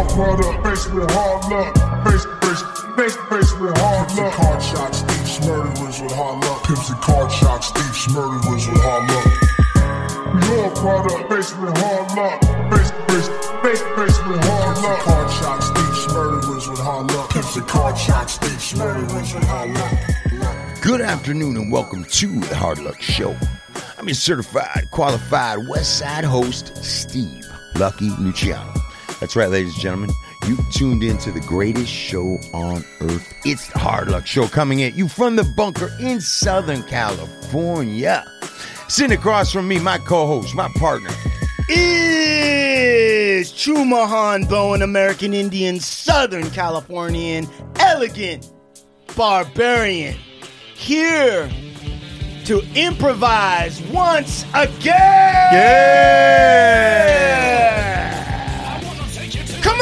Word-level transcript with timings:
all 0.00 0.08
product, 0.14 0.66
faced 0.66 0.92
with 0.92 1.10
hard 1.10 1.44
luck. 1.50 1.74
Face, 2.04 2.24
face, 2.40 2.62
face, 2.96 3.16
face 3.28 3.52
with 3.60 3.76
hard 3.78 4.08
Pimps 4.08 4.20
luck. 4.20 4.32
card 4.34 4.62
shots, 4.62 5.00
thieves, 5.02 5.46
murderers 5.46 6.00
with 6.00 6.12
hard 6.12 6.44
luck. 6.44 6.64
Pimps 6.64 6.90
and 6.90 7.00
card 7.00 7.30
shots, 7.32 7.70
thieves, 7.70 8.08
murderers 8.14 8.68
with 8.68 8.80
hard 8.80 9.04
luck. 9.10 9.26
We 10.34 10.62
all 10.62 10.70
product, 10.70 11.28
faced 11.30 11.58
with 11.58 11.76
hard 11.78 12.16
luck. 12.16 12.40
Face, 12.72 12.90
face, 13.08 13.28
face, 13.62 13.82
face 13.96 14.18
with 14.26 14.44
hard 14.44 14.76
Pimps 14.76 14.82
luck. 14.82 15.00
card 15.00 15.30
shots, 15.30 15.68
thieves, 15.70 16.14
murderers 16.14 16.68
with 16.68 16.80
hard 16.80 17.12
luck. 17.12 17.30
Pimps 17.30 17.56
and 17.56 17.68
card 17.68 17.98
shots, 17.98 18.38
thieves, 18.38 18.76
murderers 18.76 19.34
with 19.34 19.44
hard 19.44 19.70
luck. 19.74 20.80
Good 20.80 21.02
afternoon 21.02 21.56
and 21.56 21.70
welcome 21.70 22.04
to 22.04 22.40
the 22.40 22.56
Hard 22.56 22.78
Luck 22.78 23.02
Show. 23.02 23.36
I'm 23.98 24.06
your 24.06 24.14
certified, 24.14 24.88
qualified 24.90 25.68
West 25.68 25.98
Side 25.98 26.24
host, 26.24 26.74
Steve 26.82 27.46
Lucky 27.74 28.08
Luciano. 28.18 28.72
That's 29.20 29.36
right, 29.36 29.50
ladies 29.50 29.74
and 29.74 29.82
gentlemen. 29.82 30.10
You've 30.48 30.66
tuned 30.72 31.04
into 31.04 31.30
the 31.30 31.40
greatest 31.40 31.90
show 31.90 32.38
on 32.54 32.82
earth. 33.02 33.34
It's 33.44 33.68
the 33.68 33.78
Hard 33.78 34.08
Luck 34.08 34.26
Show 34.26 34.48
coming 34.48 34.82
at 34.82 34.94
you 34.94 35.08
from 35.08 35.36
the 35.36 35.44
bunker 35.44 35.90
in 36.00 36.22
Southern 36.22 36.82
California. 36.84 38.24
Sitting 38.88 39.12
across 39.16 39.52
from 39.52 39.68
me, 39.68 39.78
my 39.78 39.98
co-host, 39.98 40.54
my 40.54 40.68
partner, 40.76 41.10
is 41.68 43.52
Chumahan 43.52 44.48
Bowen, 44.48 44.80
American 44.80 45.34
Indian, 45.34 45.78
Southern 45.80 46.50
Californian, 46.50 47.46
elegant 47.78 48.50
barbarian, 49.16 50.16
here 50.74 51.50
to 52.46 52.62
improvise 52.74 53.82
once 53.82 54.44
again. 54.54 55.52
Yeah! 55.52 57.49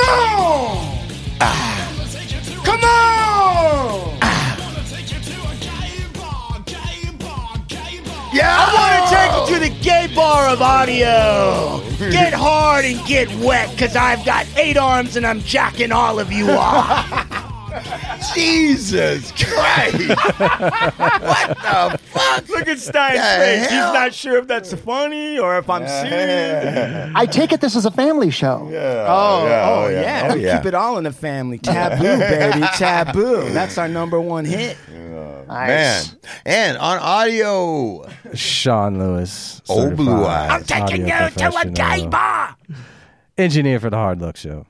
Come 0.04 0.40
on! 0.40 0.98
Ah. 1.40 1.74
Come 2.64 2.84
on! 2.84 4.18
Yeah, 8.32 8.54
I 8.56 8.66
want 8.74 8.92
to 9.02 9.14
take 9.14 9.32
you 9.34 9.54
to 9.54 9.74
the 9.74 9.82
gay 9.82 10.14
bar 10.14 10.48
of 10.48 10.62
audio. 10.62 11.82
Get 12.10 12.32
hard 12.32 12.84
and 12.84 13.04
get 13.06 13.28
wet, 13.44 13.70
because 13.72 13.96
I've 13.96 14.24
got 14.24 14.46
eight 14.56 14.76
arms 14.76 15.16
and 15.16 15.26
I'm 15.26 15.40
jacking 15.40 15.90
all 15.90 16.20
of 16.20 16.30
you 16.30 16.50
off. 16.50 17.44
Jesus 18.34 19.32
Christ! 19.32 20.08
what 20.08 21.48
the 21.58 21.98
fuck? 22.04 22.48
Look 22.48 22.68
at 22.68 22.78
Stein's 22.78 23.16
The 23.16 23.44
face. 23.44 23.60
He's 23.62 23.70
hell? 23.70 23.92
not 23.94 24.14
sure 24.14 24.38
if 24.38 24.46
that's 24.46 24.72
funny 24.74 25.38
or 25.38 25.58
if 25.58 25.68
I'm 25.70 25.86
serious. 25.86 27.12
I 27.14 27.26
take 27.26 27.52
it 27.52 27.60
this 27.60 27.76
is 27.76 27.86
a 27.86 27.90
family 27.90 28.30
show. 28.30 28.68
Oh, 28.70 28.72
oh, 28.72 29.84
oh, 29.84 29.88
yeah. 29.88 30.28
Oh, 30.30 30.34
we 30.34 30.44
yeah. 30.44 30.58
keep 30.58 30.66
it 30.66 30.74
all 30.74 30.98
in 30.98 31.04
the 31.04 31.12
family. 31.12 31.58
Taboo, 31.58 32.02
baby. 32.18 32.66
Taboo. 32.76 33.48
That's 33.50 33.78
our 33.78 33.88
number 33.88 34.20
one 34.20 34.44
hit. 34.44 34.76
Man. 35.48 36.04
And 36.44 36.76
on 36.76 36.98
audio, 36.98 38.06
Sean 38.34 38.98
Lewis. 38.98 39.62
Oh, 39.68 39.90
blue 39.90 40.04
certified 40.06 40.50
eyes. 40.50 40.50
I'm 40.50 40.64
Taking 40.64 41.08
you 41.08 41.14
audio 41.14 41.50
to 41.50 41.56
a 41.56 41.64
gay 41.64 41.72
professional, 41.74 42.10
bar. 42.10 42.56
Engineer 43.38 43.80
for 43.80 43.90
the 43.90 43.96
Hard 43.96 44.20
Luck 44.20 44.36
Show. 44.36 44.66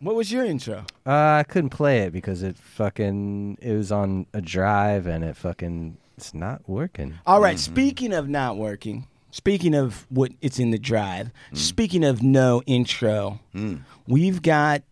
What 0.00 0.14
was 0.14 0.30
your 0.30 0.44
intro? 0.44 0.84
Uh, 1.06 1.40
I 1.40 1.44
couldn't 1.48 1.70
play 1.70 2.00
it 2.00 2.12
because 2.12 2.42
it 2.42 2.56
fucking 2.58 3.58
it 3.62 3.72
was 3.72 3.90
on 3.90 4.26
a 4.34 4.40
drive 4.40 5.06
and 5.06 5.24
it 5.24 5.36
fucking 5.36 5.96
it's 6.16 6.34
not 6.34 6.68
working. 6.68 7.18
All 7.26 7.40
right, 7.40 7.56
mm-hmm. 7.56 7.72
Speaking 7.72 8.12
of 8.12 8.28
not 8.28 8.56
working, 8.56 9.06
speaking 9.30 9.74
of 9.74 10.06
what 10.10 10.32
it's 10.40 10.58
in 10.58 10.70
the 10.70 10.78
drive, 10.78 11.30
mm. 11.52 11.56
speaking 11.56 12.04
of 12.04 12.22
no 12.22 12.62
intro, 12.66 13.40
mm. 13.54 13.82
we've 14.06 14.42
got 14.42 14.82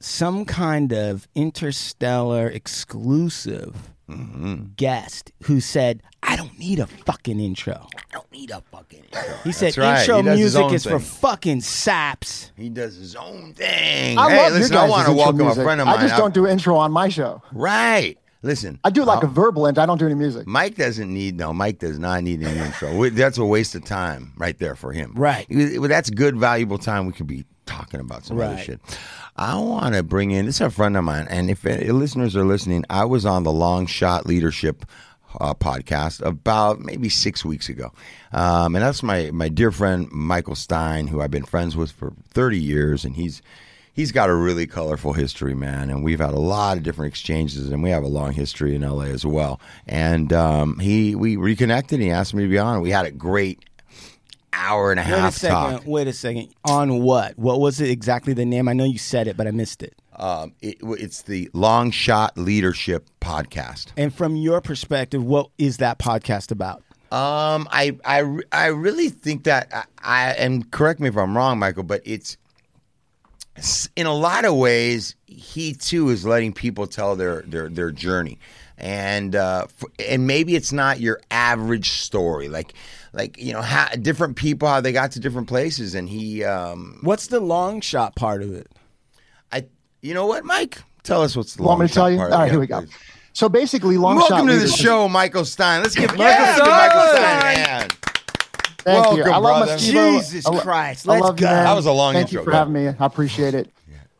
some 0.00 0.44
kind 0.44 0.92
of 0.92 1.28
interstellar 1.34 2.48
exclusive 2.48 3.90
mm-hmm. 4.08 4.64
guest 4.76 5.32
who 5.44 5.60
said, 5.60 6.02
"I 6.32 6.36
don't 6.36 6.58
need 6.58 6.78
a 6.78 6.86
fucking 6.86 7.38
intro." 7.40 7.86
I 7.96 8.00
don't 8.12 8.30
need 8.32 8.50
a 8.50 8.62
fucking 8.72 9.04
intro. 9.04 9.34
He 9.44 9.52
said, 9.52 9.66
That's 9.74 9.78
right. 9.78 10.00
"Intro 10.00 10.16
He 10.18 10.22
does 10.22 10.38
his 10.38 10.40
music 10.54 10.62
own 10.62 10.74
is 10.74 10.82
for 10.84 10.90
thing. 10.90 10.98
fucking 11.00 11.60
saps." 11.60 12.50
He 12.56 12.68
does 12.68 12.96
his 12.96 13.14
own 13.16 13.54
thing. 13.54 14.18
I 14.18 14.30
hey, 14.30 14.42
love 14.44 14.52
listen, 14.54 14.72
your 14.72 14.82
I 14.82 14.84
guys' 14.86 14.90
want 14.90 15.04
to 15.06 15.10
intro 15.12 15.22
welcome 15.24 15.38
music. 15.46 15.60
a 15.60 15.64
friend 15.64 15.80
of 15.80 15.86
mine. 15.86 15.98
I 15.98 16.02
just 16.02 16.16
don't 16.16 16.34
do 16.34 16.46
intro 16.46 16.76
on 16.76 16.92
my 16.92 17.08
show. 17.08 17.42
Right. 17.52 18.16
Listen. 18.44 18.80
I 18.82 18.90
do 18.90 19.04
like 19.04 19.22
a 19.22 19.28
verbal 19.28 19.66
intro. 19.66 19.82
I 19.84 19.86
don't 19.86 19.98
do 19.98 20.06
any 20.06 20.16
music. 20.16 20.48
Mike 20.48 20.74
doesn't 20.74 21.12
need 21.12 21.36
no. 21.38 21.52
Mike 21.52 21.78
does 21.78 21.98
not 22.00 22.24
need 22.24 22.40
an 22.40 22.56
intro. 22.56 22.96
We- 22.96 23.10
That's 23.10 23.38
a 23.38 23.44
waste 23.44 23.76
of 23.76 23.84
time 23.84 24.32
right 24.36 24.58
there 24.58 24.74
for 24.74 24.92
him. 24.92 25.12
Right. 25.14 25.46
Well, 25.48 25.88
That's 25.88 26.10
good, 26.10 26.36
valuable 26.36 26.78
time. 26.78 27.06
We 27.06 27.12
could 27.12 27.28
be 27.28 27.44
talking 27.66 28.00
about 28.00 28.24
some 28.24 28.38
other 28.40 28.54
Right. 28.56 28.64
shit. 28.64 28.80
I 29.36 29.54
want 29.56 29.94
to 29.94 30.02
bring 30.02 30.32
in. 30.32 30.46
This 30.46 30.56
is 30.56 30.60
a 30.62 30.70
friend 30.70 30.96
of 30.96 31.04
mine, 31.04 31.26
and 31.30 31.50
if 31.50 31.64
uh, 31.64 31.70
listeners 31.94 32.34
are 32.36 32.44
listening, 32.44 32.84
I 32.90 33.04
was 33.04 33.24
on 33.24 33.44
the 33.44 33.52
Long 33.52 33.86
Shot 33.86 34.26
Leadership 34.26 34.84
uh, 35.40 35.54
podcast 35.54 36.24
about 36.24 36.80
maybe 36.80 37.08
six 37.08 37.44
weeks 37.44 37.68
ago, 37.68 37.92
um, 38.32 38.74
and 38.76 38.84
that's 38.84 39.02
my 39.02 39.30
my 39.32 39.48
dear 39.48 39.70
friend 39.70 40.10
Michael 40.12 40.54
Stein, 40.54 41.06
who 41.06 41.20
I've 41.20 41.30
been 41.30 41.44
friends 41.44 41.76
with 41.76 41.90
for 41.92 42.12
thirty 42.30 42.58
years, 42.58 43.04
and 43.04 43.16
he's 43.16 43.42
he's 43.94 44.12
got 44.12 44.30
a 44.30 44.34
really 44.34 44.66
colorful 44.66 45.12
history, 45.12 45.54
man. 45.54 45.90
And 45.90 46.02
we've 46.02 46.20
had 46.20 46.34
a 46.34 46.38
lot 46.40 46.76
of 46.76 46.82
different 46.82 47.12
exchanges, 47.12 47.68
and 47.68 47.82
we 47.82 47.90
have 47.90 48.02
a 48.02 48.08
long 48.08 48.32
history 48.32 48.74
in 48.74 48.82
LA 48.82 49.04
as 49.04 49.24
well. 49.26 49.60
And 49.86 50.32
um, 50.32 50.78
he, 50.78 51.14
we 51.14 51.36
reconnected. 51.36 52.00
And 52.00 52.02
he 52.02 52.10
asked 52.10 52.34
me 52.34 52.42
to 52.42 52.48
be 52.48 52.58
on. 52.58 52.80
We 52.80 52.90
had 52.90 53.04
a 53.06 53.10
great 53.10 53.64
hour 54.52 54.90
and 54.90 55.00
a 55.00 55.02
Wait 55.02 55.12
a 55.12 55.16
half 55.20 55.34
second. 55.34 55.56
talk. 55.56 55.82
Wait 55.86 56.06
a 56.08 56.12
second. 56.12 56.48
On 56.64 57.02
what? 57.02 57.38
What 57.38 57.60
was 57.60 57.80
it 57.80 57.90
exactly? 57.90 58.32
The 58.32 58.44
name? 58.44 58.68
I 58.68 58.72
know 58.72 58.84
you 58.84 58.98
said 58.98 59.26
it, 59.28 59.36
but 59.36 59.46
I 59.46 59.50
missed 59.50 59.82
it. 59.82 59.94
Um, 60.16 60.52
it, 60.60 60.78
it's 60.82 61.22
the 61.22 61.50
Long 61.52 61.90
Shot 61.90 62.36
Leadership 62.36 63.08
podcast. 63.20 63.88
And 63.96 64.14
from 64.14 64.36
your 64.36 64.60
perspective, 64.60 65.24
what 65.24 65.50
is 65.58 65.78
that 65.78 65.98
podcast 65.98 66.50
about? 66.50 66.82
Um, 67.10 67.68
I, 67.70 67.98
I, 68.04 68.38
I 68.52 68.66
really 68.66 69.08
think 69.08 69.44
that 69.44 69.68
I, 69.72 69.84
I, 70.02 70.30
and 70.32 70.70
correct 70.70 71.00
me 71.00 71.08
if 71.08 71.16
I'm 71.16 71.36
wrong, 71.36 71.58
Michael, 71.58 71.82
but 71.82 72.02
it's 72.04 72.36
in 73.96 74.06
a 74.06 74.14
lot 74.14 74.44
of 74.44 74.56
ways 74.56 75.14
he 75.26 75.74
too 75.74 76.08
is 76.08 76.24
letting 76.24 76.52
people 76.52 76.86
tell 76.86 77.16
their 77.16 77.42
their 77.42 77.68
their 77.68 77.90
journey, 77.90 78.38
and 78.78 79.36
uh, 79.36 79.66
and 80.08 80.26
maybe 80.26 80.56
it's 80.56 80.72
not 80.72 81.00
your 81.00 81.20
average 81.30 81.90
story, 81.90 82.48
like 82.48 82.72
like 83.12 83.38
you 83.38 83.52
know 83.52 83.60
how 83.60 83.88
different 83.88 84.36
people 84.36 84.68
how 84.68 84.80
they 84.80 84.92
got 84.92 85.12
to 85.12 85.20
different 85.20 85.48
places, 85.48 85.94
and 85.94 86.08
he, 86.08 86.44
um, 86.44 86.98
What's 87.02 87.26
the 87.26 87.40
long 87.40 87.80
shot 87.80 88.16
part 88.16 88.42
of 88.42 88.54
it? 88.54 88.68
I, 90.02 90.06
you 90.06 90.14
know 90.14 90.26
what, 90.26 90.44
Mike, 90.44 90.78
tell 91.02 91.22
us 91.22 91.36
what's 91.36 91.54
the 91.54 91.62
Want 91.62 91.80
me 91.80 91.86
to 91.88 91.92
tell 91.94 92.10
you? 92.10 92.16
part 92.18 92.32
All 92.32 92.34
of 92.38 92.40
right, 92.40 92.48
it. 92.48 92.50
here 92.50 92.60
we 92.60 92.66
go. 92.66 92.80
please. 92.80 92.90
So 93.34 93.48
basically, 93.48 93.96
long 93.96 94.16
Welcome 94.16 94.36
shot 94.38 94.40
to 94.42 94.46
the 94.52 94.58
leadership- 94.58 94.84
show, 94.84 95.08
Michael 95.08 95.44
Stein. 95.44 95.82
Let's 95.82 95.94
give 95.94 96.10
Michael, 96.10 96.24
Yeah, 96.26 96.56
give 96.56 96.66
Michael 96.66 96.96
Michael 96.98 97.08
Stein 97.14 97.36
a 97.36 97.40
Stein. 97.40 97.56
hand. 97.56 97.92
Thank 97.92 99.06
you. 99.16 99.22
Welcome, 99.22 99.32
I 99.32 99.36
love 99.38 99.66
brother. 99.66 99.72
Moskivo. 99.80 100.18
Jesus 100.18 100.46
I 100.46 100.50
lo- 100.50 100.60
Christ, 100.60 101.08
I 101.08 101.12
let's 101.12 101.24
love 101.24 101.40
you, 101.40 101.46
go. 101.46 101.52
man. 101.52 101.64
That 101.64 101.72
was 101.76 101.86
a 101.86 101.92
long 101.92 102.12
Thank 102.14 102.28
intro. 102.28 102.40
you 102.40 102.44
for 102.44 102.50
Go 102.50 102.56
having 102.56 102.72
me. 102.74 102.88
I 102.88 103.06
appreciate 103.06 103.54
it. 103.54 103.70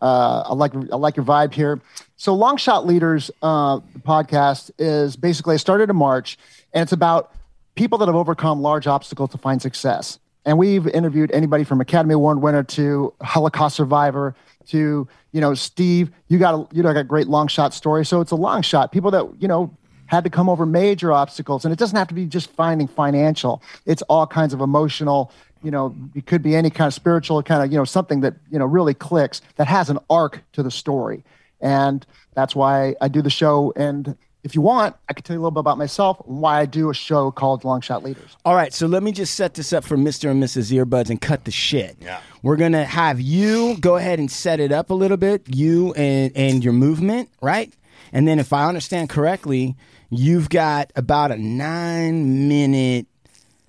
Uh, 0.01 0.43
I 0.47 0.55
like 0.55 0.75
I 0.75 0.97
like 0.97 1.17
your 1.17 1.25
vibe 1.27 1.53
here. 1.53 1.81
So, 2.17 2.35
Long 2.35 2.57
Shot 2.57 2.87
Leaders 2.87 3.31
uh, 3.43 3.79
podcast 4.01 4.71
is 4.79 5.15
basically 5.17 5.55
I 5.55 5.59
started 5.59 5.91
in 5.91 5.97
March, 5.97 6.39
and 6.73 6.83
it's 6.83 6.93
about 6.93 7.33
people 7.77 7.99
that 7.99 8.07
have 8.07 8.15
overcome 8.17 8.63
large 8.63 8.87
obstacles 8.89 9.31
to 9.31 9.39
find 9.39 9.61
success. 9.63 10.19
And 10.45 10.59
we've 10.59 10.89
interviewed 10.89 11.31
anybody 11.33 11.63
from 11.65 11.81
Academy 11.81 12.15
Award 12.15 12.41
winner 12.43 12.63
to 12.65 13.13
Holocaust 13.21 13.77
survivor 13.77 14.35
to 14.69 15.07
you 15.33 15.41
know 15.41 15.55
Steve. 15.55 16.11
You 16.29 16.39
got 16.39 16.55
a, 16.55 16.75
you 16.75 16.83
know 16.83 16.93
got 16.93 17.01
a 17.01 17.05
great 17.05 17.27
long 17.27 17.49
shot 17.49 17.75
story. 17.75 18.05
So 18.05 18.21
it's 18.21 18.31
a 18.31 18.37
long 18.37 18.63
shot. 18.63 18.93
People 18.93 19.11
that 19.11 19.27
you 19.39 19.49
know 19.49 19.77
had 20.07 20.25
to 20.25 20.31
come 20.31 20.49
over 20.49 20.67
major 20.67 21.13
obstacles, 21.13 21.65
and 21.65 21.73
it 21.73 21.79
doesn't 21.79 21.97
have 21.97 22.09
to 22.09 22.15
be 22.15 22.27
just 22.27 22.51
finding 22.51 22.87
financial. 22.87 23.63
It's 23.87 24.03
all 24.03 24.27
kinds 24.27 24.53
of 24.53 24.61
emotional. 24.61 25.33
You 25.63 25.71
know, 25.71 25.95
it 26.15 26.27
could 26.27 26.43
be 26.43 26.55
any 26.55 26.71
kind 26.71 26.87
of 26.87 26.95
spiritual 26.95 27.43
kind 27.43 27.63
of 27.63 27.73
you 27.73 27.79
know 27.79 27.85
something 27.85 28.21
that 28.21 28.35
you 28.51 28.59
know 28.59 28.67
really 28.67 28.95
clicks 28.95 29.41
that 29.57 29.67
has 29.67 29.91
an 29.91 29.99
arc 30.11 30.43
to 30.53 30.63
the 30.63 30.71
story, 30.71 31.25
and 31.61 32.07
that's 32.35 32.55
why 32.55 32.95
I 33.01 33.09
do 33.09 33.23
the 33.23 33.31
show. 33.31 33.73
And 33.75 34.17
if 34.45 34.55
you 34.57 34.61
want, 34.61 34.97
I 35.09 35.13
can 35.13 35.23
tell 35.23 35.35
you 35.35 35.41
a 35.41 35.43
little 35.43 35.53
bit 35.53 35.61
about 35.61 35.79
myself 35.79 36.21
and 36.27 36.41
why 36.41 36.61
I 36.61 36.67
do 36.67 36.91
a 36.91 36.95
show 36.95 37.31
called 37.31 37.65
Long 37.65 37.81
Shot 37.81 38.03
Leaders. 38.03 38.37
All 38.45 38.55
right, 38.55 38.73
so 38.73 38.87
let 38.87 39.03
me 39.03 39.13
just 39.13 39.35
set 39.35 39.55
this 39.55 39.73
up 39.73 39.85
for 39.85 39.97
Mr. 39.97 40.31
and 40.31 40.43
Mrs. 40.43 40.73
Earbuds 40.73 41.11
and 41.11 41.21
cut 41.21 41.45
the 41.45 41.53
shit. 41.53 41.97
Yeah. 42.01 42.21
We're 42.43 42.57
gonna 42.57 42.85
have 42.85 43.21
you 43.21 43.77
go 43.79 43.97
ahead 43.97 44.19
and 44.19 44.31
set 44.31 44.59
it 44.59 44.73
up 44.73 44.91
a 44.91 44.95
little 44.95 45.17
bit, 45.17 45.43
you 45.47 45.93
and 45.95 46.33
and 46.35 46.65
your 46.65 46.73
movement, 46.73 47.31
right? 47.41 47.73
And 48.13 48.27
then 48.27 48.39
if 48.41 48.53
I 48.53 48.67
understand 48.67 49.11
correctly, 49.11 49.77
you've 50.11 50.49
got 50.49 50.93
about 50.97 51.31
a 51.31 51.37
nine 51.37 52.49
minute 52.49 53.07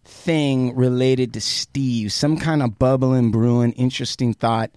thing 0.06 0.76
related 0.76 1.34
to 1.34 1.42
Steve, 1.42 2.12
some 2.12 2.38
kind 2.38 2.64
of 2.64 2.80
bubbling, 2.80 3.32
brewing, 3.32 3.74
interesting 3.74 4.34
thought. 4.34 4.72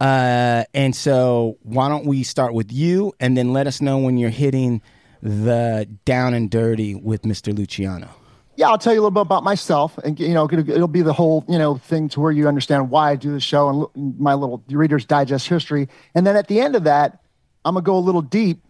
Uh, 0.00 0.64
and 0.74 0.96
so, 0.96 1.58
why 1.62 1.88
don't 1.88 2.06
we 2.06 2.24
start 2.24 2.54
with 2.54 2.72
you, 2.72 3.12
and 3.20 3.36
then 3.36 3.52
let 3.52 3.68
us 3.68 3.80
know 3.80 3.98
when 3.98 4.16
you're 4.18 4.30
hitting 4.30 4.82
the 5.22 5.88
down 6.04 6.34
and 6.34 6.50
dirty 6.50 6.94
with 6.94 7.22
Mr. 7.22 7.56
Luciano. 7.56 8.08
yeah, 8.56 8.68
I'll 8.68 8.78
tell 8.78 8.92
you 8.92 8.98
a 8.98 9.02
little 9.02 9.12
bit 9.12 9.20
about 9.20 9.44
myself, 9.44 9.96
and 9.98 10.18
you 10.18 10.34
know, 10.34 10.48
it'll, 10.50 10.88
be 10.88 11.02
the 11.02 11.12
whole 11.12 11.44
you 11.48 11.58
know 11.58 11.76
thing 11.78 12.08
to 12.10 12.20
where 12.20 12.32
you 12.32 12.48
understand 12.48 12.90
why 12.90 13.10
I 13.10 13.16
do 13.16 13.32
the 13.32 13.40
show 13.40 13.90
and 13.94 14.18
my 14.18 14.34
little 14.34 14.62
Reader's 14.68 15.04
Digest 15.04 15.48
history, 15.48 15.88
and 16.14 16.26
then 16.26 16.36
at 16.36 16.48
the 16.48 16.60
end 16.60 16.74
of 16.74 16.84
that, 16.84 17.20
I'm 17.64 17.74
gonna 17.74 17.84
go 17.84 17.96
a 17.96 18.00
little 18.00 18.20
deep, 18.22 18.64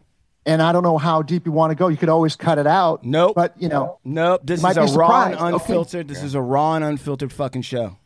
and 0.45 0.61
I 0.61 0.73
don't 0.73 0.83
know 0.83 0.99
how 0.99 1.23
deep 1.23 1.47
you 1.47 1.53
want 1.53 1.71
to 1.71 1.75
go. 1.75 1.89
You 1.89 1.97
could 1.97 2.11
always 2.11 2.37
cut 2.37 2.59
it 2.59 2.67
out. 2.67 3.03
Nope. 3.03 3.35
but 3.35 3.55
you 3.61 3.69
know, 3.69 3.99
Nope. 4.05 4.43
This 4.45 4.63
is 4.63 4.77
a 4.77 4.83
raw 4.83 4.83
and 4.83 4.91
surprised. 4.91 5.41
Okay. 5.41 5.55
unfiltered. 5.55 6.09
This 6.09 6.23
is 6.23 6.35
a 6.35 6.41
raw 6.41 6.75
and 6.75 6.85
unfiltered 6.85 7.33
fucking 7.33 7.63
show. 7.63 7.97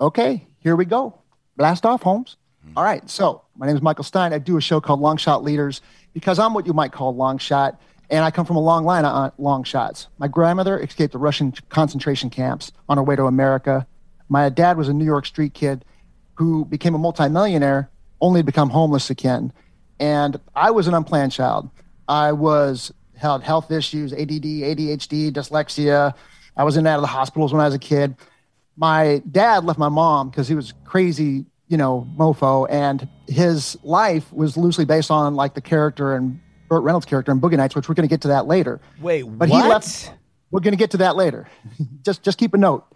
okay, 0.00 0.44
here 0.58 0.74
we 0.74 0.84
go. 0.84 1.18
Blast 1.56 1.86
off, 1.86 2.02
Holmes. 2.02 2.36
Mm-hmm. 2.66 2.78
All 2.78 2.84
right. 2.84 3.08
So 3.08 3.42
my 3.56 3.66
name 3.66 3.76
is 3.76 3.82
Michael 3.82 4.04
Stein. 4.04 4.32
I 4.32 4.38
do 4.38 4.56
a 4.56 4.60
show 4.60 4.80
called 4.80 5.00
Long 5.00 5.16
Shot 5.16 5.44
Leaders 5.44 5.80
because 6.14 6.38
I'm 6.38 6.54
what 6.54 6.66
you 6.66 6.72
might 6.72 6.92
call 6.92 7.14
long 7.14 7.38
shot, 7.38 7.80
and 8.12 8.24
I 8.24 8.30
come 8.30 8.46
from 8.46 8.56
a 8.56 8.60
long 8.60 8.84
line 8.84 9.04
of 9.04 9.12
uh, 9.12 9.30
long 9.38 9.64
shots. 9.64 10.06
My 10.18 10.28
grandmother 10.28 10.78
escaped 10.78 11.12
the 11.12 11.18
Russian 11.18 11.52
concentration 11.70 12.30
camps 12.30 12.70
on 12.88 12.98
her 12.98 13.02
way 13.02 13.16
to 13.16 13.24
America. 13.24 13.86
My 14.28 14.48
dad 14.48 14.76
was 14.76 14.88
a 14.88 14.92
New 14.92 15.04
York 15.04 15.26
street 15.26 15.54
kid 15.54 15.84
who 16.34 16.64
became 16.64 16.94
a 16.94 16.98
multimillionaire 16.98 17.90
only 18.20 18.40
to 18.40 18.44
become 18.44 18.70
homeless 18.70 19.10
again. 19.10 19.52
And 19.98 20.38
I 20.54 20.70
was 20.70 20.86
an 20.86 20.94
unplanned 20.94 21.32
child. 21.32 21.70
I 22.06 22.32
was 22.32 22.92
had 23.16 23.42
health 23.42 23.70
issues, 23.70 24.12
ADD, 24.12 24.28
ADHD, 24.28 25.32
dyslexia. 25.32 26.14
I 26.56 26.64
was 26.64 26.76
in 26.76 26.80
and 26.80 26.88
out 26.88 26.96
of 26.96 27.02
the 27.02 27.08
hospitals 27.08 27.52
when 27.52 27.60
I 27.60 27.64
was 27.64 27.74
a 27.74 27.80
kid 27.80 28.16
my 28.76 29.22
dad 29.30 29.64
left 29.64 29.78
my 29.78 29.88
mom 29.88 30.30
because 30.30 30.48
he 30.48 30.54
was 30.54 30.72
crazy, 30.84 31.44
you 31.68 31.76
know, 31.76 32.06
mofo, 32.16 32.66
and 32.70 33.08
his 33.28 33.76
life 33.82 34.32
was 34.32 34.56
loosely 34.56 34.84
based 34.84 35.10
on 35.10 35.34
like 35.34 35.54
the 35.54 35.60
character 35.60 36.14
and 36.14 36.40
Burt 36.72 36.84
Reynolds' 36.84 37.04
character 37.04 37.30
in 37.30 37.38
Boogie 37.38 37.58
Nights, 37.58 37.74
which 37.74 37.86
we're 37.86 37.94
going 37.94 38.08
to 38.08 38.10
get 38.10 38.22
to 38.22 38.28
that 38.28 38.46
later. 38.46 38.80
Wait, 38.98 39.24
but 39.24 39.50
what? 39.50 39.62
he 39.62 39.68
left. 39.68 40.10
We're 40.50 40.60
going 40.60 40.72
to 40.72 40.78
get 40.78 40.92
to 40.92 40.96
that 40.98 41.16
later. 41.16 41.46
just 42.02 42.22
just 42.22 42.38
keep 42.38 42.54
a 42.54 42.56
note. 42.56 42.86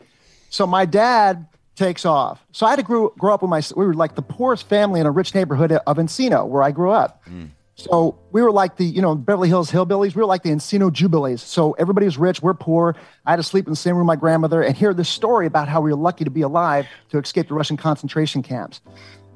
So 0.49 0.67
my 0.67 0.87
dad 0.87 1.47
takes 1.75 2.07
off. 2.07 2.43
So 2.53 2.65
I 2.65 2.71
had 2.71 2.77
to 2.77 2.83
grow, 2.83 3.11
grow 3.19 3.35
up 3.35 3.43
with 3.43 3.51
my. 3.51 3.61
We 3.77 3.85
were 3.85 3.93
like 3.93 4.15
the 4.15 4.23
poorest 4.23 4.67
family 4.67 4.99
in 4.99 5.05
a 5.05 5.11
rich 5.11 5.35
neighborhood 5.35 5.73
of 5.73 5.99
Encino, 5.99 6.49
where 6.49 6.63
I 6.63 6.71
grew 6.71 6.91
up. 6.91 7.23
Hmm. 7.27 7.45
So 7.75 8.19
we 8.33 8.41
were 8.41 8.51
like 8.51 8.79
the, 8.79 8.87
you 8.87 9.03
know, 9.03 9.15
Beverly 9.15 9.49
Hills 9.49 9.71
hillbillies. 9.71 10.15
We 10.15 10.23
were 10.23 10.27
like 10.27 10.43
the 10.43 10.49
Encino 10.49 10.91
Jubilees. 10.91 11.43
So 11.43 11.73
everybody 11.73 12.07
was 12.07 12.17
rich. 12.17 12.41
We're 12.41 12.55
poor. 12.55 12.97
I 13.27 13.33
had 13.33 13.37
to 13.37 13.43
sleep 13.43 13.67
in 13.67 13.73
the 13.73 13.77
same 13.77 13.97
room 13.97 14.07
with 14.07 14.17
my 14.17 14.19
grandmother 14.19 14.63
and 14.63 14.75
hear 14.75 14.95
this 14.95 15.11
story 15.11 15.47
about 15.47 15.69
how 15.69 15.83
we 15.83 15.91
were 15.91 15.99
lucky 15.99 16.25
to 16.25 16.31
be 16.31 16.41
alive 16.41 16.87
to 17.11 17.19
escape 17.19 17.49
the 17.49 17.55
Russian 17.55 17.77
concentration 17.77 18.43
camps. 18.43 18.81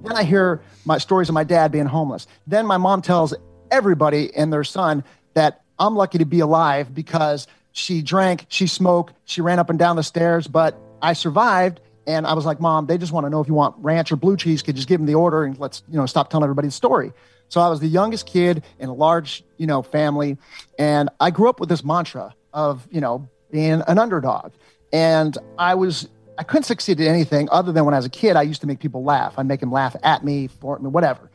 Then 0.02 0.16
I 0.16 0.24
hear 0.24 0.62
my 0.86 0.96
stories 0.96 1.28
of 1.28 1.34
my 1.34 1.44
dad 1.44 1.70
being 1.70 1.84
homeless. 1.84 2.26
Then 2.46 2.64
my 2.64 2.78
mom 2.78 3.02
tells 3.02 3.34
everybody 3.70 4.34
and 4.34 4.52
their 4.52 4.64
son 4.64 5.04
that 5.34 5.62
I'm 5.78 5.96
lucky 5.96 6.18
to 6.18 6.24
be 6.24 6.40
alive 6.40 6.94
because 6.94 7.46
she 7.72 8.02
drank, 8.02 8.46
she 8.48 8.66
smoked, 8.66 9.14
she 9.24 9.40
ran 9.40 9.58
up 9.58 9.70
and 9.70 9.78
down 9.78 9.96
the 9.96 10.02
stairs, 10.02 10.46
but 10.46 10.76
I 11.00 11.12
survived. 11.12 11.80
And 12.06 12.26
I 12.26 12.32
was 12.32 12.44
like, 12.44 12.60
Mom, 12.60 12.86
they 12.86 12.98
just 12.98 13.12
want 13.12 13.26
to 13.26 13.30
know 13.30 13.40
if 13.40 13.48
you 13.48 13.54
want 13.54 13.76
ranch 13.78 14.10
or 14.10 14.16
blue 14.16 14.36
cheese. 14.36 14.62
Could 14.62 14.74
just 14.74 14.88
give 14.88 14.98
them 14.98 15.06
the 15.06 15.14
order 15.14 15.44
and 15.44 15.58
let's, 15.58 15.82
you 15.88 15.96
know, 15.96 16.06
stop 16.06 16.30
telling 16.30 16.44
everybody 16.44 16.68
the 16.68 16.72
story. 16.72 17.12
So 17.48 17.60
I 17.60 17.68
was 17.68 17.80
the 17.80 17.88
youngest 17.88 18.26
kid 18.26 18.64
in 18.78 18.88
a 18.88 18.94
large, 18.94 19.44
you 19.58 19.66
know, 19.66 19.82
family. 19.82 20.38
And 20.78 21.10
I 21.20 21.30
grew 21.30 21.48
up 21.48 21.60
with 21.60 21.68
this 21.68 21.84
mantra 21.84 22.34
of, 22.52 22.86
you 22.90 23.00
know, 23.00 23.28
being 23.50 23.82
an 23.86 23.98
underdog. 23.98 24.52
And 24.92 25.36
I 25.58 25.74
was, 25.74 26.08
I 26.38 26.42
couldn't 26.42 26.64
succeed 26.64 27.00
at 27.00 27.06
anything 27.06 27.48
other 27.50 27.70
than 27.70 27.84
when 27.84 27.94
I 27.94 27.98
was 27.98 28.06
a 28.06 28.10
kid, 28.10 28.36
I 28.36 28.42
used 28.42 28.60
to 28.62 28.66
make 28.66 28.80
people 28.80 29.04
laugh. 29.04 29.34
I'd 29.36 29.46
make 29.46 29.60
them 29.60 29.70
laugh 29.70 29.94
at 30.02 30.24
me, 30.24 30.46
for 30.46 30.78
me, 30.78 30.88
whatever. 30.88 31.29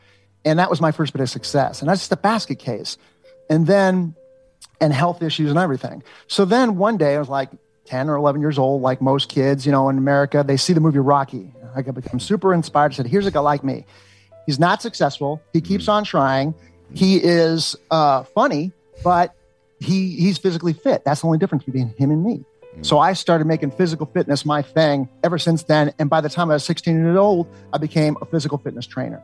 And 0.46 0.58
that 0.60 0.70
was 0.70 0.80
my 0.80 0.92
first 0.92 1.12
bit 1.12 1.20
of 1.20 1.28
success. 1.28 1.80
And 1.80 1.90
that's 1.90 2.00
just 2.00 2.12
a 2.12 2.16
basket 2.16 2.58
case. 2.58 2.96
And 3.50 3.66
then, 3.66 4.14
and 4.80 4.92
health 4.92 5.22
issues 5.22 5.50
and 5.50 5.58
everything. 5.58 6.02
So 6.28 6.44
then 6.44 6.76
one 6.76 6.96
day 6.96 7.16
I 7.16 7.18
was 7.18 7.28
like 7.28 7.50
10 7.86 8.08
or 8.08 8.14
11 8.14 8.40
years 8.40 8.58
old, 8.58 8.80
like 8.80 9.02
most 9.02 9.28
kids, 9.28 9.66
you 9.66 9.72
know, 9.72 9.88
in 9.88 9.98
America, 9.98 10.44
they 10.46 10.56
see 10.56 10.72
the 10.72 10.80
movie 10.80 11.00
Rocky. 11.00 11.52
I 11.74 11.82
become 11.82 12.20
super 12.20 12.54
inspired. 12.54 12.92
I 12.92 12.94
said, 12.94 13.06
here's 13.06 13.26
a 13.26 13.30
guy 13.30 13.40
like 13.40 13.64
me. 13.64 13.84
He's 14.46 14.58
not 14.58 14.80
successful. 14.80 15.42
He 15.52 15.60
keeps 15.60 15.88
on 15.88 16.04
trying. 16.04 16.54
He 16.94 17.16
is 17.16 17.76
uh, 17.90 18.22
funny, 18.22 18.72
but 19.02 19.34
he 19.80 20.10
he's 20.16 20.38
physically 20.38 20.72
fit. 20.72 21.04
That's 21.04 21.20
the 21.20 21.26
only 21.26 21.38
difference 21.38 21.64
between 21.64 21.88
him 21.98 22.10
and 22.10 22.24
me. 22.24 22.44
So 22.82 22.98
I 22.98 23.14
started 23.14 23.46
making 23.46 23.72
physical 23.72 24.06
fitness 24.06 24.46
my 24.46 24.62
thing 24.62 25.08
ever 25.24 25.38
since 25.38 25.64
then. 25.64 25.92
And 25.98 26.08
by 26.08 26.20
the 26.20 26.28
time 26.28 26.50
I 26.50 26.54
was 26.54 26.64
16 26.64 26.94
years 26.94 27.16
old, 27.16 27.48
I 27.72 27.78
became 27.78 28.16
a 28.20 28.26
physical 28.26 28.58
fitness 28.58 28.86
trainer. 28.86 29.22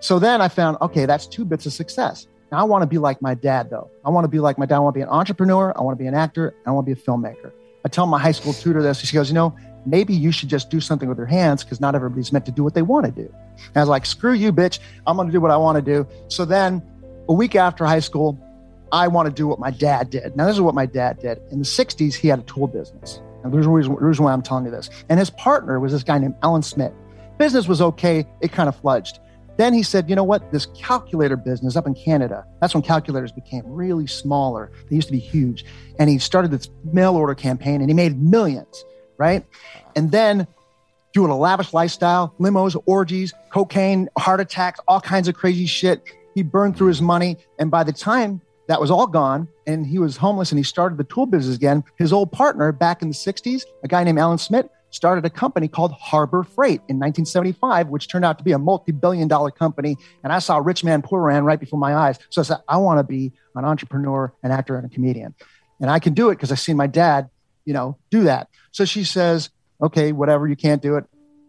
So 0.00 0.18
then 0.18 0.40
I 0.40 0.48
found, 0.48 0.78
okay, 0.80 1.06
that's 1.06 1.26
two 1.26 1.44
bits 1.44 1.66
of 1.66 1.72
success. 1.72 2.26
Now 2.50 2.58
I 2.58 2.64
want 2.64 2.82
to 2.82 2.86
be 2.86 2.98
like 2.98 3.22
my 3.22 3.34
dad, 3.34 3.70
though. 3.70 3.90
I 4.04 4.10
want 4.10 4.24
to 4.24 4.28
be 4.28 4.40
like 4.40 4.58
my 4.58 4.66
dad. 4.66 4.76
I 4.76 4.78
want 4.80 4.94
to 4.94 4.98
be 4.98 5.02
an 5.02 5.08
entrepreneur. 5.08 5.72
I 5.76 5.82
want 5.82 5.96
to 5.96 6.02
be 6.02 6.08
an 6.08 6.14
actor. 6.14 6.54
I 6.66 6.70
want 6.70 6.86
to 6.86 6.94
be 6.94 7.00
a 7.00 7.04
filmmaker. 7.04 7.52
I 7.84 7.88
tell 7.88 8.06
my 8.06 8.18
high 8.18 8.32
school 8.32 8.52
tutor 8.52 8.82
this. 8.82 8.98
She 9.00 9.14
goes, 9.14 9.28
you 9.28 9.34
know, 9.34 9.56
maybe 9.86 10.14
you 10.14 10.32
should 10.32 10.48
just 10.48 10.70
do 10.70 10.80
something 10.80 11.08
with 11.08 11.18
your 11.18 11.26
hands 11.26 11.64
because 11.64 11.80
not 11.80 11.94
everybody's 11.94 12.32
meant 12.32 12.46
to 12.46 12.52
do 12.52 12.64
what 12.64 12.74
they 12.74 12.82
want 12.82 13.06
to 13.06 13.12
do. 13.12 13.32
And 13.56 13.76
I 13.76 13.80
was 13.80 13.88
like, 13.88 14.06
screw 14.06 14.32
you, 14.32 14.52
bitch. 14.52 14.78
I'm 15.06 15.16
going 15.16 15.28
to 15.28 15.32
do 15.32 15.40
what 15.40 15.50
I 15.50 15.56
want 15.56 15.76
to 15.76 15.82
do. 15.82 16.06
So 16.28 16.44
then 16.44 16.82
a 17.28 17.32
week 17.32 17.54
after 17.54 17.84
high 17.84 18.00
school, 18.00 18.38
I 18.92 19.08
want 19.08 19.28
to 19.28 19.32
do 19.32 19.46
what 19.46 19.58
my 19.58 19.70
dad 19.70 20.10
did. 20.10 20.36
Now, 20.36 20.46
this 20.46 20.56
is 20.56 20.60
what 20.60 20.74
my 20.74 20.86
dad 20.86 21.20
did. 21.20 21.40
In 21.50 21.60
the 21.60 21.64
60s, 21.64 22.14
he 22.14 22.28
had 22.28 22.40
a 22.40 22.42
tool 22.42 22.66
business. 22.66 23.20
And 23.44 23.54
there's 23.54 23.66
a 23.66 23.70
reason, 23.70 23.94
reason 23.94 24.24
why 24.24 24.32
I'm 24.32 24.42
telling 24.42 24.64
you 24.64 24.70
this. 24.70 24.90
And 25.08 25.18
his 25.18 25.30
partner 25.30 25.78
was 25.78 25.92
this 25.92 26.02
guy 26.02 26.18
named 26.18 26.34
Alan 26.42 26.62
Smith. 26.62 26.92
Business 27.38 27.68
was 27.68 27.80
okay, 27.80 28.26
it 28.40 28.52
kind 28.52 28.68
of 28.68 28.80
fludged. 28.80 29.18
Then 29.60 29.74
he 29.74 29.82
said, 29.82 30.08
you 30.08 30.16
know 30.16 30.24
what? 30.24 30.50
This 30.52 30.64
calculator 30.74 31.36
business 31.36 31.76
up 31.76 31.86
in 31.86 31.92
Canada, 31.92 32.46
that's 32.62 32.72
when 32.72 32.82
calculators 32.82 33.30
became 33.30 33.62
really 33.66 34.06
smaller. 34.06 34.72
They 34.88 34.96
used 34.96 35.08
to 35.08 35.12
be 35.12 35.18
huge. 35.18 35.66
And 35.98 36.08
he 36.08 36.18
started 36.18 36.50
this 36.50 36.70
mail 36.94 37.14
order 37.14 37.34
campaign 37.34 37.82
and 37.82 37.90
he 37.90 37.92
made 37.92 38.18
millions, 38.18 38.86
right? 39.18 39.44
And 39.94 40.12
then 40.12 40.46
doing 41.12 41.30
a 41.30 41.36
lavish 41.36 41.74
lifestyle, 41.74 42.32
limos, 42.40 42.74
orgies, 42.86 43.34
cocaine, 43.50 44.08
heart 44.18 44.40
attacks, 44.40 44.80
all 44.88 44.98
kinds 44.98 45.28
of 45.28 45.34
crazy 45.34 45.66
shit. 45.66 46.04
He 46.34 46.42
burned 46.42 46.78
through 46.78 46.88
his 46.88 47.02
money. 47.02 47.36
And 47.58 47.70
by 47.70 47.84
the 47.84 47.92
time 47.92 48.40
that 48.68 48.80
was 48.80 48.90
all 48.90 49.06
gone 49.06 49.46
and 49.66 49.86
he 49.86 49.98
was 49.98 50.16
homeless 50.16 50.52
and 50.52 50.58
he 50.58 50.64
started 50.64 50.96
the 50.96 51.04
tool 51.04 51.26
business 51.26 51.54
again, 51.54 51.84
his 51.98 52.14
old 52.14 52.32
partner 52.32 52.72
back 52.72 53.02
in 53.02 53.08
the 53.08 53.14
60s, 53.14 53.64
a 53.84 53.88
guy 53.88 54.04
named 54.04 54.18
Alan 54.18 54.38
Smith, 54.38 54.70
started 54.90 55.24
a 55.24 55.30
company 55.30 55.68
called 55.68 55.92
Harbor 55.92 56.42
Freight 56.42 56.80
in 56.88 56.98
1975, 56.98 57.88
which 57.88 58.08
turned 58.08 58.24
out 58.24 58.38
to 58.38 58.44
be 58.44 58.52
a 58.52 58.58
multi 58.58 58.92
billion 58.92 59.28
dollar 59.28 59.50
company. 59.50 59.96
And 60.22 60.32
I 60.32 60.38
saw 60.38 60.58
Rich 60.58 60.84
Man 60.84 61.02
Poor 61.02 61.28
Man 61.28 61.44
right 61.44 61.58
before 61.58 61.78
my 61.78 61.94
eyes. 61.94 62.18
So 62.30 62.40
I 62.40 62.44
said, 62.44 62.58
I 62.68 62.76
want 62.76 62.98
to 62.98 63.04
be 63.04 63.32
an 63.54 63.64
entrepreneur, 63.64 64.32
an 64.42 64.50
actor, 64.50 64.76
and 64.76 64.86
a 64.86 64.88
comedian. 64.88 65.34
And 65.80 65.90
I 65.90 65.98
can 65.98 66.14
do 66.14 66.28
it 66.30 66.36
because 66.36 66.52
I've 66.52 66.60
seen 66.60 66.76
my 66.76 66.86
dad, 66.86 67.30
you 67.64 67.72
know, 67.72 67.96
do 68.10 68.24
that. 68.24 68.48
So 68.72 68.84
she 68.84 69.04
says, 69.04 69.50
okay, 69.80 70.12
whatever, 70.12 70.46
you 70.46 70.56
can't 70.56 70.82
do 70.82 70.96
it. 70.96 71.04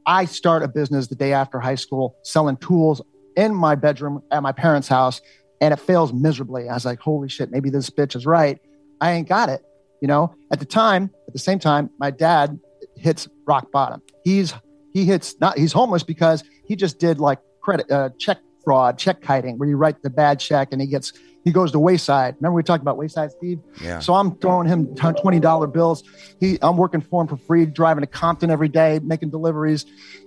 I 0.06 0.26
start 0.26 0.64
a 0.64 0.68
business 0.68 1.08
the 1.08 1.16
day 1.16 1.34
after 1.34 1.60
high 1.60 1.76
school 1.76 2.16
selling 2.24 2.58
tools 2.58 3.02
in 3.36 3.54
my 3.54 3.76
bedroom 3.76 4.24
at 4.32 4.42
my 4.42 4.52
parents' 4.52 4.88
house, 4.88 5.22
and 5.60 5.74
it 5.74 5.78
fails 5.78 6.12
miserably. 6.12 6.70
I 6.70 6.74
was 6.74 6.86
like, 6.86 7.00
holy 7.00 7.30
shit, 7.30 7.52
maybe 7.52 7.70
this 7.70 7.90
bitch 7.90 8.16
is 8.16 8.26
right. 8.26 8.60
I 9.00 9.12
ain't 9.12 9.28
got 9.28 9.50
it. 9.50 9.64
You 10.02 10.08
know, 10.08 10.34
at 10.52 10.60
the 10.60 10.66
time, 10.66 11.12
at 11.28 11.34
the 11.34 11.40
same 11.40 11.60
time, 11.60 11.92
my 12.00 12.10
dad 12.10 12.60
hits 13.02 13.28
rock 13.46 13.72
bottom. 13.72 14.02
He's 14.24 14.54
he 14.94 15.06
hits 15.06 15.36
not 15.40 15.58
he's 15.58 15.74
homeless 15.74 16.04
because 16.04 16.44
he 16.66 16.76
just 16.76 17.00
did 17.00 17.20
like 17.20 17.40
credit 17.62 17.92
uh, 17.92 18.10
check 18.18 18.38
fraud, 18.64 18.98
check 18.98 19.22
kiting, 19.22 19.58
where 19.58 19.68
you 19.68 19.76
write 19.76 20.02
the 20.04 20.10
bad 20.10 20.40
check 20.40 20.70
and 20.72 20.82
he 20.82 20.88
gets 20.88 21.14
he 21.44 21.52
goes 21.52 21.72
to 21.72 21.80
Wayside. 21.80 22.36
Remember 22.40 22.56
we 22.56 22.64
talked 22.64 22.82
about 22.84 22.98
Wayside, 22.98 23.32
Steve? 23.32 23.60
Yeah. 23.82 24.00
So 24.00 24.14
I'm 24.14 24.36
throwing 24.38 24.68
him 24.68 24.96
twenty 24.96 25.40
dollar 25.40 25.68
bills. 25.68 26.04
He 26.40 26.58
I'm 26.62 26.78
working 26.78 27.02
for 27.02 27.22
him 27.22 27.28
for 27.28 27.38
free, 27.38 27.66
driving 27.66 28.02
to 28.02 28.08
Compton 28.08 28.52
every 28.52 28.70
day, 28.70 29.00
making 29.04 29.32
deliveries, 29.32 29.86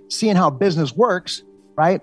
seeing 0.09 0.35
how 0.35 0.49
business 0.49 0.93
works, 0.93 1.43
right? 1.75 2.01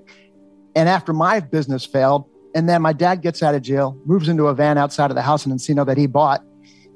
And 0.74 0.88
after 0.88 1.12
my 1.12 1.40
business 1.40 1.84
failed, 1.84 2.24
and 2.54 2.68
then 2.68 2.80
my 2.82 2.92
dad 2.92 3.20
gets 3.22 3.42
out 3.42 3.54
of 3.54 3.62
jail, 3.62 3.98
moves 4.04 4.28
into 4.28 4.46
a 4.46 4.54
van 4.54 4.78
outside 4.78 5.10
of 5.10 5.14
the 5.14 5.22
house 5.22 5.44
in 5.44 5.52
Encino 5.52 5.84
that 5.86 5.98
he 5.98 6.06
bought, 6.06 6.42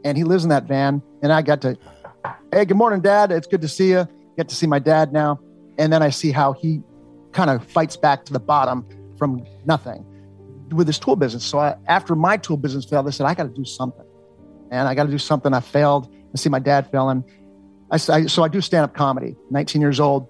and 0.04 0.16
he 0.16 0.24
lives 0.24 0.44
in 0.44 0.50
that 0.50 0.64
van. 0.64 1.02
And 1.22 1.32
I 1.32 1.42
got 1.42 1.60
to, 1.62 1.76
hey, 2.52 2.64
good 2.64 2.76
morning, 2.76 3.00
Dad. 3.00 3.32
It's 3.32 3.46
good 3.46 3.60
to 3.62 3.68
see 3.68 3.90
you. 3.90 4.06
Get 4.36 4.48
to 4.48 4.54
see 4.54 4.66
my 4.66 4.78
dad 4.78 5.12
now. 5.12 5.40
And 5.78 5.92
then 5.92 6.02
I 6.02 6.10
see 6.10 6.30
how 6.30 6.52
he 6.52 6.82
kind 7.32 7.50
of 7.50 7.64
fights 7.64 7.96
back 7.96 8.24
to 8.26 8.32
the 8.32 8.40
bottom 8.40 8.86
from 9.18 9.44
nothing 9.64 10.04
with 10.70 10.86
his 10.86 10.98
tool 10.98 11.16
business. 11.16 11.44
So 11.44 11.58
I, 11.58 11.76
after 11.86 12.14
my 12.14 12.36
tool 12.36 12.56
business 12.56 12.84
failed, 12.84 13.06
I 13.06 13.10
said, 13.10 13.26
I 13.26 13.34
got 13.34 13.44
to 13.44 13.48
do 13.54 13.64
something. 13.64 14.04
And 14.70 14.88
I 14.88 14.94
got 14.94 15.04
to 15.04 15.10
do 15.10 15.18
something. 15.18 15.52
I 15.54 15.60
failed. 15.60 16.12
I 16.34 16.38
see 16.38 16.48
my 16.48 16.58
dad 16.58 16.90
failing. 16.90 17.24
I, 17.90 17.94
I, 17.94 18.26
so 18.26 18.42
I 18.42 18.48
do 18.48 18.60
stand 18.60 18.84
up 18.84 18.94
comedy, 18.94 19.36
19 19.50 19.80
years 19.80 20.00
old. 20.00 20.28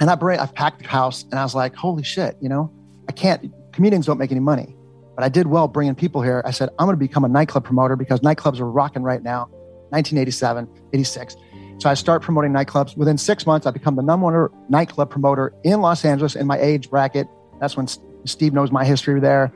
And 0.00 0.10
I 0.10 0.14
bring, 0.14 0.38
I 0.38 0.46
packed 0.46 0.82
the 0.82 0.88
house 0.88 1.24
and 1.24 1.34
I 1.34 1.42
was 1.42 1.54
like, 1.54 1.74
holy 1.74 2.02
shit, 2.02 2.36
you 2.40 2.48
know, 2.48 2.72
I 3.08 3.12
can't, 3.12 3.52
comedians 3.72 4.06
don't 4.06 4.18
make 4.18 4.30
any 4.30 4.40
money. 4.40 4.76
But 5.14 5.24
I 5.24 5.28
did 5.28 5.46
well 5.46 5.68
bringing 5.68 5.94
people 5.94 6.22
here. 6.22 6.42
I 6.44 6.50
said, 6.50 6.70
I'm 6.78 6.86
going 6.86 6.94
to 6.94 6.98
become 6.98 7.24
a 7.24 7.28
nightclub 7.28 7.64
promoter 7.64 7.96
because 7.96 8.20
nightclubs 8.20 8.60
are 8.60 8.70
rocking 8.70 9.02
right 9.02 9.22
now, 9.22 9.50
1987, 9.90 10.68
86. 10.92 11.36
So 11.78 11.88
I 11.88 11.94
start 11.94 12.22
promoting 12.22 12.52
nightclubs. 12.52 12.96
Within 12.96 13.16
six 13.16 13.46
months, 13.46 13.66
I 13.66 13.70
become 13.70 13.96
the 13.96 14.02
number 14.02 14.26
one 14.26 14.60
nightclub 14.68 15.10
promoter 15.10 15.54
in 15.64 15.80
Los 15.80 16.04
Angeles 16.04 16.36
in 16.36 16.46
my 16.46 16.58
age 16.58 16.90
bracket. 16.90 17.26
That's 17.58 17.76
when 17.76 17.88
Steve 18.24 18.52
knows 18.52 18.70
my 18.70 18.84
history 18.84 19.18
there. 19.18 19.52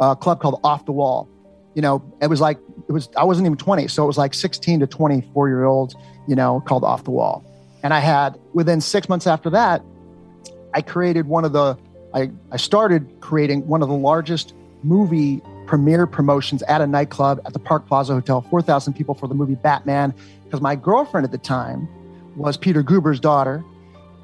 A 0.00 0.14
club 0.14 0.40
called 0.40 0.60
Off 0.64 0.84
the 0.84 0.92
Wall. 0.92 1.28
you 1.74 1.80
know, 1.80 2.02
it 2.20 2.26
was 2.26 2.40
like 2.40 2.58
it 2.88 2.92
was 2.92 3.08
I 3.16 3.24
wasn't 3.24 3.46
even 3.46 3.56
20, 3.56 3.88
so 3.88 4.04
it 4.04 4.06
was 4.06 4.18
like 4.18 4.34
16 4.34 4.80
to 4.80 4.86
24 4.86 5.48
year 5.48 5.64
olds, 5.64 5.94
you 6.28 6.36
know, 6.36 6.60
called 6.60 6.84
Off 6.84 7.04
the 7.04 7.10
Wall. 7.10 7.42
And 7.82 7.94
I 7.94 8.00
had 8.00 8.38
within 8.52 8.80
six 8.80 9.08
months 9.08 9.26
after 9.26 9.48
that, 9.50 9.82
I 10.74 10.82
created 10.82 11.26
one 11.26 11.44
of 11.44 11.52
the 11.52 11.78
I, 12.14 12.30
I 12.50 12.58
started 12.58 13.08
creating 13.20 13.66
one 13.66 13.82
of 13.82 13.88
the 13.88 13.94
largest 13.94 14.54
movie 14.82 15.40
premiere 15.66 16.06
promotions 16.06 16.62
at 16.64 16.80
a 16.80 16.86
nightclub 16.86 17.40
at 17.44 17.52
the 17.52 17.58
Park 17.58 17.86
Plaza 17.86 18.14
Hotel, 18.14 18.42
4,000 18.42 18.92
people 18.94 19.14
for 19.14 19.28
the 19.28 19.34
movie 19.34 19.54
Batman, 19.54 20.14
because 20.44 20.60
my 20.60 20.76
girlfriend 20.76 21.24
at 21.24 21.32
the 21.32 21.38
time 21.38 21.88
was 22.36 22.56
Peter 22.56 22.82
Guber's 22.82 23.20
daughter, 23.20 23.64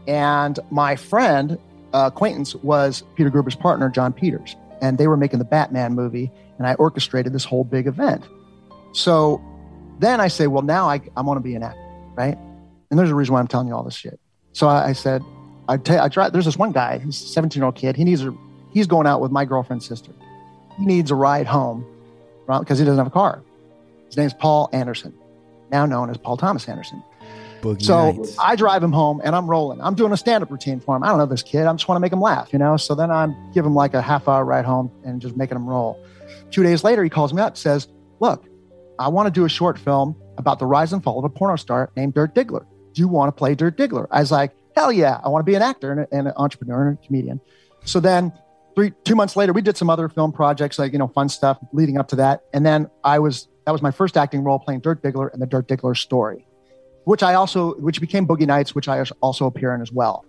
and 0.07 0.59
my 0.71 0.97
friend 0.97 1.59
uh, 1.92 2.11
acquaintance 2.12 2.54
was 2.57 3.02
Peter 3.16 3.30
Guber's 3.30 3.54
partner, 3.54 3.88
Jon 3.88 4.12
Peters, 4.12 4.57
and 4.80 4.99
they 4.99 5.07
were 5.07 5.16
making 5.16 5.38
the 5.38 5.45
Batman 5.45 5.95
movie, 5.95 6.30
and 6.59 6.66
I 6.66 6.75
orchestrated 6.75 7.33
this 7.33 7.45
whole 7.45 7.64
big 7.64 7.87
event. 7.87 8.26
So 8.92 9.42
then 9.99 10.21
I 10.21 10.28
say, 10.28 10.47
well, 10.47 10.62
now 10.62 10.88
I, 10.88 11.00
I 11.16 11.23
want 11.23 11.38
to 11.38 11.42
be 11.42 11.54
an 11.54 11.62
actor, 11.62 11.78
right? 12.14 12.38
And 12.90 12.99
there's 12.99 13.11
a 13.11 13.14
reason 13.14 13.35
why 13.35 13.40
I'm 13.40 13.49
telling 13.49 13.68
you 13.68 13.75
all 13.75 13.83
this 13.83 13.95
shit. 13.95 14.18
So 14.52 14.66
I, 14.68 14.88
I 14.88 14.92
said, 14.92 15.23
I, 15.68 15.76
try, 15.76 16.30
there's 16.30 16.47
this 16.47 16.57
one 16.57 16.73
guy, 16.73 16.99
he's 16.99 17.21
a 17.23 17.26
17 17.28 17.61
year 17.61 17.66
old 17.66 17.76
kid. 17.76 17.95
He 17.97 18.04
needs 18.04 18.25
a, 18.25 18.35
he's 18.73 18.87
going 18.87 19.07
out 19.07 19.21
with 19.21 19.30
my 19.30 19.45
girlfriend's 19.45 19.87
sister. 19.87 20.12
He 20.78 20.87
needs 20.87 21.11
a 21.11 21.14
ride 21.14 21.47
home 21.47 21.85
because 22.47 22.78
he 22.78 22.85
doesn't 22.85 22.99
have 22.99 23.06
a 23.06 23.11
car. 23.11 23.42
His 24.06 24.16
name's 24.16 24.32
Paul 24.35 24.70
Anderson, 24.73 25.12
now 25.70 25.85
known 25.87 26.08
as 26.11 26.16
Paul 26.16 26.37
Thomas 26.37 26.68
Anderson. 26.68 27.02
Boogie 27.61 27.82
So 27.82 28.12
Nights. 28.12 28.37
I 28.38 28.54
drive 28.56 28.82
him 28.82 28.92
home 28.92 29.20
and 29.25 29.35
I'm 29.35 29.49
rolling. 29.50 29.80
I'm 29.80 29.94
doing 29.94 30.12
a 30.12 30.16
stand 30.16 30.42
up 30.44 30.50
routine 30.50 30.78
for 30.80 30.97
him. 30.97 31.02
I 31.02 31.08
don't 31.08 31.18
know 31.18 31.26
this 31.26 31.42
kid. 31.42 31.66
I 31.66 31.73
just 31.73 31.88
want 31.88 31.97
to 31.97 32.00
make 32.00 32.12
him 32.12 32.20
laugh, 32.20 32.52
you 32.52 32.58
know? 32.58 32.76
So 32.76 32.94
then 32.94 33.11
I'm 33.11 33.35
give 33.52 33.66
him 33.66 33.75
like 33.75 33.94
a 33.94 34.00
half 34.00 34.28
hour 34.28 34.44
ride 34.44 34.64
home 34.64 34.90
and 35.04 35.20
just 35.20 35.37
making 35.37 35.56
him 35.56 35.66
roll. 35.66 35.99
Two 36.52 36.62
days 36.62 36.85
later, 36.85 37.02
he 37.02 37.11
calls 37.11 37.35
me 37.35 37.42
up, 37.42 37.56
says, 37.56 37.88
Look, 38.20 38.44
I 38.99 39.08
want 39.08 39.26
to 39.26 39.30
do 39.32 39.44
a 39.44 39.49
short 39.49 39.78
film 39.78 40.14
about 40.38 40.58
the 40.61 40.66
rise 40.66 40.92
and 40.92 41.02
fall 41.02 41.18
of 41.18 41.25
a 41.25 41.28
porno 41.28 41.56
star 41.56 41.90
named 41.97 42.14
Dirk 42.14 42.35
Diggler. 42.35 42.64
Do 42.94 43.00
you 43.02 43.08
want 43.08 43.28
to 43.28 43.38
play 43.38 43.54
Dirk 43.56 43.76
Diggler? 43.76 44.06
I 44.11 44.20
was 44.20 44.30
like, 44.30 44.52
Hell 44.76 44.92
yeah. 44.92 45.20
I 45.25 45.28
want 45.28 45.44
to 45.44 45.50
be 45.50 45.56
an 45.56 45.62
actor 45.62 45.90
and, 45.90 46.00
a- 46.02 46.08
and 46.14 46.28
an 46.28 46.35
entrepreneur 46.37 46.88
and 46.88 46.99
a 46.99 47.06
comedian. 47.06 47.40
So 47.85 47.99
then 47.99 48.32
three, 48.78 48.92
two 49.04 49.14
months 49.14 49.37
later, 49.37 49.52
we 49.52 49.62
did 49.62 49.76
some 49.76 49.90
other 49.90 50.08
film 50.08 50.32
projects, 50.32 50.78
like, 50.78 50.92
you 50.92 50.99
know, 50.99 51.08
fun 51.08 51.28
stuff 51.28 51.58
leading 51.73 51.99
up 51.99 52.08
to 52.08 52.16
that. 52.16 52.42
And 52.54 52.64
then 52.64 52.88
I 53.02 53.18
was, 53.18 53.49
that 53.66 53.73
was 53.73 53.82
my 53.82 53.90
first 53.90 54.16
acting 54.16 54.44
role 54.44 54.58
playing 54.58 54.80
Dirk 54.80 55.02
Diggler 55.02 55.32
and 55.32 55.42
the 55.42 55.47
Dirk 55.47 55.66
Diggler 55.68 55.97
story 55.97 56.47
which 57.08 57.23
I 57.23 57.32
also, 57.32 57.73
which 57.76 58.02
became 58.02 58.26
Boogie 58.26 58.47
Nights, 58.47 58.75
which 58.75 58.87
I 58.87 59.02
also 59.23 59.47
appear 59.47 59.75
in 59.75 59.80
as 59.80 59.90
well. 59.90 60.26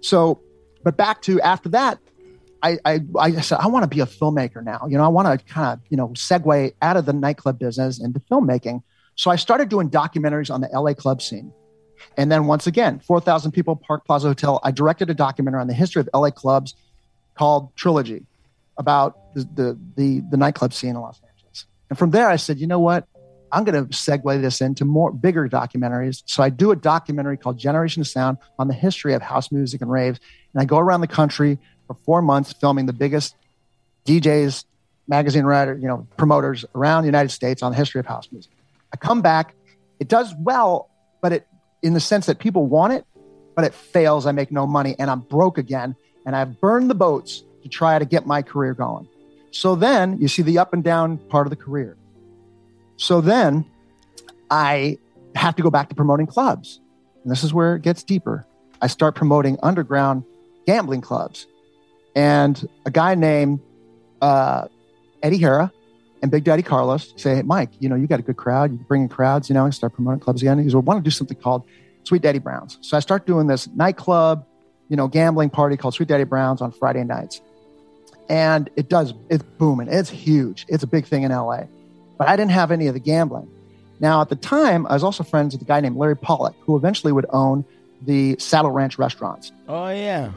So, 0.00 0.40
but 0.82 0.96
back 0.96 1.20
to 1.22 1.38
after 1.42 1.68
that, 1.68 1.98
I, 2.62 2.78
I, 2.86 3.00
I 3.18 3.30
said, 3.42 3.58
I 3.60 3.66
want 3.66 3.82
to 3.82 3.88
be 3.94 4.00
a 4.00 4.06
filmmaker 4.06 4.64
now. 4.64 4.86
You 4.88 4.96
know, 4.96 5.04
I 5.04 5.08
want 5.08 5.38
to 5.38 5.44
kind 5.44 5.74
of, 5.74 5.80
you 5.90 5.98
know, 5.98 6.08
segue 6.08 6.72
out 6.80 6.96
of 6.96 7.04
the 7.04 7.12
nightclub 7.12 7.58
business 7.58 8.00
into 8.00 8.20
filmmaking. 8.20 8.82
So 9.16 9.30
I 9.30 9.36
started 9.36 9.68
doing 9.68 9.90
documentaries 9.90 10.50
on 10.50 10.62
the 10.62 10.68
LA 10.68 10.94
club 10.94 11.20
scene. 11.20 11.52
And 12.16 12.32
then 12.32 12.46
once 12.46 12.66
again, 12.66 13.00
4,000 13.00 13.52
people, 13.52 13.76
Park 13.76 14.06
Plaza 14.06 14.28
Hotel. 14.28 14.60
I 14.64 14.70
directed 14.70 15.10
a 15.10 15.14
documentary 15.14 15.60
on 15.60 15.66
the 15.66 15.74
history 15.74 16.00
of 16.00 16.08
LA 16.14 16.30
clubs 16.30 16.74
called 17.38 17.74
Trilogy 17.76 18.26
about 18.76 19.34
the, 19.34 19.48
the, 19.54 19.78
the, 19.96 20.20
the 20.30 20.36
nightclub 20.36 20.72
scene 20.72 20.90
in 20.90 20.96
Los 20.96 21.20
Angeles. 21.22 21.66
And 21.88 21.98
from 21.98 22.10
there, 22.10 22.28
I 22.28 22.36
said, 22.36 22.58
you 22.58 22.66
know 22.66 22.80
what? 22.80 23.06
I'm 23.50 23.64
going 23.64 23.86
to 23.86 23.90
segue 23.94 24.42
this 24.42 24.60
into 24.60 24.84
more 24.84 25.10
bigger 25.10 25.48
documentaries. 25.48 26.22
So 26.26 26.42
I 26.42 26.50
do 26.50 26.70
a 26.70 26.76
documentary 26.76 27.38
called 27.38 27.58
Generation 27.58 28.02
of 28.02 28.08
Sound 28.08 28.38
on 28.58 28.68
the 28.68 28.74
history 28.74 29.14
of 29.14 29.22
house 29.22 29.50
music 29.50 29.80
and 29.80 29.90
raves. 29.90 30.20
And 30.52 30.60
I 30.60 30.64
go 30.66 30.78
around 30.78 31.00
the 31.00 31.06
country 31.06 31.58
for 31.86 31.94
four 32.04 32.20
months 32.20 32.52
filming 32.52 32.86
the 32.86 32.92
biggest 32.92 33.36
DJs, 34.04 34.64
magazine 35.06 35.44
writer, 35.44 35.76
you 35.76 35.88
know, 35.88 36.06
promoters 36.16 36.64
around 36.74 37.04
the 37.04 37.08
United 37.08 37.30
States 37.30 37.62
on 37.62 37.72
the 37.72 37.78
history 37.78 38.00
of 38.00 38.06
house 38.06 38.28
music. 38.30 38.52
I 38.92 38.96
come 38.96 39.22
back, 39.22 39.54
it 39.98 40.08
does 40.08 40.34
well, 40.38 40.90
but 41.22 41.32
it 41.32 41.46
in 41.82 41.94
the 41.94 42.00
sense 42.00 42.26
that 42.26 42.38
people 42.38 42.66
want 42.66 42.92
it, 42.92 43.06
but 43.54 43.64
it 43.64 43.72
fails. 43.72 44.26
I 44.26 44.32
make 44.32 44.50
no 44.50 44.66
money 44.66 44.94
and 44.98 45.10
I'm 45.10 45.20
broke 45.20 45.56
again. 45.56 45.96
And 46.28 46.36
I've 46.36 46.60
burned 46.60 46.90
the 46.90 46.94
boats 46.94 47.42
to 47.62 47.70
try 47.70 47.98
to 47.98 48.04
get 48.04 48.26
my 48.26 48.42
career 48.42 48.74
going. 48.74 49.08
So 49.50 49.74
then 49.74 50.20
you 50.20 50.28
see 50.28 50.42
the 50.42 50.58
up 50.58 50.74
and 50.74 50.84
down 50.84 51.16
part 51.16 51.46
of 51.46 51.50
the 51.50 51.56
career. 51.56 51.96
So 52.98 53.22
then 53.22 53.64
I 54.50 54.98
have 55.34 55.56
to 55.56 55.62
go 55.62 55.70
back 55.70 55.88
to 55.88 55.94
promoting 55.94 56.26
clubs. 56.26 56.80
And 57.22 57.32
this 57.32 57.42
is 57.44 57.54
where 57.54 57.76
it 57.76 57.82
gets 57.82 58.02
deeper. 58.02 58.46
I 58.82 58.88
start 58.88 59.14
promoting 59.14 59.56
underground 59.62 60.22
gambling 60.66 61.00
clubs. 61.00 61.46
And 62.14 62.62
a 62.84 62.90
guy 62.90 63.14
named 63.14 63.60
uh, 64.20 64.68
Eddie 65.22 65.38
Hara 65.38 65.72
and 66.20 66.30
Big 66.30 66.44
Daddy 66.44 66.62
Carlos 66.62 67.14
say, 67.16 67.36
hey, 67.36 67.42
Mike, 67.42 67.70
you 67.78 67.88
know, 67.88 67.96
you 67.96 68.06
got 68.06 68.20
a 68.20 68.22
good 68.22 68.36
crowd. 68.36 68.70
You 68.70 68.76
bring 68.76 69.00
in 69.00 69.08
crowds, 69.08 69.48
you 69.48 69.54
know, 69.54 69.64
and 69.64 69.74
start 69.74 69.94
promoting 69.94 70.20
clubs 70.20 70.42
again. 70.42 70.58
He 70.58 70.64
goes, 70.64 70.74
well, 70.74 70.82
I 70.82 70.88
want 70.88 71.02
to 71.02 71.10
do 71.10 71.10
something 71.10 71.38
called 71.38 71.64
Sweet 72.04 72.20
Daddy 72.20 72.38
Browns. 72.38 72.76
So 72.82 72.98
I 72.98 73.00
start 73.00 73.24
doing 73.24 73.46
this 73.46 73.66
nightclub, 73.68 74.44
you 74.88 74.96
know, 74.96 75.08
gambling 75.08 75.50
party 75.50 75.76
called 75.76 75.94
Sweet 75.94 76.08
Daddy 76.08 76.24
Browns 76.24 76.60
on 76.60 76.72
Friday 76.72 77.04
nights. 77.04 77.40
And 78.28 78.68
it 78.76 78.88
does, 78.88 79.14
it's 79.30 79.42
booming. 79.42 79.88
It's 79.88 80.10
huge. 80.10 80.66
It's 80.68 80.82
a 80.82 80.86
big 80.86 81.06
thing 81.06 81.22
in 81.22 81.32
LA. 81.32 81.62
But 82.18 82.28
I 82.28 82.36
didn't 82.36 82.50
have 82.50 82.70
any 82.70 82.86
of 82.86 82.94
the 82.94 83.00
gambling. 83.00 83.48
Now, 84.00 84.20
at 84.20 84.28
the 84.28 84.36
time, 84.36 84.86
I 84.86 84.94
was 84.94 85.02
also 85.02 85.24
friends 85.24 85.54
with 85.54 85.62
a 85.62 85.64
guy 85.64 85.80
named 85.80 85.96
Larry 85.96 86.16
Pollock, 86.16 86.54
who 86.60 86.76
eventually 86.76 87.12
would 87.12 87.26
own 87.30 87.64
the 88.02 88.36
Saddle 88.38 88.70
Ranch 88.70 88.98
restaurants. 88.98 89.50
oh 89.66 89.88
yeah. 89.88 90.30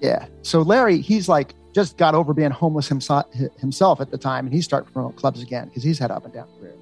Yeah. 0.00 0.26
So 0.42 0.62
Larry, 0.62 1.00
he's 1.00 1.28
like 1.28 1.54
just 1.72 1.96
got 1.96 2.14
over 2.14 2.34
being 2.34 2.50
homeless 2.50 2.88
himself, 2.88 3.26
himself 3.58 4.00
at 4.00 4.10
the 4.10 4.18
time, 4.18 4.46
and 4.46 4.54
he 4.54 4.60
started 4.60 4.92
promoting 4.92 5.16
clubs 5.16 5.42
again 5.42 5.68
because 5.68 5.82
he's 5.82 5.98
had 5.98 6.10
up 6.10 6.24
and 6.24 6.34
down 6.34 6.48
career. 6.58 6.74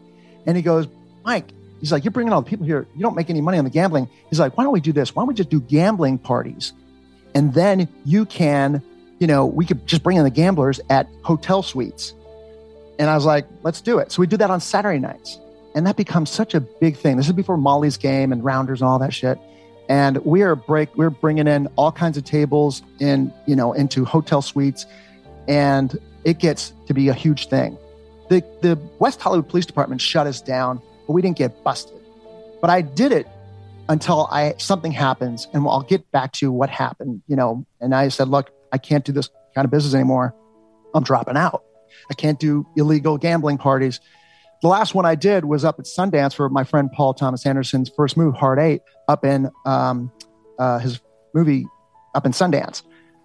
And 0.47 0.57
he 0.57 0.62
goes, 0.62 0.87
Mike, 1.25 1.50
he's 1.81 1.93
like, 1.93 2.05
you're 2.05 2.12
bringing 2.12 2.33
all 2.33 2.40
the 2.40 2.49
people 2.49 2.64
here. 2.64 2.87
You 2.95 3.02
don't 3.02 3.17
make 3.17 3.28
any 3.28 3.40
money 3.40 3.59
on 3.59 3.64
the 3.64 3.71
gambling. 3.71 4.09
He's 4.31 4.40
like, 4.40 4.57
why 4.57 4.64
don't 4.64 4.73
we 4.73 4.81
do 4.81 4.93
this? 4.93 5.14
Why 5.14 5.21
don't 5.23 5.28
we 5.28 5.35
just 5.35 5.50
do 5.50 5.61
gambling 5.61 6.17
parties, 6.19 6.73
and 7.38 7.54
then 7.54 7.88
you 8.04 8.26
can, 8.26 8.83
you 9.21 9.26
know, 9.28 9.47
we 9.47 9.64
could 9.64 9.87
just 9.87 10.02
bring 10.02 10.16
in 10.16 10.25
the 10.25 10.30
gamblers 10.30 10.80
at 10.90 11.09
hotel 11.23 11.62
suites. 11.62 12.14
And 12.99 13.09
I 13.09 13.14
was 13.14 13.25
like, 13.25 13.47
let's 13.62 13.80
do 13.80 13.99
it. 13.99 14.11
So 14.11 14.21
we 14.21 14.26
do 14.26 14.37
that 14.38 14.50
on 14.50 14.61
Saturday 14.61 14.99
nights, 14.99 15.38
and 15.76 15.87
that 15.87 15.97
becomes 15.97 16.30
such 16.30 16.54
a 16.54 16.61
big 16.61 16.97
thing. 16.97 17.16
This 17.16 17.26
is 17.26 17.33
before 17.33 17.57
Molly's 17.57 17.97
game 17.97 18.33
and 18.33 18.45
rounders 18.45 18.80
and 18.80 18.88
all 18.88 18.99
that 18.99 19.14
shit 19.14 19.38
and 19.88 20.18
we 20.18 20.42
are 20.42 20.54
break 20.54 20.95
we're 20.97 21.11
bringing 21.11 21.47
in 21.47 21.66
all 21.76 21.90
kinds 21.90 22.16
of 22.16 22.25
tables 22.25 22.83
in 23.00 23.33
you 23.47 23.57
know 23.57 23.73
into 23.73 24.04
hotel 24.04 24.42
suites 24.42 24.87
and 25.49 25.99
it 26.25 26.38
gets 26.38 26.73
to 26.87 26.95
be 26.95 27.09
a 27.09 27.14
huge 27.14 27.49
thing 27.49 27.78
the 28.28 28.42
the 28.61 28.78
west 28.99 29.21
hollywood 29.21 29.49
police 29.49 29.66
department 29.66 30.00
shut 30.00 30.26
us 30.26 30.40
down 30.40 30.80
but 31.07 31.14
we 31.14 31.23
didn't 31.23 31.38
get 31.38 31.64
busted 31.64 31.99
but 32.61 32.68
i 32.68 32.80
did 32.83 33.12
it 33.12 33.26
until 33.88 34.28
i 34.30 34.54
something 34.59 34.92
happens 34.92 35.49
and 35.52 35.66
i'll 35.66 35.83
get 35.83 36.11
back 36.12 36.33
to 36.33 36.50
what 36.52 36.71
happened 36.71 37.23
you 37.26 37.37
know 37.37 37.66
and 37.80 37.95
i 37.95 38.09
said 38.09 38.28
look 38.28 38.50
i 38.73 38.78
can't 38.78 39.04
do 39.04 39.12
this 39.12 39.30
kind 39.54 39.64
of 39.64 39.71
business 39.71 39.95
anymore 39.95 40.35
i'm 40.95 41.02
dropping 41.02 41.37
out 41.37 41.64
i 42.11 42.14
can't 42.14 42.38
do 42.38 42.66
illegal 42.76 43.16
gambling 43.18 43.59
parties 43.59 44.00
the 44.61 44.68
last 44.68 44.95
one 44.95 45.07
I 45.07 45.14
did 45.14 45.45
was 45.45 45.64
up 45.64 45.78
at 45.78 45.85
Sundance 45.85 46.35
for 46.35 46.49
my 46.49 46.64
friend 46.64 46.90
Paul 46.90 47.14
Thomas 47.14 47.47
Anderson's 47.47 47.90
first 47.90 48.16
movie, 48.16 48.37
Hard 48.37 48.59
Eight, 48.59 48.83
up 49.07 49.25
in 49.25 49.50
um, 49.64 50.11
uh, 50.59 50.78
his 50.78 51.00
movie 51.33 51.66
up 52.14 52.26
in 52.26 52.33
Sundance. 52.33 52.83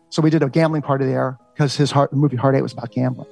So 0.09 0.21
we 0.21 0.29
did 0.29 0.43
a 0.43 0.49
gambling 0.49 0.83
party 0.83 1.05
there 1.05 1.39
because 1.53 1.75
his 1.75 1.89
heart, 1.89 2.13
movie 2.13 2.37
Hard 2.37 2.55
Eight 2.55 2.61
was 2.61 2.73
about 2.73 2.91
gambling, 2.91 3.27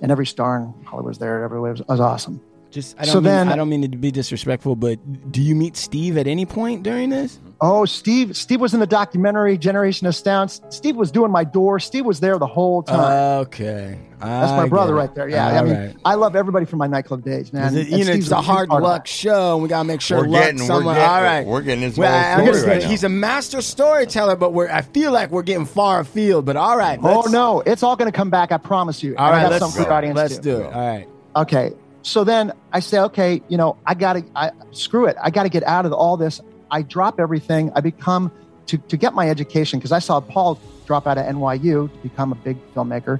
and 0.00 0.10
every 0.10 0.26
star 0.26 0.56
in 0.56 0.84
Hollywood 0.84 1.10
was 1.10 1.18
there. 1.18 1.44
Everywhere 1.44 1.72
was, 1.72 1.82
was 1.82 2.00
awesome. 2.00 2.40
Just 2.76 2.94
I 2.98 3.04
don't 3.06 3.12
So 3.14 3.20
mean, 3.22 3.24
then- 3.24 3.48
I 3.48 3.56
don't 3.56 3.70
mean 3.70 3.80
to 3.90 3.96
be 3.96 4.10
disrespectful, 4.10 4.76
but 4.76 4.98
do 5.32 5.40
you 5.40 5.54
meet 5.54 5.78
Steve 5.78 6.18
at 6.18 6.26
any 6.26 6.44
point 6.44 6.82
during 6.82 7.08
this? 7.08 7.40
Oh, 7.58 7.86
Steve! 7.86 8.36
Steve 8.36 8.60
was 8.60 8.74
in 8.74 8.80
the 8.80 8.86
documentary 8.86 9.56
Generation 9.56 10.06
of 10.06 10.14
Sound. 10.14 10.60
Steve 10.68 10.94
was 10.94 11.10
doing 11.10 11.30
my 11.30 11.42
door. 11.42 11.80
Steve 11.80 12.04
was 12.04 12.20
there 12.20 12.38
the 12.38 12.46
whole 12.46 12.82
time. 12.82 13.40
Okay, 13.46 13.98
That's 14.20 14.52
my 14.52 14.68
brother 14.68 14.94
right 14.94 15.14
there. 15.14 15.26
Yeah, 15.26 15.46
I 15.58 15.62
mean, 15.62 15.98
I 16.04 16.16
love 16.16 16.36
everybody 16.36 16.66
from 16.66 16.80
my 16.80 16.86
nightclub 16.86 17.24
days, 17.24 17.54
man. 17.54 17.74
It, 17.74 17.88
And 17.88 17.92
you 17.92 18.04
know, 18.04 18.10
Steve's 18.12 18.26
it's 18.26 18.32
a 18.32 18.42
hard 18.42 18.68
luck 18.68 19.06
show. 19.06 19.54
and 19.54 19.62
We 19.62 19.70
gotta 19.70 19.84
make 19.88 20.02
sure 20.02 20.18
We're 20.18 20.26
luck 20.28 20.42
getting- 20.42 20.60
we're 20.68 20.82
getting- 20.82 20.86
All 21.02 21.22
right, 21.22 21.46
we're 21.46 21.62
getting 21.62 21.84
into 21.84 21.98
Well, 22.00 22.12
the 22.12 22.14
I- 22.18 22.20
whole 22.34 22.40
I'm 22.40 22.44
story 22.48 22.60
gonna- 22.60 22.72
right 22.74 22.82
now. 22.82 22.88
He's 22.90 23.04
a 23.04 23.08
master 23.08 23.62
storyteller, 23.62 24.36
but 24.36 24.52
we're 24.52 24.68
I 24.70 24.82
feel 24.82 25.12
like 25.12 25.30
we're 25.30 25.40
getting 25.42 25.64
far 25.64 26.00
afield. 26.00 26.44
But 26.44 26.56
all 26.56 26.76
right, 26.76 26.98
Oh 27.02 27.22
no, 27.30 27.62
it's 27.64 27.82
all 27.82 27.96
going 27.96 28.12
to 28.12 28.14
come 28.16 28.28
back. 28.28 28.52
I 28.52 28.58
promise 28.58 29.02
you. 29.02 29.14
all 29.16 29.28
And 29.28 29.36
I 29.36 29.42
got 29.44 29.52
let's 29.52 29.64
something 29.64 29.82
for 29.82 29.88
go. 29.88 29.94
audience 29.94 30.16
Let's 30.18 30.36
too. 30.36 30.42
do 30.42 30.56
it. 30.60 30.74
All 30.74 30.86
right. 30.86 31.08
Okay. 31.36 31.72
So 32.06 32.22
then 32.22 32.52
I 32.72 32.78
say, 32.78 33.00
okay, 33.00 33.42
you 33.48 33.56
know, 33.56 33.76
I 33.84 33.94
got 33.94 34.12
to, 34.12 34.24
I 34.36 34.52
screw 34.70 35.06
it. 35.06 35.16
I 35.20 35.30
got 35.30 35.42
to 35.42 35.48
get 35.48 35.64
out 35.64 35.86
of 35.86 35.92
all 35.92 36.16
this. 36.16 36.40
I 36.70 36.82
drop 36.82 37.18
everything. 37.18 37.72
I 37.74 37.80
become 37.80 38.30
to, 38.66 38.78
to 38.78 38.96
get 38.96 39.12
my 39.12 39.28
education 39.28 39.80
because 39.80 39.90
I 39.90 39.98
saw 39.98 40.20
Paul 40.20 40.60
drop 40.86 41.08
out 41.08 41.18
of 41.18 41.26
NYU 41.26 41.90
to 41.90 41.98
become 42.04 42.30
a 42.30 42.36
big 42.36 42.58
filmmaker. 42.74 43.18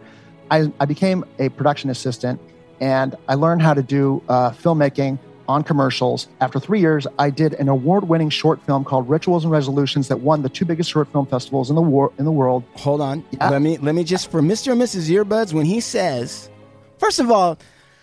I, 0.53 0.73
I 0.79 0.85
became 0.85 1.25
a 1.41 1.49
production 1.49 1.91
assistant 1.91 2.41
and 2.81 3.17
I 3.27 3.35
learned 3.35 3.61
how 3.61 3.75
to 3.75 3.83
do 3.83 4.23
uh, 4.29 4.53
filmmaking 4.53 5.19
on 5.49 5.65
commercials. 5.65 6.29
After 6.41 6.61
three 6.61 6.79
years, 6.79 7.09
I 7.19 7.31
did 7.31 7.55
an 7.55 7.69
award-winning 7.69 8.31
short 8.31 8.65
film 8.67 8.85
called 8.85 9.09
Rituals 9.09 9.43
and 9.43 9.51
Resolutions 9.51 10.07
that 10.07 10.21
won 10.21 10.43
the 10.43 10.49
two 10.49 10.65
biggest 10.65 10.91
short 10.91 11.11
film 11.11 11.27
festivals 11.27 11.71
in 11.71 11.75
the 11.75 11.83
war 11.83 12.13
in 12.21 12.25
the 12.25 12.31
world. 12.31 12.63
Hold 12.77 13.01
on. 13.01 13.25
Yeah. 13.33 13.51
Let 13.51 13.63
me 13.63 13.79
let 13.79 13.97
me 13.97 14.05
just 14.05 14.31
for 14.31 14.41
Mr. 14.41 14.71
and 14.71 14.81
Mrs. 14.81 15.11
Earbuds 15.11 15.53
when 15.53 15.67
he 15.67 15.81
says, 15.81 16.51
first 16.99 17.19
of 17.19 17.33
all, 17.33 17.59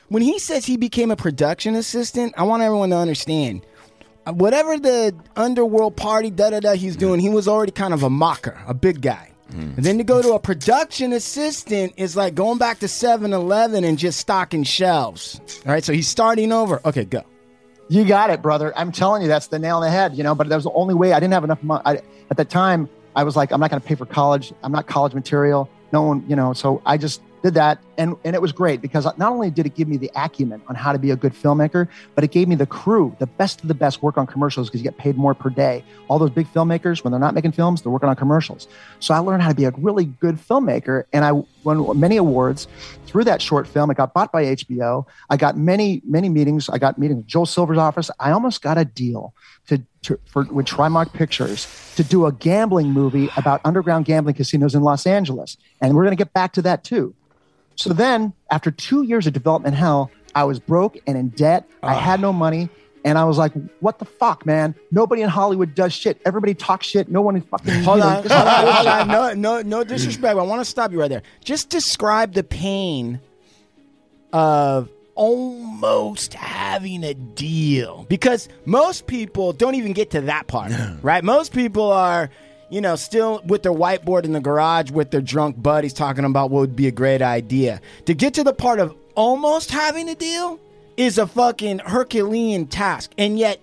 when 0.10 0.22
he 0.22 0.40
says 0.40 0.66
he 0.66 0.78
became 0.78 1.12
a 1.12 1.16
production 1.16 1.76
assistant, 1.76 2.34
I 2.38 2.44
want 2.44 2.62
everyone 2.64 2.90
to 2.92 2.98
understand. 2.98 3.66
uh, 4.26 4.34
Whatever 4.34 4.78
the 4.78 5.16
underworld 5.36 5.96
party, 5.96 6.30
da 6.30 6.50
da 6.52 6.60
da, 6.60 6.74
he's 6.74 6.96
doing, 6.96 7.20
he 7.20 7.30
was 7.30 7.48
already 7.48 7.72
kind 7.72 7.94
of 7.94 8.04
a 8.04 8.10
macher, 8.10 8.58
a 8.68 8.74
big 8.74 9.02
guy. 9.02 9.30
And 9.50 9.78
then 9.86 10.00
to 10.00 10.04
go 10.04 10.20
to 10.20 10.34
a 10.34 10.40
production 10.40 11.14
assistant 11.14 11.94
is 11.96 12.16
like 12.16 12.34
going 12.34 12.58
back 12.58 12.80
to 12.80 12.88
7 12.88 13.34
Eleven 13.34 13.84
and 13.84 14.00
just 14.00 14.20
stocking 14.20 14.64
shelves. 14.64 15.40
All 15.64 15.72
right, 15.72 15.84
so 15.84 15.94
he's 15.94 16.08
starting 16.08 16.52
over. 16.52 16.82
Okay, 16.86 17.06
go. 17.06 17.22
You 17.88 18.04
got 18.04 18.32
it, 18.32 18.42
brother. 18.42 18.74
I'm 18.76 18.92
telling 18.92 19.22
you, 19.22 19.28
that's 19.28 19.48
the 19.48 19.60
nail 19.60 19.76
on 19.78 19.84
the 19.84 19.92
head. 19.92 20.18
You 20.18 20.24
know, 20.24 20.34
but 20.34 20.50
that 20.50 20.56
was 20.56 20.64
the 20.64 20.72
only 20.72 20.96
way. 20.96 21.14
I 21.14 21.20
didn't 21.20 21.34
have 21.34 21.44
enough 21.44 21.62
money. 21.62 21.84
I, 21.86 22.02
at 22.32 22.38
the 22.38 22.46
time, 22.46 22.90
I 23.16 23.24
was 23.24 23.36
like, 23.36 23.52
I'm 23.52 23.60
not 23.60 23.70
going 23.70 23.80
to 23.80 23.88
pay 23.88 23.94
for 23.94 24.08
college. 24.08 24.54
I'm 24.64 24.72
not 24.72 24.88
college 24.88 25.14
material. 25.14 25.70
No 25.92 26.02
one, 26.02 26.26
you 26.28 26.36
know. 26.36 26.54
So 26.54 26.82
I 26.84 26.98
just 26.98 27.22
did 27.44 27.54
that, 27.56 27.78
and 27.98 28.16
and 28.24 28.36
it 28.36 28.42
was 28.42 28.54
great 28.54 28.82
because 28.82 29.06
not 29.18 29.32
only 29.32 29.52
did 29.52 29.66
it 29.66 29.76
give 29.76 29.88
me 29.90 29.98
the 29.98 30.10
acumen 30.16 30.62
on 30.68 30.76
how 30.76 30.94
to 30.94 30.98
be 30.98 31.12
a 31.12 31.16
good 31.16 31.34
filmmaker, 31.34 31.88
but 32.16 32.24
it 32.24 32.32
gave 32.32 32.48
me 32.48 32.56
the 32.56 32.66
crew, 32.66 33.14
the 33.20 33.28
best 33.28 33.62
of 33.62 33.68
the 33.68 33.74
best, 33.74 34.02
work 34.02 34.18
on 34.18 34.26
commercials 34.26 34.70
because 34.70 34.80
you 34.80 34.86
get 34.86 34.98
paid 34.98 35.18
more 35.18 35.34
per 35.34 35.50
day. 35.50 35.84
All 36.08 36.18
those 36.18 36.30
big 36.30 36.48
filmmakers, 36.54 37.04
when 37.04 37.12
they're 37.12 37.20
not 37.20 37.34
making 37.34 37.52
films, 37.52 37.82
they're 37.82 37.92
working 37.92 38.08
on 38.08 38.16
commercials. 38.16 38.68
So 39.02 39.14
I 39.14 39.20
learned 39.20 39.44
how 39.44 39.50
to 39.50 39.56
be 39.56 39.66
a 39.66 39.72
really 39.72 40.06
good 40.06 40.36
filmmaker, 40.36 41.04
and 41.12 41.26
I 41.26 41.34
won 41.64 42.00
many 42.00 42.16
awards 42.16 42.68
through 43.06 43.26
that 43.26 43.42
short 43.42 43.68
film. 43.68 43.92
It 43.92 43.98
got 43.98 44.14
bought 44.14 44.32
by 44.32 44.46
HBO. 44.46 45.06
I 45.30 45.36
got 45.36 45.58
many 45.58 46.02
many 46.06 46.30
meetings. 46.30 46.70
I 46.70 46.78
got 46.78 46.98
meetings 46.98 47.18
with 47.18 47.28
Joel 47.28 47.46
Silver's 47.46 47.78
office. 47.78 48.10
I 48.20 48.32
almost 48.32 48.62
got 48.62 48.78
a 48.78 48.86
deal 48.86 49.34
to, 49.68 49.82
to 50.04 50.18
for 50.26 50.44
with 50.46 50.66
Trimark 50.66 51.12
Pictures 51.12 51.68
to 51.98 52.06
do 52.06 52.26
a 52.26 52.32
gambling 52.32 52.92
movie 52.92 53.30
about 53.36 53.60
underground 53.66 54.06
gambling 54.06 54.36
casinos 54.36 54.76
in 54.76 54.82
Los 54.82 55.06
Angeles, 55.06 55.58
and 55.82 55.94
we're 55.94 56.04
going 56.04 56.16
to 56.16 56.24
get 56.24 56.32
back 56.32 56.54
to 56.54 56.62
that 56.62 56.86
too. 56.86 57.14
So 57.76 57.94
then, 57.94 58.34
after 58.52 58.72
two 58.72 59.04
years 59.04 59.28
of 59.28 59.34
development 59.34 59.76
hell, 59.76 60.12
I 60.36 60.44
was 60.44 60.60
broke 60.60 60.98
and 61.08 61.18
in 61.18 61.30
debt. 61.30 61.68
I 61.82 61.94
ah. 61.94 62.00
had 62.00 62.20
no 62.20 62.34
money. 62.34 62.70
And 63.06 63.18
I 63.18 63.26
was 63.26 63.38
like, 63.38 63.52
what 63.82 64.00
the 64.00 64.06
fuck, 64.06 64.46
man? 64.46 64.76
Nobody 64.92 65.24
in 65.24 65.30
Hollywood 65.30 65.76
does 65.76 65.92
shit. 65.92 66.22
Everybody 66.26 66.54
talks 66.54 66.88
shit. 66.88 67.10
No 67.10 67.22
one 67.22 67.36
is 67.36 67.44
fucking. 67.44 67.84
Hold 67.84 68.00
on, 68.00 68.16
hold 68.16 68.32
on, 68.32 68.66
hold 68.66 68.88
on. 68.88 69.08
No, 69.10 69.34
no, 69.34 69.62
no 69.62 69.84
disrespect. 69.84 70.38
I 70.38 70.42
want 70.42 70.62
to 70.62 70.66
stop 70.66 70.92
you 70.94 71.02
right 71.02 71.10
there. 71.10 71.24
Just 71.44 71.70
describe 71.70 72.34
the 72.34 72.44
pain 72.44 73.20
of 74.32 74.90
almost 75.16 76.34
having 76.34 77.04
a 77.04 77.14
deal 77.14 78.06
because 78.10 78.50
most 78.66 79.06
people 79.06 79.54
don't 79.54 79.76
even 79.76 79.94
get 79.94 80.12
to 80.12 80.22
that 80.22 80.48
part, 80.48 80.72
right? 81.02 81.24
Most 81.24 81.54
people 81.54 81.92
are, 81.92 82.30
you 82.74 82.82
know, 82.82 82.96
still 82.96 83.40
with 83.46 83.62
their 83.62 83.72
whiteboard 83.72 84.24
in 84.24 84.34
the 84.34 84.40
garage 84.40 84.90
with 84.90 85.12
their 85.12 85.22
drunk 85.22 85.62
buddies 85.62 85.94
talking 85.94 86.26
about 86.26 86.50
what 86.50 86.62
would 86.62 86.76
be 86.76 86.88
a 86.88 86.92
great 86.92 87.22
idea. 87.22 87.80
To 88.06 88.16
get 88.16 88.34
to 88.34 88.44
the 88.44 88.54
part 88.54 88.80
of 88.80 88.96
almost 89.14 89.70
having 89.70 90.10
a 90.10 90.16
deal 90.16 90.60
is 90.98 91.20
a 91.20 91.28
fucking 91.28 91.80
Herculean 91.80 92.66
task, 92.66 93.12
and 93.16 93.38
yet 93.38 93.62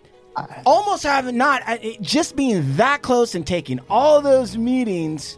almost 0.65 1.03
having 1.03 1.37
not 1.37 1.63
just 2.01 2.37
being 2.37 2.77
that 2.77 3.03
close 3.03 3.35
and 3.35 3.45
taking 3.45 3.81
all 3.91 4.23
those 4.23 4.57
meetings 4.57 5.37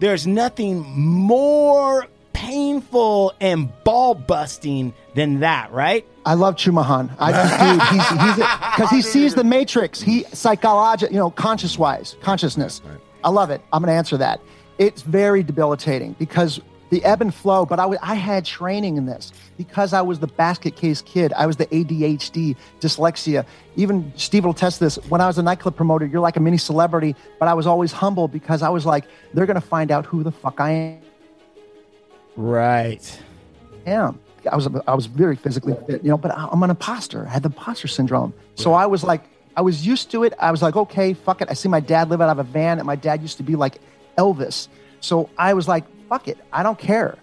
there's 0.00 0.26
nothing 0.26 0.82
more 0.82 2.06
painful 2.34 3.32
and 3.40 3.72
ball 3.84 4.14
busting 4.14 4.92
than 5.14 5.40
that 5.40 5.72
right 5.72 6.06
I 6.26 6.34
love 6.34 6.56
Chumahan. 6.56 7.10
I 7.18 7.32
just, 7.32 7.60
dude, 7.60 7.82
he's 7.90 8.08
he's 8.08 8.36
because 8.36 8.90
he 8.90 9.02
sees 9.02 9.34
the 9.34 9.44
matrix. 9.44 10.00
He 10.00 10.24
psychological, 10.32 11.12
you 11.12 11.20
know, 11.20 11.30
conscious 11.30 11.78
wise, 11.78 12.16
consciousness. 12.22 12.80
I 13.24 13.30
love 13.30 13.50
it. 13.50 13.60
I'm 13.72 13.82
going 13.82 13.92
to 13.92 13.96
answer 13.96 14.16
that. 14.18 14.40
It's 14.78 15.02
very 15.02 15.42
debilitating 15.42 16.14
because 16.18 16.60
the 16.90 17.04
ebb 17.04 17.22
and 17.22 17.34
flow. 17.34 17.64
But 17.66 17.80
I 17.80 17.88
I 18.02 18.14
had 18.14 18.44
training 18.44 18.96
in 18.96 19.06
this 19.06 19.32
because 19.56 19.92
I 19.92 20.02
was 20.02 20.20
the 20.20 20.26
basket 20.26 20.76
case 20.76 21.02
kid. 21.02 21.32
I 21.32 21.46
was 21.46 21.56
the 21.56 21.66
ADHD, 21.66 22.56
dyslexia. 22.80 23.44
Even 23.76 24.12
Steve 24.16 24.44
will 24.44 24.54
test 24.54 24.78
this. 24.78 24.96
When 25.08 25.20
I 25.20 25.26
was 25.26 25.38
a 25.38 25.42
nightclub 25.42 25.74
promoter, 25.74 26.06
you're 26.06 26.20
like 26.20 26.36
a 26.36 26.40
mini 26.40 26.58
celebrity, 26.58 27.16
but 27.38 27.48
I 27.48 27.54
was 27.54 27.66
always 27.66 27.92
humble 27.92 28.28
because 28.28 28.62
I 28.62 28.68
was 28.68 28.84
like, 28.86 29.04
they're 29.32 29.46
going 29.46 29.60
to 29.60 29.66
find 29.66 29.90
out 29.90 30.06
who 30.06 30.22
the 30.22 30.32
fuck 30.32 30.60
I 30.60 30.70
am 30.70 31.00
right 32.36 33.22
am. 33.86 34.18
I 34.50 34.56
was 34.56 34.68
I 34.86 34.94
was 34.94 35.06
very 35.06 35.36
physically 35.36 35.74
fit, 35.86 36.02
you 36.02 36.10
know, 36.10 36.18
but 36.18 36.36
I'm 36.36 36.62
an 36.62 36.70
imposter. 36.70 37.26
I 37.26 37.30
had 37.30 37.42
the 37.42 37.48
imposter 37.48 37.88
syndrome. 37.88 38.34
So 38.56 38.74
I 38.74 38.86
was 38.86 39.02
like, 39.02 39.22
I 39.56 39.62
was 39.62 39.86
used 39.86 40.10
to 40.12 40.24
it. 40.24 40.34
I 40.38 40.50
was 40.50 40.62
like, 40.62 40.76
okay, 40.76 41.14
fuck 41.14 41.40
it. 41.40 41.48
I 41.50 41.54
see 41.54 41.68
my 41.68 41.80
dad 41.80 42.10
live 42.10 42.20
out 42.20 42.30
of 42.30 42.38
a 42.38 42.42
van, 42.42 42.78
and 42.78 42.86
my 42.86 42.96
dad 42.96 43.22
used 43.22 43.36
to 43.38 43.42
be 43.42 43.56
like 43.56 43.80
Elvis. 44.18 44.68
So 45.00 45.30
I 45.38 45.54
was 45.54 45.68
like, 45.68 45.84
fuck 46.08 46.28
it. 46.28 46.38
I 46.52 46.62
don't 46.62 46.78
care. 46.78 47.18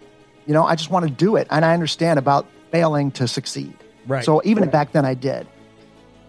You 0.45 0.53
know, 0.53 0.63
I 0.63 0.75
just 0.75 0.89
want 0.89 1.05
to 1.05 1.11
do 1.11 1.35
it, 1.35 1.47
and 1.49 1.65
I 1.65 1.73
understand 1.73 2.19
about 2.19 2.47
failing 2.71 3.11
to 3.11 3.27
succeed. 3.27 3.73
Right. 4.07 4.23
So 4.23 4.41
even 4.45 4.69
back 4.69 4.91
then, 4.91 5.05
I 5.05 5.13
did. 5.13 5.47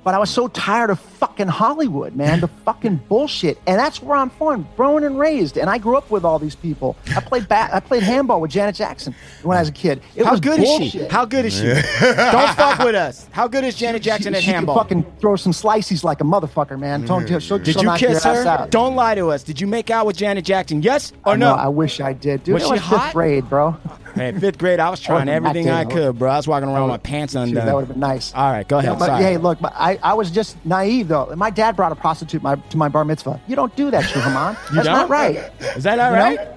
But 0.05 0.15
I 0.15 0.19
was 0.19 0.31
so 0.31 0.49
tired 0.49 0.91
of 0.91 0.99
fucking 0.99 1.49
Hollywood, 1.49 2.17
man, 2.17 2.41
the 2.41 2.49
fucking 2.49 2.97
bullshit. 3.09 3.59
And 3.67 3.79
that's 3.79 4.03
where 4.03 4.17
I'm 4.17 4.31
from, 4.31 4.67
grown 4.77 5.05
and 5.05 5.19
raised. 5.19 5.57
And 5.57 5.71
I 5.71 5.79
grew 5.79 5.97
up 5.97 6.11
with 6.11 6.25
all 6.25 6.39
these 6.39 6.57
people. 6.57 6.97
I 7.17 7.21
played 7.21 7.49
bat, 7.49 7.73
I 7.73 7.81
played 7.81 8.03
handball 8.03 8.41
with 8.41 8.51
Janet 8.51 8.75
Jackson 8.75 9.15
when 9.43 9.57
I 9.57 9.61
was 9.61 9.69
a 9.69 9.73
kid. 9.73 10.03
It 10.17 10.25
how 10.25 10.33
was 10.33 10.41
good 10.41 10.61
is 10.61 10.93
she 10.93 10.99
how 11.07 11.25
good 11.25 11.45
is 11.45 11.55
she 11.55 11.67
don't 11.67 12.55
fuck 12.57 12.79
with 12.81 12.95
us 12.95 13.29
how 13.33 13.47
good 13.49 13.65
is 13.65 13.75
janet 13.75 14.03
jackson 14.03 14.33
she, 14.33 14.37
at 14.37 14.43
she 14.43 14.47
can 14.47 14.55
handball 14.55 14.77
fucking 14.77 15.05
throw 15.21 15.37
some 15.37 15.53
slices 15.53 16.05
like 16.05 16.21
a 16.21 16.25
motherfucker, 16.25 16.79
man. 16.79 17.01
Mm-hmm. 17.01 17.07
Don't 17.09 17.29
she'll, 17.29 17.41
she'll 17.41 17.59
did 17.59 17.81
you 17.81 17.93
kiss 17.97 18.25
her 18.25 18.47
Out. 18.47 18.71
don't 18.71 18.95
lie 18.95 19.15
to 19.15 19.31
us 19.31 19.43
did 19.43 19.61
you 19.61 19.67
make 19.67 19.91
out 19.91 20.07
with 20.07 20.17
janet 20.17 20.45
jackson 20.45 20.83
yes 20.83 21.13
or 21.25 21.37
No, 21.37 21.55
no 21.55 21.61
I 21.61 21.69
wish 21.69 22.01
I 22.01 22.13
did, 22.13 22.45
dude. 22.45 22.55
Was 22.55 22.65
it 22.65 22.67
she 22.67 22.73
was 22.73 22.81
hot? 22.81 23.05
fifth 23.05 23.13
grade, 23.15 23.49
bro. 23.49 23.77
Hey 24.15 24.33
fifth 24.33 24.59
grade 24.59 24.79
i 24.81 24.91
was 24.91 25.01
trying 25.01 25.27
wasn't 25.27 25.31
everything 25.31 25.71
i 25.71 25.85
good. 25.85 25.93
could 25.93 26.19
bro 26.19 26.31
i 26.31 26.37
was 26.37 26.47
walking 26.47 26.69
around 26.69 26.83
with 26.83 26.91
my 26.91 26.97
pants 26.99 27.33
Dude, 27.33 27.43
undone 27.49 27.67
that 27.67 27.75
would 27.75 27.81
have 27.83 27.89
been 27.89 28.01
nice. 28.01 28.35
all 28.35 28.51
right 28.51 28.67
go 28.69 28.79
ahead 28.79 28.93
Yeah, 28.93 28.99
but 28.99 29.07
Sorry. 29.07 29.23
hey, 29.25 29.37
look, 29.39 29.59
but 29.61 29.73
I, 29.75 29.99
I 30.03 30.15
was 30.15 30.31
just 30.31 30.57
naive 30.67 31.09
though. 31.09 31.33
My 31.37 31.51
dad 31.51 31.77
brought 31.77 31.93
a 31.93 31.97
prostitute 31.97 32.43
my, 32.43 32.57
to 32.57 32.77
my 32.77 32.89
bar 32.89 33.05
mitzvah. 33.05 33.41
You 33.49 33.57
don't 33.57 33.75
do 33.77 33.91
that, 33.91 34.05
Chumahan. 34.05 34.57
That's 34.75 34.87
don't? 34.87 34.95
not 34.95 35.09
right. 35.09 35.37
is 35.77 35.85
that 35.85 35.99
all 35.99 36.11
You 36.11 36.17
know? 36.17 36.23
right 36.23 36.49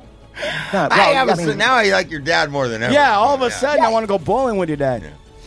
No, 0.73 0.87
I 0.91 0.97
have 1.13 1.29
I 1.29 1.33
a, 1.33 1.37
mean, 1.47 1.57
now 1.57 1.75
I 1.75 1.89
like 1.91 2.11
your 2.11 2.19
dad 2.19 2.51
more 2.51 2.67
than 2.67 2.83
ever. 2.83 2.93
yeah 2.93 3.15
all 3.15 3.33
of 3.35 3.41
a 3.41 3.49
sudden 3.51 3.83
i 3.83 3.89
want 3.89 4.03
to 4.03 4.07
go 4.07 4.17
bowling 4.17 4.57
with 4.57 4.69
your 4.69 4.77
dad 4.77 5.03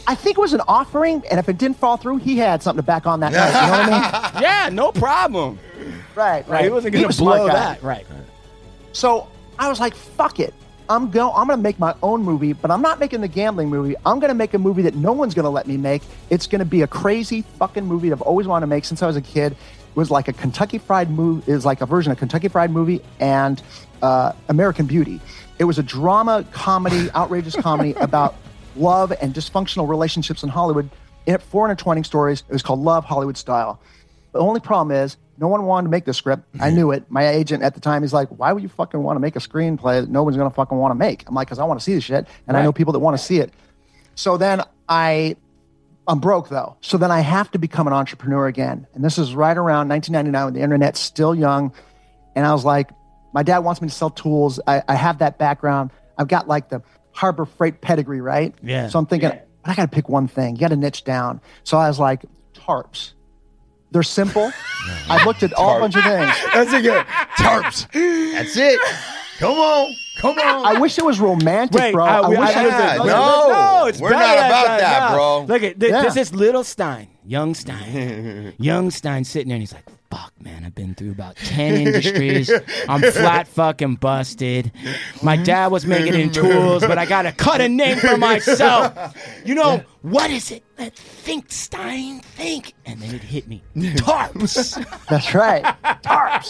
I 0.07 0.15
think 0.15 0.39
it 0.39 0.41
was 0.41 0.55
an 0.55 0.63
offering, 0.67 1.23
and 1.31 1.39
if 1.39 1.51
it 1.51 1.59
didn't 1.59 1.77
fall 1.77 1.99
through, 1.99 2.17
he 2.17 2.39
had 2.39 2.63
something 2.63 2.79
to 2.83 2.87
back 2.87 3.07
on 3.07 3.21
that 3.21 3.31
night. 3.31 3.49
You 3.49 3.67
know 3.67 3.93
what 3.93 4.03
I 4.03 4.33
mean? 4.33 4.43
yeah 4.43 4.69
no 4.73 4.91
problem 4.91 5.59
Right, 5.77 5.95
right. 6.17 6.49
Right, 6.49 6.65
he 6.65 6.71
wasn't 6.71 6.95
going 6.95 7.07
to 7.07 7.15
a 7.15 7.23
blow 7.23 7.47
that. 7.47 7.83
Right. 7.83 8.07
So 8.93 9.29
I 9.59 9.69
was 9.69 9.81
like, 9.81 9.95
fuck 9.95 10.41
it. 10.41 10.55
I'm 10.91 11.11
go 11.11 11.31
I'm 11.33 11.49
gonna 11.49 11.61
make 11.61 11.79
my 11.79 11.95
own 12.03 12.23
movie, 12.23 12.53
but 12.53 12.71
I'm 12.71 12.81
not 12.81 12.99
making 12.99 13.21
the 13.21 13.29
gambling 13.29 13.69
movie. 13.69 13.95
I'm 14.07 14.19
gonna 14.19 14.35
make 14.35 14.55
a 14.55 14.59
movie 14.59 14.83
that 14.83 14.95
no 14.95 15.13
one's 15.13 15.35
gonna 15.35 15.51
let 15.51 15.67
me 15.67 15.77
make. 15.77 16.03
It's 16.31 16.47
gonna 16.47 16.65
be 16.65 16.83
a 16.83 16.87
crazy 16.87 17.43
fucking 17.43 17.85
movie 17.85 18.09
that 18.09 18.17
I've 18.17 18.23
always 18.23 18.47
wanted 18.47 18.63
to 18.63 18.69
make 18.69 18.85
since 18.85 19.03
I 19.03 19.07
was 19.07 19.17
a 19.17 19.21
kid. 19.21 19.53
It 19.53 19.97
was 19.97 20.11
like 20.11 20.29
a 20.29 20.33
Kentucky 20.33 20.79
Fried 20.79 21.11
movie 21.11 21.51
is 21.51 21.67
like 21.67 21.81
a 21.81 21.87
version 21.87 22.13
of 22.13 22.19
Kentucky 22.19 22.49
Fried 22.49 22.71
movie 22.71 23.03
and 23.21 23.63
uh, 24.03 24.33
American 24.49 24.87
Beauty. 24.87 25.21
It 25.59 25.65
was 25.65 25.79
a 25.79 25.83
drama 25.83 26.45
comedy, 26.53 27.11
outrageous 27.15 27.57
comedy 27.57 27.93
about 27.95 28.37
love 28.77 29.13
and 29.21 29.35
dysfunctional 29.35 29.89
relationships 29.89 30.43
in 30.43 30.49
Hollywood. 30.49 30.89
In 31.27 31.37
420 31.37 32.05
stories. 32.05 32.43
It 32.49 32.53
was 32.55 32.63
called 32.63 32.81
Love 32.81 33.05
Hollywood 33.05 33.37
Style. 33.37 33.79
The 34.33 34.39
only 34.39 34.61
problem 34.61 34.97
is 34.97 35.19
no 35.39 35.49
one 35.49 35.65
wanted 35.65 35.87
to 35.87 35.91
make 35.91 36.05
the 36.05 36.15
script. 36.15 36.45
I 36.55 36.69
mm-hmm. 36.69 36.77
knew 36.77 36.91
it. 36.93 37.11
My 37.11 37.29
agent 37.29 37.63
at 37.63 37.75
the 37.75 37.81
time, 37.81 38.03
he's 38.03 38.13
like, 38.13 38.29
"Why 38.29 38.53
would 38.53 38.63
you 38.63 38.69
fucking 38.69 39.03
want 39.03 39.17
to 39.17 39.21
make 39.21 39.37
a 39.37 39.41
screenplay 39.41 40.03
that 40.03 40.11
no 40.11 40.23
one's 40.23 40.37
gonna 40.37 40.51
fucking 40.51 40.77
want 40.77 40.91
to 40.93 40.97
make?" 40.97 41.29
I'm 41.29 41.35
like, 41.35 41.49
"Cause 41.49 41.59
I 41.59 41.65
want 41.65 41.81
to 41.81 41.85
see 41.85 41.95
the 41.95 42.01
shit, 42.01 42.27
and 42.47 42.57
I 42.57 42.63
know 42.63 42.73
people 42.73 42.93
that 42.93 42.99
want 42.99 43.17
to 43.17 43.23
see 43.23 43.39
it." 43.39 43.53
So 44.15 44.37
then 44.37 44.63
I, 44.89 45.37
I'm 46.07 46.19
broke 46.19 46.49
though. 46.49 46.77
So 46.81 46.99
then 46.99 47.11
I 47.11 47.21
have 47.21 47.51
to 47.53 47.59
become 47.59 47.87
an 47.87 47.93
entrepreneur 47.93 48.47
again, 48.47 48.87
and 48.95 49.05
this 49.05 49.19
is 49.19 49.35
right 49.35 49.57
around 49.57 49.89
1999 49.89 50.45
when 50.45 50.55
the 50.55 50.61
internet's 50.61 51.01
still 51.01 51.35
young, 51.35 51.73
and 52.35 52.47
I 52.47 52.53
was 52.53 52.65
like, 52.65 52.91
my 53.33 53.43
dad 53.43 53.59
wants 53.59 53.81
me 53.81 53.89
to 53.89 53.95
sell 53.95 54.11
tools. 54.11 54.59
I, 54.67 54.83
I 54.89 54.95
have 54.95 55.19
that 55.19 55.39
background. 55.39 55.91
I've 56.17 56.29
got 56.29 56.49
like 56.49 56.69
the 56.69 56.83
Harbor 57.13 57.45
Freight 57.45 57.81
pedigree, 57.81 58.21
right? 58.21 58.55
Yeah. 58.63 58.89
So 58.89 58.99
I'm 58.99 59.07
thinking, 59.07 59.31
but 59.31 59.49
I 59.65 59.75
got 59.75 59.83
to 59.83 59.95
pick 59.95 60.09
one 60.09 60.29
thing. 60.29 60.57
You 60.57 60.61
got 60.61 60.69
to 60.69 60.77
niche 60.77 61.05
down. 61.05 61.41
So 61.65 61.79
I 61.79 61.89
was 61.89 61.99
like, 61.99 62.25
tarps. 62.55 63.13
They're 63.91 64.03
simple. 64.03 64.53
I 65.09 65.25
looked 65.25 65.43
at 65.43 65.53
all 65.55 65.77
a 65.79 65.81
bunch 65.81 65.97
of 65.97 66.03
things. 66.05 66.33
That's 66.55 66.73
a 66.73 66.81
good 66.83 67.07
tarps. 67.39 67.87
That's 68.33 68.57
it. 68.57 68.81
Come 69.39 69.57
on, 69.57 69.95
come 70.21 70.39
on. 70.39 70.67
I 70.77 70.81
wish 70.81 70.99
it 70.99 71.05
was 71.05 71.21
romantic, 71.21 71.81
Wait, 71.81 71.93
bro. 71.93 72.05
I- 72.05 72.19
I, 72.21 72.29
wish 72.29 72.39
I- 72.39 72.43
it 72.45 72.67
was. 72.67 72.73
Yeah, 72.73 72.97
no, 72.99 73.49
no, 73.83 73.87
it's 73.87 74.01
we're 74.01 74.11
not 74.11 74.19
than 74.19 74.47
about 74.47 74.67
that, 74.81 75.11
no. 75.11 75.17
bro. 75.17 75.45
Look 75.45 75.63
at 75.63 75.79
this, 75.79 75.91
Yeah. 75.91 76.03
this 76.03 76.17
is 76.17 76.35
little 76.35 76.65
Stein, 76.65 77.07
young 77.25 77.55
Stein, 77.55 78.55
young 78.59 78.91
Stein 78.91 79.23
sitting 79.25 79.49
there, 79.49 79.55
and 79.57 79.63
he's 79.63 79.73
like, 79.73 79.85
fuck, 80.11 80.33
man, 80.41 80.65
I've 80.65 80.75
been 80.75 80.95
through 80.95 81.11
about 81.13 81.37
10 81.37 81.75
industries. 81.75 82.51
I'm 82.89 83.01
flat 83.13 83.47
fucking 83.49 83.97
busted. 83.97 84.73
My 85.23 85.37
dad 85.37 85.71
was 85.71 85.85
making 85.87 86.15
in 86.15 86.31
tools, 86.31 86.83
but 86.83 86.99
I 86.99 87.07
got 87.07 87.23
to 87.23 87.33
cut 87.33 87.61
a 87.61 87.69
name 87.69 87.99
for 87.99 88.17
myself. 88.17 89.15
You 89.45 89.55
know, 89.55 89.83
what 90.03 90.31
is 90.31 90.51
it 90.51 90.65
that 90.77 90.97
Think 90.97 91.53
Stein 91.53 92.21
think? 92.21 92.73
And 92.87 93.01
then 93.01 93.15
it 93.15 93.23
hit 93.23 93.49
me. 93.49 93.63
Tarps. 93.77 94.83
That's 95.09 95.35
right. 95.35 95.63
Tarps. 96.03 96.49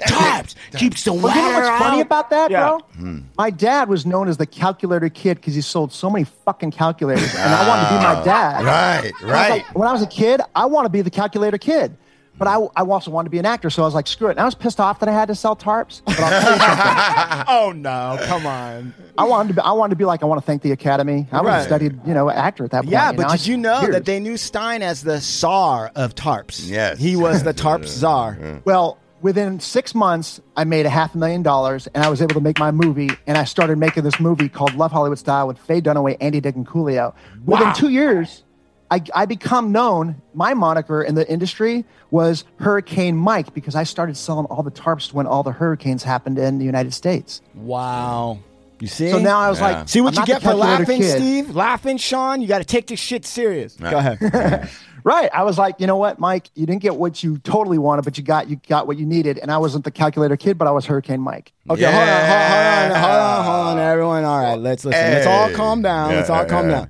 Tarps. 0.00 0.54
Keeps 0.76 1.04
the 1.04 1.12
Well, 1.12 1.34
you 1.34 1.40
know 1.42 1.48
water 1.48 1.66
what's 1.66 1.78
funny 1.78 2.00
about 2.02 2.30
that, 2.30 2.50
Yeah. 2.50 2.68
bro? 2.68 2.78
Hmm. 2.96 3.18
My 3.38 3.50
dad 3.50 3.88
was 3.88 4.04
known 4.04 4.28
as 4.28 4.36
the 4.36 4.46
calculator 4.46 5.08
kid 5.08 5.36
because 5.36 5.54
he 5.54 5.60
sold 5.60 5.92
so 5.92 6.10
many 6.10 6.24
fucking 6.24 6.72
calculators, 6.72 7.34
and 7.34 7.54
I 7.54 7.68
wanted 7.68 7.84
to 7.84 7.88
be 7.90 7.96
my 7.96 8.14
ah. 8.14 8.24
dad. 8.24 8.64
Right, 8.64 9.12
I 9.20 9.24
was 9.24 9.32
right. 9.32 9.50
like- 9.50 9.74
when 9.74 9.88
I 9.88 9.92
was 9.92 10.02
a 10.02 10.06
kid, 10.06 10.40
I 10.54 10.66
want 10.66 10.84
to 10.84 10.90
be 10.90 11.00
the 11.00 11.10
calculator 11.10 11.58
kid. 11.58 11.96
But 12.38 12.46
I, 12.48 12.54
I 12.76 12.82
also 12.84 13.10
wanted 13.10 13.26
to 13.26 13.30
be 13.30 13.38
an 13.38 13.46
actor, 13.46 13.68
so 13.70 13.82
I 13.82 13.84
was 13.86 13.94
like, 13.94 14.06
screw 14.06 14.28
it. 14.28 14.32
And 14.32 14.40
I 14.40 14.44
was 14.44 14.54
pissed 14.54 14.78
off 14.80 15.00
that 15.00 15.08
I 15.08 15.12
had 15.12 15.26
to 15.28 15.34
sell 15.34 15.56
tarps. 15.56 16.02
But 16.04 16.18
I'll 16.20 16.40
tell 16.40 16.52
you 16.52 16.58
something. 16.58 17.44
Oh, 17.48 17.72
no. 17.72 18.18
Come 18.26 18.46
on. 18.46 18.94
I 19.16 19.24
wanted 19.24 19.48
to 19.48 19.54
be, 19.54 19.60
I 19.60 19.72
wanted 19.72 19.90
to 19.90 19.96
be 19.96 20.04
like, 20.04 20.22
I 20.22 20.26
want 20.26 20.40
to 20.40 20.46
thank 20.46 20.62
the 20.62 20.72
Academy. 20.72 21.26
I 21.32 21.40
would 21.40 21.48
Right. 21.48 21.54
have 21.56 21.64
studied, 21.66 21.98
you 22.06 22.14
know, 22.14 22.30
actor 22.30 22.64
at 22.64 22.70
that 22.72 22.82
point. 22.82 22.92
Yeah, 22.92 23.10
you 23.10 23.16
but 23.16 23.22
know? 23.24 23.32
did 23.32 23.46
you 23.46 23.56
know 23.56 23.80
Years. 23.80 23.92
that 23.94 24.04
they 24.04 24.20
knew 24.20 24.36
Stein 24.36 24.82
as 24.82 25.02
the 25.02 25.18
czar 25.20 25.90
of 25.96 26.14
tarps? 26.14 26.68
Yes. 26.68 26.98
He 26.98 27.16
was 27.16 27.42
the 27.42 27.52
tarp 27.52 27.84
czar. 27.86 28.38
Well, 28.64 28.98
within 29.20 29.58
six 29.58 29.94
months, 29.94 30.40
I 30.56 30.62
made 30.64 30.86
a 30.86 30.90
half 30.90 31.14
a 31.14 31.18
million 31.18 31.42
dollars, 31.42 31.88
and 31.88 32.04
I 32.04 32.08
was 32.08 32.22
able 32.22 32.34
to 32.34 32.40
make 32.40 32.58
my 32.60 32.70
movie. 32.70 33.10
And 33.26 33.36
I 33.36 33.44
started 33.44 33.78
making 33.78 34.04
this 34.04 34.20
movie 34.20 34.48
called 34.48 34.74
Love 34.74 34.92
Hollywood 34.92 35.18
Style 35.18 35.48
with 35.48 35.58
Faye 35.58 35.80
Dunaway, 35.80 36.16
Andy 36.20 36.40
Dick, 36.40 36.54
and 36.54 36.66
Coolio. 36.66 37.14
Wow. 37.44 37.58
Within 37.58 37.74
two 37.74 37.88
years, 37.88 38.44
I, 38.90 39.02
I 39.14 39.26
become 39.26 39.72
known. 39.72 40.20
My 40.34 40.54
moniker 40.54 41.02
in 41.02 41.14
the 41.14 41.28
industry 41.30 41.84
was 42.10 42.44
Hurricane 42.56 43.16
Mike 43.16 43.52
because 43.54 43.74
I 43.74 43.84
started 43.84 44.16
selling 44.16 44.46
all 44.46 44.62
the 44.62 44.70
tarps 44.70 45.12
when 45.12 45.26
all 45.26 45.42
the 45.42 45.52
hurricanes 45.52 46.02
happened 46.02 46.38
in 46.38 46.58
the 46.58 46.64
United 46.64 46.94
States. 46.94 47.42
Wow. 47.54 48.38
You 48.80 48.86
see? 48.86 49.10
So 49.10 49.18
now 49.18 49.38
I 49.40 49.50
was 49.50 49.60
Yeah. 49.60 49.78
like, 49.78 49.88
see 49.88 50.00
what 50.00 50.10
I'm 50.10 50.14
you 50.14 50.18
not 50.20 50.26
get 50.26 50.42
for 50.42 50.54
laughing, 50.54 51.00
kid. 51.00 51.16
Steve? 51.18 51.54
Laughing, 51.54 51.96
Sean? 51.96 52.40
You 52.40 52.48
got 52.48 52.58
to 52.58 52.64
take 52.64 52.86
this 52.86 53.00
shit 53.00 53.26
serious. 53.26 53.74
Go 53.74 53.98
ahead. 53.98 54.70
Right. 55.04 55.30
I 55.32 55.44
was 55.44 55.56
like, 55.56 55.76
you 55.78 55.86
know 55.86 55.96
what, 55.96 56.18
Mike? 56.18 56.50
You 56.54 56.66
didn't 56.66 56.82
get 56.82 56.96
what 56.96 57.22
you 57.22 57.38
totally 57.38 57.78
wanted, 57.78 58.02
but 58.04 58.18
you 58.18 58.24
got 58.24 58.50
you 58.50 58.60
got 58.68 58.86
what 58.86 58.98
you 58.98 59.06
needed. 59.06 59.38
And 59.38 59.50
I 59.50 59.56
wasn't 59.56 59.84
the 59.84 59.90
calculator 59.90 60.36
kid, 60.36 60.58
but 60.58 60.66
I 60.66 60.70
was 60.70 60.84
Hurricane 60.86 61.20
Mike. 61.20 61.52
Okay, 61.70 61.84
hold 61.84 61.94
on, 61.94 62.00
hold 62.00 62.92
on, 62.92 63.00
hold 63.00 63.20
on, 63.20 63.44
hold 63.44 63.66
on, 63.68 63.78
everyone. 63.78 64.24
All 64.24 64.38
right, 64.38 64.56
let's 64.58 64.84
listen. 64.84 65.00
Let's 65.00 65.26
all 65.26 65.50
calm 65.52 65.80
down. 65.82 66.10
Yeah, 66.10 66.16
let's 66.16 66.30
all 66.30 66.42
yeah, 66.42 66.48
calm 66.48 66.68
yeah. 66.68 66.74
down. 66.80 66.88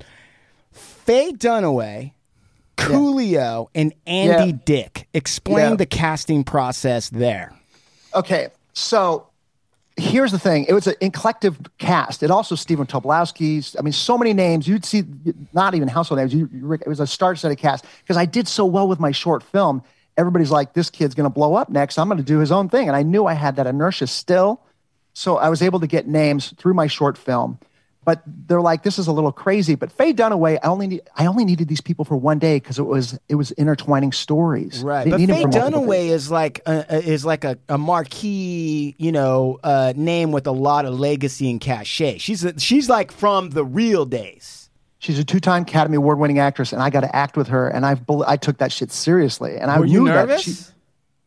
Faye 1.08 1.32
Dunaway, 1.32 2.12
Coolio, 2.76 3.68
and 3.74 3.94
Andy 4.06 4.50
Yeah. 4.50 4.58
Dick. 4.66 5.08
Explain 5.14 5.70
Yeah. 5.70 5.76
the 5.76 5.86
casting 5.86 6.44
process 6.44 7.08
there. 7.08 7.54
Okay, 8.14 8.48
so 8.74 9.26
here's 9.96 10.32
the 10.32 10.38
thing. 10.38 10.66
It 10.68 10.74
was 10.74 10.86
an 10.86 10.96
eclectic 11.00 11.54
cast. 11.78 12.22
It 12.22 12.30
also 12.30 12.54
Stephen 12.54 12.86
Tobolowsky. 12.86 13.74
I 13.78 13.80
mean, 13.80 13.94
so 13.94 14.18
many 14.18 14.34
names. 14.34 14.68
You'd 14.68 14.84
see 14.84 15.02
not 15.54 15.74
even 15.74 15.88
household 15.88 16.18
names. 16.20 16.34
You, 16.34 16.46
you- 16.52 16.72
it 16.74 16.86
was 16.86 17.00
a 17.00 17.06
star-studded 17.06 17.56
cast 17.56 17.86
because 18.02 18.18
I 18.18 18.26
did 18.26 18.46
so 18.46 18.66
well 18.66 18.86
with 18.86 19.00
my 19.00 19.10
short 19.10 19.42
film. 19.42 19.82
Everybody's 20.18 20.50
like, 20.50 20.74
"This 20.74 20.90
kid's 20.90 21.14
going 21.14 21.24
to 21.24 21.30
blow 21.32 21.54
up 21.54 21.70
next. 21.70 21.98
I'm 21.98 22.08
going 22.08 22.18
to 22.18 22.22
do 22.22 22.38
his 22.38 22.52
own 22.52 22.68
thing," 22.68 22.86
and 22.86 22.94
I 22.94 23.02
knew 23.02 23.24
I 23.24 23.32
had 23.32 23.56
that 23.56 23.66
inertia 23.66 24.08
still. 24.08 24.60
So 25.14 25.38
I 25.38 25.48
was 25.48 25.62
able 25.62 25.80
to 25.80 25.86
get 25.86 26.06
names 26.06 26.52
through 26.58 26.74
my 26.74 26.86
short 26.86 27.16
film. 27.16 27.58
But 28.08 28.22
they're 28.24 28.62
like, 28.62 28.84
"This 28.84 28.98
is 28.98 29.06
a 29.06 29.12
little 29.12 29.32
crazy." 29.32 29.74
But 29.74 29.92
Faye 29.92 30.14
Dunaway, 30.14 30.58
I 30.62 30.68
only 30.68 30.86
need, 30.86 31.02
I 31.14 31.26
only 31.26 31.44
needed 31.44 31.68
these 31.68 31.82
people 31.82 32.06
for 32.06 32.16
one 32.16 32.38
day 32.38 32.56
because 32.56 32.78
it 32.78 32.86
was 32.86 33.18
it 33.28 33.34
was 33.34 33.50
intertwining 33.50 34.12
stories. 34.12 34.82
Right, 34.82 35.10
But 35.10 35.20
Faye. 35.20 35.44
Dunaway 35.44 36.08
is 36.08 36.30
like 36.30 36.62
a, 36.64 36.86
is 37.06 37.26
like 37.26 37.44
a, 37.44 37.58
a 37.68 37.76
marquee, 37.76 38.94
you 38.96 39.12
know, 39.12 39.58
uh, 39.62 39.92
name 39.94 40.32
with 40.32 40.46
a 40.46 40.52
lot 40.52 40.86
of 40.86 40.98
legacy 40.98 41.50
and 41.50 41.60
cachet. 41.60 42.16
She's 42.16 42.44
a, 42.46 42.58
she's 42.58 42.88
like 42.88 43.12
from 43.12 43.50
the 43.50 43.62
real 43.62 44.06
days. 44.06 44.70
She's 45.00 45.18
a 45.18 45.24
two-time 45.24 45.64
Academy 45.64 45.98
Award-winning 45.98 46.38
actress, 46.38 46.72
and 46.72 46.82
I 46.82 46.88
got 46.88 47.00
to 47.02 47.14
act 47.14 47.36
with 47.36 47.48
her, 47.48 47.68
and 47.68 47.84
I've 47.84 48.00
I 48.26 48.38
took 48.38 48.56
that 48.56 48.72
shit 48.72 48.90
seriously, 48.90 49.58
and 49.58 49.70
I 49.70 49.80
Were 49.80 49.84
you 49.84 50.04
knew 50.04 50.06
that 50.06 50.28
nervous? 50.28 50.42
she, 50.44 50.72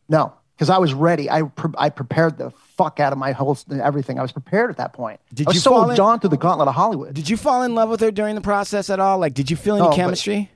no, 0.08 0.32
because 0.62 0.70
I 0.70 0.78
was 0.78 0.94
ready. 0.94 1.28
I 1.28 1.42
pre- 1.42 1.74
I 1.76 1.88
prepared 1.90 2.38
the 2.38 2.52
fuck 2.76 3.00
out 3.00 3.12
of 3.12 3.18
my 3.18 3.32
whole 3.32 3.58
everything. 3.82 4.20
I 4.20 4.22
was 4.22 4.30
prepared 4.30 4.70
at 4.70 4.76
that 4.76 4.92
point. 4.92 5.18
Did 5.34 5.48
I 5.48 5.50
was 5.50 5.56
you 5.56 5.60
so 5.60 5.70
fall 5.72 5.90
in- 5.90 6.20
through 6.20 6.30
the 6.30 6.36
gauntlet 6.36 6.68
of 6.68 6.74
Hollywood. 6.76 7.14
Did 7.14 7.28
you 7.28 7.36
fall 7.36 7.64
in 7.64 7.74
love 7.74 7.88
with 7.88 7.98
her 8.00 8.12
during 8.12 8.36
the 8.36 8.40
process 8.40 8.88
at 8.88 9.00
all? 9.00 9.18
Like, 9.18 9.34
did 9.34 9.50
you 9.50 9.56
feel 9.56 9.74
any 9.74 9.82
No, 9.82 9.88
but- 9.90 9.96
chemistry? 9.96 10.51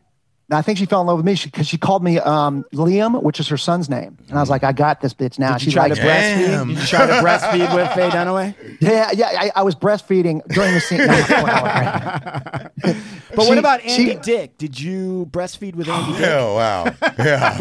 And 0.49 0.57
I 0.57 0.63
think 0.63 0.79
she 0.79 0.87
fell 0.87 1.01
in 1.01 1.09
love 1.09 1.17
with 1.17 1.27
me 1.27 1.35
because 1.43 1.67
she, 1.67 1.77
called 1.77 2.05
me 2.05 2.21
um, 2.21 2.65
Liam, 2.73 3.21
which 3.21 3.41
is 3.41 3.49
her 3.49 3.57
son's 3.57 3.91
name, 3.91 4.17
and 4.29 4.39
I 4.39 4.41
was 4.41 4.49
like, 4.49 4.63
I 4.63 4.71
got 4.71 5.01
this 5.01 5.13
bitch 5.13 5.41
now. 5.41 5.55
Did 5.55 5.65
you 5.65 5.71
She 5.73 5.75
try 5.75 5.89
to 5.89 5.95
likes 5.95 6.05
breast- 6.05 6.39
me. 6.39 6.45
breastfeed? 6.47 6.69
Did 6.69 6.79
you 6.79 6.87
try 6.87 7.07
to 7.07 7.13
breastfeed 7.15 7.75
with 7.75 7.93
Faye 7.95 8.11
Dunaway? 8.11 8.55
Yeah, 8.81 9.11
yeah. 9.13 9.27
I, 9.27 9.51
I 9.57 9.63
was 9.65 9.75
breastfeeding 9.75 10.47
during 10.47 10.73
the 10.75 10.81
scene. 10.81 11.01
But 13.35 13.43
She- 13.43 13.49
what 13.49 13.59
about 13.59 13.81
Andy 13.81 14.13
she- 14.13 14.19
Dick? 14.23 14.57
Did 14.57 14.79
you 14.81 15.27
breastfeed 15.31 15.75
with 15.75 15.89
Andy 15.89 16.17
Dick? 16.17 16.31
Oh 16.31 16.55
wow! 16.55 16.85
Yeah. 17.19 17.57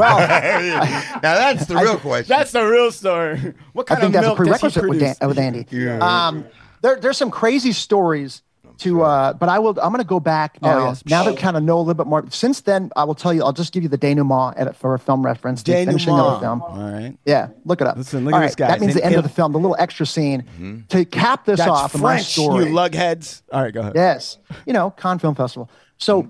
now 1.24 1.36
that's 1.36 1.65
the 1.65 1.76
real 1.76 1.98
question. 1.98 2.30
That's 2.30 2.52
the 2.52 2.65
real 2.65 2.91
story. 2.91 3.54
What 3.74 3.89
I 3.91 3.95
kind 3.95 4.13
think 4.13 4.15
of 4.15 4.21
that's 4.21 4.26
a 4.26 4.28
milk 4.28 4.38
does 4.38 4.74
he 4.74 4.80
prerequisite 4.80 4.89
with, 4.89 5.00
Dan, 5.00 5.15
produce? 5.15 5.28
with 5.28 5.39
Andy. 5.39 5.65
Yeah. 5.71 6.28
Um, 6.28 6.45
there, 6.82 7.00
there's 7.00 7.17
some 7.17 7.32
crazy 7.32 7.71
stories 7.71 8.41
to, 8.80 9.04
uh, 9.04 9.34
but 9.34 9.50
I 9.50 9.60
will. 9.60 9.72
I'm 9.82 9.92
going 9.92 9.98
to 10.04 10.08
go 10.08 10.20
back 10.20 10.62
now. 10.62 10.80
Oh, 10.80 10.86
yes. 10.88 11.04
Now 11.06 11.24
that 11.24 11.38
kind 11.38 11.56
of 11.58 11.64
know 11.64 11.78
a 11.78 11.80
little 11.80 11.94
bit 11.94 12.08
more. 12.08 12.26
Since 12.30 12.62
then, 12.62 12.92
I 12.96 13.04
will 13.04 13.16
tell 13.16 13.34
you. 13.34 13.44
I'll 13.44 13.54
just 13.54 13.74
give 13.74 13.84
you 13.84 13.90
the 13.90 13.98
denouement 13.98 14.58
at- 14.58 14.76
for 14.76 14.94
a 14.94 15.00
film 15.00 15.26
reference. 15.26 15.64
the 15.64 15.74
finishing 15.74 16.14
of 16.14 16.34
the 16.36 16.40
film. 16.46 16.62
All 16.62 16.78
right. 16.92 17.18
Yeah, 17.26 17.50
look 17.66 17.82
it 17.82 17.88
up. 17.88 17.98
Listen, 17.98 18.26
look 18.26 18.34
All 18.34 18.40
at 18.40 18.42
right, 18.42 18.48
this 18.48 18.56
guy. 18.56 18.68
That 18.68 18.80
means 18.82 18.94
And 18.94 19.02
the 19.02 19.06
end 19.06 19.16
of 19.16 19.24
the 19.24 19.30
film, 19.30 19.52
the 19.52 19.60
little 19.60 19.76
extra 19.80 20.06
scene. 20.06 20.86
To 20.90 21.06
cap 21.06 21.46
this 21.46 21.60
That's 21.60 21.70
off 21.70 21.96
of 21.96 22.02
my 22.02 22.16
French, 22.16 22.28
story. 22.28 22.66
you 22.66 22.72
lugheads. 22.74 23.42
All 23.52 23.62
right, 23.64 23.74
go 23.74 23.82
ahead. 23.82 23.94
Yes, 23.96 24.38
you 24.66 24.74
know, 24.74 24.92
Cannes 24.92 25.20
Film 25.20 25.36
Festival. 25.36 25.70
So 25.98 26.28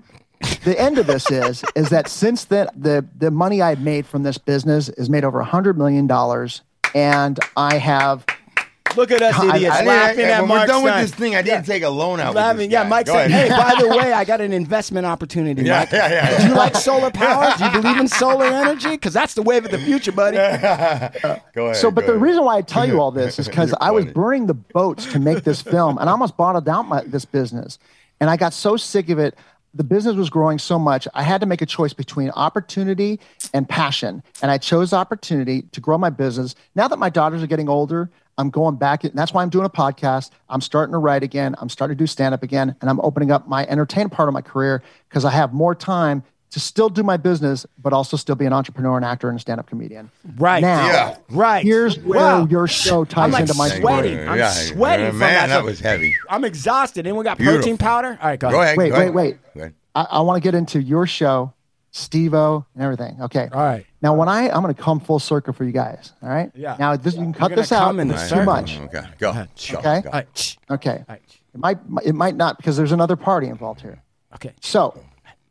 the 0.64 0.78
end 0.80 0.98
of 0.98 1.06
this 1.06 1.30
is 1.30 1.64
is 1.74 1.88
that 1.88 2.08
since 2.08 2.44
then 2.44 2.68
the 2.76 3.04
the 3.16 3.30
money 3.30 3.62
I've 3.62 3.80
made 3.80 4.06
from 4.06 4.22
this 4.22 4.36
business 4.38 4.88
is 4.90 5.08
made 5.08 5.24
over 5.24 5.40
a 5.40 5.44
hundred 5.44 5.78
million 5.78 6.06
dollars, 6.06 6.60
and 6.94 7.38
I 7.56 7.78
have 7.78 8.24
Look 8.96 9.10
at 9.10 9.20
us 9.22 9.36
idiots 9.42 9.46
I- 9.46 9.56
I 9.56 9.58
didn't- 9.58 9.86
laughing 9.88 10.24
I- 10.24 10.28
at 10.30 10.40
when 10.40 10.48
Mark 10.48 10.60
we're 10.62 10.66
done 10.66 10.80
Stein. 10.82 10.84
with 11.00 11.10
this 11.10 11.18
thing, 11.18 11.36
I 11.36 11.42
didn't 11.42 11.66
take 11.66 11.82
a 11.82 11.88
loan 11.88 12.20
out. 12.20 12.28
with 12.28 12.36
Laughing. 12.36 12.58
this 12.68 12.72
Yeah. 12.72 12.82
Mike 12.84 13.06
said, 13.06 13.30
"Hey, 13.30 13.48
by 13.48 13.74
the 13.78 13.88
way, 13.96 14.12
I 14.12 14.24
got 14.24 14.40
an 14.40 14.52
investment 14.52 15.06
opportunity, 15.06 15.62
Yeah, 15.62 15.80
Mike. 15.80 15.92
yeah, 15.92 16.08
yeah, 16.10 16.38
Do 16.42 16.48
you 16.48 16.54
like 16.54 16.74
solar 16.76 17.10
power? 17.10 17.52
Do 17.58 17.64
you 17.64 17.70
believe 17.70 17.98
in 17.98 18.08
solar 18.08 18.46
energy? 18.46 18.90
Because 18.90 19.12
that's 19.12 19.34
the 19.34 19.42
wave 19.42 19.64
of 19.64 19.70
the 19.70 19.78
future, 19.78 20.12
buddy." 20.12 20.36
Go 21.54 21.66
ahead. 21.66 21.76
So, 21.76 21.90
but 21.90 22.02
go 22.02 22.06
the 22.08 22.12
ahead. 22.14 22.22
reason 22.22 22.44
why 22.44 22.56
I 22.56 22.62
tell 22.62 22.86
you 22.86 23.00
all 23.00 23.10
this 23.10 23.38
is 23.38 23.46
because 23.48 23.74
I 23.80 23.90
was 23.90 24.04
burning 24.06 24.46
the 24.46 24.54
boats 24.54 25.06
to 25.12 25.18
make 25.18 25.44
this 25.44 25.62
film, 25.62 25.98
and 25.98 26.08
I 26.08 26.12
almost 26.12 26.36
bottled 26.36 26.68
out 26.68 26.88
my, 26.88 27.02
this 27.06 27.24
business. 27.24 27.78
And 28.20 28.30
I 28.30 28.36
got 28.36 28.52
so 28.54 28.76
sick 28.76 29.10
of 29.10 29.18
it. 29.18 29.34
The 29.74 29.84
business 29.84 30.16
was 30.16 30.30
growing 30.30 30.58
so 30.58 30.78
much, 30.78 31.06
I 31.12 31.22
had 31.22 31.42
to 31.42 31.46
make 31.46 31.60
a 31.60 31.66
choice 31.66 31.92
between 31.92 32.30
opportunity 32.30 33.20
and 33.52 33.68
passion. 33.68 34.22
And 34.40 34.50
I 34.50 34.56
chose 34.56 34.94
opportunity 34.94 35.62
to 35.72 35.80
grow 35.82 35.98
my 35.98 36.08
business. 36.08 36.54
Now 36.74 36.88
that 36.88 36.98
my 36.98 37.10
daughters 37.10 37.42
are 37.42 37.46
getting 37.46 37.68
older, 37.68 38.08
I'm 38.38 38.50
going 38.50 38.76
back, 38.76 39.04
and 39.04 39.14
that's 39.14 39.32
why 39.32 39.42
I'm 39.42 39.48
doing 39.48 39.64
a 39.64 39.70
podcast. 39.70 40.30
I'm 40.48 40.60
starting 40.60 40.92
to 40.92 40.98
write 40.98 41.22
again. 41.22 41.54
I'm 41.58 41.68
starting 41.68 41.96
to 41.96 42.02
do 42.02 42.06
stand 42.06 42.34
up 42.34 42.42
again, 42.42 42.76
and 42.80 42.90
I'm 42.90 43.00
opening 43.00 43.30
up 43.30 43.48
my 43.48 43.66
entertainment 43.66 44.12
part 44.12 44.28
of 44.28 44.32
my 44.34 44.42
career 44.42 44.82
because 45.08 45.24
I 45.24 45.30
have 45.30 45.52
more 45.54 45.74
time 45.74 46.22
to 46.50 46.60
still 46.60 46.88
do 46.88 47.02
my 47.02 47.16
business, 47.16 47.66
but 47.82 47.92
also 47.92 48.16
still 48.16 48.34
be 48.36 48.44
an 48.46 48.52
entrepreneur, 48.52 48.96
an 48.96 49.04
actor, 49.04 49.28
and 49.28 49.36
a 49.36 49.40
stand 49.40 49.58
up 49.58 49.66
comedian. 49.66 50.10
Right. 50.38 50.60
Now, 50.60 50.86
Yeah. 50.86 51.16
Right. 51.30 51.64
Here's 51.64 51.98
where 51.98 52.20
Wow. 52.20 52.46
your 52.46 52.66
show 52.68 53.04
ties 53.04 53.24
I'm 53.24 53.30
like 53.32 53.40
into 53.42 53.54
my 53.54 53.68
sweating. 53.68 54.12
story. 54.12 54.28
I'm 54.28 54.38
Yeah, 54.38 54.50
sweating. 54.50 55.04
yeah, 55.06 55.10
from 55.10 55.18
man, 55.18 55.48
that. 55.48 55.54
that 55.56 55.64
was 55.64 55.80
heavy. 55.80 56.14
I'm 56.30 56.44
exhausted. 56.44 57.06
And 57.06 57.16
we 57.16 57.24
got 57.24 57.38
Beautiful. 57.38 57.58
protein 57.60 57.78
powder. 57.78 58.18
All 58.22 58.28
right, 58.28 58.38
go 58.38 58.48
ahead. 58.48 58.54
Go 58.58 58.62
ahead. 58.62 58.76
Wait, 58.78 58.88
go 58.90 58.94
wait, 58.94 59.00
ahead. 59.02 59.14
wait. 59.14 59.36
Go 59.54 59.60
ahead. 59.60 59.74
I, 59.96 60.06
I 60.10 60.20
want 60.20 60.36
to 60.36 60.46
get 60.46 60.54
into 60.54 60.80
your 60.80 61.06
show, 61.06 61.52
Steve-O, 61.90 62.64
and 62.74 62.82
everything. 62.84 63.16
Okay. 63.22 63.48
All 63.52 63.60
right. 63.62 63.84
Now, 64.06 64.14
when 64.14 64.28
I, 64.28 64.48
I'm 64.48 64.62
going 64.62 64.72
to 64.72 64.80
come 64.80 65.00
full 65.00 65.18
circle 65.18 65.52
for 65.52 65.64
you 65.64 65.72
guys. 65.72 66.12
All 66.22 66.28
right. 66.28 66.52
Yeah. 66.54 66.76
Now, 66.78 66.94
this, 66.94 67.16
you 67.16 67.22
can 67.22 67.32
cut 67.32 67.56
this 67.56 67.72
out. 67.72 67.88
come 67.88 67.98
It's 67.98 68.30
All 68.32 68.38
too 68.38 68.44
much. 68.44 68.78
Okay. 68.78 69.02
Go. 69.18 69.32
Go. 69.32 69.40
Okay. 69.78 70.00
Go. 70.00 70.10
All 70.10 70.12
right. 70.12 70.56
Okay. 70.70 70.90
All 70.90 71.04
right. 71.08 71.22
It 71.52 71.58
might, 71.58 71.78
it 72.04 72.14
might 72.14 72.36
not 72.36 72.56
because 72.56 72.76
there's 72.76 72.92
another 72.92 73.16
party 73.16 73.48
involved 73.48 73.80
here. 73.80 74.00
Okay. 74.36 74.52
So, 74.60 75.02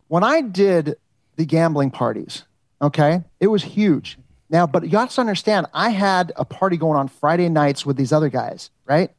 when 0.07 0.23
I 0.23 0.39
did 0.39 0.95
the 1.35 1.43
gambling 1.43 1.91
parties, 1.91 2.45
okay, 2.81 3.25
it 3.41 3.47
was 3.47 3.61
huge. 3.61 4.17
Now, 4.49 4.65
but 4.65 4.89
you 4.89 4.97
have 4.99 5.09
to 5.09 5.19
understand, 5.19 5.67
I 5.73 5.89
had 5.89 6.31
a 6.37 6.45
party 6.45 6.77
going 6.77 6.97
on 6.97 7.09
Friday 7.09 7.49
nights 7.49 7.85
with 7.85 7.97
these 7.97 8.13
other 8.13 8.29
guys, 8.29 8.69
right? 8.85 9.11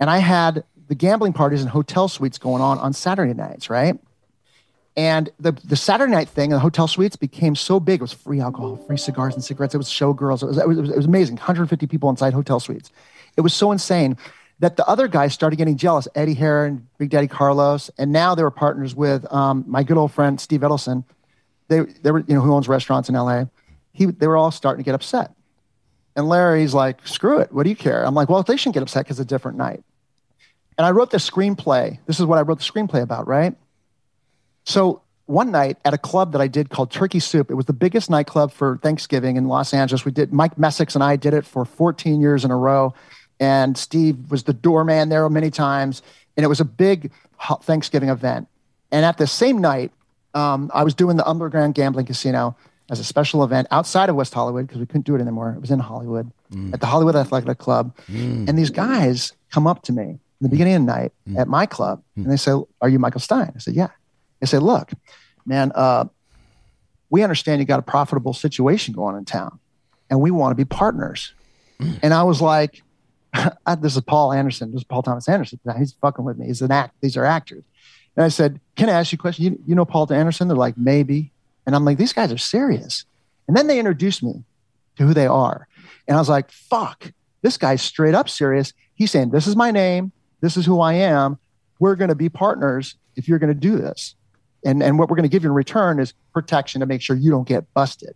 And 0.00 0.10
I 0.10 0.18
had 0.18 0.64
the 0.88 0.96
gambling 0.96 1.32
parties 1.32 1.60
and 1.60 1.70
hotel 1.70 2.08
suites 2.08 2.38
going 2.38 2.60
on 2.60 2.78
on 2.80 2.92
Saturday 2.92 3.34
nights, 3.34 3.70
right? 3.70 4.00
And 4.96 5.30
the, 5.38 5.52
the 5.52 5.76
Saturday 5.76 6.12
night 6.12 6.28
thing 6.28 6.50
in 6.50 6.54
the 6.54 6.58
hotel 6.58 6.88
suites 6.88 7.16
became 7.16 7.54
so 7.54 7.78
big. 7.78 8.00
It 8.00 8.02
was 8.02 8.12
free 8.12 8.40
alcohol, 8.40 8.76
free 8.76 8.96
cigars 8.96 9.34
and 9.34 9.44
cigarettes. 9.44 9.74
It 9.74 9.78
was 9.78 9.88
showgirls. 9.88 10.42
It 10.42 10.46
was, 10.46 10.58
it 10.58 10.66
was, 10.66 10.78
it 10.90 10.96
was 10.96 11.06
amazing. 11.06 11.36
150 11.36 11.86
people 11.86 12.10
inside 12.10 12.32
hotel 12.32 12.58
suites. 12.58 12.90
It 13.36 13.42
was 13.42 13.54
so 13.54 13.70
insane 13.70 14.16
that 14.58 14.76
the 14.76 14.86
other 14.86 15.08
guys 15.08 15.32
started 15.32 15.56
getting 15.56 15.76
jealous. 15.76 16.08
Eddie 16.14 16.34
Heron, 16.34 16.88
Big 16.98 17.10
Daddy 17.10 17.28
Carlos, 17.28 17.90
and 17.98 18.12
now 18.12 18.34
they 18.34 18.42
were 18.42 18.50
partners 18.50 18.94
with 18.94 19.30
um, 19.32 19.64
my 19.66 19.82
good 19.82 19.96
old 19.96 20.12
friend 20.12 20.40
Steve 20.40 20.60
Edelson. 20.60 21.04
They, 21.68 21.80
they 21.80 22.10
were, 22.10 22.20
you 22.20 22.34
know, 22.34 22.40
who 22.40 22.52
owns 22.52 22.68
restaurants 22.68 23.08
in 23.08 23.14
LA. 23.14 23.44
he 23.92 24.06
they 24.06 24.26
were 24.26 24.36
all 24.36 24.50
starting 24.50 24.82
to 24.82 24.86
get 24.86 24.94
upset. 24.94 25.32
And 26.16 26.28
Larry's 26.28 26.74
like, 26.74 27.06
screw 27.06 27.38
it. 27.38 27.52
What 27.52 27.62
do 27.62 27.70
you 27.70 27.76
care? 27.76 28.04
I'm 28.04 28.14
like, 28.14 28.28
well, 28.28 28.42
they 28.42 28.56
shouldn't 28.56 28.74
get 28.74 28.82
upset 28.82 29.04
because 29.04 29.20
it's 29.20 29.26
a 29.26 29.28
different 29.28 29.56
night. 29.56 29.82
And 30.76 30.86
I 30.86 30.90
wrote 30.90 31.10
the 31.10 31.18
screenplay. 31.18 31.98
This 32.06 32.18
is 32.18 32.26
what 32.26 32.38
I 32.38 32.42
wrote 32.42 32.58
the 32.58 32.64
screenplay 32.64 33.02
about, 33.02 33.28
right? 33.28 33.54
So 34.64 35.02
one 35.26 35.52
night 35.52 35.78
at 35.84 35.94
a 35.94 35.98
club 35.98 36.32
that 36.32 36.40
I 36.40 36.48
did 36.48 36.70
called 36.70 36.90
Turkey 36.90 37.20
Soup, 37.20 37.50
it 37.50 37.54
was 37.54 37.66
the 37.66 37.72
biggest 37.72 38.10
nightclub 38.10 38.52
for 38.52 38.78
Thanksgiving 38.78 39.36
in 39.36 39.46
Los 39.46 39.72
Angeles. 39.72 40.04
We 40.04 40.12
did 40.12 40.32
Mike 40.32 40.58
Messick 40.58 40.92
and 40.94 41.04
I 41.04 41.16
did 41.16 41.34
it 41.34 41.46
for 41.46 41.64
14 41.64 42.20
years 42.20 42.44
in 42.44 42.50
a 42.50 42.56
row, 42.56 42.94
and 43.38 43.78
Steve 43.78 44.30
was 44.30 44.42
the 44.42 44.52
doorman 44.52 45.08
there 45.08 45.28
many 45.30 45.50
times, 45.50 46.02
and 46.36 46.44
it 46.44 46.48
was 46.48 46.60
a 46.60 46.64
big 46.64 47.12
Thanksgiving 47.62 48.08
event. 48.08 48.48
And 48.90 49.04
at 49.04 49.18
the 49.18 49.26
same 49.26 49.58
night, 49.58 49.92
um, 50.34 50.70
I 50.74 50.82
was 50.82 50.94
doing 50.94 51.16
the 51.16 51.26
Underground 51.26 51.74
Gambling 51.74 52.06
Casino 52.06 52.56
as 52.90 52.98
a 52.98 53.04
special 53.04 53.44
event 53.44 53.68
outside 53.70 54.08
of 54.08 54.16
West 54.16 54.34
Hollywood 54.34 54.66
because 54.66 54.80
we 54.80 54.86
couldn't 54.86 55.06
do 55.06 55.14
it 55.14 55.20
anymore. 55.20 55.52
It 55.52 55.60
was 55.60 55.70
in 55.70 55.78
Hollywood 55.78 56.30
mm. 56.52 56.72
at 56.74 56.80
the 56.80 56.86
Hollywood 56.86 57.14
Athletic 57.14 57.58
Club, 57.58 57.96
mm. 58.08 58.48
and 58.48 58.58
these 58.58 58.70
guys 58.70 59.32
come 59.50 59.66
up 59.66 59.82
to 59.84 59.92
me 59.92 60.02
in 60.02 60.18
the 60.40 60.48
beginning 60.48 60.74
of 60.74 60.82
the 60.82 60.86
night 60.86 61.12
mm. 61.28 61.38
at 61.38 61.46
my 61.46 61.66
club, 61.66 62.02
and 62.16 62.30
they 62.30 62.36
say, 62.36 62.52
"Are 62.80 62.88
you 62.88 62.98
Michael 62.98 63.20
Stein?" 63.20 63.52
I 63.54 63.58
said, 63.58 63.74
"Yeah." 63.74 63.88
They 64.40 64.46
say, 64.46 64.58
"Look, 64.58 64.90
man, 65.46 65.72
uh, 65.74 66.04
we 67.10 67.22
understand 67.22 67.60
you 67.60 67.66
got 67.66 67.78
a 67.78 67.82
profitable 67.82 68.32
situation 68.32 68.94
going 68.94 69.16
in 69.16 69.24
town, 69.24 69.58
and 70.08 70.20
we 70.20 70.30
want 70.30 70.52
to 70.52 70.54
be 70.56 70.64
partners." 70.64 71.34
And 72.02 72.12
I 72.12 72.22
was 72.24 72.40
like, 72.40 72.82
I- 73.34 73.74
"This 73.76 73.96
is 73.96 74.02
Paul 74.02 74.32
Anderson. 74.32 74.70
This 74.72 74.80
is 74.80 74.84
Paul 74.84 75.02
Thomas 75.02 75.28
Anderson. 75.28 75.58
He's 75.78 75.92
fucking 75.94 76.24
with 76.24 76.38
me. 76.38 76.46
He's 76.46 76.62
an 76.62 76.70
act. 76.72 76.94
These 77.00 77.16
are 77.16 77.24
actors." 77.24 77.64
And 78.16 78.24
I 78.24 78.28
said, 78.28 78.60
"Can 78.76 78.88
I 78.88 78.92
ask 78.92 79.12
you 79.12 79.16
a 79.16 79.20
question? 79.20 79.44
You, 79.44 79.58
you 79.66 79.74
know 79.74 79.84
Paul 79.84 80.12
Anderson?" 80.12 80.48
They're 80.48 80.56
like, 80.56 80.76
"Maybe." 80.76 81.32
And 81.66 81.74
I'm 81.74 81.84
like, 81.84 81.98
"These 81.98 82.12
guys 82.12 82.32
are 82.32 82.38
serious." 82.38 83.04
And 83.46 83.56
then 83.56 83.66
they 83.66 83.78
introduced 83.78 84.22
me 84.22 84.44
to 84.96 85.06
who 85.06 85.14
they 85.14 85.26
are, 85.26 85.66
and 86.08 86.16
I 86.16 86.20
was 86.20 86.28
like, 86.28 86.50
"Fuck, 86.50 87.12
this 87.42 87.56
guy's 87.56 87.82
straight 87.82 88.14
up 88.14 88.28
serious." 88.28 88.72
He's 88.94 89.10
saying, 89.10 89.30
"This 89.30 89.46
is 89.46 89.56
my 89.56 89.70
name. 89.70 90.12
This 90.40 90.56
is 90.56 90.66
who 90.66 90.80
I 90.80 90.94
am. 90.94 91.38
We're 91.78 91.96
going 91.96 92.08
to 92.08 92.14
be 92.14 92.28
partners 92.28 92.96
if 93.16 93.28
you're 93.28 93.38
going 93.38 93.54
to 93.54 93.58
do 93.60 93.76
this." 93.76 94.14
And 94.64 94.82
and 94.82 94.98
what 94.98 95.08
we're 95.08 95.16
going 95.16 95.28
to 95.28 95.32
give 95.32 95.42
you 95.44 95.50
in 95.50 95.54
return 95.54 95.98
is 95.98 96.12
protection 96.32 96.80
to 96.80 96.86
make 96.86 97.02
sure 97.02 97.16
you 97.16 97.30
don't 97.30 97.48
get 97.48 97.72
busted. 97.74 98.14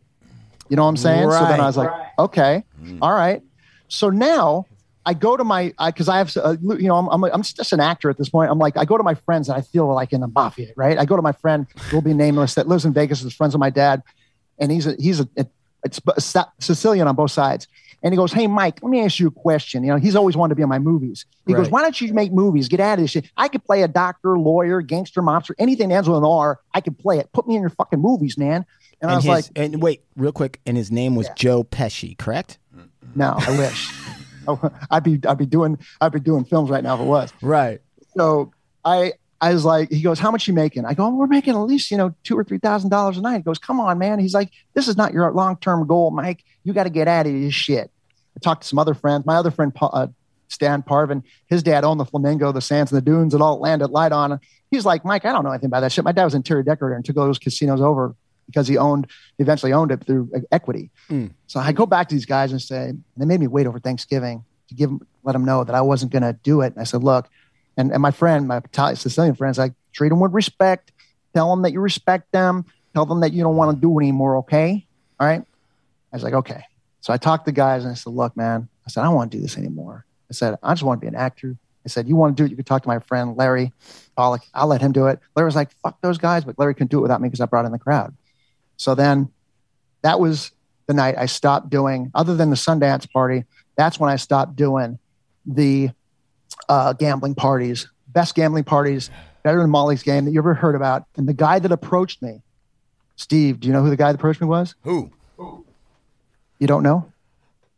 You 0.68 0.76
know 0.76 0.82
what 0.84 0.88
I'm 0.90 0.96
saying? 0.96 1.30
So 1.30 1.46
then 1.46 1.60
I 1.60 1.66
was 1.66 1.76
like, 1.76 1.90
okay, 2.18 2.64
all 3.02 3.12
right. 3.12 3.42
So 3.88 4.10
now 4.10 4.66
I 5.06 5.14
go 5.14 5.36
to 5.36 5.44
my 5.44 5.74
I 5.78 5.90
because 5.90 6.08
I, 6.08 6.18
have 6.18 6.34
uh, 6.36 6.56
you 6.60 6.88
know 6.88 6.96
I'm, 6.96 7.08
I'm 7.08 7.24
I'm 7.24 7.42
just 7.42 7.72
an 7.72 7.80
actor 7.80 8.08
at 8.10 8.16
this 8.16 8.28
point. 8.28 8.50
I'm 8.50 8.58
like 8.58 8.76
I 8.76 8.84
go 8.84 8.96
to 8.96 9.02
my 9.02 9.14
friends 9.14 9.48
and 9.48 9.58
I 9.58 9.60
feel 9.60 9.92
like 9.92 10.12
in 10.12 10.20
the 10.20 10.28
mafia, 10.28 10.72
right? 10.76 10.98
I 10.98 11.04
go 11.04 11.16
to 11.16 11.22
my 11.22 11.32
friend 11.32 11.66
who 11.90 11.96
will 11.96 12.02
be 12.02 12.14
nameless 12.14 12.54
that 12.54 12.66
lives 12.66 12.84
in 12.84 12.92
Vegas, 12.92 13.22
is 13.22 13.34
friends 13.34 13.54
with 13.54 13.60
my 13.60 13.70
dad, 13.70 14.02
and 14.58 14.72
he's 14.72 14.86
a 14.86 14.94
he's 14.98 15.20
a, 15.20 15.28
it's 15.84 16.00
Sicilian 16.58 17.06
on 17.06 17.14
both 17.14 17.30
sides. 17.30 17.68
And 18.04 18.12
he 18.12 18.16
goes, 18.16 18.32
Hey, 18.32 18.46
Mike, 18.46 18.80
let 18.82 18.90
me 18.90 19.02
ask 19.02 19.18
you 19.18 19.28
a 19.28 19.32
question. 19.32 19.82
You 19.82 19.90
know, 19.90 19.96
he's 19.96 20.14
always 20.14 20.36
wanted 20.36 20.50
to 20.50 20.54
be 20.56 20.62
in 20.62 20.68
my 20.68 20.78
movies. 20.78 21.24
He 21.46 21.54
goes, 21.54 21.70
Why 21.70 21.80
don't 21.82 21.98
you 22.00 22.12
make 22.12 22.32
movies? 22.32 22.68
Get 22.68 22.78
out 22.78 22.98
of 22.98 23.04
this 23.04 23.12
shit. 23.12 23.30
I 23.36 23.48
could 23.48 23.64
play 23.64 23.82
a 23.82 23.88
doctor, 23.88 24.38
lawyer, 24.38 24.82
gangster, 24.82 25.22
mobster, 25.22 25.54
anything 25.58 25.88
that 25.88 25.96
ends 25.96 26.08
with 26.08 26.18
an 26.18 26.24
R. 26.24 26.60
I 26.74 26.82
could 26.82 26.98
play 26.98 27.18
it. 27.18 27.32
Put 27.32 27.48
me 27.48 27.56
in 27.56 27.62
your 27.62 27.70
fucking 27.70 27.98
movies, 27.98 28.36
man. 28.36 28.66
And, 29.00 29.10
I 29.10 29.16
was 29.16 29.24
his, 29.24 29.30
like, 29.30 29.44
and 29.56 29.82
wait, 29.82 30.04
real 30.16 30.32
quick, 30.32 30.60
and 30.66 30.76
his 30.76 30.92
name 30.92 31.16
was 31.16 31.28
Joe 31.34 31.64
Pesci, 31.64 32.16
correct? 32.16 32.58
No, 33.14 33.34
I 33.36 33.58
wish. 33.58 33.90
I'd 34.90 35.02
be 35.02 35.18
I'd 35.26 35.38
be 35.38 35.46
doing 35.46 35.78
I'd 36.00 36.12
be 36.12 36.20
doing 36.20 36.44
films 36.44 36.68
right 36.68 36.84
now 36.84 36.94
if 36.94 37.00
it 37.00 37.04
was. 37.04 37.32
Right. 37.40 37.80
So 38.16 38.52
I 38.84 39.14
I 39.40 39.52
was 39.52 39.64
like, 39.64 39.90
he 39.90 40.02
goes, 40.02 40.18
How 40.18 40.30
much 40.30 40.46
you 40.46 40.54
making? 40.54 40.84
I 40.84 40.94
go, 40.94 41.08
We're 41.08 41.26
making 41.26 41.54
at 41.54 41.60
least, 41.60 41.90
you 41.90 41.96
know, 41.96 42.14
two 42.24 42.38
or 42.38 42.44
three 42.44 42.58
thousand 42.58 42.90
dollars 42.90 43.18
a 43.18 43.20
night. 43.20 43.38
He 43.38 43.42
goes, 43.42 43.58
Come 43.58 43.80
on, 43.80 43.98
man. 43.98 44.18
He's 44.18 44.34
like, 44.34 44.50
This 44.74 44.88
is 44.88 44.96
not 44.96 45.12
your 45.12 45.30
long 45.32 45.56
term 45.56 45.86
goal, 45.86 46.10
Mike. 46.10 46.44
You 46.64 46.72
got 46.72 46.84
to 46.84 46.90
get 46.90 47.08
out 47.08 47.26
of 47.26 47.32
this 47.32 47.54
shit. 47.54 47.90
I 48.36 48.40
talked 48.40 48.62
to 48.62 48.68
some 48.68 48.78
other 48.78 48.94
friends. 48.94 49.26
My 49.26 49.36
other 49.36 49.50
friend, 49.50 49.72
uh, 49.80 50.08
Stan 50.48 50.82
Parvin, 50.82 51.22
his 51.46 51.62
dad 51.62 51.84
owned 51.84 52.00
the 52.00 52.04
Flamingo, 52.04 52.52
the 52.52 52.60
Sands, 52.60 52.92
and 52.92 52.96
the 52.96 53.04
Dunes, 53.04 53.34
and 53.34 53.42
all 53.42 53.58
landed 53.58 53.88
light 53.88 54.12
on. 54.12 54.38
He's 54.70 54.84
like, 54.84 55.04
Mike, 55.04 55.24
I 55.24 55.32
don't 55.32 55.44
know 55.44 55.50
anything 55.50 55.68
about 55.68 55.80
that 55.80 55.92
shit. 55.92 56.04
My 56.04 56.12
dad 56.12 56.24
was 56.24 56.34
an 56.34 56.38
interior 56.38 56.62
decorator 56.62 56.96
and 56.96 57.04
took 57.04 57.16
all 57.16 57.26
those 57.26 57.38
casinos 57.38 57.80
over 57.80 58.14
because 58.46 58.68
he 58.68 58.76
owned, 58.76 59.06
eventually 59.38 59.72
owned 59.72 59.90
it 59.90 60.04
through 60.04 60.30
equity. 60.52 60.90
So 61.46 61.60
I 61.60 61.72
go 61.72 61.86
back 61.86 62.08
to 62.08 62.14
these 62.14 62.26
guys 62.26 62.52
and 62.52 62.60
say, 62.60 62.92
they 63.16 63.24
made 63.24 63.40
me 63.40 63.46
wait 63.46 63.66
over 63.66 63.78
Thanksgiving 63.78 64.44
to 64.68 64.74
give 64.74 64.90
them, 64.90 65.06
let 65.22 65.32
them 65.32 65.44
know 65.44 65.64
that 65.64 65.74
I 65.74 65.80
wasn't 65.80 66.12
going 66.12 66.22
to 66.22 66.34
do 66.42 66.60
it. 66.60 66.72
And 66.74 66.80
I 66.80 66.84
said, 66.84 67.02
look, 67.02 67.28
and, 67.76 67.90
and 67.92 68.02
my 68.02 68.10
friend, 68.10 68.46
my 68.46 68.58
Italian 68.58 68.96
Sicilian 68.96 69.34
friends, 69.34 69.58
like 69.58 69.72
treat 69.92 70.10
them 70.10 70.20
with 70.20 70.32
respect. 70.32 70.92
Tell 71.34 71.50
them 71.50 71.62
that 71.62 71.72
you 71.72 71.80
respect 71.80 72.30
them. 72.32 72.64
Tell 72.94 73.06
them 73.06 73.20
that 73.20 73.32
you 73.32 73.42
don't 73.42 73.56
want 73.56 73.76
to 73.76 73.80
do 73.80 73.98
anymore. 73.98 74.36
Okay. 74.38 74.86
All 75.18 75.26
right. 75.26 75.40
I 75.40 76.16
was 76.16 76.22
like, 76.22 76.34
okay. 76.34 76.64
So 77.04 77.12
I 77.12 77.18
talked 77.18 77.44
to 77.44 77.52
the 77.52 77.54
guys 77.54 77.84
and 77.84 77.92
I 77.92 77.94
said, 77.96 78.14
look, 78.14 78.34
man, 78.34 78.66
I 78.86 78.88
said, 78.88 79.02
I 79.02 79.04
don't 79.04 79.14
want 79.14 79.30
to 79.30 79.36
do 79.36 79.42
this 79.42 79.58
anymore. 79.58 80.06
I 80.30 80.32
said, 80.32 80.56
I 80.62 80.72
just 80.72 80.84
want 80.84 81.02
to 81.02 81.04
be 81.04 81.08
an 81.08 81.14
actor. 81.14 81.54
I 81.84 81.90
said, 81.90 82.08
you 82.08 82.16
want 82.16 82.34
to 82.34 82.40
do 82.40 82.46
it? 82.46 82.50
You 82.50 82.56
can 82.56 82.64
talk 82.64 82.80
to 82.80 82.88
my 82.88 82.98
friend, 82.98 83.36
Larry 83.36 83.74
Pollock. 84.16 84.40
I'll 84.54 84.68
let 84.68 84.80
him 84.80 84.90
do 84.90 85.08
it. 85.08 85.18
Larry 85.36 85.44
was 85.44 85.54
like, 85.54 85.70
fuck 85.82 86.00
those 86.00 86.16
guys. 86.16 86.46
But 86.46 86.58
Larry 86.58 86.72
couldn't 86.72 86.90
do 86.90 87.00
it 87.00 87.02
without 87.02 87.20
me 87.20 87.28
because 87.28 87.42
I 87.42 87.44
brought 87.44 87.66
in 87.66 87.72
the 87.72 87.78
crowd. 87.78 88.16
So 88.78 88.94
then 88.94 89.30
that 90.00 90.18
was 90.18 90.52
the 90.86 90.94
night 90.94 91.16
I 91.18 91.26
stopped 91.26 91.68
doing, 91.68 92.10
other 92.14 92.34
than 92.34 92.48
the 92.48 92.56
Sundance 92.56 93.10
party, 93.12 93.44
that's 93.76 94.00
when 94.00 94.08
I 94.08 94.16
stopped 94.16 94.56
doing 94.56 94.98
the 95.44 95.90
uh, 96.70 96.94
gambling 96.94 97.34
parties, 97.34 97.86
best 98.08 98.34
gambling 98.34 98.64
parties, 98.64 99.10
better 99.42 99.60
than 99.60 99.68
Molly's 99.68 100.02
game 100.02 100.24
that 100.24 100.30
you 100.30 100.38
ever 100.38 100.54
heard 100.54 100.74
about. 100.74 101.04
And 101.16 101.28
the 101.28 101.34
guy 101.34 101.58
that 101.58 101.70
approached 101.70 102.22
me, 102.22 102.40
Steve, 103.16 103.60
do 103.60 103.68
you 103.68 103.74
know 103.74 103.82
who 103.82 103.90
the 103.90 103.96
guy 103.98 104.10
that 104.10 104.18
approached 104.18 104.40
me 104.40 104.46
was? 104.46 104.74
Who? 105.36 105.63
You 106.58 106.66
don't 106.66 106.82
know? 106.82 107.10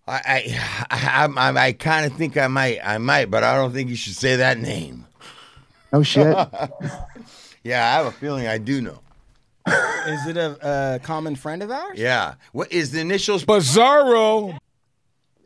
I 0.07 0.21
I 0.91 1.27
I, 1.37 1.51
I, 1.51 1.67
I 1.69 1.73
kind 1.73 2.07
of 2.07 2.17
think 2.17 2.37
I 2.37 2.47
might 2.47 2.79
I 2.85 2.99
might, 2.99 3.31
but 3.31 3.43
I 3.45 3.55
don't 3.57 3.73
think 3.73 3.91
you 3.91 3.97
should 3.97 4.15
say 4.17 4.37
that 4.37 4.59
name. 4.59 5.07
No 5.93 6.03
shit. 6.03 6.37
Yeah, 7.65 7.85
I 7.85 7.95
have 7.97 8.07
a 8.07 8.13
feeling 8.13 8.47
I 8.47 8.59
do 8.59 8.81
know. 8.81 9.01
Is 9.67 10.27
it 10.29 10.37
a, 10.37 10.95
a 10.95 10.99
common 11.01 11.35
friend 11.35 11.65
of 11.65 11.71
ours? 11.73 11.99
Yeah. 11.99 12.35
What 12.53 12.71
is 12.71 12.93
the 12.93 13.01
initials? 13.01 13.45
Bizarro. 13.45 14.57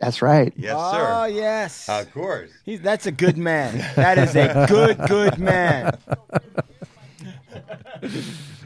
That's 0.01 0.21
right. 0.21 0.53
Yes, 0.55 0.75
Oh 0.79 0.93
sir. 0.93 1.29
yes. 1.29 1.89
Of 1.89 2.13
course. 2.13 2.51
He's, 2.67 2.83
that's 2.83 3.07
a 3.07 3.11
good 3.11 3.39
man. 3.39 3.79
That 3.97 4.19
is 4.19 4.37
a 4.37 4.67
good, 4.69 4.99
good 5.09 5.39
man. 5.39 5.97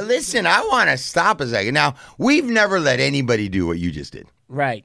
Listen, 0.00 0.46
I 0.46 0.62
want 0.64 0.90
to 0.90 0.96
stop 0.96 1.40
a 1.40 1.48
second. 1.48 1.74
Now, 1.74 1.94
we've 2.18 2.44
never 2.44 2.80
let 2.80 3.00
anybody 3.00 3.48
do 3.48 3.66
what 3.66 3.78
you 3.78 3.90
just 3.90 4.12
did. 4.12 4.26
Right. 4.48 4.84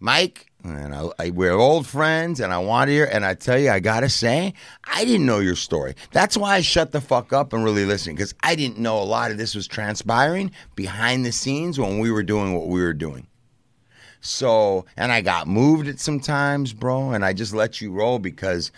Mike, 0.00 0.50
and 0.64 0.94
I, 0.94 1.08
I, 1.18 1.30
we're 1.30 1.52
old 1.52 1.86
friends, 1.86 2.40
and 2.40 2.52
I 2.52 2.58
want 2.58 2.88
to 2.88 2.92
hear. 2.92 3.04
And 3.04 3.24
I 3.24 3.34
tell 3.34 3.58
you, 3.58 3.70
I 3.70 3.80
gotta 3.80 4.08
say, 4.08 4.54
I 4.84 5.04
didn't 5.04 5.26
know 5.26 5.38
your 5.38 5.56
story. 5.56 5.94
That's 6.12 6.36
why 6.36 6.56
I 6.56 6.60
shut 6.60 6.92
the 6.92 7.00
fuck 7.00 7.32
up 7.32 7.52
and 7.52 7.64
really 7.64 7.84
listened 7.84 8.16
because 8.16 8.34
I 8.42 8.54
didn't 8.54 8.78
know 8.78 9.00
a 9.00 9.04
lot 9.04 9.30
of 9.30 9.38
this 9.38 9.54
was 9.54 9.66
transpiring 9.66 10.52
behind 10.74 11.24
the 11.24 11.32
scenes 11.32 11.78
when 11.78 11.98
we 11.98 12.10
were 12.10 12.22
doing 12.22 12.54
what 12.54 12.68
we 12.68 12.80
were 12.80 12.94
doing. 12.94 13.26
So, 14.20 14.86
and 14.96 15.10
I 15.10 15.20
got 15.20 15.48
moved 15.48 15.88
at 15.88 15.98
some 15.98 16.20
times, 16.20 16.72
bro, 16.72 17.10
and 17.10 17.24
I 17.24 17.32
just 17.32 17.52
let 17.52 17.80
you 17.80 17.92
roll 17.92 18.20
because 18.20 18.70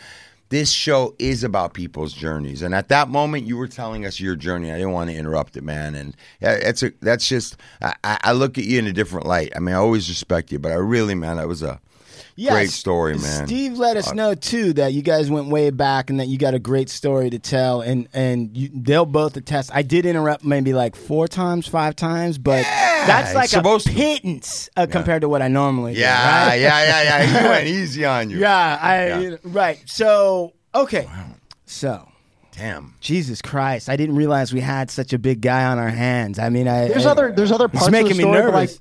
this 0.51 0.71
show 0.71 1.15
is 1.19 1.43
about 1.43 1.75
people's 1.75 2.13
journeys. 2.13 2.63
And 2.63 2.75
at 2.75 2.89
that 2.89 3.09
moment, 3.09 3.47
you 3.47 3.57
were 3.57 3.69
telling 3.69 4.05
us 4.05 4.21
your 4.21 4.37
journey. 4.37 4.71
I 4.71 4.77
didn't 4.77 4.93
want 4.93 5.11
to 5.11 5.17
interrupt 5.17 5.57
it, 5.57 5.65
man. 5.65 5.95
And 5.95 6.17
that's 6.41 6.83
a, 6.83 6.93
that's 7.01 7.29
just 7.29 7.57
I, 7.83 7.95
I 8.05 8.33
look 8.33 8.59
at 8.59 8.65
you 8.65 8.79
in 8.79 8.87
a 8.87 8.93
different 8.93 9.27
light. 9.27 9.53
I 9.57 9.59
mean, 9.59 9.75
I 9.75 9.79
always 9.79 10.09
respect 10.09 10.53
you, 10.53 10.59
but 10.59 10.73
I 10.73 10.77
really, 10.77 11.15
man, 11.15 11.37
that 11.37 11.49
was 11.49 11.63
a 11.63 11.81
Yes. 12.37 12.53
great 12.53 12.71
story, 12.71 13.17
man. 13.17 13.47
Steve 13.47 13.75
let 13.79 13.97
us 13.97 14.13
know 14.13 14.35
too 14.35 14.73
that 14.75 14.93
you 14.93 15.03
guys 15.03 15.31
went 15.31 15.49
way 15.49 15.71
back 15.71 16.11
and 16.11 16.19
that 16.19 16.27
you 16.27 16.37
got 16.37 16.53
a 16.55 16.59
great 16.59 16.89
story 16.89 17.31
to 17.31 17.39
tell, 17.39 17.81
and 17.81 18.09
and 18.13 18.57
you, 18.57 18.71
they'll 18.75 19.07
both 19.07 19.37
attest. 19.37 19.71
I 19.73 19.83
did 19.83 20.05
interrupt 20.05 20.45
maybe 20.45 20.73
like 20.73 20.97
four 20.97 21.29
times, 21.29 21.69
five 21.69 21.95
times, 21.95 22.39
but 22.39 22.63
that's 22.65 23.35
like 23.35 23.45
it's 23.45 23.53
supposed 23.53 23.89
a 23.89 23.93
pittance 23.93 24.69
uh, 24.77 24.87
compared 24.91 25.21
to 25.21 25.29
what 25.29 25.43
I 25.43 25.49
normally 25.49 25.95
do. 25.95 26.01
Yeah, 26.01 26.49
right? 26.49 26.61
yeah, 26.61 26.85
yeah, 26.85 27.03
yeah. 27.23 27.43
You 27.45 27.49
went 27.51 27.67
easy 27.69 28.05
on 28.05 28.31
you. 28.31 28.39
yeah. 28.39 28.79
I 28.83 29.07
Yeah. 29.21 29.37
right. 29.45 29.81
So 29.87 30.55
okay, 30.75 31.09
so. 31.67 32.09
Damn. 32.57 32.95
Jesus 33.01 33.43
Christ! 33.43 33.89
I 33.89 33.97
didn't 33.97 34.15
realize 34.15 34.55
we 34.55 34.61
had 34.61 34.89
such 34.89 35.13
a 35.13 35.19
big 35.19 35.41
guy 35.41 35.65
on 35.65 35.79
our 35.81 35.89
hands. 35.89 36.39
I 36.39 36.51
mean, 36.51 36.69
I, 36.69 36.87
There's 36.87 37.05
I- 37.05 37.11
other 37.11 37.33
there's 37.33 37.51
other 37.51 37.67
parts 37.67 37.87
It's 37.89 37.93
making 37.93 38.13
of 38.13 38.17
the 38.19 38.23
me 38.27 38.31
story, 38.31 38.43
but, 38.43 38.51
nervous. 38.53 38.79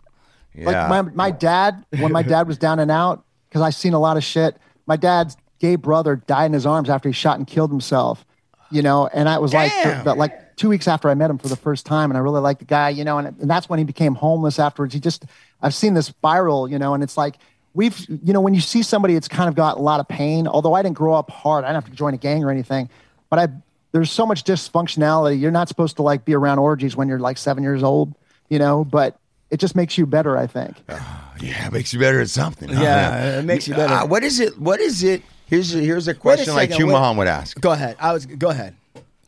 Like, 0.56 0.64
Yeah. 0.66 0.66
like 0.88 0.90
my 0.90 1.02
my 1.14 1.32
dad, 1.32 1.84
when 1.98 2.12
my 2.12 2.22
dad 2.22 2.48
was 2.48 2.60
down 2.60 2.78
and 2.78 2.92
out, 2.92 3.26
because 3.54 3.62
I've 3.62 3.76
seen 3.76 3.94
a 3.94 4.00
lot 4.00 4.18
of 4.18 4.24
shit. 4.24 4.58
My 4.88 4.98
dad's 4.98 5.38
gay 5.60 5.76
brother 5.76 6.16
died 6.16 6.48
in 6.48 6.54
his 6.54 6.66
arms 6.66 6.90
after 6.90 7.08
he 7.08 7.14
shot 7.14 7.38
and 7.38 7.46
killed 7.46 7.70
himself. 7.70 8.26
You 8.72 8.82
know, 8.82 9.08
and 9.14 9.30
I 9.30 9.38
was 9.38 9.54
like, 9.54 9.72
Damn. 9.72 10.04
but 10.04 10.18
like 10.18 10.56
two 10.56 10.70
weeks 10.70 10.88
after 10.88 11.08
I 11.08 11.14
met 11.14 11.30
him 11.30 11.38
for 11.38 11.48
the 11.48 11.56
first 11.56 11.86
time, 11.86 12.10
and 12.10 12.18
I 12.18 12.22
really 12.22 12.42
liked 12.42 12.58
the 12.58 12.66
guy. 12.66 12.90
You 12.90 13.04
know, 13.04 13.20
and, 13.20 13.28
and 13.40 13.48
that's 13.48 13.70
when 13.70 13.78
he 13.78 13.86
became 13.86 14.16
homeless 14.16 14.58
afterwards. 14.58 14.96
He 14.96 15.00
just, 15.00 15.26
I've 15.62 15.76
seen 15.76 15.94
this 15.94 16.08
spiral, 16.08 16.68
You 16.68 16.80
know, 16.80 16.96
and 16.96 17.04
it's 17.04 17.16
like 17.16 17.36
we've, 17.76 18.00
you 18.10 18.34
know, 18.34 18.42
when 18.42 18.56
you 18.56 18.62
see 18.62 18.82
somebody, 18.82 19.16
it's 19.16 19.28
kind 19.28 19.48
of 19.48 19.54
got 19.54 19.78
a 19.78 19.82
lot 19.82 20.00
of 20.00 20.08
pain. 20.08 20.48
Although 20.48 20.74
I 20.74 20.82
didn't 20.82 20.98
grow 20.98 21.14
up 21.14 21.30
hard, 21.30 21.64
I 21.64 21.68
didn't 21.68 21.84
have 21.84 21.92
to 21.92 21.96
join 21.96 22.16
a 22.16 22.18
gang 22.18 22.44
or 22.44 22.50
anything, 22.50 22.90
but 23.30 23.38
I 23.38 23.50
there's 23.92 24.12
so 24.12 24.26
much 24.26 24.44
dysfunctionality. 24.44 25.40
You're 25.40 25.52
not 25.52 25.68
supposed 25.68 25.98
to 25.98 26.02
like 26.02 26.26
be 26.26 26.34
around 26.34 26.58
orgies 26.58 26.96
when 26.96 27.08
you're 27.08 27.20
like 27.20 27.38
seven 27.38 27.62
years 27.62 27.84
old. 27.84 28.16
You 28.50 28.58
know, 28.58 28.84
but 28.84 29.20
it 29.50 29.60
just 29.60 29.76
makes 29.76 29.98
you 29.98 30.06
better. 30.06 30.38
I 30.38 30.48
think. 30.48 30.78
Yeah, 31.42 31.68
it 31.68 31.74
makes 31.74 31.92
you 31.92 32.00
better 32.00 32.22
at 32.22 32.30
something. 32.30 32.70
huh? 32.70 32.82
Yeah, 32.82 33.40
it 33.40 33.44
makes 33.44 33.68
you 33.68 33.74
better. 33.74 33.92
Uh, 33.94 34.06
what 34.06 34.24
is 34.24 34.40
it? 34.40 34.58
What 34.58 34.80
is 34.80 35.04
it? 35.04 35.24
Here's 35.48 35.76
a, 35.76 35.80
here's 35.80 36.08
a 36.08 36.14
question 36.14 36.54
like 36.54 36.70
second, 36.70 36.78
Hugh 36.78 36.86
wait. 36.88 36.94
Mahan 36.94 37.18
would 37.18 37.28
ask. 37.28 37.60
Go 37.60 37.72
ahead. 37.72 37.98
I 38.00 38.14
was. 38.14 38.26
Go 38.28 38.50
ahead. 38.50 38.76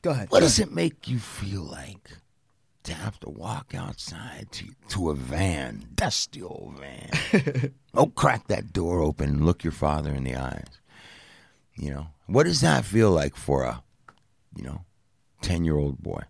Go 0.02 0.12
ahead. 0.12 0.30
What 0.30 0.40
does 0.42 0.60
it 0.60 0.72
make 0.72 1.10
you 1.10 1.20
feel 1.20 1.64
like 1.64 2.12
to 2.84 2.94
have 2.94 3.20
to 3.22 3.30
walk 3.30 3.74
outside 3.76 4.48
to, 4.52 4.66
to 4.90 5.10
a 5.10 5.16
van, 5.16 5.88
dusty 5.96 6.42
old 6.44 6.80
van? 6.80 7.74
oh, 7.96 8.06
crack 8.08 8.48
that 8.48 8.72
door 8.72 9.02
open 9.02 9.28
and 9.30 9.46
look 9.46 9.64
your 9.64 9.74
father 9.74 10.12
in 10.14 10.24
the 10.24 10.36
eyes. 10.36 10.80
You 11.76 11.90
know, 11.90 12.08
what 12.28 12.44
does 12.44 12.62
that 12.62 12.86
feel 12.86 13.12
like 13.12 13.36
for 13.36 13.64
a, 13.64 13.84
you 14.56 14.64
know, 14.64 14.86
10 15.42 15.66
year 15.66 15.76
old 15.76 16.02
boy? 16.02 16.22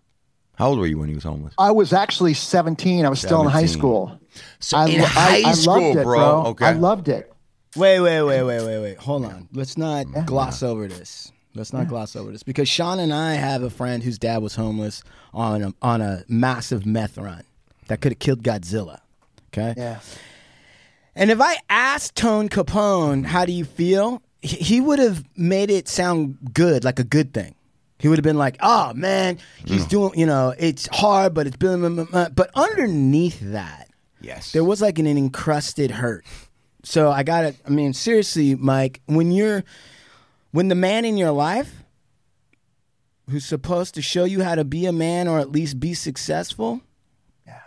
How 0.56 0.68
old 0.68 0.78
were 0.78 0.86
you 0.86 0.98
when 0.98 1.08
he 1.08 1.14
was 1.14 1.24
homeless? 1.24 1.54
I 1.58 1.70
was 1.70 1.92
actually 1.92 2.34
17. 2.34 3.04
I 3.04 3.08
was 3.08 3.20
still 3.20 3.42
in 3.42 3.48
high 3.48 3.66
school. 3.66 4.18
So 4.58 4.78
I, 4.78 4.86
in 4.88 5.00
high 5.00 5.42
I, 5.44 5.50
I 5.50 5.52
school, 5.52 5.80
loved 5.80 5.98
it, 5.98 6.02
bro. 6.04 6.46
Okay. 6.48 6.66
I 6.66 6.72
loved 6.72 7.08
it. 7.08 7.32
Wait, 7.76 8.00
wait, 8.00 8.22
wait, 8.22 8.42
wait, 8.42 8.64
wait, 8.64 8.80
wait. 8.80 8.98
Hold 8.98 9.26
on. 9.26 9.48
Let's 9.52 9.76
not 9.76 10.06
gloss 10.26 10.62
over 10.62 10.88
this. 10.88 11.30
Let's 11.54 11.72
not 11.72 11.88
gloss 11.88 12.16
over 12.16 12.32
this 12.32 12.42
because 12.42 12.68
Sean 12.68 12.98
and 12.98 13.12
I 13.12 13.34
have 13.34 13.62
a 13.62 13.70
friend 13.70 14.02
whose 14.02 14.18
dad 14.18 14.42
was 14.42 14.56
homeless 14.56 15.02
on 15.32 15.62
a, 15.62 15.74
on 15.80 16.02
a 16.02 16.24
massive 16.28 16.84
meth 16.84 17.16
run 17.16 17.44
that 17.88 18.00
could 18.00 18.12
have 18.12 18.18
killed 18.18 18.42
Godzilla. 18.42 19.00
Okay. 19.48 19.74
Yeah. 19.76 20.00
And 21.14 21.30
if 21.30 21.40
I 21.40 21.56
asked 21.70 22.14
Tone 22.14 22.50
Capone, 22.50 23.24
how 23.24 23.46
do 23.46 23.52
you 23.52 23.64
feel? 23.64 24.22
He 24.42 24.56
he 24.56 24.80
would 24.82 24.98
have 24.98 25.24
made 25.36 25.70
it 25.70 25.88
sound 25.88 26.36
good, 26.52 26.84
like 26.84 26.98
a 26.98 27.04
good 27.04 27.32
thing. 27.32 27.54
He 27.98 28.08
would 28.08 28.18
have 28.18 28.24
been 28.24 28.36
like, 28.36 28.56
oh 28.60 28.92
man, 28.94 29.38
he's 29.64 29.86
doing, 29.86 30.18
you 30.18 30.26
know, 30.26 30.54
it's 30.58 30.86
hard, 30.92 31.32
but 31.32 31.46
it's 31.46 31.56
been, 31.56 32.06
but 32.12 32.50
underneath 32.54 33.40
that, 33.40 33.88
yes. 34.20 34.52
there 34.52 34.64
was 34.64 34.82
like 34.82 34.98
an, 34.98 35.06
encrusted 35.06 35.90
hurt. 35.90 36.24
So 36.84 37.10
I 37.10 37.22
got 37.22 37.44
it. 37.44 37.56
I 37.66 37.70
mean, 37.70 37.94
seriously, 37.94 38.54
Mike, 38.54 39.00
when 39.06 39.30
you're, 39.30 39.64
when 40.50 40.68
the 40.68 40.74
man 40.74 41.04
in 41.04 41.16
your 41.16 41.32
life 41.32 41.84
who's 43.30 43.46
supposed 43.46 43.94
to 43.94 44.02
show 44.02 44.24
you 44.24 44.42
how 44.42 44.54
to 44.54 44.64
be 44.64 44.86
a 44.86 44.92
man 44.92 45.26
or 45.26 45.38
at 45.38 45.50
least 45.50 45.80
be 45.80 45.94
successful, 45.94 46.82
yeah. 47.46 47.60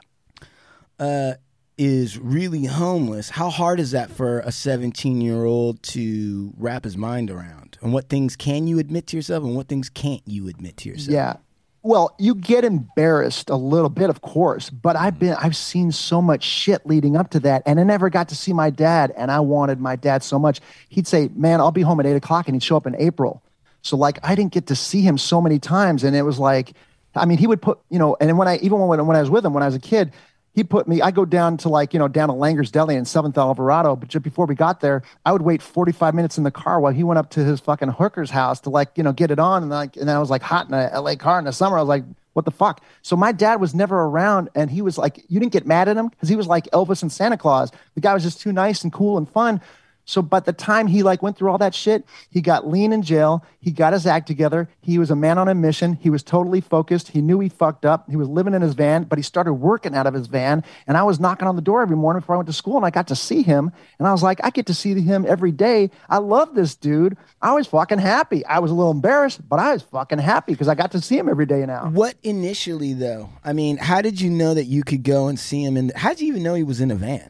uh, 0.99 1.33
is 1.79 2.19
really 2.19 2.65
homeless, 2.65 3.29
how 3.29 3.49
hard 3.49 3.79
is 3.79 3.91
that 3.91 4.11
for 4.11 4.41
a 4.41 4.51
17 4.51 5.21
year 5.21 5.45
old 5.45 5.81
to 5.81 6.53
wrap 6.57 6.83
his 6.83 6.97
mind 6.97 7.31
around? 7.31 7.77
And 7.81 7.93
what 7.93 8.09
things 8.09 8.35
can 8.35 8.67
you 8.67 8.79
admit 8.79 9.07
to 9.07 9.15
yourself 9.15 9.45
and 9.45 9.55
what 9.55 9.69
things 9.69 9.89
can't 9.89 10.21
you 10.25 10.49
admit 10.49 10.75
to 10.77 10.89
yourself? 10.89 11.13
Yeah. 11.13 11.37
Well, 11.81 12.13
you 12.19 12.35
get 12.35 12.65
embarrassed 12.65 13.49
a 13.49 13.55
little 13.55 13.89
bit, 13.89 14.09
of 14.09 14.19
course, 14.19 14.69
but 14.69 14.97
I've 14.97 15.13
mm-hmm. 15.13 15.19
been 15.19 15.33
I've 15.35 15.55
seen 15.55 15.93
so 15.93 16.21
much 16.21 16.43
shit 16.43 16.85
leading 16.85 17.15
up 17.15 17.29
to 17.31 17.39
that, 17.39 17.63
and 17.65 17.79
I 17.79 17.83
never 17.83 18.09
got 18.09 18.27
to 18.29 18.35
see 18.35 18.51
my 18.51 18.69
dad, 18.69 19.13
and 19.15 19.31
I 19.31 19.39
wanted 19.39 19.79
my 19.79 19.95
dad 19.95 20.21
so 20.21 20.37
much. 20.37 20.59
He'd 20.89 21.07
say, 21.07 21.29
"Man, 21.33 21.61
I'll 21.61 21.71
be 21.71 21.81
home 21.81 22.01
at 22.01 22.05
eight 22.05 22.17
o'clock," 22.17 22.49
and 22.49 22.55
he'd 22.55 22.63
show 22.63 22.75
up 22.75 22.85
in 22.85 22.97
April. 22.97 23.41
So 23.81 23.95
like 23.95 24.19
I 24.23 24.35
didn't 24.35 24.51
get 24.51 24.67
to 24.67 24.75
see 24.75 25.01
him 25.01 25.17
so 25.17 25.39
many 25.39 25.57
times, 25.57 26.03
and 26.03 26.17
it 26.17 26.23
was 26.23 26.37
like, 26.37 26.73
I 27.15 27.25
mean, 27.25 27.37
he 27.37 27.47
would 27.47 27.61
put 27.61 27.79
you 27.89 27.97
know, 27.97 28.17
and 28.19 28.37
when 28.37 28.49
I 28.49 28.57
even 28.57 28.77
when 28.79 29.07
when 29.07 29.15
I 29.15 29.21
was 29.21 29.29
with 29.29 29.45
him 29.45 29.53
when 29.53 29.63
I 29.63 29.67
was 29.67 29.75
a 29.75 29.79
kid, 29.79 30.11
he 30.53 30.63
put 30.63 30.88
me. 30.88 31.01
I 31.01 31.12
go 31.12 31.25
down 31.25 31.57
to 31.57 31.69
like 31.69 31.93
you 31.93 31.99
know 31.99 32.07
down 32.07 32.29
to 32.29 32.33
Langer's 32.33 32.71
Deli 32.71 32.95
in 32.95 33.05
Seventh 33.05 33.38
Alvarado, 33.38 33.95
but 33.95 34.09
just 34.09 34.23
before 34.23 34.45
we 34.45 34.55
got 34.55 34.81
there, 34.81 35.03
I 35.25 35.31
would 35.31 35.41
wait 35.41 35.62
forty 35.62 35.91
five 35.91 36.13
minutes 36.13 36.38
in 36.38 36.43
the 36.43 36.51
car 36.51 36.79
while 36.79 36.93
he 36.93 37.03
went 37.03 37.17
up 37.17 37.29
to 37.31 37.43
his 37.43 37.59
fucking 37.59 37.89
hooker's 37.89 38.29
house 38.29 38.59
to 38.62 38.69
like 38.69 38.89
you 38.95 39.03
know 39.03 39.13
get 39.13 39.31
it 39.31 39.39
on, 39.39 39.63
and 39.63 39.71
like 39.71 39.95
and 39.95 40.07
then 40.07 40.15
I 40.15 40.19
was 40.19 40.29
like 40.29 40.41
hot 40.41 40.67
in 40.67 40.73
a 40.73 40.99
LA 40.99 41.15
car 41.15 41.39
in 41.39 41.45
the 41.45 41.53
summer. 41.53 41.77
I 41.77 41.81
was 41.81 41.89
like, 41.89 42.03
what 42.33 42.45
the 42.45 42.51
fuck? 42.51 42.81
So 43.01 43.15
my 43.15 43.31
dad 43.31 43.62
was 43.62 43.75
never 43.75 44.01
around, 44.03 44.49
and 44.55 44.69
he 44.69 44.81
was 44.81 44.97
like, 44.97 45.23
you 45.27 45.39
didn't 45.39 45.53
get 45.53 45.67
mad 45.67 45.88
at 45.88 45.97
him 45.97 46.09
because 46.09 46.29
he 46.29 46.35
was 46.35 46.47
like 46.47 46.65
Elvis 46.71 47.01
and 47.01 47.12
Santa 47.12 47.38
Claus. 47.38 47.71
The 47.95 48.01
guy 48.01 48.13
was 48.13 48.23
just 48.23 48.41
too 48.41 48.51
nice 48.51 48.83
and 48.83 48.91
cool 48.91 49.17
and 49.17 49.29
fun. 49.29 49.62
So, 50.09 50.23
by 50.23 50.39
the 50.39 50.53
time 50.53 50.87
he 50.87 51.03
like 51.03 51.21
went 51.21 51.37
through 51.37 51.51
all 51.51 51.59
that 51.59 51.75
shit, 51.75 52.03
he 52.31 52.41
got 52.41 52.67
lean 52.67 52.91
in 52.93 53.03
jail. 53.03 53.45
He 53.59 53.69
got 53.69 53.93
his 53.93 54.07
act 54.07 54.25
together. 54.25 54.67
He 54.81 54.97
was 54.97 55.11
a 55.11 55.15
man 55.15 55.37
on 55.37 55.47
a 55.47 55.53
mission. 55.53 55.93
He 55.93 56.09
was 56.09 56.23
totally 56.23 56.61
focused. 56.61 57.09
He 57.09 57.21
knew 57.21 57.39
he 57.39 57.47
fucked 57.47 57.85
up. 57.85 58.09
He 58.09 58.15
was 58.15 58.27
living 58.27 58.55
in 58.55 58.63
his 58.63 58.73
van, 58.73 59.03
but 59.03 59.19
he 59.19 59.23
started 59.23 59.53
working 59.53 59.93
out 59.93 60.07
of 60.07 60.15
his 60.15 60.25
van. 60.25 60.63
And 60.87 60.97
I 60.97 61.03
was 61.03 61.19
knocking 61.19 61.47
on 61.47 61.55
the 61.55 61.61
door 61.61 61.83
every 61.83 61.95
morning 61.95 62.21
before 62.21 62.33
I 62.33 62.37
went 62.39 62.47
to 62.47 62.53
school, 62.53 62.75
and 62.75 62.87
I 62.87 62.89
got 62.89 63.07
to 63.09 63.15
see 63.15 63.43
him. 63.43 63.71
And 63.99 64.07
I 64.07 64.11
was 64.11 64.23
like, 64.23 64.39
I 64.43 64.49
get 64.49 64.65
to 64.65 64.73
see 64.73 64.99
him 64.99 65.27
every 65.27 65.51
day. 65.51 65.91
I 66.09 66.17
love 66.17 66.55
this 66.55 66.73
dude. 66.73 67.15
I 67.39 67.53
was 67.53 67.67
fucking 67.67 67.99
happy. 67.99 68.43
I 68.47 68.57
was 68.57 68.71
a 68.71 68.73
little 68.73 68.91
embarrassed, 68.91 69.47
but 69.47 69.59
I 69.59 69.73
was 69.73 69.83
fucking 69.83 70.17
happy 70.17 70.53
because 70.53 70.67
I 70.67 70.73
got 70.73 70.91
to 70.93 71.01
see 71.01 71.19
him 71.19 71.29
every 71.29 71.45
day 71.45 71.67
now. 71.67 71.87
What 71.87 72.15
initially 72.23 72.93
though? 72.93 73.29
I 73.43 73.53
mean, 73.53 73.77
how 73.77 74.01
did 74.01 74.19
you 74.19 74.31
know 74.31 74.55
that 74.55 74.65
you 74.65 74.83
could 74.83 75.03
go 75.03 75.27
and 75.27 75.39
see 75.39 75.63
him? 75.63 75.77
And 75.77 75.91
how 75.95 76.09
did 76.09 76.21
you 76.21 76.29
even 76.29 76.41
know 76.41 76.55
he 76.55 76.63
was 76.63 76.81
in 76.81 76.89
a 76.89 76.95
van? 76.95 77.29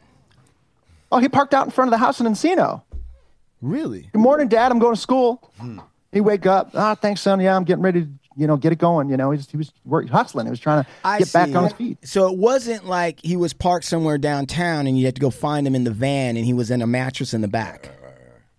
Oh, 1.12 1.18
he 1.18 1.28
parked 1.28 1.54
out 1.54 1.66
in 1.66 1.70
front 1.70 1.88
of 1.88 1.90
the 1.90 1.98
house 1.98 2.20
in 2.20 2.26
Encino. 2.26 2.82
Really? 3.60 4.08
Good 4.12 4.20
morning, 4.20 4.48
Dad. 4.48 4.70
I'm 4.70 4.78
going 4.78 4.94
to 4.94 5.00
school. 5.00 5.50
He 6.12 6.20
wake 6.20 6.46
up. 6.46 6.70
Ah, 6.74 6.94
thanks, 6.94 7.20
son. 7.20 7.40
Yeah, 7.40 7.56
I'm 7.56 7.64
getting 7.64 7.82
ready 7.82 8.02
to, 8.02 8.08
you 8.36 8.46
know, 8.46 8.56
get 8.56 8.72
it 8.72 8.78
going. 8.78 9.08
You 9.10 9.16
know, 9.16 9.32
he's, 9.32 9.48
he 9.50 9.56
was 9.56 9.72
work, 9.84 10.08
hustling. 10.08 10.46
He 10.46 10.50
was 10.50 10.60
trying 10.60 10.84
to 10.84 10.90
I 11.04 11.18
get 11.18 11.32
back 11.32 11.54
on 11.54 11.64
his 11.64 11.72
feet. 11.72 11.98
So 12.06 12.30
it 12.30 12.38
wasn't 12.38 12.86
like 12.86 13.20
he 13.22 13.36
was 13.36 13.52
parked 13.52 13.84
somewhere 13.84 14.18
downtown 14.18 14.86
and 14.86 14.98
you 14.98 15.04
had 15.04 15.16
to 15.16 15.20
go 15.20 15.30
find 15.30 15.66
him 15.66 15.74
in 15.74 15.84
the 15.84 15.90
van 15.90 16.36
and 16.36 16.46
he 16.46 16.52
was 16.52 16.70
in 16.70 16.80
a 16.80 16.86
mattress 16.86 17.34
in 17.34 17.40
the 17.40 17.48
back. 17.48 17.90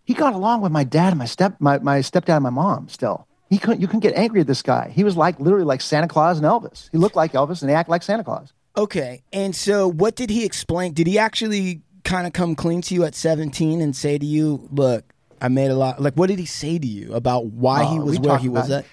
He 0.03 0.13
got 0.13 0.33
along 0.33 0.61
with 0.61 0.71
my 0.71 0.83
dad 0.83 1.09
and 1.09 1.19
my 1.19 1.25
step, 1.25 1.55
my, 1.59 1.79
my 1.79 1.99
stepdad 1.99 2.35
and 2.35 2.43
my 2.43 2.49
mom. 2.49 2.89
Still, 2.89 3.27
he 3.49 3.57
couldn't. 3.57 3.79
You 3.79 3.87
couldn't 3.87 4.01
get 4.01 4.15
angry 4.15 4.41
at 4.41 4.47
this 4.47 4.61
guy. 4.61 4.91
He 4.93 5.03
was 5.03 5.15
like 5.15 5.39
literally 5.39 5.65
like 5.65 5.79
Santa 5.79 6.07
Claus 6.07 6.37
and 6.37 6.45
Elvis. 6.45 6.89
He 6.91 6.97
looked 6.97 7.15
like 7.15 7.31
Elvis 7.31 7.61
and 7.61 7.69
he 7.69 7.75
acted 7.75 7.91
like 7.91 8.03
Santa 8.03 8.23
Claus. 8.23 8.51
Okay. 8.75 9.23
And 9.31 9.55
so 9.55 9.87
what 9.87 10.15
did 10.15 10.29
he 10.29 10.43
explain? 10.43 10.93
Did 10.93 11.07
he 11.07 11.17
actually 11.17 11.81
kind 12.03 12.27
of 12.27 12.33
come 12.33 12.55
clean 12.55 12.81
to 12.83 12.93
you 12.93 13.03
at 13.03 13.15
17 13.15 13.81
and 13.81 13.95
say 13.95 14.17
to 14.17 14.25
you, 14.25 14.67
look, 14.71 15.03
I 15.41 15.47
made 15.47 15.71
a 15.71 15.75
lot. 15.75 16.01
Like, 16.01 16.13
what 16.15 16.27
did 16.27 16.39
he 16.39 16.45
say 16.45 16.77
to 16.77 16.87
you 16.87 17.13
about 17.13 17.45
why 17.47 17.83
he 17.85 17.97
Uh, 17.97 18.03
was 18.03 18.19
where 18.19 18.37
he 18.37 18.49
was 18.49 18.67
about- 18.67 18.79
at? 18.79 18.85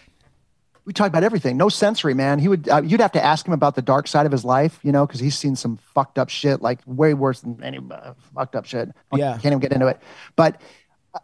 we 0.84 0.94
talked 0.94 1.08
about 1.08 1.22
everything. 1.22 1.58
No 1.58 1.68
sensory, 1.68 2.14
man. 2.14 2.38
He 2.38 2.48
would. 2.48 2.66
Uh, 2.66 2.80
you'd 2.82 3.00
have 3.00 3.12
to 3.12 3.22
ask 3.22 3.46
him 3.46 3.52
about 3.52 3.74
the 3.74 3.82
dark 3.82 4.08
side 4.08 4.24
of 4.24 4.32
his 4.32 4.42
life, 4.42 4.78
you 4.82 4.90
know, 4.90 5.06
because 5.06 5.20
he's 5.20 5.36
seen 5.36 5.54
some 5.54 5.76
fucked 5.94 6.18
up 6.18 6.30
shit, 6.30 6.62
like 6.62 6.78
way 6.86 7.12
worse 7.12 7.40
than 7.40 7.62
any 7.62 7.78
uh, 7.90 8.14
fucked 8.34 8.56
up 8.56 8.64
shit. 8.64 8.88
Yeah. 9.14 9.32
can't 9.32 9.46
even 9.46 9.58
get 9.58 9.72
into 9.72 9.86
it. 9.86 10.00
But 10.34 10.58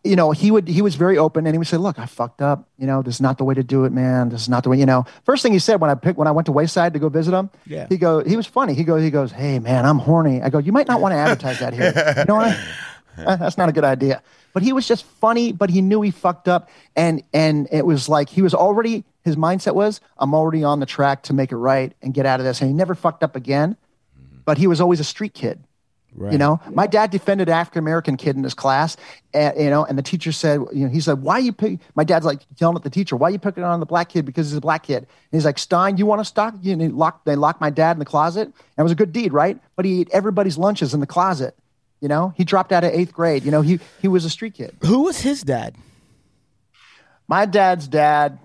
you 0.02 0.16
know, 0.16 0.30
he 0.32 0.50
would. 0.50 0.66
He 0.68 0.82
was 0.82 0.94
very 0.96 1.16
open, 1.18 1.46
and 1.46 1.54
he 1.54 1.58
would 1.58 1.66
say, 1.66 1.76
"Look, 1.76 1.98
I 1.98 2.06
fucked 2.06 2.40
up. 2.42 2.68
You 2.78 2.86
know, 2.86 3.02
this 3.02 3.16
is 3.16 3.20
not 3.20 3.38
the 3.38 3.44
way 3.44 3.54
to 3.54 3.62
do 3.62 3.84
it, 3.84 3.92
man. 3.92 4.30
This 4.30 4.42
is 4.42 4.48
not 4.48 4.62
the 4.64 4.70
way." 4.70 4.78
You 4.78 4.86
know, 4.86 5.04
first 5.24 5.42
thing 5.42 5.52
he 5.52 5.58
said 5.58 5.80
when 5.80 5.90
I 5.90 5.94
picked 5.94 6.18
when 6.18 6.26
I 6.28 6.30
went 6.32 6.46
to 6.46 6.52
Wayside 6.52 6.92
to 6.94 6.98
go 6.98 7.08
visit 7.08 7.32
him, 7.34 7.50
Yeah. 7.66 7.86
he 7.88 7.96
go. 7.96 8.24
He 8.24 8.36
was 8.36 8.46
funny. 8.46 8.74
He 8.74 8.84
goes. 8.84 9.02
He 9.02 9.10
goes, 9.10 9.30
"Hey, 9.32 9.58
man, 9.58 9.84
I'm 9.86 9.98
horny." 9.98 10.42
I 10.42 10.48
go, 10.50 10.58
"You 10.58 10.72
might 10.72 10.88
not 10.88 11.00
want 11.00 11.12
to 11.12 11.16
advertise 11.18 11.58
that 11.60 11.72
here. 11.74 11.92
You 12.18 12.24
know 12.26 12.36
what? 12.36 12.56
Uh, 13.18 13.36
That's 13.36 13.56
not 13.58 13.68
a 13.68 13.72
good 13.72 13.84
idea." 13.84 14.22
But 14.52 14.62
he 14.62 14.72
was 14.72 14.86
just 14.86 15.04
funny, 15.04 15.50
but 15.52 15.68
he 15.70 15.80
knew 15.82 16.00
he 16.02 16.10
fucked 16.12 16.46
up, 16.48 16.68
and 16.94 17.22
and 17.32 17.68
it 17.72 17.84
was 17.84 18.08
like 18.08 18.28
he 18.28 18.40
was 18.42 18.54
already 18.54 19.04
his 19.24 19.36
mindset 19.36 19.74
was, 19.74 20.00
"I'm 20.18 20.32
already 20.34 20.62
on 20.64 20.80
the 20.80 20.86
track 20.86 21.22
to 21.24 21.32
make 21.32 21.50
it 21.52 21.56
right 21.56 21.92
and 22.02 22.14
get 22.14 22.24
out 22.26 22.40
of 22.40 22.46
this," 22.46 22.60
and 22.60 22.70
he 22.70 22.74
never 22.74 22.94
fucked 22.94 23.22
up 23.24 23.34
again. 23.36 23.76
But 24.44 24.58
he 24.58 24.66
was 24.66 24.80
always 24.80 25.00
a 25.00 25.04
street 25.04 25.34
kid. 25.34 25.58
You 26.32 26.38
know, 26.38 26.60
my 26.70 26.86
dad 26.86 27.10
defended 27.10 27.48
an 27.48 27.54
African 27.54 27.80
American 27.80 28.16
kid 28.16 28.36
in 28.36 28.44
his 28.44 28.54
class, 28.54 28.96
and, 29.32 29.58
you 29.58 29.68
know, 29.68 29.84
and 29.84 29.98
the 29.98 30.02
teacher 30.02 30.30
said, 30.30 30.60
you 30.72 30.86
know, 30.86 30.88
he 30.88 31.00
said, 31.00 31.22
"Why 31.22 31.38
you 31.38 31.52
pick?" 31.52 31.80
My 31.96 32.04
dad's 32.04 32.24
like 32.24 32.42
yelling 32.56 32.76
at 32.76 32.84
the 32.84 32.90
teacher, 32.90 33.16
"Why 33.16 33.30
you 33.30 33.38
picking 33.38 33.64
on 33.64 33.80
the 33.80 33.86
black 33.86 34.10
kid 34.10 34.24
because 34.24 34.48
he's 34.48 34.56
a 34.56 34.60
black 34.60 34.84
kid?" 34.84 34.98
And 34.98 35.08
he's 35.32 35.44
like, 35.44 35.58
"Stein, 35.58 35.96
you 35.96 36.06
want 36.06 36.20
to 36.20 36.24
stop?" 36.24 36.54
You 36.62 36.76
know, 36.76 36.86
lock, 36.94 37.24
they 37.24 37.34
locked 37.34 37.60
my 37.60 37.70
dad 37.70 37.92
in 37.92 37.98
the 37.98 38.04
closet. 38.04 38.46
And 38.46 38.54
it 38.78 38.82
was 38.82 38.92
a 38.92 38.96
good 38.96 39.12
deed, 39.12 39.32
right? 39.32 39.58
But 39.74 39.84
he 39.84 40.02
ate 40.02 40.10
everybody's 40.12 40.56
lunches 40.56 40.94
in 40.94 41.00
the 41.00 41.06
closet. 41.06 41.56
You 42.00 42.08
know, 42.08 42.32
he 42.36 42.44
dropped 42.44 42.70
out 42.70 42.84
of 42.84 42.92
eighth 42.92 43.12
grade. 43.12 43.44
You 43.44 43.50
know, 43.50 43.62
he 43.62 43.80
he 44.00 44.08
was 44.08 44.24
a 44.24 44.30
street 44.30 44.54
kid. 44.54 44.76
Who 44.82 45.02
was 45.04 45.20
his 45.20 45.42
dad? 45.42 45.74
My 47.26 47.46
dad's 47.46 47.88
dad 47.88 48.38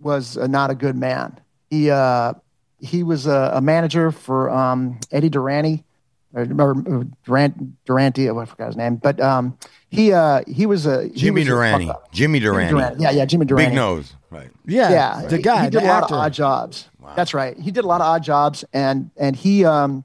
was 0.00 0.36
uh, 0.36 0.46
not 0.46 0.70
a 0.70 0.74
good 0.74 0.96
man. 0.96 1.40
He 1.70 1.90
uh, 1.90 2.34
he 2.80 3.02
was 3.02 3.26
a, 3.26 3.52
a 3.54 3.60
manager 3.60 4.10
for 4.10 4.50
um, 4.50 4.98
Eddie 5.10 5.30
Durante, 5.30 5.84
or, 6.34 6.42
or 6.42 7.06
Durant, 7.24 7.84
Durante, 7.84 8.28
I 8.30 8.44
forgot 8.44 8.66
his 8.68 8.76
name, 8.76 8.96
but 8.96 9.20
um, 9.20 9.56
he 9.90 10.12
uh, 10.12 10.42
he 10.46 10.66
was 10.66 10.86
a 10.86 11.04
he 11.08 11.10
Jimmy 11.14 11.40
was 11.42 11.48
Durante. 11.48 11.86
fuck 11.86 11.96
up. 11.96 12.12
Jimmy 12.12 12.38
Jimmy 12.38 12.50
Durante. 12.50 12.70
Durante. 12.74 13.02
Yeah, 13.02 13.10
yeah, 13.10 13.24
Jimmy 13.24 13.46
Durante. 13.46 13.70
Big 13.70 13.74
nose. 13.76 14.14
Right. 14.30 14.50
Yeah, 14.66 14.90
Yeah, 14.90 15.26
the 15.28 15.38
guy, 15.38 15.64
He 15.64 15.70
did 15.70 15.82
the 15.82 15.86
a 15.86 15.88
lot 15.88 16.02
actor. 16.04 16.14
of 16.14 16.20
odd 16.20 16.32
jobs. 16.32 16.88
That's 17.16 17.34
right. 17.34 17.58
He 17.58 17.70
did 17.70 17.84
a 17.84 17.86
lot 17.86 18.00
of 18.00 18.06
odd 18.06 18.22
jobs, 18.22 18.64
and 18.72 19.10
and 19.18 19.36
he 19.36 19.64
um 19.64 20.04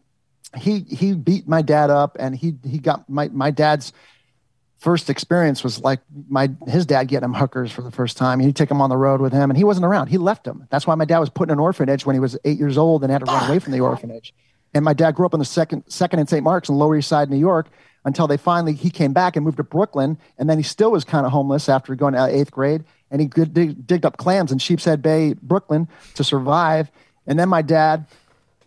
he 0.58 0.80
he 0.82 1.14
beat 1.14 1.48
my 1.48 1.62
dad 1.62 1.90
up, 1.90 2.18
and 2.20 2.36
he 2.36 2.56
he 2.66 2.78
got 2.80 3.08
my 3.10 3.30
my 3.30 3.52
dad's 3.52 3.94
first 4.80 5.10
experience 5.10 5.64
was 5.64 5.80
like 5.80 6.00
my 6.30 6.50
his 6.68 6.86
dad 6.86 7.06
getting 7.06 7.26
him 7.26 7.34
hookers 7.34 7.72
for 7.72 7.82
the 7.82 7.92
first 7.92 8.18
time. 8.18 8.40
He'd 8.40 8.56
take 8.56 8.70
him 8.70 8.82
on 8.82 8.90
the 8.90 8.98
road 8.98 9.22
with 9.22 9.32
him, 9.34 9.50
and 9.50 9.58
he 9.58 9.64
wasn't 9.64 9.86
around. 9.86 10.08
He 10.08 10.18
left 10.18 10.46
him. 10.46 10.68
That's 10.70 10.86
why 10.86 10.96
my 10.96 11.06
dad 11.06 11.20
was 11.20 11.30
put 11.30 11.50
in 11.50 11.54
an 11.54 11.60
orphanage 11.60 12.06
when 12.06 12.16
he 12.16 12.20
was 12.20 12.38
eight 12.46 12.60
years 12.60 12.78
old 12.78 13.04
and 13.04 13.12
had 13.12 13.20
to 13.20 13.26
run 13.26 13.50
away 13.50 13.60
from 13.60 13.74
the 13.74 13.80
orphanage. 13.80 14.34
And 14.78 14.86
my 14.86 14.94
dad 14.94 15.16
grew 15.16 15.26
up 15.26 15.34
on 15.34 15.40
the 15.40 15.46
second 15.46 15.84
second 15.88 16.20
in 16.20 16.28
St. 16.28 16.44
Mark's 16.44 16.70
in 16.70 16.76
Lower 16.76 16.96
East 16.96 17.10
Side, 17.10 17.32
New 17.32 17.38
York, 17.38 17.68
until 18.06 18.28
they 18.28 18.38
finally 18.38 18.74
he 18.74 18.92
came 18.92 19.12
back 19.12 19.36
and 19.36 19.44
moved 19.44 19.58
to 19.58 19.64
Brooklyn, 19.64 20.20
and 20.38 20.48
then 20.48 20.60
he 20.60 20.64
still 20.64 20.92
was 20.92 21.04
kind 21.04 21.26
of 21.26 21.32
homeless 21.32 21.68
after 21.68 21.96
going 21.96 22.14
to 22.14 22.20
uh, 22.20 22.28
eighth 22.28 22.52
grade, 22.52 22.84
and 23.10 23.20
he 23.20 23.26
good, 23.26 23.56
dig, 23.56 23.88
digged 23.88 24.06
up 24.06 24.18
clams 24.18 24.52
in 24.52 24.60
Sheepshead 24.60 25.02
Bay, 25.02 25.34
Brooklyn, 25.42 25.88
to 26.14 26.24
survive. 26.24 26.92
And 27.26 27.40
then 27.40 27.50
my 27.50 27.64
dad 27.64 28.06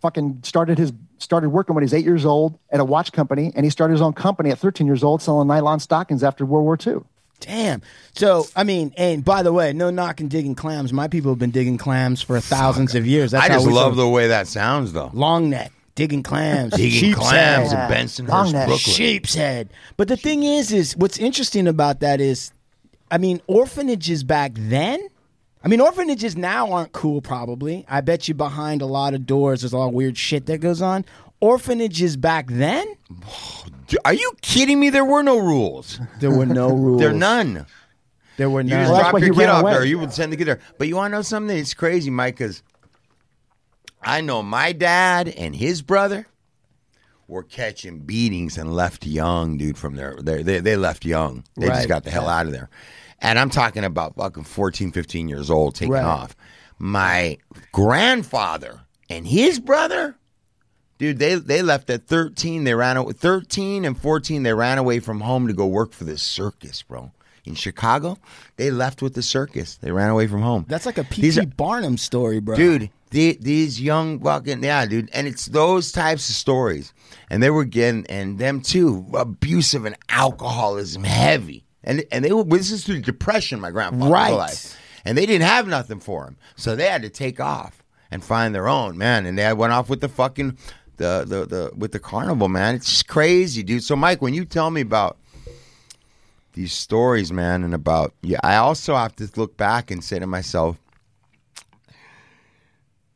fucking 0.00 0.40
started 0.42 0.78
his 0.78 0.92
started 1.18 1.50
working 1.50 1.76
when 1.76 1.84
he's 1.84 1.94
eight 1.94 2.04
years 2.04 2.24
old 2.24 2.58
at 2.70 2.80
a 2.80 2.84
watch 2.84 3.12
company, 3.12 3.52
and 3.54 3.64
he 3.64 3.70
started 3.70 3.92
his 3.92 4.02
own 4.02 4.12
company 4.12 4.50
at 4.50 4.58
13 4.58 4.88
years 4.88 5.04
old 5.04 5.22
selling 5.22 5.46
nylon 5.46 5.78
stockings 5.78 6.24
after 6.24 6.44
World 6.44 6.64
War 6.64 6.76
II. 6.84 7.04
Damn. 7.38 7.82
So 8.16 8.48
I 8.56 8.64
mean, 8.64 8.92
and 8.96 9.24
by 9.24 9.44
the 9.44 9.52
way, 9.52 9.72
no 9.72 9.90
knocking 9.90 10.26
digging 10.26 10.56
clams. 10.56 10.92
My 10.92 11.06
people 11.06 11.30
have 11.30 11.38
been 11.38 11.52
digging 11.52 11.78
clams 11.78 12.20
for 12.20 12.40
thousands 12.40 12.96
of 12.96 13.06
years. 13.06 13.30
That's 13.30 13.44
I 13.44 13.48
just 13.48 13.68
love 13.68 13.94
the 13.94 14.08
way 14.08 14.26
that 14.26 14.48
sounds, 14.48 14.92
though. 14.92 15.12
long 15.14 15.48
neck 15.48 15.70
digging 15.94 16.22
clams, 16.22 16.72
Digging 16.74 16.90
sheep's 16.90 17.18
clams 17.18 17.72
head. 17.72 17.90
in 17.90 17.96
Bensonhurst. 17.96 18.52
Brooklyn. 18.52 18.78
sheep's 18.78 19.34
head. 19.34 19.70
But 19.96 20.08
the 20.08 20.16
thing 20.16 20.42
is, 20.42 20.72
is 20.72 20.96
what's 20.96 21.18
interesting 21.18 21.66
about 21.68 22.00
that 22.00 22.20
is, 22.20 22.52
I 23.10 23.18
mean, 23.18 23.40
orphanages 23.46 24.22
back 24.24 24.52
then. 24.54 25.00
I 25.62 25.68
mean, 25.68 25.80
orphanages 25.80 26.36
now 26.36 26.72
aren't 26.72 26.92
cool. 26.92 27.20
Probably, 27.20 27.84
I 27.88 28.00
bet 28.00 28.28
you 28.28 28.34
behind 28.34 28.80
a 28.80 28.86
lot 28.86 29.12
of 29.14 29.26
doors, 29.26 29.60
there's 29.60 29.72
a 29.74 29.78
lot 29.78 29.88
of 29.88 29.94
weird 29.94 30.16
shit 30.16 30.46
that 30.46 30.58
goes 30.58 30.80
on. 30.80 31.04
Orphanages 31.40 32.16
back 32.16 32.46
then, 32.48 32.86
Are 34.04 34.12
you 34.14 34.32
kidding 34.42 34.78
me? 34.80 34.90
There 34.90 35.04
were 35.04 35.22
no 35.22 35.38
rules. 35.38 36.00
there 36.20 36.30
were 36.30 36.46
no 36.46 36.68
rules. 36.74 37.00
There 37.00 37.10
are 37.10 37.14
none. 37.14 37.66
There 38.36 38.48
were 38.48 38.60
You 38.62 38.68
none. 38.70 38.80
just 38.84 38.92
Well, 38.92 39.10
drop 39.10 39.20
your 39.22 39.34
kid 39.34 39.48
off 39.48 39.62
away. 39.62 39.72
there. 39.72 39.84
You 39.84 39.98
would 39.98 40.12
send 40.12 40.32
the 40.32 40.36
kid 40.36 40.46
there. 40.46 40.60
But 40.78 40.88
you 40.88 40.96
want 40.96 41.12
to 41.12 41.18
know 41.18 41.22
something? 41.22 41.56
It's 41.56 41.74
crazy, 41.74 42.10
Mike, 42.10 42.36
because 42.38 42.62
I 44.02 44.20
know 44.20 44.42
my 44.42 44.72
dad 44.72 45.28
and 45.28 45.54
his 45.54 45.82
brother 45.82 46.26
were 47.28 47.42
catching 47.42 48.00
beatings 48.00 48.58
and 48.58 48.74
left 48.74 49.06
young, 49.06 49.56
dude, 49.56 49.78
from 49.78 49.94
there. 49.94 50.16
They, 50.20 50.42
they, 50.42 50.60
they 50.60 50.76
left 50.76 51.04
young. 51.04 51.44
They 51.56 51.68
Right. 51.68 51.76
just 51.76 51.88
got 51.88 52.04
the 52.04 52.10
hell 52.10 52.28
out 52.28 52.46
of 52.46 52.52
there. 52.52 52.68
And 53.20 53.38
I'm 53.38 53.50
talking 53.50 53.84
about 53.84 54.16
fucking 54.16 54.44
14, 54.44 54.90
15 54.92 55.28
years 55.28 55.50
old 55.50 55.74
taking 55.74 55.92
Right. 55.92 56.02
off. 56.04 56.34
My 56.78 57.38
grandfather 57.72 58.80
and 59.08 59.26
his 59.26 59.60
brother, 59.60 60.16
dude, 60.98 61.18
they, 61.18 61.34
they 61.34 61.62
left 61.62 61.90
at 61.90 62.06
13. 62.06 62.64
They 62.64 62.74
ran 62.74 62.96
away. 62.96 63.12
13 63.12 63.84
and 63.84 64.00
14, 64.00 64.42
they 64.42 64.54
ran 64.54 64.78
away 64.78 64.98
from 65.00 65.20
home 65.20 65.46
to 65.46 65.52
go 65.52 65.66
work 65.66 65.92
for 65.92 66.04
this 66.04 66.22
circus, 66.22 66.82
bro. 66.82 67.12
In 67.44 67.54
Chicago, 67.54 68.18
they 68.56 68.70
left 68.70 69.02
with 69.02 69.14
the 69.14 69.22
circus. 69.22 69.76
They 69.76 69.92
ran 69.92 70.10
away 70.10 70.26
from 70.26 70.42
home. 70.42 70.66
That's 70.68 70.86
like 70.86 70.98
a 70.98 71.04
P.T. 71.04 71.46
Barnum 71.56 71.96
story, 71.96 72.38
bro. 72.40 72.54
dude. 72.56 72.90
The, 73.10 73.36
these 73.40 73.80
young 73.80 74.20
fucking 74.20 74.62
yeah, 74.62 74.86
dude, 74.86 75.10
and 75.12 75.26
it's 75.26 75.46
those 75.46 75.90
types 75.90 76.28
of 76.28 76.36
stories, 76.36 76.94
and 77.28 77.42
they 77.42 77.50
were 77.50 77.64
getting 77.64 78.06
and 78.06 78.38
them 78.38 78.60
too 78.60 79.04
abusive 79.14 79.84
and 79.84 79.96
alcoholism 80.08 81.02
heavy, 81.04 81.64
and 81.82 82.04
and 82.12 82.24
they 82.24 82.32
were 82.32 82.44
this 82.44 82.70
is 82.70 82.84
through 82.84 83.00
depression. 83.00 83.58
My 83.60 83.72
grandfather 83.72 84.12
Right. 84.12 84.32
life, 84.32 84.76
and 85.04 85.18
they 85.18 85.26
didn't 85.26 85.46
have 85.48 85.66
nothing 85.66 85.98
for 85.98 86.24
him, 86.24 86.36
so 86.54 86.76
they 86.76 86.86
had 86.86 87.02
to 87.02 87.08
take 87.08 87.40
off 87.40 87.82
and 88.12 88.22
find 88.22 88.54
their 88.54 88.68
own 88.68 88.96
man, 88.96 89.26
and 89.26 89.36
they 89.36 89.52
went 89.54 89.72
off 89.72 89.88
with 89.88 90.00
the 90.00 90.08
fucking 90.08 90.56
the 90.98 91.24
the 91.26 91.46
the 91.46 91.72
with 91.76 91.90
the 91.90 91.98
carnival 91.98 92.48
man. 92.48 92.76
It's 92.76 92.88
just 92.90 93.08
crazy, 93.08 93.64
dude. 93.64 93.82
So 93.82 93.96
Mike, 93.96 94.22
when 94.22 94.34
you 94.34 94.44
tell 94.44 94.70
me 94.70 94.82
about 94.82 95.16
these 96.52 96.72
stories, 96.72 97.32
man, 97.32 97.64
and 97.64 97.74
about 97.74 98.14
yeah, 98.22 98.38
I 98.44 98.54
also 98.56 98.94
have 98.94 99.16
to 99.16 99.28
look 99.34 99.56
back 99.56 99.90
and 99.90 100.02
say 100.04 100.18
to 100.20 100.26
myself 100.28 100.76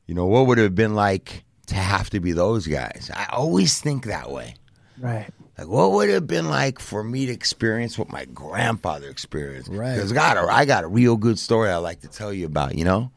you 0.07 0.15
know, 0.15 0.27
what 0.27 0.47
would 0.47 0.59
it 0.59 0.63
have 0.63 0.75
been 0.75 0.95
like 0.95 1.45
to 1.67 1.75
have 1.75 2.11
to 2.11 2.21
be 2.21 2.33
those 2.33 2.67
guys? 2.67 3.11
I 3.15 3.27
always 3.31 3.81
think 3.81 4.07
that 4.07 4.31
way. 4.31 4.55
Right. 4.99 5.29
Like, 5.57 5.69
what 5.69 5.93
would 5.93 6.09
it 6.09 6.15
have 6.15 6.27
been 6.27 6.49
like 6.49 6.79
for 6.81 7.05
me 7.05 7.27
to 7.27 7.33
experience 7.33 7.99
what 7.99 8.11
my 8.11 8.25
grandfather 8.27 9.09
experienced? 9.09 9.71
Right. 9.71 9.95
Because 9.95 10.13
got 10.13 10.37
a, 10.37 10.41
I 10.41 10.65
got 10.65 10.85
a 10.85 10.89
real 10.89 11.17
good 11.17 11.39
story 11.39 11.71
I 11.71 11.77
like 11.77 12.01
to 12.01 12.09
tell 12.09 12.33
you 12.33 12.47
about, 12.47 12.75
you 12.75 12.85
know? 12.85 13.11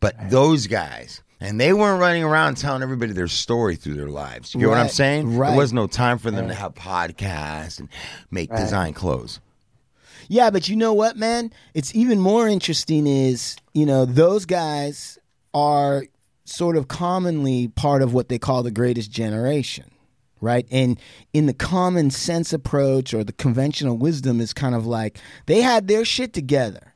But 0.00 0.30
those 0.30 0.66
guys, 0.66 1.22
and 1.40 1.60
they 1.60 1.72
weren't 1.72 2.00
running 2.00 2.24
around 2.24 2.56
telling 2.56 2.82
everybody 2.82 3.12
their 3.12 3.28
story 3.28 3.76
through 3.76 3.94
their 3.94 4.08
lives. 4.08 4.54
You 4.54 4.60
get 4.60 4.68
what 4.68 4.78
I'm 4.78 4.88
saying? 4.88 5.36
right. 5.36 5.50
There 5.50 5.58
was 5.58 5.72
no 5.72 5.86
time 5.86 6.18
for 6.18 6.30
them 6.30 6.48
to 6.48 6.54
have 6.54 6.74
podcasts 6.74 7.78
and 7.78 7.88
make 8.30 8.50
design 8.50 8.94
clothes. 8.94 9.40
Yeah, 10.28 10.50
but 10.50 10.68
you 10.68 10.76
know 10.76 10.92
what, 10.94 11.16
man? 11.16 11.52
It's 11.74 11.94
even 11.94 12.18
more 12.18 12.48
interesting 12.48 13.06
is, 13.06 13.56
you 13.74 13.84
know, 13.84 14.04
those 14.04 14.46
guys 14.46 15.18
are 15.54 16.04
sort 16.44 16.76
of 16.76 16.88
commonly 16.88 17.68
part 17.68 18.02
of 18.02 18.12
what 18.12 18.28
they 18.28 18.38
call 18.38 18.62
the 18.62 18.70
greatest 18.70 19.10
generation, 19.10 19.90
right? 20.40 20.66
And 20.70 20.98
in 21.32 21.46
the 21.46 21.54
common 21.54 22.10
sense 22.10 22.52
approach 22.52 23.14
or 23.14 23.24
the 23.24 23.32
conventional 23.32 23.96
wisdom 23.96 24.40
is 24.40 24.52
kind 24.52 24.74
of 24.74 24.86
like 24.86 25.18
they 25.46 25.60
had 25.62 25.88
their 25.88 26.04
shit 26.04 26.32
together. 26.32 26.94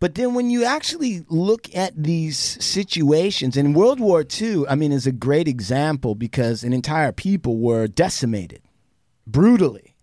But 0.00 0.16
then 0.16 0.34
when 0.34 0.50
you 0.50 0.64
actually 0.64 1.24
look 1.28 1.74
at 1.74 1.92
these 1.96 2.36
situations, 2.36 3.56
and 3.56 3.76
World 3.76 4.00
War 4.00 4.24
II, 4.40 4.66
I 4.68 4.74
mean, 4.74 4.92
is 4.92 5.06
a 5.06 5.12
great 5.12 5.46
example 5.46 6.14
because 6.14 6.64
an 6.64 6.72
entire 6.72 7.12
people 7.12 7.58
were 7.58 7.86
decimated 7.86 8.62
brutally. 9.26 9.94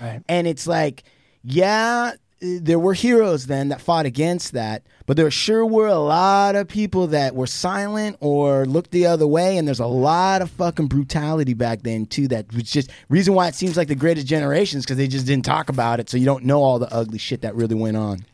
Right. 0.00 0.22
And 0.28 0.46
it's 0.46 0.66
like, 0.66 1.04
yeah, 1.42 2.12
there 2.40 2.78
were 2.78 2.94
heroes 2.94 3.46
then 3.46 3.68
that 3.68 3.82
fought 3.82 4.06
against 4.06 4.52
that, 4.52 4.84
but 5.10 5.16
there 5.16 5.28
sure 5.28 5.66
were 5.66 5.88
a 5.88 5.98
lot 5.98 6.54
of 6.54 6.68
people 6.68 7.08
that 7.08 7.34
were 7.34 7.48
silent 7.48 8.16
or 8.20 8.64
looked 8.64 8.92
the 8.92 9.06
other 9.06 9.26
way. 9.26 9.56
And 9.58 9.66
there's 9.66 9.80
a 9.80 9.86
lot 9.86 10.40
of 10.40 10.52
fucking 10.52 10.86
brutality 10.86 11.52
back 11.52 11.82
then 11.82 12.06
too. 12.06 12.28
That 12.28 12.54
was 12.54 12.70
just 12.70 12.92
reason 13.08 13.34
why 13.34 13.48
it 13.48 13.56
seems 13.56 13.76
like 13.76 13.88
the 13.88 13.96
greatest 13.96 14.28
generations 14.28 14.84
because 14.84 14.98
they 14.98 15.08
just 15.08 15.26
didn't 15.26 15.44
talk 15.44 15.68
about 15.68 15.98
it, 15.98 16.08
so 16.08 16.16
you 16.16 16.26
don't 16.26 16.44
know 16.44 16.62
all 16.62 16.78
the 16.78 16.86
ugly 16.94 17.18
shit 17.18 17.40
that 17.40 17.56
really 17.56 17.74
went 17.74 17.96
on. 17.96 18.24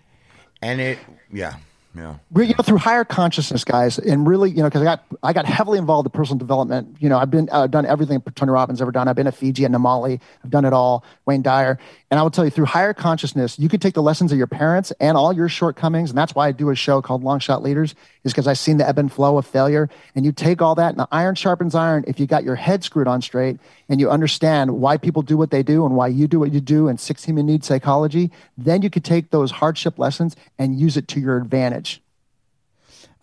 And 0.61 0.83
it, 0.83 0.99
yeah, 1.33 1.55
yeah. 1.97 2.17
you 2.37 2.49
know 2.49 2.63
through 2.63 2.79
higher 2.79 3.05
consciousness 3.05 3.65
guys 3.65 3.99
and 3.99 4.27
really 4.27 4.51
you 4.51 4.59
know 4.59 4.65
because 4.65 4.83
i 4.83 4.85
got 4.85 5.05
i 5.23 5.33
got 5.33 5.47
heavily 5.47 5.79
involved 5.79 6.07
in 6.07 6.11
personal 6.11 6.39
development 6.39 6.97
you 7.01 7.09
know 7.09 7.19
i've 7.19 7.31
been 7.31 7.49
uh, 7.53 7.67
done 7.67 7.87
everything 7.87 8.21
tony 8.35 8.53
robbins 8.53 8.83
ever 8.83 8.93
done 8.93 9.09
i've 9.09 9.17
been 9.17 9.25
to 9.25 9.33
fiji 9.33 9.65
and 9.65 9.75
namale 9.75 10.21
i've 10.45 10.51
done 10.51 10.65
it 10.65 10.73
all 10.73 11.05
wayne 11.25 11.43
dyer 11.43 11.79
and 12.11 12.21
i 12.21 12.23
will 12.23 12.31
tell 12.31 12.45
you 12.45 12.51
through 12.51 12.65
higher 12.65 12.95
consciousness 12.95 13.59
you 13.59 13.69
can 13.69 13.81
take 13.81 13.95
the 13.95 14.03
lessons 14.03 14.33
of 14.33 14.39
your 14.39 14.47
parents 14.47 14.93
and 15.01 15.17
all 15.17 15.33
your 15.33 15.49
shortcomings 15.49 16.11
and 16.11 16.19
that's 16.19 16.35
why 16.35 16.49
i 16.49 16.53
do 16.53 16.71
a 16.71 16.75
show 16.75 17.01
called 17.03 17.23
long 17.23 17.39
shot 17.39 17.63
leaders 17.63 17.95
is 18.25 18.33
because 18.33 18.47
i've 18.47 18.59
seen 18.59 18.77
the 18.77 18.89
ebb 18.89 18.99
and 18.99 19.13
flow 19.13 19.39
of 19.39 19.47
failure 19.47 19.89
and 20.15 20.25
you 20.25 20.33
take 20.33 20.61
all 20.61 20.75
that 20.75 20.91
and 20.91 20.99
the 20.99 21.09
iron 21.13 21.35
sharpens 21.35 21.75
iron 21.75 22.05
if 22.07 22.19
you 22.21 22.27
got 22.27 22.45
your 22.45 22.57
head 22.57 22.85
screwed 22.85 23.09
on 23.09 23.21
straight 23.23 23.59
and 23.89 24.01
you 24.01 24.11
understand 24.11 24.71
why 24.71 24.97
people 24.97 25.23
do 25.23 25.37
what 25.37 25.51
they 25.51 25.63
do 25.63 25.85
and 25.85 25.97
why 25.97 26.07
you 26.07 26.27
do 26.27 26.39
what 26.39 26.53
you 26.53 26.61
do 26.61 26.89
and 26.89 27.01
six 27.01 27.25
human 27.25 27.47
needs 27.47 27.67
psychology 27.67 28.31
then 28.57 28.83
you 28.83 28.91
could 28.91 29.05
take 29.05 29.31
those 29.31 29.51
hardship 29.51 29.99
lessons 29.99 30.37
and 30.59 30.79
use 30.79 30.97
it 30.97 31.09
to 31.09 31.21
your 31.21 31.37
advantage 31.37 32.01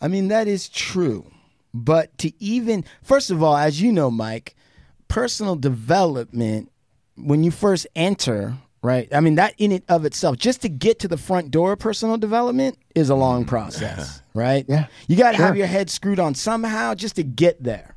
I 0.04 0.10
mean, 0.10 0.28
that 0.28 0.50
is 0.50 0.68
true. 0.68 1.32
But 1.74 2.16
to 2.20 2.34
even, 2.44 2.84
first 3.02 3.32
of 3.32 3.42
all, 3.42 3.56
as 3.56 3.82
you 3.82 3.90
know, 3.94 4.12
Mike, 4.12 4.54
personal 5.08 5.56
development, 5.56 6.70
when 7.16 7.46
you 7.46 7.52
first 7.52 7.88
enter, 7.96 8.58
right? 8.84 9.08
I 9.12 9.22
mean, 9.22 9.36
that 9.36 9.56
in 9.58 9.72
it 9.72 9.84
of 9.90 10.06
itself, 10.06 10.38
just 10.38 10.62
to 10.62 10.70
get 10.70 11.00
to 11.00 11.08
the 11.08 11.18
front 11.18 11.50
door 11.50 11.72
of 11.72 11.80
personal 11.80 12.18
development 12.18 12.78
is 12.94 13.10
a 13.10 13.16
long 13.16 13.46
process, 13.46 14.22
right? 14.36 14.66
Yeah. 14.68 14.88
You 15.08 15.16
got 15.16 15.32
to 15.32 15.38
have 15.38 15.58
your 15.58 15.68
head 15.68 15.90
screwed 15.90 16.20
on 16.20 16.36
somehow 16.36 16.94
just 16.94 17.16
to 17.16 17.24
get 17.24 17.64
there. 17.64 17.96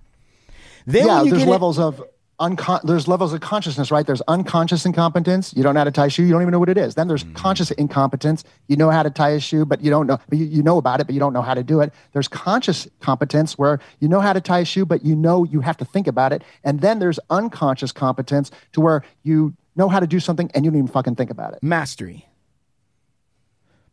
Then 0.86 1.06
yeah, 1.06 1.22
you 1.22 1.30
there's 1.30 1.40
get 1.40 1.48
in- 1.48 1.52
levels 1.52 1.78
of 1.78 2.02
uncon- 2.38 2.82
there's 2.82 3.08
levels 3.08 3.32
of 3.32 3.40
consciousness, 3.40 3.90
right? 3.90 4.06
There's 4.06 4.20
unconscious 4.22 4.86
incompetence. 4.86 5.52
You 5.56 5.64
don't 5.64 5.74
know 5.74 5.80
how 5.80 5.84
to 5.84 5.90
tie 5.90 6.06
a 6.06 6.10
shoe. 6.10 6.22
You 6.22 6.30
don't 6.30 6.42
even 6.42 6.52
know 6.52 6.60
what 6.60 6.68
it 6.68 6.78
is. 6.78 6.94
Then 6.94 7.08
there's 7.08 7.24
mm-hmm. 7.24 7.34
conscious 7.34 7.72
incompetence. 7.72 8.44
You 8.68 8.76
know 8.76 8.90
how 8.90 9.02
to 9.02 9.10
tie 9.10 9.30
a 9.30 9.40
shoe, 9.40 9.64
but 9.64 9.80
you 9.80 9.90
don't 9.90 10.06
know. 10.06 10.18
But 10.28 10.38
you, 10.38 10.44
you 10.44 10.62
know 10.62 10.78
about 10.78 11.00
it, 11.00 11.06
but 11.06 11.14
you 11.14 11.20
don't 11.20 11.32
know 11.32 11.42
how 11.42 11.54
to 11.54 11.64
do 11.64 11.80
it. 11.80 11.92
There's 12.12 12.28
conscious 12.28 12.86
competence 13.00 13.58
where 13.58 13.80
you 13.98 14.08
know 14.08 14.20
how 14.20 14.32
to 14.32 14.40
tie 14.40 14.60
a 14.60 14.64
shoe, 14.64 14.86
but 14.86 15.04
you 15.04 15.16
know 15.16 15.44
you 15.44 15.60
have 15.60 15.76
to 15.78 15.84
think 15.84 16.06
about 16.06 16.32
it. 16.32 16.42
And 16.62 16.80
then 16.80 17.00
there's 17.00 17.18
unconscious 17.30 17.90
competence 17.90 18.50
to 18.72 18.80
where 18.80 19.02
you 19.24 19.54
know 19.76 19.88
how 19.88 20.00
to 20.00 20.06
do 20.06 20.18
something 20.20 20.50
and 20.54 20.64
you 20.64 20.70
don't 20.70 20.78
even 20.78 20.88
fucking 20.88 21.14
think 21.16 21.30
about 21.30 21.52
it. 21.54 21.62
mastery. 21.62 22.26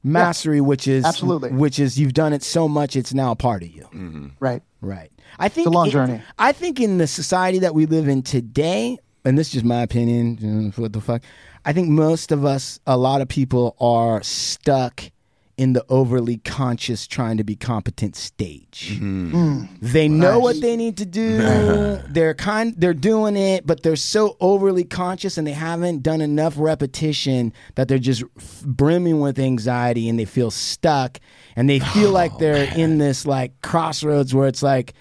Mastery, 0.06 0.60
which 0.60 0.86
is 0.86 1.06
absolutely. 1.06 1.52
which 1.52 1.80
is 1.80 1.98
you've 1.98 2.14
done 2.14 2.34
it 2.34 2.44
so 2.44 2.68
much, 2.68 2.98
it's 2.98 3.14
now 3.14 3.32
a 3.32 3.36
part 3.38 3.64
of 3.64 3.70
you. 3.70 3.84
Mm-hmm. 3.84 4.28
Right. 4.42 4.62
Right. 4.82 5.10
I 5.40 5.48
think 5.48 5.68
a 5.68 5.70
long 5.70 5.88
it- 5.88 5.92
journey. 5.92 6.22
I 6.38 6.52
think 6.52 6.82
in 6.82 6.98
the 6.98 7.08
society 7.08 7.60
that 7.60 7.74
we 7.74 7.86
live 7.86 8.10
in 8.10 8.22
today, 8.22 8.98
and 9.24 9.38
this 9.38 9.48
is 9.48 9.54
just 9.54 9.66
my 9.66 9.82
opinion, 9.82 10.74
what 10.76 10.92
the 10.92 11.00
fuck? 11.00 11.22
I 11.64 11.72
think 11.72 11.88
most 11.88 12.34
of 12.34 12.44
us, 12.44 12.82
a 12.86 12.98
lot 12.98 13.22
of 13.22 13.30
people 13.30 13.78
are 13.80 14.22
stuck 14.24 15.10
in 15.56 15.74
the 15.74 15.86
overly 15.88 16.38
conscious 16.38 17.06
trying 17.06 17.38
to 17.38 17.44
be 17.44 17.56
competent 17.56 18.16
stage. 18.16 18.92
Mm-hmm. 18.94 19.36
Mm. 19.36 19.68
They 19.82 20.08
know 20.08 20.40
what 20.40 20.60
they 20.62 20.76
need 20.76 20.98
to 20.98 21.06
do. 21.06 21.38
they're 22.10 22.34
kind 22.34 22.74
they're 22.78 22.94
doing 22.94 23.38
it, 23.38 23.68
but 23.68 23.84
they're 23.84 23.96
so 23.96 24.36
overly 24.40 24.84
conscious 24.84 25.38
and 25.38 25.46
they 25.46 25.52
haven't 25.52 26.02
done 26.02 26.22
enough 26.22 26.56
repetition 26.58 27.54
that 27.76 27.88
they're 27.88 28.00
just 28.00 28.24
f- 28.38 28.64
brimming 28.66 29.20
with 29.20 29.38
anxiety 29.38 30.10
and 30.10 30.18
they 30.18 30.26
feel 30.26 30.50
stuck 30.50 31.20
and 31.56 31.70
they 31.70 31.80
feel 31.80 32.10
oh, 32.10 32.14
like 32.14 32.38
they're 32.40 32.72
in 32.76 32.98
this 32.98 33.28
like 33.28 33.62
crossroads 33.62 34.34
where 34.34 34.48
it's 34.48 34.64
like 34.64 34.94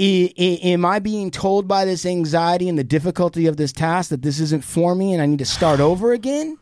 I, 0.00 0.32
I, 0.38 0.42
am 0.42 0.84
I 0.84 0.98
being 0.98 1.30
told 1.30 1.68
by 1.68 1.84
this 1.84 2.04
anxiety 2.04 2.68
and 2.68 2.78
the 2.78 2.84
difficulty 2.84 3.46
of 3.46 3.56
this 3.56 3.72
task 3.72 4.10
that 4.10 4.22
this 4.22 4.40
isn't 4.40 4.64
for 4.64 4.94
me 4.94 5.12
and 5.12 5.22
I 5.22 5.26
need 5.26 5.38
to 5.38 5.44
start 5.44 5.80
over 5.80 6.12
again? 6.12 6.58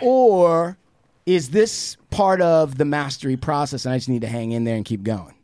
Or 0.00 0.78
is 1.26 1.50
this 1.50 1.96
part 2.10 2.40
of 2.40 2.78
the 2.78 2.84
mastery 2.84 3.36
process 3.36 3.84
and 3.84 3.92
I 3.92 3.98
just 3.98 4.08
need 4.08 4.22
to 4.22 4.28
hang 4.28 4.52
in 4.52 4.64
there 4.64 4.76
and 4.76 4.84
keep 4.84 5.02
going? 5.02 5.34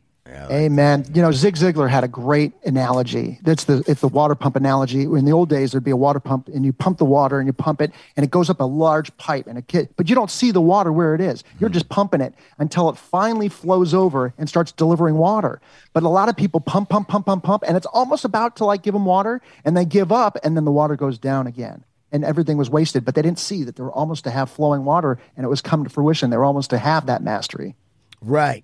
Amen. 0.49 1.05
You 1.13 1.21
know, 1.21 1.31
Zig 1.31 1.55
Ziglar 1.55 1.89
had 1.89 2.03
a 2.03 2.07
great 2.07 2.53
analogy. 2.65 3.39
That's 3.43 3.65
the 3.65 3.83
it's 3.87 4.01
the 4.01 4.07
water 4.07 4.35
pump 4.35 4.55
analogy. 4.55 5.03
In 5.03 5.25
the 5.25 5.31
old 5.33 5.49
days, 5.49 5.71
there'd 5.71 5.83
be 5.83 5.91
a 5.91 5.97
water 5.97 6.19
pump, 6.19 6.47
and 6.47 6.65
you 6.65 6.71
pump 6.73 6.97
the 6.97 7.05
water, 7.05 7.39
and 7.39 7.47
you 7.47 7.53
pump 7.53 7.81
it, 7.81 7.91
and 8.15 8.23
it 8.23 8.31
goes 8.31 8.49
up 8.49 8.59
a 8.61 8.63
large 8.63 9.15
pipe, 9.17 9.47
and 9.47 9.57
a 9.57 9.61
kid, 9.61 9.89
but 9.95 10.09
you 10.09 10.15
don't 10.15 10.31
see 10.31 10.51
the 10.51 10.61
water 10.61 10.91
where 10.91 11.13
it 11.13 11.21
is. 11.21 11.43
You're 11.59 11.69
mm-hmm. 11.69 11.73
just 11.73 11.89
pumping 11.89 12.21
it 12.21 12.33
until 12.57 12.89
it 12.89 12.97
finally 12.97 13.49
flows 13.49 13.93
over 13.93 14.33
and 14.37 14.47
starts 14.47 14.71
delivering 14.71 15.17
water. 15.17 15.61
But 15.91 16.03
a 16.03 16.09
lot 16.09 16.29
of 16.29 16.37
people 16.37 16.61
pump, 16.61 16.89
pump, 16.89 17.09
pump, 17.09 17.25
pump, 17.25 17.43
pump, 17.43 17.63
and 17.67 17.75
it's 17.75 17.87
almost 17.87 18.25
about 18.25 18.55
to 18.57 18.65
like 18.65 18.81
give 18.81 18.93
them 18.93 19.05
water, 19.05 19.41
and 19.65 19.75
they 19.75 19.85
give 19.85 20.11
up, 20.11 20.37
and 20.43 20.55
then 20.55 20.65
the 20.65 20.71
water 20.71 20.95
goes 20.95 21.19
down 21.19 21.47
again. 21.47 21.83
And 22.13 22.23
everything 22.23 22.57
was 22.57 22.69
wasted, 22.69 23.03
but 23.03 23.15
they 23.15 23.21
didn't 23.21 23.39
see 23.39 23.63
that 23.63 23.75
they 23.75 23.83
were 23.83 23.91
almost 23.91 24.23
to 24.23 24.31
have 24.31 24.49
flowing 24.49 24.85
water, 24.85 25.17
and 25.35 25.43
it 25.43 25.49
was 25.49 25.61
come 25.61 25.83
to 25.83 25.89
fruition. 25.89 26.29
They 26.29 26.37
were 26.37 26.45
almost 26.45 26.69
to 26.69 26.77
have 26.77 27.07
that 27.07 27.21
mastery. 27.21 27.75
Right. 28.21 28.63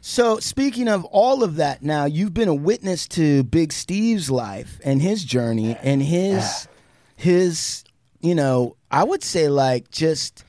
So, 0.00 0.38
speaking 0.38 0.88
of 0.88 1.04
all 1.04 1.44
of 1.44 1.56
that, 1.56 1.82
now 1.82 2.06
you've 2.06 2.32
been 2.32 2.48
a 2.48 2.54
witness 2.54 3.06
to 3.08 3.42
Big 3.44 3.72
Steve's 3.72 4.30
life 4.30 4.80
and 4.84 5.02
his 5.02 5.24
journey 5.24 5.76
and 5.82 6.02
his 6.02 6.68
his 7.16 7.84
you 8.20 8.34
know, 8.34 8.76
I 8.90 9.04
would 9.04 9.22
say 9.22 9.48
like 9.48 9.90
just 9.90 10.44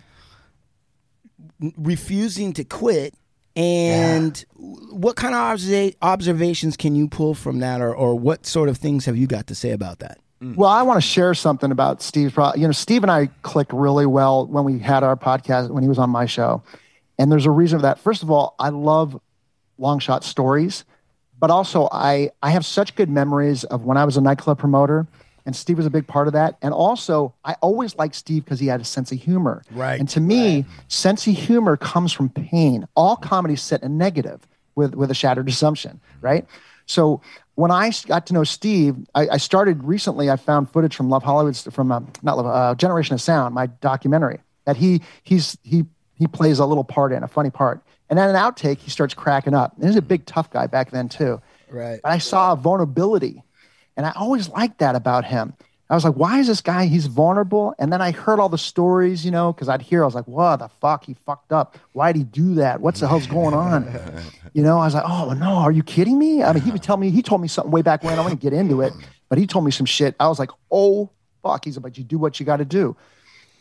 refusing 1.77 2.53
to 2.53 2.63
quit 2.63 3.13
and 3.55 4.45
what 4.55 5.15
kind 5.15 5.33
of 5.33 5.57
observa- 5.57 5.95
observations 6.01 6.77
can 6.77 6.95
you 6.95 7.07
pull 7.07 7.33
from 7.33 7.59
that 7.59 7.81
or, 7.81 7.93
or 7.93 8.17
what 8.17 8.45
sort 8.45 8.69
of 8.69 8.77
things 8.77 9.05
have 9.05 9.17
you 9.17 9.25
got 9.25 9.47
to 9.47 9.55
say 9.55 9.71
about 9.71 9.99
that? 9.99 10.19
Mm. 10.41 10.55
Well, 10.55 10.69
I 10.69 10.83
want 10.83 10.97
to 10.97 11.07
share 11.07 11.33
something 11.33 11.71
about 11.71 12.01
Steve's. 12.01 12.33
Pro- 12.33 12.53
you 12.53 12.67
know, 12.67 12.71
Steve 12.71 13.03
and 13.03 13.11
I 13.11 13.27
clicked 13.41 13.73
really 13.73 14.05
well 14.05 14.45
when 14.45 14.63
we 14.63 14.79
had 14.79 15.03
our 15.03 15.15
podcast 15.15 15.69
when 15.69 15.83
he 15.83 15.89
was 15.89 15.97
on 15.97 16.09
my 16.09 16.25
show, 16.25 16.61
and 17.17 17.31
there's 17.31 17.45
a 17.45 17.51
reason 17.51 17.79
for 17.79 17.83
that. 17.83 17.99
First 17.99 18.23
of 18.23 18.29
all, 18.29 18.55
I 18.59 18.69
love 18.69 19.19
long 19.77 19.99
shot 19.99 20.23
stories, 20.23 20.85
but 21.39 21.49
also 21.49 21.89
I 21.91 22.31
I 22.41 22.51
have 22.51 22.65
such 22.65 22.95
good 22.95 23.09
memories 23.09 23.63
of 23.63 23.83
when 23.83 23.97
I 23.97 24.05
was 24.05 24.15
a 24.15 24.21
nightclub 24.21 24.59
promoter, 24.59 25.07
and 25.47 25.55
Steve 25.55 25.77
was 25.77 25.87
a 25.87 25.89
big 25.89 26.05
part 26.05 26.27
of 26.27 26.33
that. 26.33 26.57
And 26.61 26.71
also, 26.73 27.33
I 27.43 27.53
always 27.61 27.95
liked 27.95 28.13
Steve 28.13 28.45
because 28.45 28.59
he 28.59 28.67
had 28.67 28.81
a 28.81 28.85
sense 28.85 29.11
of 29.11 29.19
humor. 29.19 29.63
Right. 29.71 29.99
And 29.99 30.07
to 30.09 30.19
me, 30.19 30.65
sense 30.87 31.25
of 31.25 31.33
humor 31.33 31.77
comes 31.77 32.13
from 32.13 32.29
pain. 32.29 32.87
All 32.95 33.15
comedies 33.15 33.61
set 33.63 33.81
a 33.81 33.89
negative 33.89 34.47
with 34.75 34.93
with 34.93 35.09
a 35.09 35.15
shattered 35.15 35.49
assumption, 35.49 35.99
right? 36.21 36.45
So 36.85 37.21
when 37.57 37.71
I 37.71 37.91
got 38.05 38.27
to 38.27 38.33
know 38.33 38.43
Steve, 38.43 38.95
I, 39.15 39.29
I 39.29 39.37
started 39.37 39.83
recently. 39.83 40.29
I 40.29 40.35
found 40.35 40.69
footage 40.69 40.95
from 40.95 41.09
Love 41.09 41.23
Hollywood, 41.23 41.57
from 41.57 41.91
uh, 41.91 42.01
not 42.21 42.37
Love, 42.37 42.45
uh, 42.45 42.75
Generation 42.75 43.15
of 43.15 43.21
Sound, 43.21 43.55
my 43.55 43.65
documentary 43.65 44.39
that 44.65 44.77
he 44.77 45.01
he's 45.23 45.57
he 45.63 45.85
he 46.13 46.27
plays 46.27 46.59
a 46.59 46.67
little 46.67 46.83
part 46.83 47.11
in, 47.11 47.23
a 47.23 47.27
funny 47.27 47.49
part. 47.49 47.81
And 48.09 48.19
then 48.19 48.29
an 48.29 48.35
outtake, 48.35 48.77
he 48.77 48.91
starts 48.91 49.15
cracking 49.15 49.55
up. 49.55 49.75
And 49.75 49.85
he's 49.85 49.95
a 49.95 50.03
big 50.03 50.27
tough 50.27 50.51
guy 50.51 50.67
back 50.67 50.91
then 50.91 51.09
too. 51.09 51.41
Right. 51.69 51.99
But 52.03 52.11
I 52.11 52.19
saw 52.19 52.53
a 52.53 52.55
vulnerability, 52.55 53.41
and 53.97 54.05
I 54.05 54.11
always 54.15 54.49
liked 54.49 54.77
that 54.77 54.95
about 54.95 55.25
him. 55.25 55.55
I 55.89 55.95
was 55.95 56.03
like, 56.03 56.15
why 56.15 56.39
is 56.39 56.47
this 56.47 56.59
guy? 56.59 56.85
He's 56.85 57.05
vulnerable. 57.05 57.73
And 57.79 57.93
then 57.93 58.01
I 58.01 58.11
heard 58.11 58.39
all 58.39 58.49
the 58.49 58.57
stories, 58.57 59.23
you 59.23 59.31
know, 59.31 59.53
because 59.53 59.69
I'd 59.69 59.81
hear, 59.81 60.03
I 60.03 60.05
was 60.05 60.15
like, 60.15 60.27
what 60.27 60.57
the 60.57 60.67
fuck? 60.67 61.05
He 61.05 61.13
fucked 61.13 61.53
up. 61.53 61.77
Why'd 61.93 62.17
he 62.17 62.23
do 62.23 62.55
that? 62.55 62.81
What's 62.81 62.99
the 62.99 63.07
hell's 63.07 63.27
going 63.27 63.53
on? 63.53 63.87
You 64.53 64.63
know, 64.63 64.79
I 64.79 64.85
was 64.85 64.95
like, 64.95 65.03
oh 65.05 65.33
no, 65.33 65.57
are 65.57 65.71
you 65.71 65.83
kidding 65.83 66.17
me? 66.17 66.41
I 66.41 66.51
mean, 66.51 66.63
he 66.63 66.71
would 66.71 66.81
tell 66.81 66.97
me, 66.97 67.11
he 67.11 67.21
told 67.21 67.41
me 67.41 67.47
something 67.47 67.71
way 67.71 67.83
back 67.83 68.03
when. 68.03 68.17
I 68.17 68.21
want 68.21 68.31
to 68.31 68.39
get 68.39 68.53
into 68.53 68.81
it, 68.81 68.91
but 69.29 69.37
he 69.37 69.45
told 69.45 69.65
me 69.65 69.69
some 69.71 69.85
shit. 69.85 70.15
I 70.19 70.27
was 70.29 70.39
like, 70.39 70.49
oh 70.71 71.11
fuck. 71.43 71.65
He's 71.65 71.77
like, 71.77 71.95
you 71.95 72.03
do 72.03 72.17
what 72.17 72.39
you 72.39 72.45
got 72.45 72.57
to 72.57 72.65
do. 72.65 72.95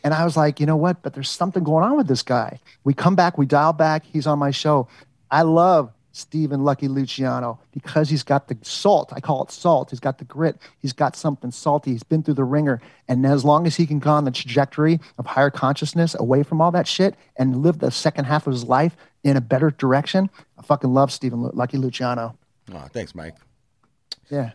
And 0.03 0.11
I 0.11 0.23
was 0.23 0.35
like, 0.35 0.59
you 0.59 0.65
know 0.65 0.75
what? 0.75 1.03
But 1.03 1.13
there's 1.13 1.29
something 1.29 1.63
going 1.63 1.83
on 1.83 1.97
with 1.97 2.07
this 2.07 2.23
guy. 2.23 2.59
We 2.83 2.95
come 2.95 3.15
back, 3.15 3.37
we 3.37 3.45
dial 3.45 3.73
back. 3.73 4.05
He's 4.05 4.25
on 4.25 4.39
my 4.39 4.49
show. 4.49 4.87
I 5.29 5.43
love 5.43 5.91
Stephen 6.17 6.63
Lucky 6.63 6.87
Luciano 6.87 7.59
because 7.71 8.09
he's 8.09 8.23
got 8.23 8.47
the 8.47 8.57
salt. 8.63 9.13
I 9.15 9.19
call 9.19 9.43
it 9.43 9.51
salt. 9.51 9.91
He's 9.91 9.99
got 9.99 10.17
the 10.17 10.25
grit. 10.25 10.57
He's 10.79 10.93
got 10.93 11.15
something 11.15 11.51
salty. 11.51 11.91
He's 11.91 12.03
been 12.03 12.23
through 12.23 12.33
the 12.33 12.43
ringer. 12.43 12.81
And 13.07 13.25
as 13.25 13.45
long 13.45 13.65
as 13.67 13.75
he 13.75 13.85
can 13.85 13.99
go 13.99 14.11
on 14.11 14.25
the 14.25 14.31
trajectory 14.31 14.99
of 15.17 15.25
higher 15.25 15.49
consciousness 15.49 16.15
away 16.15 16.43
from 16.43 16.59
all 16.59 16.71
that 16.71 16.87
shit 16.87 17.15
and 17.37 17.61
live 17.61 17.79
the 17.79 17.91
second 17.91 18.25
half 18.25 18.47
of 18.47 18.53
his 18.53 18.65
life 18.65 18.97
in 19.23 19.37
a 19.37 19.41
better 19.41 19.71
direction, 19.71 20.29
I 20.57 20.63
fucking 20.63 20.93
love 20.93 21.11
Stephen 21.11 21.49
Lucky 21.53 21.77
Luciano. 21.77 22.37
Oh, 22.73 22.87
thanks, 22.91 23.15
Mike. 23.15 23.35
Yeah. 24.29 24.51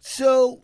So, 0.00 0.63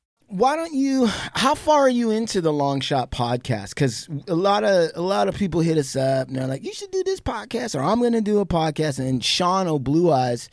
Why 0.31 0.55
don't 0.55 0.73
you 0.73 1.07
how 1.33 1.55
far 1.55 1.81
are 1.81 1.89
you 1.89 2.11
into 2.11 2.41
the 2.41 2.53
long 2.53 2.79
shot 2.79 3.11
podcast? 3.11 3.69
Because 3.69 4.07
a 4.27 4.35
lot 4.35 4.63
of 4.63 4.91
a 4.95 5.01
lot 5.01 5.27
of 5.27 5.35
people 5.35 5.61
hit 5.61 5.77
us 5.77 5.95
up 5.95 6.27
and 6.27 6.37
they're 6.37 6.47
like 6.47 6.63
you 6.63 6.73
should 6.73 6.91
do 6.91 7.03
this 7.03 7.19
podcast 7.19 7.75
or 7.75 7.83
i'm 7.83 8.01
to 8.01 8.21
do 8.21 8.39
a 8.39 8.45
podcast. 8.45 8.99
And 8.99 9.23
sean 9.23 9.67
o 9.67 9.77
blue 9.77 10.11
eyes 10.11 10.49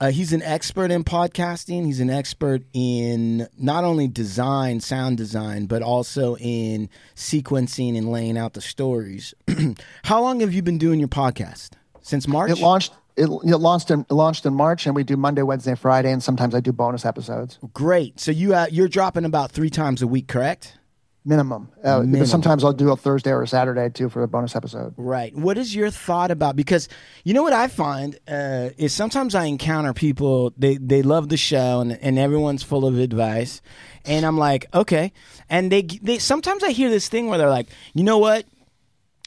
uh, 0.00 0.10
he's 0.10 0.32
an 0.32 0.42
expert 0.42 0.90
in 0.90 1.04
podcasting. 1.04 1.86
He's 1.86 2.00
an 2.00 2.10
expert 2.10 2.62
in 2.72 3.46
not 3.56 3.84
only 3.84 4.08
design 4.08 4.80
sound 4.80 5.16
design 5.16 5.66
but 5.66 5.82
also 5.82 6.36
in 6.36 6.90
sequencing 7.14 7.96
and 7.96 8.10
laying 8.10 8.36
out 8.36 8.54
the 8.54 8.60
stories. 8.60 9.34
How 10.04 10.20
long 10.20 10.40
have 10.40 10.52
you 10.52 10.62
been 10.62 10.78
doing 10.78 10.98
your 10.98 11.08
podcast 11.08 11.70
since 12.04 12.28
march 12.28 12.50
It 12.50 12.58
launched. 12.58 12.92
It, 13.16 13.26
it 13.26 13.58
launched 13.58 13.90
in 13.90 14.00
it 14.00 14.12
launched 14.12 14.44
in 14.44 14.54
March, 14.54 14.86
and 14.86 14.94
we 14.94 15.04
do 15.04 15.16
Monday, 15.16 15.42
Wednesday, 15.42 15.76
Friday, 15.76 16.10
and 16.10 16.20
sometimes 16.20 16.52
I 16.54 16.60
do 16.60 16.72
bonus 16.72 17.04
episodes. 17.04 17.58
great 17.72 18.18
so 18.18 18.30
you 18.30 18.54
uh, 18.54 18.66
you're 18.70 18.88
dropping 18.88 19.24
about 19.24 19.52
three 19.52 19.70
times 19.70 20.02
a 20.02 20.06
week 20.06 20.28
correct 20.28 20.78
minimum. 21.24 21.70
Uh, 21.82 22.00
Minimum. 22.00 22.26
Sometimes 22.26 22.64
I'll 22.64 22.72
do 22.72 22.90
a 22.92 22.96
Thursday 22.96 23.30
or 23.30 23.42
a 23.42 23.48
Saturday 23.48 23.88
too 23.88 24.08
for 24.08 24.22
a 24.22 24.28
bonus 24.28 24.54
episode. 24.54 24.94
Right. 24.96 25.34
What 25.34 25.56
is 25.56 25.74
your 25.74 25.90
thought 25.90 26.30
about 26.30 26.56
because 26.56 26.88
you 27.24 27.34
know 27.34 27.42
what 27.42 27.52
I 27.52 27.68
find 27.68 28.18
uh, 28.28 28.70
is 28.76 28.92
sometimes 28.92 29.34
I 29.34 29.44
encounter 29.44 29.92
people 29.92 30.52
they 30.56 30.76
they 30.76 31.02
love 31.02 31.28
the 31.28 31.36
show 31.36 31.80
and 31.80 31.92
and 31.92 32.18
everyone's 32.18 32.62
full 32.62 32.86
of 32.86 32.98
advice, 32.98 33.62
and 34.04 34.26
I'm 34.26 34.38
like 34.38 34.66
okay, 34.74 35.12
and 35.48 35.72
they 35.72 35.82
they 35.82 36.18
sometimes 36.18 36.62
I 36.62 36.70
hear 36.70 36.90
this 36.90 37.08
thing 37.08 37.28
where 37.28 37.38
they're 37.38 37.50
like 37.50 37.68
you 37.94 38.04
know 38.04 38.18
what 38.18 38.44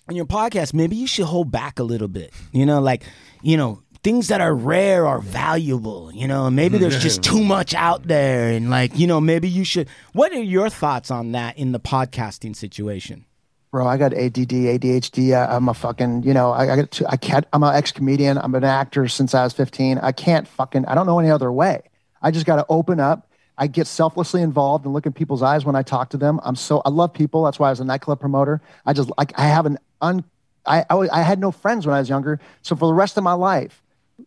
on 0.08 0.16
your 0.16 0.26
podcast 0.26 0.74
maybe 0.74 0.96
you 0.96 1.08
should 1.08 1.26
hold 1.26 1.52
back 1.52 1.80
a 1.80 1.84
little 1.84 2.08
bit 2.08 2.34
you 2.52 2.66
know 2.66 2.80
like 2.80 3.04
you 3.42 3.58
know 3.58 3.82
things 4.04 4.28
that 4.28 4.42
are 4.42 4.56
rare 4.56 5.06
are 5.06 5.20
valuable 5.20 6.12
you 6.14 6.28
know 6.28 6.50
maybe 6.50 6.76
mm-hmm. 6.76 6.84
there's 6.84 7.02
just 7.02 7.24
too 7.24 7.44
much 7.44 7.74
out 7.74 8.04
there 8.08 8.50
and 8.50 8.70
like 8.70 8.98
you 8.98 9.08
know 9.08 9.20
maybe 9.20 9.50
you 9.50 9.64
should 9.64 9.88
what 10.14 10.32
are 10.32 10.42
your 10.42 10.70
thoughts 10.70 11.12
on 11.12 11.32
that 11.32 11.58
in 11.58 11.72
the 11.72 11.80
podcasting 11.80 12.56
situation 12.56 13.26
bro, 13.72 13.86
I 13.86 13.98
got 13.98 14.14
ADD, 14.14 14.50
ADHD. 14.50 15.34
I, 15.34 15.56
I'm 15.56 15.70
a 15.70 15.74
fucking, 15.74 16.24
you 16.24 16.34
know, 16.34 16.52
I, 16.52 16.74
I 16.74 16.76
got, 16.78 16.92
to, 16.92 17.08
I 17.08 17.18
can't, 17.18 17.46
I'm 17.54 17.62
an 17.64 17.76
ex 17.76 17.92
comedian. 17.92 18.38
I'm 18.38 18.56
an 18.56 18.64
actor 18.64 19.08
since 19.08 19.36
I 19.36 19.44
was 19.44 19.54
15. 19.54 20.00
I 20.00 20.12
can't 20.12 20.48
fucking, 20.48 20.86
I 20.86 20.96
don't 20.96 21.06
know 21.06 21.20
any 21.20 21.30
other 21.30 21.52
way. 21.52 21.82
I 22.22 22.32
just 22.32 22.46
got 22.46 22.56
to 22.56 22.66
open 22.70 23.00
up. 23.00 23.30
I 23.56 23.68
get 23.68 23.88
selflessly 23.88 24.42
involved 24.42 24.86
and 24.86 24.94
look 24.94 25.06
in 25.06 25.14
people's 25.14 25.42
eyes 25.42 25.66
when 25.66 25.76
I 25.76 25.82
talk 25.82 26.10
to 26.12 26.18
them. 26.18 26.40
I'm 26.44 26.56
so, 26.56 26.82
I 26.86 26.90
love 26.90 27.14
people. 27.14 27.44
That's 27.44 27.60
why 27.60 27.68
I 27.68 27.70
was 27.72 27.80
a 27.80 27.86
nightclub 27.86 28.20
promoter. 28.20 28.62
I 28.86 28.94
just, 28.94 29.12
like, 29.18 29.38
I 29.38 29.48
have 29.48 29.66
an 29.66 29.80
un, 30.02 30.24
I, 30.66 30.86
I, 30.90 31.08
I 31.12 31.22
had 31.22 31.40
no 31.40 31.52
friends 31.52 31.86
when 31.88 31.96
I 31.96 32.00
was 32.00 32.10
younger. 32.10 32.40
So 32.62 32.76
for 32.76 32.88
the 32.88 32.94
rest 32.94 33.18
of 33.18 33.24
my 33.24 33.34
life, 33.34 33.82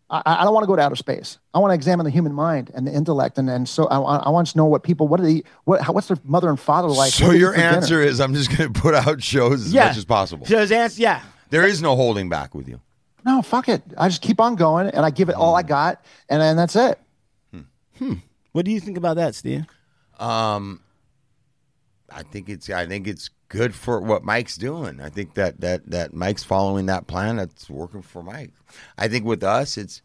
I, 0.09 0.23
I 0.25 0.45
don't 0.45 0.55
want 0.55 0.62
to 0.64 0.68
go 0.68 0.77
to 0.77 0.83
outer 0.83 0.97
space. 0.97 1.39
I 1.53 1.59
want 1.59 1.71
to 1.73 1.75
examine 1.75 2.05
the 2.05 2.11
human 2.11 2.33
mind 2.33 2.71
and 2.75 2.87
the 2.87 2.93
intellect, 2.93 3.39
and 3.39 3.51
and 3.51 3.68
so 3.68 3.87
I, 3.89 3.99
I 3.99 4.29
want 4.31 4.47
to 4.49 4.57
know 4.57 4.64
what 4.66 4.83
people, 4.85 5.09
what 5.09 5.18
are 5.21 5.25
they, 5.25 5.43
what, 5.64 5.81
how, 5.83 5.93
what's 5.93 6.07
their 6.09 6.16
mother 6.25 6.49
and 6.49 6.59
father 6.61 6.89
like? 6.89 7.12
so 7.12 7.27
What 7.27 7.33
do 7.33 7.39
they 7.39 7.41
your 7.41 7.53
eat 7.53 7.57
for 7.57 7.61
dinner? 7.62 7.77
answer 7.77 8.01
is 8.03 8.21
I'm 8.21 8.33
just 8.35 8.57
going 8.57 8.73
to 8.73 8.81
put 8.81 8.95
out 8.95 9.23
shows 9.23 9.66
as 9.66 9.73
Yeah. 9.73 9.87
much 9.89 9.97
as 9.97 10.05
possible. 10.05 10.47
So 10.47 10.59
his 10.59 10.71
answer, 10.73 11.03
yeah. 11.03 11.23
There 11.51 11.66
is 11.66 11.83
no 11.83 11.97
holding 11.97 12.29
back 12.29 12.55
with 12.55 12.68
you. 12.68 12.81
No, 13.25 13.43
fuck 13.43 13.68
it. 13.68 13.83
I 13.99 14.09
just 14.09 14.23
keep 14.23 14.41
on 14.41 14.55
going, 14.55 14.87
and 14.89 15.05
I 15.05 15.11
give 15.11 15.29
it 15.29 15.35
all 15.35 15.55
I 15.57 15.62
got, 15.62 16.03
and 16.29 16.41
then 16.41 16.57
that's 16.57 16.77
it. 16.77 16.99
Hmm. 17.99 18.14
What 18.53 18.64
do 18.64 18.71
you 18.71 18.81
think 18.81 18.97
about 18.97 19.16
that, 19.16 19.35
Steve? 19.35 19.66
Um, 20.18 20.81
I 22.11 22.23
think 22.23 22.49
it's 22.49 22.71
I 22.71 22.87
think 22.87 23.07
it's 23.07 23.29
good 23.51 23.75
for 23.75 24.01
what 24.01 24.25
Mike's 24.25 24.57
doing. 24.57 25.01
I 25.03 25.11
think 25.11 25.35
that 25.35 25.61
that 25.61 25.91
that 25.91 26.15
Mike's 26.15 26.43
following 26.43 26.87
that 26.87 27.07
plan. 27.07 27.37
That's 27.37 27.69
working 27.69 28.01
for 28.01 28.23
Mike. 28.23 28.53
I 28.97 29.09
think 29.09 29.27
with 29.27 29.43
us, 29.45 29.77
it's 29.77 30.01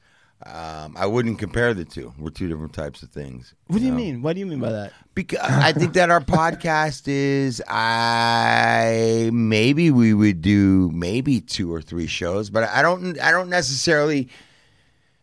um, 0.46 0.96
I 0.98 1.06
wouldn't 1.06 1.40
compare 1.40 1.74
the 1.74 1.86
two. 1.86 2.14
We're 2.20 2.30
two 2.32 2.50
different 2.50 2.74
types 2.74 3.02
of 3.04 3.10
things. 3.10 3.54
What 3.68 3.80
do 3.80 3.86
you 3.86 3.92
know? 3.92 3.98
mean? 3.98 4.22
What 4.22 4.34
do 4.34 4.40
you 4.42 4.46
mean 4.46 4.60
by 4.60 4.72
that? 4.72 4.92
Because 5.16 5.40
I 5.40 5.72
think 5.72 5.94
that 5.94 6.12
our 6.12 6.20
podcast 6.20 7.04
is 7.08 7.62
I 7.66 9.30
maybe 9.32 9.92
we 9.92 10.14
would 10.14 10.42
do 10.42 10.92
maybe 10.94 11.40
two 11.40 11.74
or 11.74 11.82
three 11.82 12.08
shows, 12.08 12.50
but 12.50 12.64
I 12.66 12.82
don't 12.82 13.18
I 13.22 13.32
don't 13.32 13.50
necessarily. 13.50 14.28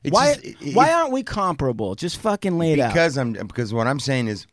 it's 0.03 0.15
Why? 0.15 0.35
just- 0.35 0.63
it- 0.63 0.75
why 0.75 0.93
aren't 0.93 1.13
we 1.13 1.23
comparable? 1.23 1.95
Just 1.95 2.17
fucking 2.19 2.57
lay 2.57 2.73
it 2.73 2.81
out. 2.81 2.93
because 2.95 3.19
I'm 3.19 3.33
because 3.35 3.75
what 3.75 3.87
I'm 3.87 4.01
saying 4.01 4.29
is 4.29 4.47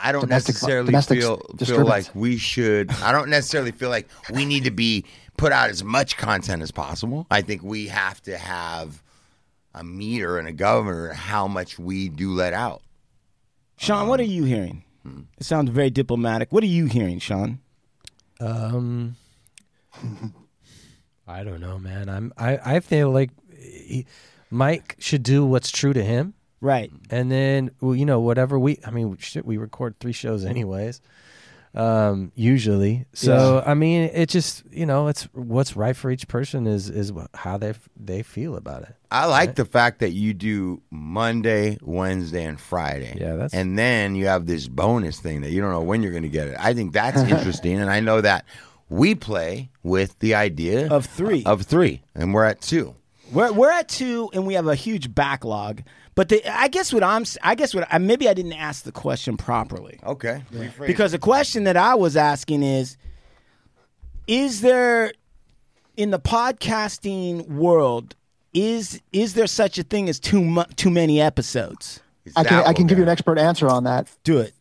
I 0.00 0.12
don't 0.12 0.22
Domestic- 0.22 0.54
necessarily 0.54 0.86
domestic 0.86 1.20
feel 1.20 1.38
feel 1.58 1.84
like 1.84 2.06
we 2.14 2.36
should 2.36 2.90
I 3.02 3.12
don't 3.12 3.28
necessarily 3.30 3.72
feel 3.72 3.90
like 3.90 4.08
we 4.32 4.44
need 4.44 4.64
to 4.64 4.70
be 4.70 5.04
put 5.36 5.52
out 5.52 5.70
as 5.70 5.82
much 5.84 6.16
content 6.16 6.62
as 6.62 6.70
possible. 6.70 7.26
I 7.30 7.42
think 7.42 7.62
we 7.62 7.88
have 7.88 8.20
to 8.22 8.36
have 8.36 9.02
a 9.74 9.84
meter 9.84 10.38
and 10.38 10.48
a 10.48 10.52
governor 10.52 11.12
how 11.12 11.46
much 11.46 11.78
we 11.78 12.08
do 12.08 12.32
let 12.32 12.52
out. 12.52 12.82
Sean, 13.76 14.08
what 14.08 14.18
are 14.18 14.24
you 14.24 14.44
hearing? 14.44 14.84
It 15.38 15.44
sounds 15.44 15.70
very 15.70 15.90
diplomatic. 15.90 16.52
What 16.52 16.62
are 16.62 16.66
you 16.66 16.86
hearing, 16.86 17.18
Sean? 17.18 17.60
Um, 18.40 19.16
I 21.26 21.44
don't 21.44 21.60
know, 21.60 21.78
man. 21.78 22.08
I'm 22.08 22.32
I 22.36 22.58
I 22.76 22.80
feel 22.80 23.10
like 23.10 23.30
he, 23.56 24.06
Mike 24.50 24.96
should 24.98 25.22
do 25.22 25.44
what's 25.46 25.70
true 25.70 25.92
to 25.92 26.02
him, 26.02 26.34
Right. 26.60 26.90
and 27.10 27.30
then 27.30 27.70
well, 27.80 27.94
you 27.94 28.04
know 28.06 28.20
whatever 28.20 28.58
we. 28.58 28.78
I 28.84 28.90
mean, 28.90 29.16
shit, 29.18 29.44
we 29.46 29.56
record 29.58 29.98
three 30.00 30.12
shows 30.12 30.44
anyways. 30.44 31.00
Um, 31.74 32.32
usually, 32.34 33.04
so 33.12 33.62
I 33.64 33.74
mean, 33.74 34.10
it 34.12 34.28
just 34.30 34.64
you 34.72 34.86
know, 34.86 35.06
it's 35.08 35.24
what's 35.34 35.76
right 35.76 35.94
for 35.94 36.10
each 36.10 36.26
person 36.26 36.66
is 36.66 36.88
is 36.88 37.12
how 37.34 37.58
they 37.58 37.74
they 37.94 38.22
feel 38.22 38.56
about 38.56 38.82
it. 38.82 38.96
I 39.10 39.26
like 39.26 39.54
the 39.54 39.64
fact 39.66 40.00
that 40.00 40.10
you 40.10 40.34
do 40.34 40.80
Monday, 40.90 41.78
Wednesday, 41.82 42.44
and 42.44 42.58
Friday. 42.58 43.16
Yeah, 43.20 43.32
that's- 43.34 43.52
and 43.54 43.78
then 43.78 44.16
you 44.16 44.26
have 44.26 44.46
this 44.46 44.66
bonus 44.66 45.20
thing 45.20 45.42
that 45.42 45.50
you 45.50 45.60
don't 45.60 45.70
know 45.70 45.82
when 45.82 46.02
you're 46.02 46.10
going 46.12 46.22
to 46.24 46.28
get 46.28 46.48
it. 46.48 46.56
I 46.58 46.72
think 46.74 46.92
that's 46.94 47.20
interesting, 47.30 47.78
and 47.78 47.90
I 47.90 48.00
know 48.00 48.22
that 48.22 48.44
we 48.88 49.14
play 49.14 49.68
with 49.82 50.18
the 50.20 50.34
idea 50.34 50.88
Of 50.88 51.04
three. 51.06 51.44
of 51.44 51.62
three, 51.62 52.02
and 52.14 52.32
we're 52.34 52.44
at 52.44 52.60
two. 52.62 52.96
We're 53.30 53.52
we're 53.52 53.70
at 53.70 53.88
two, 53.88 54.30
and 54.32 54.46
we 54.46 54.54
have 54.54 54.66
a 54.66 54.74
huge 54.74 55.14
backlog. 55.14 55.82
But 56.18 56.30
the, 56.30 56.44
I 56.52 56.66
guess 56.66 56.92
what 56.92 57.04
I'm, 57.04 57.24
I 57.44 57.54
guess 57.54 57.72
what 57.72 57.86
I, 57.92 57.98
maybe 57.98 58.28
I 58.28 58.34
didn't 58.34 58.54
ask 58.54 58.82
the 58.82 58.90
question 58.90 59.36
properly 59.36 60.00
Okay, 60.04 60.42
because 60.84 61.12
the 61.12 61.18
question 61.20 61.62
that 61.62 61.76
I 61.76 61.94
was 61.94 62.16
asking 62.16 62.64
is, 62.64 62.96
is 64.26 64.60
there 64.60 65.12
in 65.96 66.10
the 66.10 66.18
podcasting 66.18 67.46
world 67.46 68.16
is 68.52 69.00
is 69.12 69.34
there 69.34 69.46
such 69.46 69.78
a 69.78 69.84
thing 69.84 70.08
as 70.08 70.18
too 70.18 70.42
mu- 70.42 70.64
too 70.74 70.90
many 70.90 71.20
episodes? 71.20 72.00
Is 72.24 72.32
I 72.34 72.42
can 72.42 72.64
I 72.64 72.72
can 72.72 72.88
give 72.88 72.98
you 72.98 73.04
an 73.04 73.10
expert 73.10 73.38
answer 73.38 73.68
on 73.68 73.84
that. 73.84 74.08
Do 74.24 74.38
it. 74.38 74.54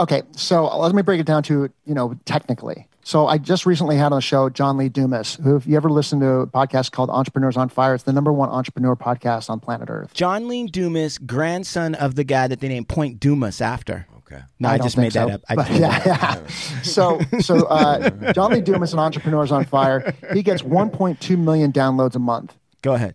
Okay, 0.00 0.22
so 0.32 0.64
let 0.76 0.92
me 0.92 1.02
break 1.02 1.20
it 1.20 1.26
down 1.26 1.44
to 1.44 1.70
you 1.84 1.94
know 1.94 2.18
technically. 2.24 2.88
So 3.06 3.28
I 3.28 3.38
just 3.38 3.66
recently 3.66 3.96
had 3.96 4.06
on 4.06 4.18
the 4.18 4.20
show 4.20 4.50
John 4.50 4.76
Lee 4.78 4.88
Dumas, 4.88 5.36
who 5.36 5.54
if 5.54 5.64
you 5.64 5.76
ever 5.76 5.88
listen 5.88 6.18
to 6.18 6.28
a 6.40 6.46
podcast 6.48 6.90
called 6.90 7.08
Entrepreneurs 7.08 7.56
on 7.56 7.68
Fire, 7.68 7.94
it's 7.94 8.02
the 8.02 8.12
number 8.12 8.32
one 8.32 8.48
entrepreneur 8.48 8.96
podcast 8.96 9.48
on 9.48 9.60
planet 9.60 9.88
Earth. 9.88 10.12
John 10.12 10.48
Lee 10.48 10.66
Dumas, 10.66 11.16
grandson 11.16 11.94
of 11.94 12.16
the 12.16 12.24
guy 12.24 12.48
that 12.48 12.58
they 12.58 12.66
named 12.66 12.88
Point 12.88 13.20
Dumas 13.20 13.60
after. 13.60 14.08
Okay. 14.16 14.40
No, 14.58 14.70
I, 14.70 14.78
don't 14.78 14.86
just 14.86 14.96
think 14.96 15.04
made 15.04 15.12
that 15.12 15.30
up. 15.30 15.40
I 15.48 15.54
but 15.54 15.68
just 15.68 15.78
yeah, 15.78 16.02
yeah. 16.04 16.46
So, 16.82 17.20
so 17.38 17.66
uh, 17.66 18.32
John 18.32 18.50
Lee 18.50 18.60
Dumas 18.60 18.90
and 18.92 18.98
Entrepreneurs 18.98 19.52
on 19.52 19.64
Fire, 19.66 20.12
he 20.32 20.42
gets 20.42 20.62
1.2 20.62 21.38
million 21.38 21.70
downloads 21.70 22.16
a 22.16 22.18
month. 22.18 22.56
Go 22.82 22.94
ahead. 22.94 23.14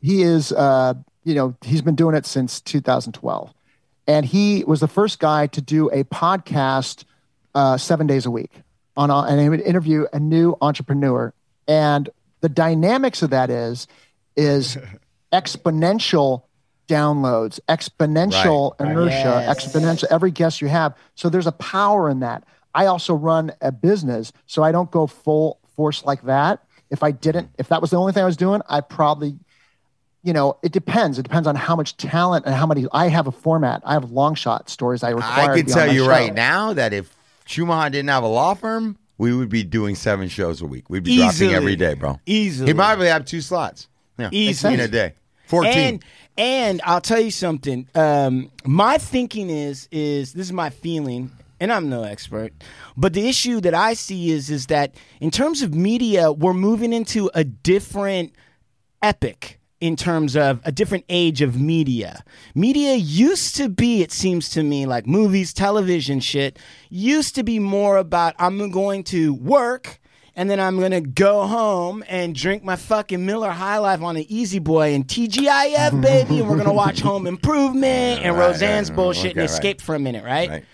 He 0.00 0.22
is, 0.22 0.50
uh, 0.50 0.94
you 1.22 1.36
know, 1.36 1.54
he's 1.64 1.80
been 1.80 1.94
doing 1.94 2.16
it 2.16 2.26
since 2.26 2.60
2012, 2.60 3.54
and 4.08 4.26
he 4.26 4.64
was 4.64 4.80
the 4.80 4.88
first 4.88 5.20
guy 5.20 5.46
to 5.46 5.62
do 5.62 5.88
a 5.90 6.02
podcast 6.02 7.04
uh, 7.54 7.76
seven 7.76 8.08
days 8.08 8.26
a 8.26 8.30
week 8.32 8.50
on, 8.96 9.10
a- 9.10 9.22
and 9.22 9.40
he 9.40 9.48
would 9.48 9.60
interview 9.60 10.06
a 10.12 10.18
new 10.20 10.56
entrepreneur. 10.60 11.32
And 11.68 12.08
the 12.40 12.48
dynamics 12.48 13.22
of 13.22 13.30
that 13.30 13.50
is, 13.50 13.86
is 14.36 14.76
exponential 15.32 16.42
downloads, 16.88 17.60
exponential 17.68 18.78
inertia, 18.80 19.44
Yes. 19.46 19.64
exponential 19.66 20.04
every 20.10 20.30
guest 20.30 20.60
you 20.60 20.68
have. 20.68 20.94
So 21.14 21.28
there's 21.28 21.46
a 21.46 21.52
power 21.52 22.10
in 22.10 22.20
that. 22.20 22.44
I 22.74 22.86
also 22.86 23.14
run 23.14 23.52
a 23.60 23.70
business, 23.72 24.32
so 24.46 24.62
I 24.62 24.72
don't 24.72 24.90
go 24.90 25.06
full 25.06 25.58
force 25.76 26.04
like 26.04 26.22
that. 26.22 26.60
If 26.90 27.02
I 27.02 27.10
didn't, 27.10 27.50
if 27.58 27.68
that 27.68 27.80
was 27.80 27.90
the 27.90 27.96
only 27.98 28.12
thing 28.12 28.22
I 28.22 28.26
was 28.26 28.36
doing, 28.36 28.60
I 28.68 28.80
probably, 28.80 29.38
you 30.22 30.32
know, 30.32 30.58
it 30.62 30.72
depends. 30.72 31.18
It 31.18 31.22
depends 31.22 31.46
on 31.48 31.54
how 31.56 31.76
much 31.76 31.96
talent 31.96 32.44
and 32.46 32.54
how 32.54 32.66
many. 32.66 32.86
I 32.92 33.08
have 33.08 33.26
a 33.26 33.32
format. 33.32 33.82
I 33.84 33.94
have 33.94 34.10
long 34.10 34.34
shot 34.34 34.68
stories. 34.68 35.02
I 35.02 35.10
require. 35.10 35.52
I 35.52 35.56
can 35.56 35.66
tell 35.66 35.92
you 35.92 36.04
show. 36.04 36.08
right 36.10 36.32
now 36.34 36.72
that 36.74 36.92
if 36.92 37.14
Chumahan 37.46 37.92
didn't 37.92 38.08
have 38.10 38.22
a 38.22 38.28
law 38.28 38.54
firm, 38.54 38.96
we 39.18 39.34
would 39.34 39.48
be 39.48 39.62
doing 39.62 39.94
seven 39.94 40.28
shows 40.28 40.60
a 40.62 40.66
week. 40.66 40.88
We'd 40.90 41.04
be 41.04 41.12
Easily. 41.12 41.48
dropping 41.50 41.54
every 41.54 41.76
day, 41.76 41.94
bro. 41.94 42.18
Easily. 42.26 42.68
He'd 42.70 42.76
probably 42.76 43.08
have 43.08 43.24
two 43.24 43.40
slots. 43.40 43.88
Yeah, 44.18 44.28
Easily. 44.32 44.74
in 44.74 44.80
a 44.80 44.88
day. 44.88 45.14
Fourteen. 45.46 45.94
And 45.94 46.04
and 46.38 46.80
I'll 46.84 47.00
tell 47.00 47.20
you 47.20 47.30
something. 47.30 47.86
Um, 47.94 48.50
my 48.64 48.98
thinking 48.98 49.50
is 49.50 49.88
is 49.92 50.32
this 50.32 50.46
is 50.46 50.52
my 50.52 50.70
feeling, 50.70 51.30
and 51.60 51.72
I'm 51.72 51.88
no 51.90 52.04
expert, 52.04 52.52
but 52.96 53.12
the 53.12 53.28
issue 53.28 53.60
that 53.60 53.74
I 53.74 53.94
see 53.94 54.30
is 54.30 54.50
is 54.50 54.66
that 54.68 54.94
in 55.20 55.30
terms 55.30 55.62
of 55.62 55.74
media, 55.74 56.32
we're 56.32 56.54
moving 56.54 56.92
into 56.92 57.30
a 57.34 57.44
different 57.44 58.32
epic 59.02 59.58
in 59.82 59.96
terms 59.96 60.36
of 60.36 60.60
a 60.64 60.70
different 60.70 61.04
age 61.08 61.42
of 61.42 61.60
media. 61.60 62.22
Media 62.54 62.94
used 62.94 63.56
to 63.56 63.68
be, 63.68 64.00
it 64.00 64.12
seems 64.12 64.48
to 64.50 64.62
me, 64.62 64.86
like 64.86 65.08
movies, 65.08 65.52
television 65.52 66.20
shit, 66.20 66.56
used 66.88 67.34
to 67.34 67.42
be 67.42 67.58
more 67.58 67.96
about 67.96 68.36
I'm 68.38 68.70
going 68.70 69.02
to 69.04 69.34
work 69.34 69.98
and 70.36 70.48
then 70.48 70.60
I'm 70.60 70.78
gonna 70.78 71.00
go 71.00 71.48
home 71.48 72.04
and 72.08 72.32
drink 72.32 72.62
my 72.62 72.76
fucking 72.76 73.26
Miller 73.26 73.50
High 73.50 73.78
Life 73.78 74.00
on 74.02 74.16
an 74.16 74.24
Easy 74.28 74.60
Boy 74.60 74.94
and 74.94 75.04
TGIF, 75.04 76.00
baby, 76.00 76.38
and 76.38 76.48
we're 76.48 76.56
gonna 76.56 76.72
watch 76.72 77.00
Home 77.10 77.26
Improvement 77.26 78.22
and 78.22 78.36
Right, 78.36 78.46
Roseanne's 78.46 78.88
right, 78.88 78.96
bullshit 78.96 79.20
okay, 79.20 79.30
and 79.30 79.38
right. 79.40 79.50
escape 79.50 79.80
for 79.80 79.96
a 79.96 79.98
minute, 79.98 80.24
right? 80.24 80.64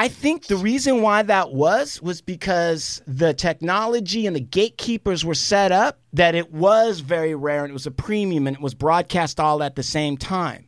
Right. 0.00 0.04
I 0.04 0.08
think 0.08 0.46
the 0.46 0.56
reason 0.56 1.02
why 1.02 1.22
that 1.22 1.52
was 1.52 2.00
was 2.00 2.22
because 2.22 3.02
the 3.06 3.34
technology 3.34 4.26
and 4.26 4.34
the 4.34 4.40
gatekeepers 4.40 5.24
were 5.24 5.34
set 5.34 5.72
up 5.72 5.98
that 6.14 6.34
it 6.34 6.52
was 6.52 7.00
very 7.00 7.34
rare 7.34 7.64
and 7.64 7.70
it 7.70 7.74
was 7.74 7.86
a 7.86 7.90
premium 7.90 8.46
and 8.46 8.56
it 8.56 8.62
was 8.62 8.74
broadcast 8.74 9.38
all 9.38 9.62
at 9.62 9.76
the 9.76 9.82
same 9.82 10.16
time. 10.16 10.66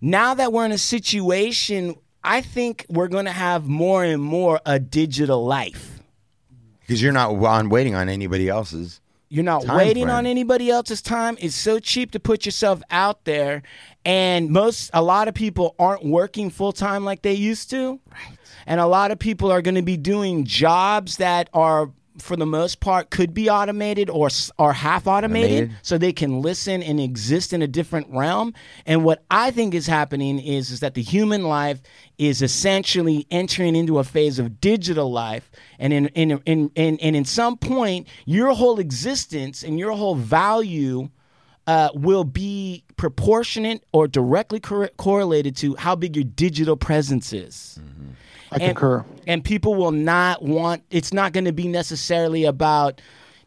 Now 0.00 0.34
that 0.34 0.52
we're 0.52 0.66
in 0.66 0.72
a 0.72 0.78
situation, 0.78 1.94
I 2.22 2.42
think 2.42 2.84
we're 2.88 3.08
going 3.08 3.24
to 3.24 3.32
have 3.32 3.66
more 3.66 4.04
and 4.04 4.22
more 4.22 4.60
a 4.66 4.78
digital 4.78 5.44
life. 5.44 6.00
Because 6.80 7.02
you're 7.02 7.12
not 7.12 7.30
on 7.34 7.68
waiting 7.68 7.94
on 7.94 8.08
anybody 8.08 8.48
else's. 8.48 9.00
You're 9.28 9.44
not 9.44 9.64
Time 9.64 9.76
waiting 9.76 10.04
frame. 10.04 10.16
on 10.16 10.26
anybody 10.26 10.70
else's 10.70 11.02
time. 11.02 11.36
It's 11.40 11.56
so 11.56 11.80
cheap 11.80 12.12
to 12.12 12.20
put 12.20 12.46
yourself 12.46 12.80
out 12.90 13.24
there, 13.24 13.62
and 14.04 14.50
most 14.50 14.90
a 14.94 15.02
lot 15.02 15.26
of 15.26 15.34
people 15.34 15.74
aren't 15.80 16.04
working 16.04 16.48
full 16.48 16.72
time 16.72 17.04
like 17.04 17.22
they 17.22 17.32
used 17.32 17.70
to. 17.70 17.98
Right. 18.08 18.35
And 18.66 18.80
a 18.80 18.86
lot 18.86 19.10
of 19.10 19.18
people 19.18 19.50
are 19.52 19.62
going 19.62 19.76
to 19.76 19.82
be 19.82 19.96
doing 19.96 20.44
jobs 20.44 21.16
that 21.18 21.48
are 21.52 21.90
for 22.18 22.34
the 22.34 22.46
most 22.46 22.80
part, 22.80 23.10
could 23.10 23.34
be 23.34 23.50
automated 23.50 24.08
or 24.08 24.28
or 24.58 24.72
half 24.72 25.06
automated, 25.06 25.64
Automated. 25.64 25.76
so 25.82 25.98
they 25.98 26.12
can 26.12 26.40
listen 26.40 26.82
and 26.82 26.98
exist 26.98 27.52
in 27.52 27.60
a 27.62 27.66
different 27.66 28.06
realm. 28.10 28.54
And 28.86 29.04
what 29.04 29.22
I 29.30 29.50
think 29.50 29.74
is 29.74 29.86
happening 29.86 30.38
is 30.38 30.70
is 30.70 30.80
that 30.80 30.94
the 30.94 31.02
human 31.02 31.44
life 31.44 31.80
is 32.16 32.40
essentially 32.40 33.26
entering 33.30 33.76
into 33.76 33.98
a 33.98 34.04
phase 34.04 34.38
of 34.38 34.60
digital 34.62 35.12
life, 35.12 35.50
and 35.78 35.92
in 35.92 36.06
in 36.08 36.40
in, 36.46 36.70
in 36.74 36.98
and 37.00 37.16
in 37.16 37.24
some 37.24 37.56
point, 37.58 38.08
your 38.24 38.54
whole 38.54 38.78
existence 38.80 39.62
and 39.62 39.78
your 39.78 39.92
whole 39.92 40.14
value 40.14 41.10
uh, 41.66 41.90
will 41.94 42.24
be 42.24 42.82
proportionate 42.96 43.84
or 43.92 44.08
directly 44.08 44.60
cor- 44.60 44.88
correlated 44.96 45.56
to 45.56 45.74
how 45.76 45.94
big 45.96 46.16
your 46.16 46.24
digital 46.24 46.76
presence 46.76 47.32
is. 47.32 47.78
I 48.56 48.64
And, 48.64 48.76
concur. 48.76 49.04
and 49.26 49.44
people 49.44 49.74
will 49.74 49.92
not 49.92 50.42
want, 50.42 50.82
it's 50.90 51.12
not 51.12 51.32
going 51.32 51.44
to 51.44 51.52
be 51.52 51.68
necessarily 51.68 52.44
about 52.44 53.00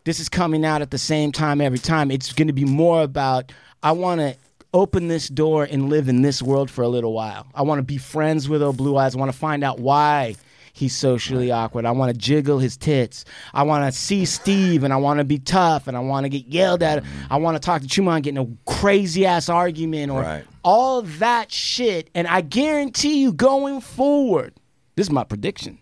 this 0.06 0.20
is 0.20 0.30
coming 0.30 0.66
out 0.66 0.82
at 0.82 0.92
the 0.92 0.98
same 0.98 1.32
time 1.32 1.62
every 1.62 1.80
time. 1.80 2.10
It's 2.12 2.32
going 2.34 2.48
to 2.48 2.54
be 2.54 2.66
more 2.66 3.02
about, 3.04 3.52
I 3.84 3.92
want 3.92 4.22
to 4.22 4.36
open 4.74 5.08
this 5.08 5.28
door 5.28 5.64
and 5.70 5.90
live 5.90 6.08
in 6.10 6.22
this 6.22 6.42
world 6.42 6.70
for 6.72 6.84
a 6.84 6.88
little 6.88 7.14
while. 7.14 7.48
I 7.56 7.64
want 7.64 7.80
to 7.80 7.84
be 7.84 7.98
friends 7.98 8.48
with 8.48 8.62
old 8.62 8.78
blue 8.78 8.98
eyes. 8.98 9.16
I 9.16 9.20
want 9.20 9.32
to 9.32 9.38
find 9.38 9.64
out 9.64 9.80
why 9.80 10.36
he's 10.74 10.96
socially 10.96 11.52
awkward. 11.52 11.86
I 11.86 11.92
want 11.92 12.14
to 12.14 12.18
jiggle 12.18 12.60
his 12.60 12.78
tits. 12.78 13.26
I 13.54 13.64
want 13.64 13.92
to 13.92 13.98
see 14.00 14.24
Steve 14.26 14.84
and 14.84 14.94
I 14.94 14.98
want 14.98 15.18
to 15.18 15.24
be 15.26 15.40
tough 15.40 15.88
and 15.88 15.98
I 15.98 16.00
want 16.00 16.24
to 16.26 16.30
get 16.30 16.46
yelled 16.48 16.82
at. 16.84 17.04
Mm-hmm. 17.04 17.34
I 17.34 17.38
want 17.38 17.56
to 17.56 17.60
talk 17.60 17.82
to 17.82 17.88
Chuma 17.88 18.16
and 18.16 18.24
get 18.24 18.36
in 18.36 18.38
a 18.38 18.72
crazy 18.72 19.26
ass 19.26 19.50
argument 19.50 20.12
or 20.12 20.22
Right. 20.22 20.44
all 20.64 21.02
that 21.02 21.52
shit. 21.52 22.10
And 22.16 22.28
I 22.28 22.42
guarantee 22.42 23.20
you 23.22 23.34
going 23.34 23.82
forward, 23.82 24.54
this 25.00 25.08
is 25.08 25.12
my 25.12 25.24
prediction. 25.24 25.80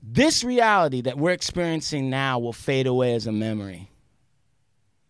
This 0.00 0.44
reality 0.44 1.00
that 1.00 1.18
we're 1.18 1.32
experiencing 1.32 2.08
now 2.08 2.38
will 2.38 2.52
fade 2.52 2.86
away 2.86 3.14
as 3.14 3.26
a 3.26 3.32
memory. 3.32 3.90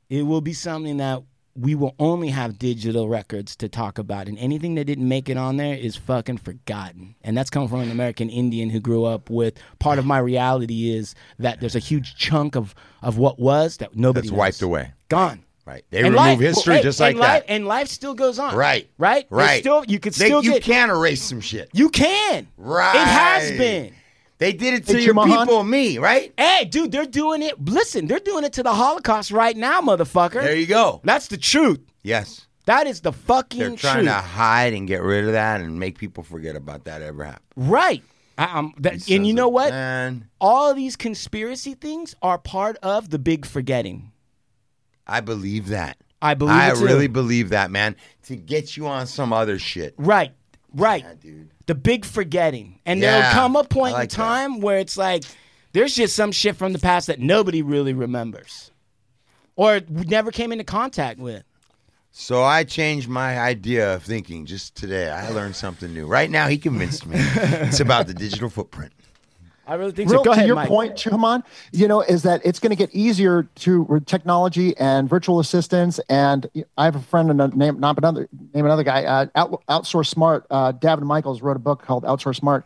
It 0.09 0.23
will 0.23 0.41
be 0.41 0.55
something 0.55 0.97
that 0.97 1.23
we 1.55 1.75
will 1.75 1.95
only 1.99 2.29
have 2.29 2.59
digital 2.59 3.11
records 3.11 3.55
to 3.57 3.69
talk 3.69 3.99
about, 3.99 4.29
and 4.29 4.39
anything 4.39 4.77
that 4.77 4.87
didn't 4.87 5.07
make 5.07 5.29
it 5.29 5.37
on 5.37 5.59
there 5.59 5.77
is 5.77 5.95
fucking 5.95 6.39
forgotten. 6.39 7.15
And 7.21 7.37
that's 7.37 7.51
coming 7.51 7.69
from 7.69 7.81
an 7.81 7.91
American 7.91 8.31
Indian 8.31 8.71
who 8.71 8.81
grew 8.81 9.05
up 9.05 9.29
with 9.29 9.59
part 9.79 9.99
of 9.99 10.07
my 10.07 10.19
reality 10.19 10.91
is 10.91 11.15
that 11.39 11.61
there's 11.61 11.77
a 11.77 11.81
huge 11.81 12.17
chunk 12.17 12.57
of, 12.57 12.75
of 13.03 13.19
what 13.19 13.39
was 13.39 13.77
that 13.77 13.95
nobody 13.95 14.29
That's 14.29 14.39
wiped 14.39 14.63
away. 14.63 14.95
Gone. 15.11 15.45
Right. 15.67 15.85
They 15.91 15.99
And 15.99 16.07
remove 16.11 16.17
life- 16.17 16.39
history 16.41 16.77
hey, 16.77 16.83
just 16.83 17.01
like 17.01 17.17
life, 17.17 17.45
that. 17.45 17.53
and 17.53 17.67
life 17.67 17.89
still 17.89 18.15
goes 18.15 18.39
on. 18.39 18.55
Right. 18.55 18.89
Right. 18.99 19.27
There's 19.29 19.39
Right. 19.47 19.61
Still, 19.61 19.85
you 19.89 19.99
could 19.99 20.15
They- 20.15 20.27
still 20.27 20.45
you 20.45 20.53
get. 20.55 20.63
can 20.63 20.91
erase 20.91 21.21
some 21.23 21.41
shit. 21.41 21.69
You 21.73 21.89
can. 21.89 22.47
Right. 22.57 22.95
It 22.95 23.07
has 23.09 23.51
been. 23.59 23.93
They 24.39 24.53
did 24.53 24.75
it 24.75 24.87
to 24.87 24.97
Hey, 24.99 25.03
your 25.05 25.15
Chumahan? 25.15 25.41
people 25.41 25.61
and 25.61 25.71
me, 25.71 25.99
right? 25.99 26.33
Hey, 26.39 26.67
dude, 26.67 26.93
they're 26.93 27.05
doing 27.07 27.43
it. 27.43 27.63
Listen, 27.65 28.07
they're 28.07 28.21
doing 28.21 28.45
it 28.45 28.53
to 28.53 28.63
the 28.63 28.73
Holocaust 28.75 29.31
right 29.33 29.57
now, 29.57 29.81
motherfucker. 29.81 30.43
There 30.43 30.55
you 30.55 30.67
go. 30.67 31.01
That's 31.05 31.27
the 31.29 31.39
truth. 31.39 31.81
Yes. 32.03 32.43
That 32.67 32.87
is 32.87 33.01
the 33.01 33.13
fucking 33.13 33.59
They're 33.59 33.77
trying 33.77 33.95
truth. 34.05 34.09
to 34.09 34.13
hide 34.13 34.73
and 34.75 34.87
get 34.87 35.01
rid 35.03 35.25
of 35.25 35.33
that 35.33 35.61
and 35.63 35.79
make 35.81 35.99
people 35.99 36.23
forget 36.23 36.55
about 36.55 36.85
that 36.85 37.01
ever 37.03 37.25
happened. 37.25 37.43
Right. 37.57 38.03
I, 38.39 38.59
um, 38.59 38.75
that, 38.79 39.09
and 39.09 39.27
you 39.27 39.33
know 39.33 39.49
what? 39.49 39.71
Man, 39.71 40.29
All 40.41 40.71
of 40.71 40.77
these 40.77 40.95
conspiracy 40.97 41.75
things 41.75 42.15
are 42.23 42.37
part 42.39 42.77
of 42.83 43.09
the 43.11 43.19
big 43.19 43.47
forgetting. 43.47 44.13
I 45.07 45.21
believe 45.21 45.69
that. 45.69 45.99
I 46.23 46.35
believe 46.35 46.55
I 46.55 46.71
really 46.71 47.09
believe 47.09 47.51
that, 47.51 47.71
man. 47.71 47.97
To 48.25 48.37
get 48.37 48.77
you 48.77 48.87
on 48.87 49.07
some 49.07 49.33
other 49.33 49.59
shit. 49.59 49.95
Right. 49.97 50.33
Right. 50.75 51.03
Yeah, 51.03 51.15
dude. 51.15 51.51
The 51.67 51.75
big 51.75 52.05
forgetting. 52.05 52.81
And 52.87 53.01
Yeah, 53.01 53.21
there'll 53.21 53.33
come 53.35 53.57
a 53.57 53.65
point 53.65 53.95
like 53.95 54.05
in 54.05 54.09
that. 54.09 54.15
time 54.15 54.61
where 54.61 54.79
it's 54.79 54.97
like 54.97 55.25
there's 55.73 55.95
just 55.95 56.17
some 56.17 56.33
shit 56.33 56.57
from 56.57 56.73
the 56.73 56.79
past 56.79 57.07
that 57.09 57.21
nobody 57.21 57.63
really 57.63 57.93
remembers. 57.93 58.71
Or 59.57 59.81
never 59.89 60.31
came 60.31 60.53
into 60.53 60.65
contact 60.65 61.19
with. 61.19 61.43
So 62.11 62.43
I 62.43 62.65
changed 62.65 63.09
my 63.09 63.39
idea 63.39 63.95
of 63.95 64.03
thinking 64.03 64.47
just 64.47 64.75
today. 64.75 65.11
I 65.11 65.29
learned 65.31 65.55
something 65.55 65.93
new. 65.93 66.07
Right 66.07 66.31
now, 66.31 66.49
he 66.49 66.57
convinced 66.57 67.07
me. 67.07 67.17
it's 67.21 67.81
about 67.81 68.07
the 68.07 68.15
digital 68.15 68.49
footprint. 68.49 68.93
I 69.67 69.75
really 69.75 69.91
think 69.93 70.11
Real, 70.11 70.21
so. 70.21 70.25
Go 70.25 70.31
to 70.31 70.37
ahead, 70.37 70.47
your 70.47 70.57
Mike. 70.57 70.69
point, 70.69 70.95
Chuman, 70.97 71.43
you 71.73 71.89
know, 71.89 72.01
is 72.01 72.23
that 72.23 72.41
it's 72.45 72.59
going 72.61 72.71
to 72.71 72.77
get 72.77 72.95
easier 72.95 73.45
to 73.57 73.83
with 73.83 74.07
technology 74.07 74.77
and 74.77 75.09
virtual 75.09 75.41
assistants. 75.41 75.99
And 76.09 76.47
I 76.79 76.85
have 76.85 76.95
a 76.95 77.01
friend, 77.01 77.31
and 77.31 77.57
name 77.57 77.81
not 77.81 77.99
another 77.99 78.29
name 78.55 78.65
another 78.65 78.85
guy, 78.85 79.05
uh, 79.05 79.27
out, 79.35 79.63
Outsource 79.69 80.07
Smart. 80.07 80.47
Uh, 80.51 80.73
Davin 80.73 81.03
Michaels 81.03 81.43
wrote 81.43 81.57
a 81.57 81.61
book 81.61 81.83
called 81.83 82.05
Outsource 82.05 82.37
Smart. 82.37 82.65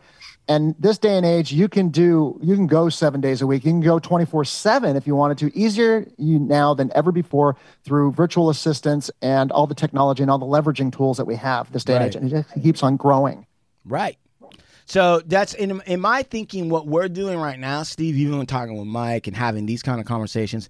And 0.49 0.75
this 0.81 0.99
day 0.99 1.17
and 1.17 1.25
age, 1.25 1.53
you 1.53 1.69
can 1.69 1.91
do 1.91 2.39
you 2.43 2.57
can 2.57 2.67
go 2.67 2.89
seven 2.89 3.21
days 3.21 3.41
a 3.41 3.47
week. 3.47 3.65
You 3.65 3.71
can 3.71 3.81
go 3.81 3.99
twenty 3.99 4.25
four 4.27 4.45
seven 4.45 4.97
if 4.97 5.07
you 5.07 5.15
wanted 5.15 5.39
to. 5.39 5.57
Easier 5.57 6.07
you 6.19 6.39
now 6.41 6.75
than 6.75 6.91
ever 6.95 7.13
before 7.13 7.57
through 7.85 8.13
virtual 8.13 8.51
assistants 8.51 9.11
and 9.23 9.53
all 9.53 9.67
the 9.69 9.77
technology 9.77 10.23
and 10.23 10.31
all 10.31 10.39
the 10.39 10.47
leveraging 10.47 10.95
tools 10.95 11.19
that 11.19 11.25
we 11.25 11.37
have 11.37 11.71
this 11.73 11.85
day 11.85 11.95
Right. 11.95 12.03
and 12.03 12.09
age. 12.11 12.17
And 12.17 12.33
it 12.33 12.47
just 12.51 12.63
keeps 12.65 12.83
on 12.83 12.97
growing. 12.97 13.47
Right. 13.85 14.19
So 14.91 15.23
that's 15.25 15.55
in 15.55 15.81
in 15.87 16.01
my 16.01 16.25
thinking. 16.25 16.69
What 16.69 16.89
we're 16.89 17.09
doing 17.09 17.39
right 17.39 17.61
now, 17.61 17.85
Steve, 17.85 18.17
even 18.17 18.39
when 18.39 18.47
talking 18.47 18.77
with 18.77 18.89
Mike 18.89 19.29
and 19.29 19.37
having 19.37 19.65
these 19.65 19.85
kind 19.85 20.01
of 20.01 20.07
conversations, 20.07 20.69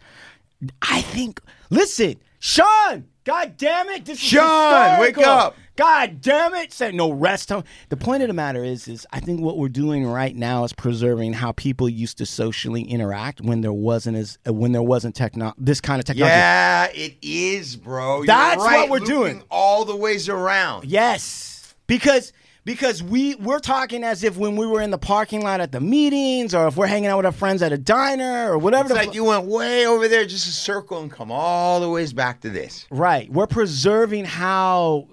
I 0.82 1.00
think. 1.00 1.40
Listen, 1.70 2.16
Sean. 2.38 3.06
God 3.24 3.56
damn 3.56 3.88
it! 3.90 4.04
This 4.04 4.18
is 4.18 4.24
Sean, 4.24 5.00
wake 5.00 5.16
up. 5.18 5.54
God 5.76 6.20
damn 6.20 6.54
it! 6.54 6.72
Say 6.72 6.92
no 6.92 7.12
rest 7.12 7.48
home. 7.48 7.64
The 7.88 7.96
point 7.96 8.22
of 8.22 8.28
the 8.28 8.34
matter 8.34 8.62
is, 8.62 8.88
is 8.88 9.06
I 9.10 9.20
think 9.20 9.40
what 9.40 9.56
we're 9.56 9.68
doing 9.68 10.06
right 10.06 10.34
now 10.36 10.64
is 10.64 10.72
preserving 10.74 11.34
how 11.34 11.52
people 11.52 11.88
used 11.88 12.18
to 12.18 12.26
socially 12.26 12.82
interact 12.82 13.40
when 13.40 13.62
there 13.62 13.72
wasn't 13.72 14.16
as 14.18 14.38
uh, 14.46 14.52
when 14.52 14.72
there 14.72 14.82
wasn't 14.82 15.14
techno 15.14 15.54
this 15.56 15.80
kind 15.80 15.98
of 15.98 16.04
technology. 16.04 16.30
Yeah, 16.30 16.88
it 16.92 17.16
is, 17.22 17.76
bro. 17.76 18.18
You're 18.18 18.26
That's 18.26 18.58
what 18.58 18.90
we're 18.90 19.00
doing. 19.00 19.42
all 19.50 19.84
the 19.86 19.96
ways 19.96 20.28
around. 20.28 20.86
Yes, 20.86 21.74
because 21.86 22.32
because 22.64 23.02
we 23.02 23.34
we're 23.36 23.58
talking 23.58 24.04
as 24.04 24.22
if 24.24 24.36
when 24.36 24.56
we 24.56 24.66
were 24.66 24.80
in 24.82 24.90
the 24.90 24.98
parking 24.98 25.42
lot 25.42 25.60
at 25.60 25.72
the 25.72 25.80
meetings, 25.80 26.54
or 26.54 26.66
if 26.68 26.76
we're 26.76 26.86
hanging 26.86 27.06
out 27.08 27.16
with 27.16 27.26
our 27.26 27.32
friends 27.32 27.62
at 27.62 27.72
a 27.72 27.78
diner, 27.78 28.52
or 28.52 28.58
whatever. 28.58 28.90
It's 28.90 29.00
the 29.00 29.06
like 29.06 29.14
you 29.14 29.24
went 29.24 29.46
way 29.46 29.86
over 29.86 30.08
there, 30.08 30.24
just 30.26 30.46
a 30.46 30.52
circle, 30.52 31.00
and 31.00 31.10
come 31.10 31.30
all 31.32 31.80
the 31.80 31.88
ways 31.88 32.12
back 32.12 32.40
to 32.42 32.50
this. 32.50 32.86
right, 32.90 33.30
we're 33.30 33.46
preserving 33.46 34.24
how 34.24 35.08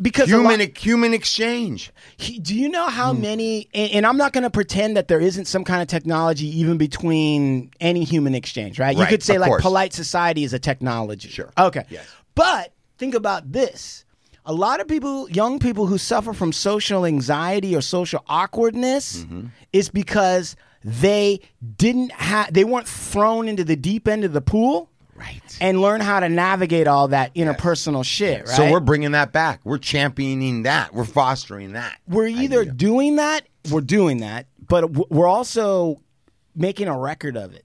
because 0.00 0.28
Human, 0.28 0.58
lot- 0.60 0.76
human 0.76 1.14
exchange. 1.14 1.90
He- 2.16 2.38
Do 2.38 2.54
you 2.54 2.68
know 2.68 2.88
how 2.88 3.12
many? 3.14 3.68
And, 3.72 3.92
and 3.92 4.06
I'm 4.06 4.16
not 4.18 4.32
going 4.32 4.42
to 4.44 4.50
pretend 4.50 4.96
that 4.96 5.08
there 5.08 5.20
isn't 5.20 5.46
some 5.46 5.64
kind 5.64 5.80
of 5.80 5.88
technology 5.88 6.46
even 6.60 6.76
between 6.76 7.70
any 7.80 8.04
human 8.04 8.34
exchange, 8.34 8.78
right? 8.78 8.94
right 8.96 8.98
You 9.02 9.06
could 9.06 9.22
say 9.22 9.38
like 9.38 9.48
course. 9.48 9.62
polite 9.62 9.92
society 9.94 10.44
is 10.44 10.52
a 10.52 10.58
technology. 10.58 11.28
Sure. 11.30 11.50
Okay. 11.56 11.84
Yes. 11.88 12.06
But 12.34 12.72
think 12.98 13.14
about 13.14 13.50
this. 13.52 14.03
A 14.46 14.52
lot 14.52 14.80
of 14.80 14.88
people, 14.88 15.28
young 15.30 15.58
people 15.58 15.86
who 15.86 15.96
suffer 15.98 16.32
from 16.32 16.52
social 16.52 17.06
anxiety 17.06 17.74
or 17.74 17.80
social 17.80 18.22
awkwardness, 18.28 19.24
Mm-hmm. 19.24 19.46
is 19.72 19.88
because 19.88 20.54
they 20.84 21.40
didn't 21.78 22.12
have, 22.12 22.52
they 22.52 22.64
weren't 22.64 22.86
thrown 22.86 23.48
into 23.48 23.64
the 23.64 23.76
deep 23.76 24.06
end 24.06 24.22
of 24.24 24.32
the 24.34 24.42
pool, 24.42 24.90
Right. 25.16 25.40
and 25.60 25.80
learn 25.80 26.00
how 26.02 26.20
to 26.20 26.28
navigate 26.28 26.86
all 26.88 27.08
that 27.08 27.34
interpersonal 27.34 28.04
shit. 28.04 28.40
Right. 28.46 28.48
So 28.56 28.70
we're 28.70 28.80
bringing 28.80 29.12
that 29.12 29.32
back. 29.32 29.60
We're 29.64 29.78
championing 29.78 30.64
that. 30.64 30.92
We're 30.92 31.04
fostering 31.04 31.72
that. 31.72 31.98
we're 32.06 32.26
either 32.26 32.60
idea. 32.62 32.72
doing 32.74 33.16
that, 33.16 33.46
we're 33.70 33.80
doing 33.80 34.18
that, 34.18 34.46
but 34.68 34.90
we're 35.10 35.28
also 35.28 36.02
making 36.54 36.88
a 36.88 36.98
record 36.98 37.36
of 37.38 37.54
it. 37.54 37.64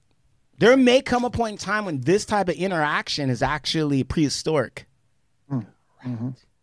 There 0.58 0.76
may 0.76 1.02
come 1.02 1.24
a 1.24 1.30
point 1.30 1.52
in 1.52 1.58
time 1.58 1.84
when 1.84 2.00
this 2.02 2.24
type 2.24 2.48
of 2.48 2.54
interaction 2.54 3.28
is 3.30 3.42
actually 3.42 4.02
prehistoric. 4.04 4.86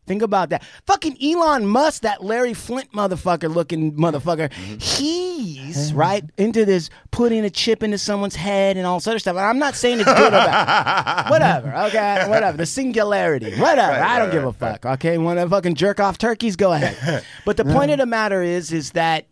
Think 0.08 0.22
about 0.22 0.50
that. 0.50 0.64
Fucking 0.86 1.18
Elon 1.22 1.68
Musk, 1.68 2.04
that 2.04 2.24
Larry 2.24 2.54
Flynt 2.54 2.92
motherfucker 2.94 3.54
looking 3.54 3.94
motherfucker, 3.94 4.50
mm-hmm. 4.50 4.78
he's 4.78 5.94
right 5.94 6.24
into 6.38 6.64
this 6.64 6.90
putting 7.12 7.44
a 7.44 7.50
chip 7.50 7.84
into 7.84 7.98
someone's 7.98 8.38
head 8.38 8.78
and 8.78 8.88
all 8.88 8.98
this 8.98 9.08
other 9.08 9.20
stuff. 9.20 9.36
And 9.36 9.46
I'm 9.46 9.60
not 9.60 9.76
saying 9.76 10.00
it's 10.00 10.12
good 10.12 10.28
or 10.28 10.38
bad. 10.38 11.30
whatever, 11.30 11.76
okay? 11.88 12.26
Whatever. 12.30 12.58
The 12.58 12.66
singularity. 12.66 13.54
Whatever. 13.60 14.02
I 14.02 14.18
don't 14.18 14.32
give 14.32 14.46
a 14.46 14.54
fuck. 14.54 14.86
Okay. 14.86 15.18
Want 15.18 15.40
to 15.40 15.50
fucking 15.50 15.76
jerk 15.76 16.00
off 16.00 16.18
turkeys? 16.18 16.56
Go 16.56 16.72
ahead. 16.74 17.24
But 17.46 17.58
the 17.58 17.66
point 17.66 17.92
of 17.92 17.98
the 17.98 18.06
matter 18.06 18.42
is, 18.42 18.72
is 18.72 18.92
that 18.92 19.28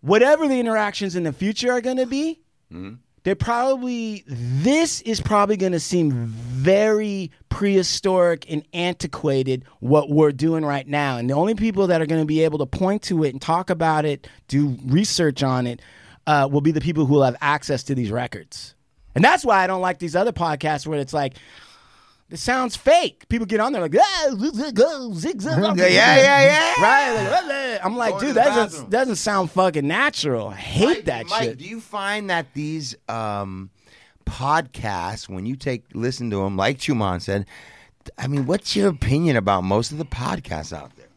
whatever 0.00 0.46
the 0.46 0.58
interactions 0.58 1.16
in 1.16 1.24
the 1.24 1.32
future 1.32 1.72
are 1.72 1.80
going 1.80 1.96
to 1.96 2.06
be, 2.06 2.40
mm-hmm. 2.72 2.94
They're 3.24 3.34
probably 3.34 4.22
this 4.26 5.00
is 5.00 5.20
probably 5.20 5.56
going 5.56 5.72
to 5.72 5.80
seem 5.80 6.12
very 6.12 7.30
prehistoric 7.48 8.50
and 8.50 8.64
antiquated 8.72 9.64
what 9.80 10.10
we're 10.10 10.32
doing 10.32 10.64
right 10.64 10.86
now. 10.86 11.16
And 11.16 11.28
the 11.28 11.34
only 11.34 11.54
people 11.54 11.86
that 11.88 12.00
are 12.00 12.06
going 12.06 12.20
to 12.20 12.26
be 12.26 12.44
able 12.44 12.58
to 12.58 12.66
point 12.66 13.02
to 13.04 13.24
it 13.24 13.30
and 13.30 13.40
talk 13.40 13.70
about 13.70 14.04
it 14.04 14.28
do 14.48 14.76
research 14.86 15.42
on 15.42 15.66
it 15.66 15.80
uh, 16.26 16.48
will 16.50 16.60
be 16.60 16.70
the 16.70 16.80
people 16.80 17.06
who 17.06 17.14
will 17.14 17.22
have 17.22 17.36
access 17.40 17.82
to 17.84 17.94
these 17.94 18.10
records. 18.10 18.74
And 19.14 19.24
that's 19.24 19.44
why 19.44 19.62
i 19.62 19.66
don't 19.66 19.80
like 19.80 19.98
these 19.98 20.16
other 20.16 20.32
podcasts 20.32 20.86
where 20.86 20.98
it's 20.98 21.14
like 21.14 21.34
It 22.30 22.38
sounds 22.38 22.74
fake. 22.74 23.28
People 23.28 23.46
get 23.46 23.60
on 23.60 23.72
there 23.72 23.82
like, 23.82 23.94
ah, 24.00 24.34
go, 24.72 25.12
zig, 25.12 25.40
zig. 25.40 25.52
Yeah, 25.56 25.86
yeah, 25.86 26.16
yeah. 26.16 26.82
Right? 26.82 27.44
Like. 27.46 27.84
I'm 27.84 27.96
like, 27.96 28.12
Going 28.12 28.20
to 28.20 28.26
dude, 28.26 28.36
the 28.36 28.40
that 28.40 28.54
doesn't, 28.54 28.90
doesn't 28.90 29.16
sound 29.16 29.50
fucking 29.50 29.86
natural. 29.86 30.48
I 30.48 30.54
hate 30.54 30.86
Mike, 30.86 31.04
that 31.04 31.26
Mike, 31.26 31.42
shit. 31.42 31.58
Do 31.58 31.64
you 31.66 31.80
find 31.80 32.30
that 32.30 32.46
these 32.54 32.96
um, 33.08 33.70
podcasts, 34.24 35.28
when 35.28 35.44
you 35.44 35.54
take 35.54 35.84
listen 35.92 36.30
to 36.30 36.38
them, 36.38 36.56
like 36.56 36.78
Chuman 36.78 37.20
said, 37.20 37.46
I 38.18 38.26
mean, 38.26 38.46
what's 38.46 38.74
your 38.74 38.88
opinion 38.88 39.36
about 39.36 39.62
most 39.64 39.92
of 39.92 39.98
the 39.98 40.04
podcasts 40.04 40.72
out 40.72 40.96
there? 40.96 41.08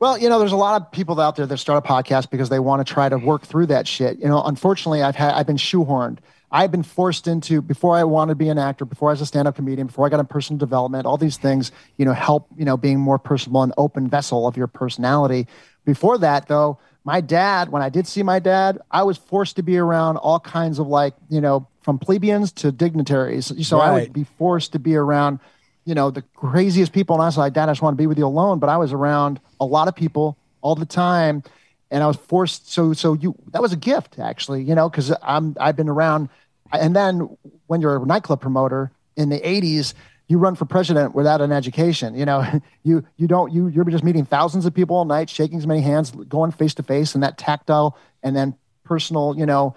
Well, 0.00 0.18
you 0.18 0.28
know, 0.28 0.38
there's 0.38 0.52
a 0.52 0.56
lot 0.56 0.80
of 0.80 0.90
people 0.90 1.18
out 1.20 1.36
there 1.36 1.46
that 1.46 1.58
start 1.58 1.84
a 1.84 1.88
podcast 1.88 2.28
because 2.28 2.48
they 2.48 2.58
want 2.58 2.86
to 2.86 2.92
try 2.92 3.08
to 3.08 3.16
work 3.16 3.46
through 3.46 3.66
that 3.66 3.86
shit. 3.86 4.18
You 4.18 4.28
know, 4.28 4.42
unfortunately, 4.42 5.02
I've 5.02 5.14
had 5.16 5.34
I've 5.34 5.46
been 5.46 5.56
shoehorned. 5.56 6.18
I've 6.52 6.70
been 6.70 6.82
forced 6.82 7.26
into 7.26 7.62
before 7.62 7.96
I 7.96 8.04
wanted 8.04 8.32
to 8.32 8.36
be 8.36 8.48
an 8.48 8.58
actor, 8.58 8.84
before 8.84 9.08
I 9.08 9.12
was 9.12 9.22
a 9.22 9.26
stand-up 9.26 9.56
comedian, 9.56 9.86
before 9.86 10.06
I 10.06 10.10
got 10.10 10.20
in 10.20 10.26
personal 10.26 10.58
development. 10.58 11.06
All 11.06 11.16
these 11.16 11.38
things, 11.38 11.72
you 11.96 12.04
know, 12.04 12.12
help 12.12 12.46
you 12.56 12.64
know 12.64 12.76
being 12.76 13.00
more 13.00 13.18
personable 13.18 13.62
and 13.62 13.72
open 13.76 14.08
vessel 14.08 14.46
of 14.46 14.56
your 14.56 14.66
personality. 14.66 15.46
Before 15.84 16.18
that, 16.18 16.48
though, 16.48 16.78
my 17.04 17.20
dad, 17.20 17.70
when 17.70 17.82
I 17.82 17.88
did 17.88 18.06
see 18.06 18.22
my 18.22 18.38
dad, 18.38 18.78
I 18.90 19.02
was 19.02 19.16
forced 19.16 19.56
to 19.56 19.62
be 19.62 19.78
around 19.78 20.18
all 20.18 20.38
kinds 20.38 20.78
of 20.78 20.86
like 20.86 21.14
you 21.30 21.40
know 21.40 21.66
from 21.80 21.98
plebeians 21.98 22.52
to 22.52 22.70
dignitaries. 22.70 23.66
So 23.66 23.80
I 23.80 23.92
would 23.92 24.12
be 24.12 24.24
forced 24.24 24.72
to 24.72 24.78
be 24.78 24.94
around 24.94 25.40
you 25.84 25.94
know, 25.94 26.10
the 26.10 26.22
craziest 26.34 26.92
people. 26.92 27.16
And 27.16 27.22
I 27.22 27.26
was 27.26 27.36
like, 27.36 27.52
Dad, 27.52 27.68
I 27.68 27.72
just 27.72 27.82
want 27.82 27.94
to 27.94 28.00
be 28.00 28.06
with 28.06 28.18
you 28.18 28.26
alone. 28.26 28.58
But 28.58 28.68
I 28.68 28.76
was 28.76 28.92
around 28.92 29.40
a 29.60 29.64
lot 29.64 29.88
of 29.88 29.96
people 29.96 30.36
all 30.60 30.74
the 30.74 30.86
time. 30.86 31.42
And 31.90 32.02
I 32.02 32.06
was 32.06 32.16
forced. 32.16 32.72
So, 32.72 32.92
so 32.92 33.14
you, 33.14 33.34
that 33.52 33.60
was 33.60 33.72
a 33.72 33.76
gift 33.76 34.18
actually, 34.18 34.62
you 34.62 34.74
know, 34.74 34.88
cause 34.88 35.12
I'm, 35.22 35.56
I've 35.60 35.76
been 35.76 35.88
around. 35.88 36.28
And 36.72 36.96
then 36.96 37.36
when 37.66 37.80
you're 37.80 38.02
a 38.02 38.06
nightclub 38.06 38.40
promoter 38.40 38.90
in 39.16 39.28
the 39.28 39.46
eighties, 39.48 39.94
you 40.28 40.38
run 40.38 40.54
for 40.54 40.64
president 40.64 41.14
without 41.14 41.40
an 41.40 41.52
education. 41.52 42.14
You 42.14 42.24
know, 42.24 42.44
you, 42.82 43.04
you 43.16 43.26
don't, 43.26 43.52
you, 43.52 43.68
you're 43.68 43.84
just 43.84 44.04
meeting 44.04 44.24
thousands 44.24 44.64
of 44.66 44.74
people 44.74 44.96
all 44.96 45.04
night, 45.04 45.28
shaking 45.28 45.58
as 45.58 45.66
many 45.66 45.80
hands, 45.80 46.10
going 46.10 46.52
face 46.52 46.74
to 46.74 46.82
face 46.82 47.14
and 47.14 47.22
that 47.22 47.38
tactile 47.38 47.98
and 48.22 48.34
then 48.34 48.56
personal, 48.84 49.34
you 49.36 49.46
know, 49.46 49.74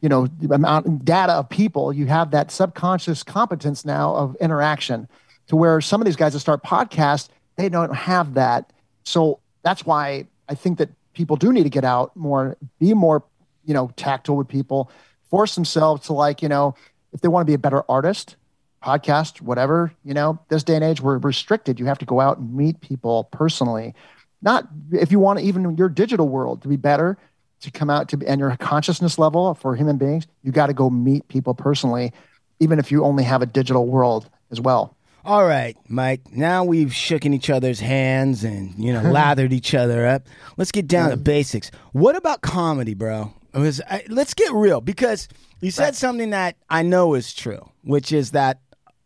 you 0.00 0.08
know, 0.08 0.26
amount 0.50 1.04
data 1.04 1.32
of 1.34 1.48
people, 1.48 1.92
you 1.92 2.06
have 2.06 2.32
that 2.32 2.50
subconscious 2.50 3.22
competence 3.22 3.84
now 3.84 4.14
of 4.16 4.36
interaction 4.40 5.08
to 5.46 5.54
where 5.54 5.80
some 5.80 6.00
of 6.00 6.06
these 6.06 6.16
guys 6.16 6.32
that 6.32 6.40
start 6.40 6.64
podcasts, 6.64 7.28
they 7.56 7.68
don't 7.68 7.94
have 7.94 8.34
that. 8.34 8.72
So 9.04 9.38
that's 9.62 9.86
why 9.86 10.26
I 10.48 10.56
think 10.56 10.78
that 10.78 10.90
people 11.14 11.36
do 11.36 11.52
need 11.52 11.62
to 11.62 11.70
get 11.70 11.84
out 11.84 12.16
more, 12.16 12.56
be 12.80 12.94
more, 12.94 13.22
you 13.64 13.74
know, 13.74 13.92
tactile 13.94 14.36
with 14.36 14.48
people, 14.48 14.90
force 15.32 15.54
themselves 15.54 16.06
to 16.06 16.12
like, 16.12 16.42
you 16.42 16.48
know, 16.48 16.74
if 17.14 17.22
they 17.22 17.28
want 17.28 17.40
to 17.40 17.50
be 17.50 17.54
a 17.54 17.58
better 17.58 17.82
artist, 17.90 18.36
podcast, 18.84 19.40
whatever, 19.40 19.90
you 20.04 20.12
know, 20.12 20.38
this 20.50 20.62
day 20.62 20.74
and 20.74 20.84
age, 20.84 21.00
we're 21.00 21.16
restricted. 21.16 21.80
You 21.80 21.86
have 21.86 21.98
to 21.98 22.04
go 22.04 22.20
out 22.20 22.36
and 22.36 22.54
meet 22.54 22.82
people 22.82 23.24
personally. 23.24 23.94
Not 24.42 24.68
if 24.92 25.10
you 25.10 25.18
want 25.18 25.40
even 25.40 25.74
your 25.78 25.88
digital 25.88 26.28
world 26.28 26.60
to 26.62 26.68
be 26.68 26.76
better, 26.76 27.16
to 27.62 27.70
come 27.70 27.88
out 27.88 28.10
to 28.10 28.22
and 28.26 28.40
your 28.40 28.54
consciousness 28.58 29.18
level 29.18 29.54
for 29.54 29.74
human 29.74 29.96
beings, 29.96 30.26
you 30.42 30.52
got 30.52 30.66
to 30.66 30.74
go 30.74 30.90
meet 30.90 31.26
people 31.28 31.54
personally, 31.54 32.12
even 32.60 32.78
if 32.78 32.92
you 32.92 33.02
only 33.02 33.24
have 33.24 33.40
a 33.40 33.46
digital 33.46 33.86
world 33.86 34.28
as 34.50 34.60
well. 34.60 34.94
All 35.24 35.46
right, 35.46 35.78
Mike. 35.88 36.30
Now 36.30 36.64
we've 36.64 36.88
shooken 36.88 37.32
each 37.32 37.48
other's 37.48 37.80
hands 37.80 38.44
and 38.44 38.74
you 38.76 38.92
know 38.92 39.00
lathered 39.10 39.54
each 39.54 39.74
other 39.74 40.06
up. 40.06 40.26
Let's 40.58 40.72
get 40.72 40.88
down 40.88 41.08
to 41.10 41.16
basics. 41.16 41.70
What 41.92 42.16
about 42.16 42.42
comedy, 42.42 42.92
bro? 42.92 43.32
It 43.54 43.58
was, 43.58 43.80
I, 43.88 44.04
let's 44.08 44.34
get 44.34 44.52
real 44.52 44.80
because 44.80 45.28
you 45.60 45.70
said 45.70 45.94
something 45.94 46.30
that 46.30 46.56
I 46.70 46.82
know 46.82 47.14
is 47.14 47.34
true, 47.34 47.70
which 47.82 48.12
is 48.12 48.30
that 48.30 48.60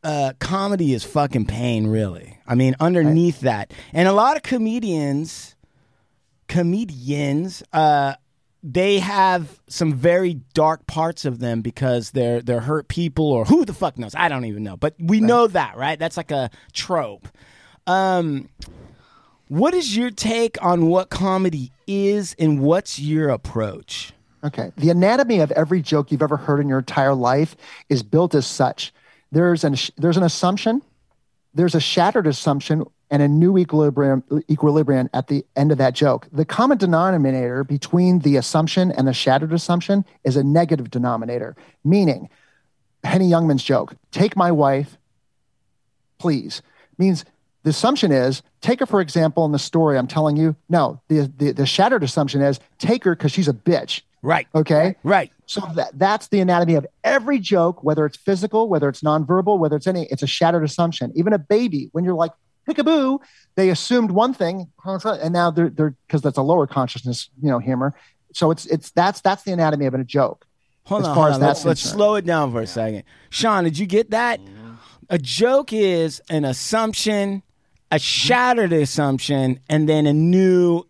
uh, 0.05 0.35
comedy 0.39 0.95
is 0.95 1.03
fucking 1.05 1.47
pain. 1.47 1.89
Really, 1.89 2.39
I 2.47 2.55
mean, 2.55 2.77
underneath 2.79 3.41
that, 3.41 3.73
and 3.93 4.07
a 4.07 4.13
lot 4.13 4.37
of 4.37 4.43
comedians, 4.43 5.57
comedians, 6.47 7.65
uh, 7.73 8.15
they 8.63 8.99
have 8.99 9.61
some 9.69 9.95
very 9.95 10.35
dark 10.55 10.87
parts 10.87 11.25
of 11.25 11.39
them 11.39 11.61
because 11.61 12.11
they're 12.11 12.43
they're 12.43 12.61
hurt 12.61 12.89
people 12.89 13.27
or 13.27 13.45
who 13.45 13.65
the 13.65 13.73
fuck 13.73 13.97
knows? 13.97 14.15
I 14.17 14.29
don't 14.29 14.45
even 14.45 14.65
know. 14.65 14.77
But 14.77 14.95
we 14.99 15.21
know 15.21 15.47
that 15.47 15.77
right? 15.77 15.99
That's 15.99 16.17
like 16.17 16.33
a 16.33 16.51
trope. 16.73 17.29
Um 17.87 18.49
what 19.49 19.75
is 19.75 19.97
your 19.97 20.11
take 20.11 20.61
on 20.61 20.87
what 20.87 21.11
comedy 21.11 21.71
is 21.87 22.35
and 22.41 22.61
what's 22.61 22.99
your 22.99 23.29
approach 23.29 24.13
Okay. 24.45 24.71
The 24.77 24.91
anatomy 24.91 25.41
of 25.41 25.51
every 25.53 25.83
joke 25.83 26.13
you've 26.13 26.23
ever 26.23 26.37
heard 26.37 26.61
in 26.61 26.69
your 26.69 26.79
entire 26.79 27.15
life 27.15 27.57
is 27.89 28.03
built 28.03 28.35
as 28.35 28.47
such. 28.47 28.93
There's 29.33 29.65
an 29.65 29.77
there's 29.97 30.17
an 30.17 30.23
assumption, 30.23 30.83
there's 31.55 31.75
a 31.75 31.81
shattered 31.81 32.27
assumption, 32.27 32.85
and 33.11 33.23
a 33.23 33.29
new 33.29 33.59
equilibrium 33.59 34.23
equilibrium 34.51 35.09
at 35.15 35.29
the 35.29 35.45
end 35.57 35.73
of 35.73 35.79
that 35.79 35.95
joke. 35.95 36.29
The 36.33 36.45
common 36.45 36.79
denominator 36.79 37.65
between 37.65 38.21
the 38.21 38.37
assumption 38.37 38.93
and 38.93 39.09
the 39.09 39.13
shattered 39.13 39.53
assumption 39.53 40.05
is 40.25 40.37
a 40.37 40.45
negative 40.45 40.91
denominator, 40.91 41.57
meaning 41.85 42.29
Henny 43.05 43.29
Youngman's 43.31 43.63
joke, 43.63 43.95
take 44.11 44.37
my 44.37 44.51
wife, 44.51 44.97
please, 46.19 46.63
means 46.99 47.25
the 47.67 47.71
assumption 47.71 48.13
is 48.13 48.43
take 48.61 48.79
her 48.79 48.87
for 48.87 49.01
example 49.01 49.45
in 49.45 49.51
the 49.51 49.59
story 49.59 49.99
I'm 49.99 50.07
telling 50.07 50.37
you. 50.37 50.55
No, 50.69 51.01
the 51.09 51.33
the, 51.37 51.51
the 51.51 51.67
shattered 51.67 52.05
assumption 52.05 52.41
is 52.41 52.61
take 52.79 53.03
her 53.03 53.17
because 53.17 53.33
she's 53.33 53.49
a 53.49 53.53
bitch. 53.53 54.03
right 54.23 54.47
Okay. 54.55 54.95
right 55.03 55.33
So 55.47 55.63
that 55.75 55.99
that's 55.99 56.29
the 56.29 56.39
anatomy 56.39 56.77
of 56.77 56.87
every 57.03 57.41
joke, 57.41 57.83
whether 57.83 58.07
it's 58.07 58.17
physical, 58.17 58.69
whether 58.69 58.89
it's 58.89 59.01
nonverbal, 59.03 59.59
whether 59.59 59.75
it's 59.75 59.89
any, 59.89 60.07
it's 60.13 60.23
a 60.23 60.29
shattered 60.29 60.63
assumption. 60.63 61.11
Even 61.17 61.33
a 61.33 61.39
baby, 61.39 61.89
when 61.91 62.05
you're 62.05 62.15
like 62.15 62.31
peekaboo, 62.69 63.19
they 63.57 63.71
assumed 63.71 64.13
one 64.13 64.33
thing, 64.33 64.71
and 64.85 65.33
now 65.33 65.51
they're 65.51 65.71
they're 65.71 65.97
because 66.07 66.23
that's 66.23 66.39
a 66.39 66.43
lower 66.43 66.69
consciousness, 66.69 67.31
you 67.43 67.51
know, 67.51 67.59
humor. 67.59 67.95
So 68.33 68.53
it's 68.53 68.67
it's 68.67 68.93
that's 68.93 69.21
that's 69.23 69.43
the 69.43 69.51
anatomy 69.51 69.87
of 69.87 69.95
a 69.95 70.05
joke. 70.05 70.47
hold 70.85 71.03
as 71.03 71.09
on, 71.09 71.15
far 71.17 71.23
hold 71.25 71.31
as 71.31 71.35
on. 71.35 71.41
that's 71.41 71.65
Let's, 71.65 71.85
let's 71.85 71.97
slow 71.97 72.15
it 72.15 72.25
down 72.25 72.53
for 72.53 72.61
a 72.61 72.67
second 72.67 73.03
Sean 73.31 73.65
did 73.65 73.77
you 73.77 73.87
get 73.87 74.11
that 74.11 74.39
a 75.11 75.19
joke 75.19 75.73
is 75.73 76.21
an 76.31 76.45
assumption 76.45 77.43
a 77.91 77.99
shattered 77.99 78.73
assumption 78.73 79.61
and 79.69 79.89
then 79.89 80.07
a 80.07 80.13
new 80.13 80.85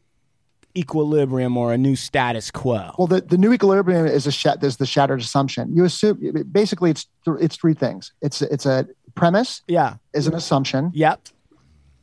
equilibrium 0.76 1.56
or 1.56 1.72
a 1.72 1.78
new 1.78 1.96
status 1.96 2.50
quo 2.50 2.92
Well, 2.98 3.06
the, 3.06 3.20
the 3.22 3.38
new 3.38 3.52
equilibrium 3.52 4.06
is 4.06 4.26
a 4.26 4.32
shat 4.32 4.62
is 4.62 4.76
the 4.76 4.86
shattered 4.86 5.20
assumption. 5.20 5.74
You 5.74 5.84
assume 5.84 6.44
basically 6.52 6.90
it's 6.90 7.06
th- 7.24 7.38
it's 7.40 7.56
three 7.56 7.74
things. 7.74 8.12
It's 8.20 8.42
it's 8.42 8.66
a 8.66 8.86
premise 9.14 9.62
yeah 9.66 9.94
is 10.12 10.26
an 10.26 10.34
assumption, 10.34 10.90
yep 10.94 11.28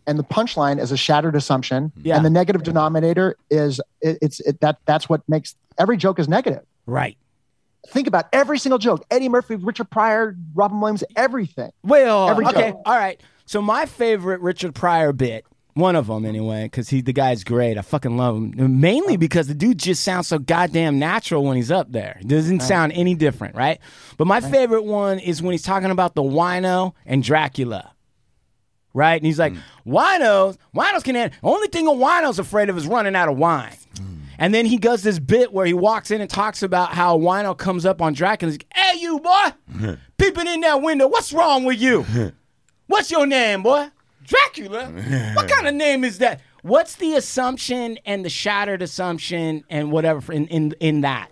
and 0.08 0.18
the 0.20 0.24
punchline 0.24 0.82
is 0.82 0.92
a 0.92 0.98
shattered 0.98 1.36
assumption, 1.36 1.92
Yeah. 2.02 2.16
and 2.18 2.26
the 2.26 2.30
negative 2.30 2.64
denominator 2.64 3.38
is 3.50 3.80
it, 4.02 4.18
it's 4.22 4.40
it, 4.42 4.60
that 4.62 4.80
that's 4.86 5.08
what 5.08 5.22
makes 5.30 5.56
every 5.78 5.96
joke 5.98 6.18
is 6.20 6.28
negative. 6.28 6.64
right 6.86 7.18
think 7.88 8.08
about 8.08 8.28
every 8.32 8.58
single 8.58 8.80
joke. 8.80 9.04
Eddie 9.12 9.28
Murphy, 9.30 9.56
Richard 9.56 9.90
Pryor, 9.90 10.36
Robin 10.56 10.80
Williams, 10.80 11.04
everything. 11.18 11.70
On. 11.84 12.30
Every 12.30 12.46
okay, 12.46 12.72
joke. 12.72 12.82
all 12.86 12.96
right. 12.96 13.20
So 13.46 13.62
my 13.62 13.86
favorite 13.86 14.42
Richard 14.42 14.74
Pryor 14.74 15.14
bit, 15.14 15.46
one 15.74 15.96
of 15.96 16.08
them 16.08 16.26
anyway, 16.26 16.64
because 16.64 16.90
he 16.90 17.02
the 17.02 17.14
guy's 17.14 17.44
great. 17.44 17.78
I 17.78 17.82
fucking 17.82 18.16
love 18.16 18.36
him. 18.36 18.80
Mainly 18.80 19.16
oh. 19.16 19.18
because 19.18 19.48
the 19.48 19.54
dude 19.54 19.80
just 19.80 20.04
sounds 20.04 20.28
so 20.28 20.40
goddamn 20.40 21.00
natural 21.00 21.44
when 21.44 21.58
he's 21.58 21.72
up 21.72 21.92
there. 21.92 22.20
Doesn't 22.26 22.62
sound 22.62 22.94
any 22.94 23.16
different, 23.16 23.56
right? 23.56 23.80
But 24.18 24.28
my 24.28 24.40
favorite 24.40 24.84
one 24.84 25.20
is 25.20 25.42
when 25.42 25.52
he's 25.52 25.64
talking 25.64 25.92
about 25.92 26.16
the 26.16 26.24
wino 26.24 26.94
and 27.06 27.24
Dracula. 27.24 27.92
Right? 28.96 29.16
And 29.16 29.26
he's 29.26 29.40
like, 29.40 29.54
mm. 29.54 29.62
winos, 29.88 30.58
winos 30.76 31.04
can 31.04 31.16
have, 31.16 31.34
only 31.42 31.68
thing 31.68 31.88
a 31.88 31.92
wino's 31.92 32.38
afraid 32.38 32.70
of 32.70 32.78
is 32.78 32.86
running 32.86 33.16
out 33.16 33.28
of 33.28 33.38
wine. 33.38 33.76
Mm. 33.96 34.20
And 34.38 34.54
then 34.54 34.68
he 34.68 34.78
does 34.78 35.02
this 35.02 35.18
bit 35.18 35.52
where 35.52 35.66
he 35.66 35.74
walks 35.74 36.12
in 36.12 36.22
and 36.22 36.30
talks 36.30 36.62
about 36.62 36.94
how 36.94 37.18
wino 37.18 37.58
comes 37.58 37.88
up 37.88 38.04
on 38.04 38.14
Dracula. 38.14 38.52
He's 38.52 38.60
like, 38.60 38.68
hey, 38.76 39.00
you 39.00 39.20
boy, 39.20 39.98
peeping 40.20 40.46
in 40.46 40.62
that 40.62 40.84
window, 40.84 41.08
what's 41.08 41.34
wrong 41.34 41.64
with 41.64 41.82
you? 41.82 42.06
What's 42.88 43.12
your 43.12 43.26
name, 43.26 43.64
boy? 43.64 43.88
Dracula? 44.26 44.86
what 45.36 45.50
kind 45.50 45.68
of 45.68 45.76
name 45.76 46.04
is 46.04 46.20
that? 46.20 46.42
What's 46.62 46.96
the 46.96 47.16
assumption 47.16 48.00
and 48.06 48.24
the 48.24 48.30
shattered 48.30 48.82
assumption 48.82 49.64
and 49.70 49.92
whatever 49.92 50.32
in, 50.32 50.48
in, 50.48 50.74
in 50.80 51.02
that? 51.02 51.30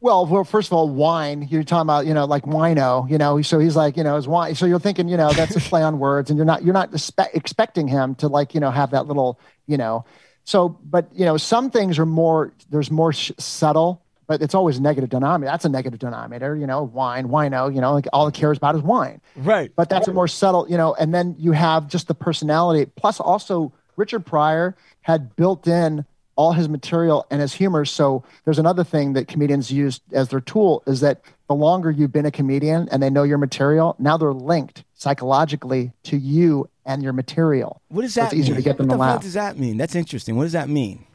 Well, 0.00 0.26
well, 0.26 0.44
first 0.44 0.68
of 0.68 0.74
all, 0.74 0.90
wine. 0.90 1.46
You're 1.50 1.62
talking 1.62 1.86
about, 1.86 2.04
you 2.04 2.12
know, 2.12 2.26
like 2.26 2.42
wino. 2.42 3.08
You 3.08 3.16
know, 3.16 3.40
so 3.40 3.58
he's 3.58 3.74
like, 3.74 3.96
you 3.96 4.04
know, 4.04 4.16
his 4.16 4.28
wine. 4.28 4.54
So 4.54 4.66
you're 4.66 4.78
thinking, 4.78 5.08
you 5.08 5.16
know, 5.16 5.32
that's 5.32 5.56
a 5.56 5.60
play 5.60 5.82
on 5.82 5.98
words, 5.98 6.28
and 6.28 6.36
you're 6.36 6.44
not, 6.44 6.62
you're 6.62 6.74
not 6.74 6.90
expe- 6.90 7.32
expecting 7.32 7.88
him 7.88 8.14
to 8.16 8.28
like, 8.28 8.52
you 8.52 8.60
know, 8.60 8.70
have 8.70 8.90
that 8.90 9.06
little, 9.06 9.40
you 9.66 9.78
know. 9.78 10.04
So, 10.44 10.78
but 10.84 11.08
you 11.14 11.24
know, 11.24 11.38
some 11.38 11.70
things 11.70 11.98
are 11.98 12.04
more. 12.04 12.52
There's 12.68 12.90
more 12.90 13.14
sh- 13.14 13.32
subtle, 13.38 14.03
but 14.26 14.42
it's 14.42 14.54
always 14.54 14.80
negative 14.80 15.10
denominator. 15.10 15.50
That's 15.52 15.64
a 15.64 15.68
negative 15.68 15.98
denominator. 15.98 16.56
You 16.56 16.66
know, 16.66 16.82
wine, 16.82 17.28
wino. 17.28 17.74
You 17.74 17.80
know, 17.80 17.92
like 17.92 18.06
all 18.12 18.26
it 18.28 18.34
cares 18.34 18.56
about 18.58 18.74
is 18.74 18.82
wine. 18.82 19.20
Right. 19.36 19.70
but 19.76 19.88
that's 19.88 20.08
a 20.08 20.12
more 20.12 20.28
subtle, 20.28 20.66
you 20.68 20.76
know, 20.76 20.94
and 20.94 21.12
then 21.14 21.34
you 21.38 21.52
have 21.52 21.88
just 21.88 22.08
the 22.08 22.14
personality. 22.14 22.90
Plus, 22.96 23.20
also, 23.20 23.72
Richard 23.96 24.26
Pryor 24.26 24.76
had 25.02 25.36
built 25.36 25.66
in 25.68 26.04
all 26.36 26.52
his 26.52 26.68
material 26.68 27.26
and 27.30 27.40
his 27.40 27.52
humor. 27.52 27.84
So 27.84 28.24
there's 28.44 28.58
another 28.58 28.82
thing 28.82 29.12
that 29.12 29.28
comedians 29.28 29.70
use 29.70 30.00
as 30.12 30.30
their 30.30 30.40
tool 30.40 30.82
is 30.86 31.00
that 31.00 31.20
the 31.48 31.54
longer 31.54 31.92
you've 31.92 32.10
been 32.10 32.26
a 32.26 32.30
comedian 32.32 32.88
and 32.90 33.00
they 33.00 33.08
know 33.10 33.22
your 33.22 33.38
material, 33.38 33.94
now 34.00 34.16
they're 34.16 34.32
linked 34.32 34.82
psychologically 34.94 35.92
to 36.04 36.16
you 36.16 36.68
and 36.84 37.02
your 37.04 37.12
material. 37.12 37.80
What 37.88 38.02
does 38.02 38.14
So 38.14 38.22
that 38.22 38.32
it's 38.32 38.34
easier 38.40 38.54
mean? 38.54 38.62
to 38.64 38.68
get 38.68 38.78
them 38.78 38.88
what 38.88 38.94
to 38.94 38.96
the 38.96 39.00
laugh. 39.00 39.14
fuck 39.16 39.22
does 39.22 39.34
that 39.34 39.58
mean? 39.58 39.76
That's 39.76 39.94
interesting. 39.94 40.34
What 40.36 40.42
does 40.44 40.52
that 40.52 40.68
mean? 40.68 41.06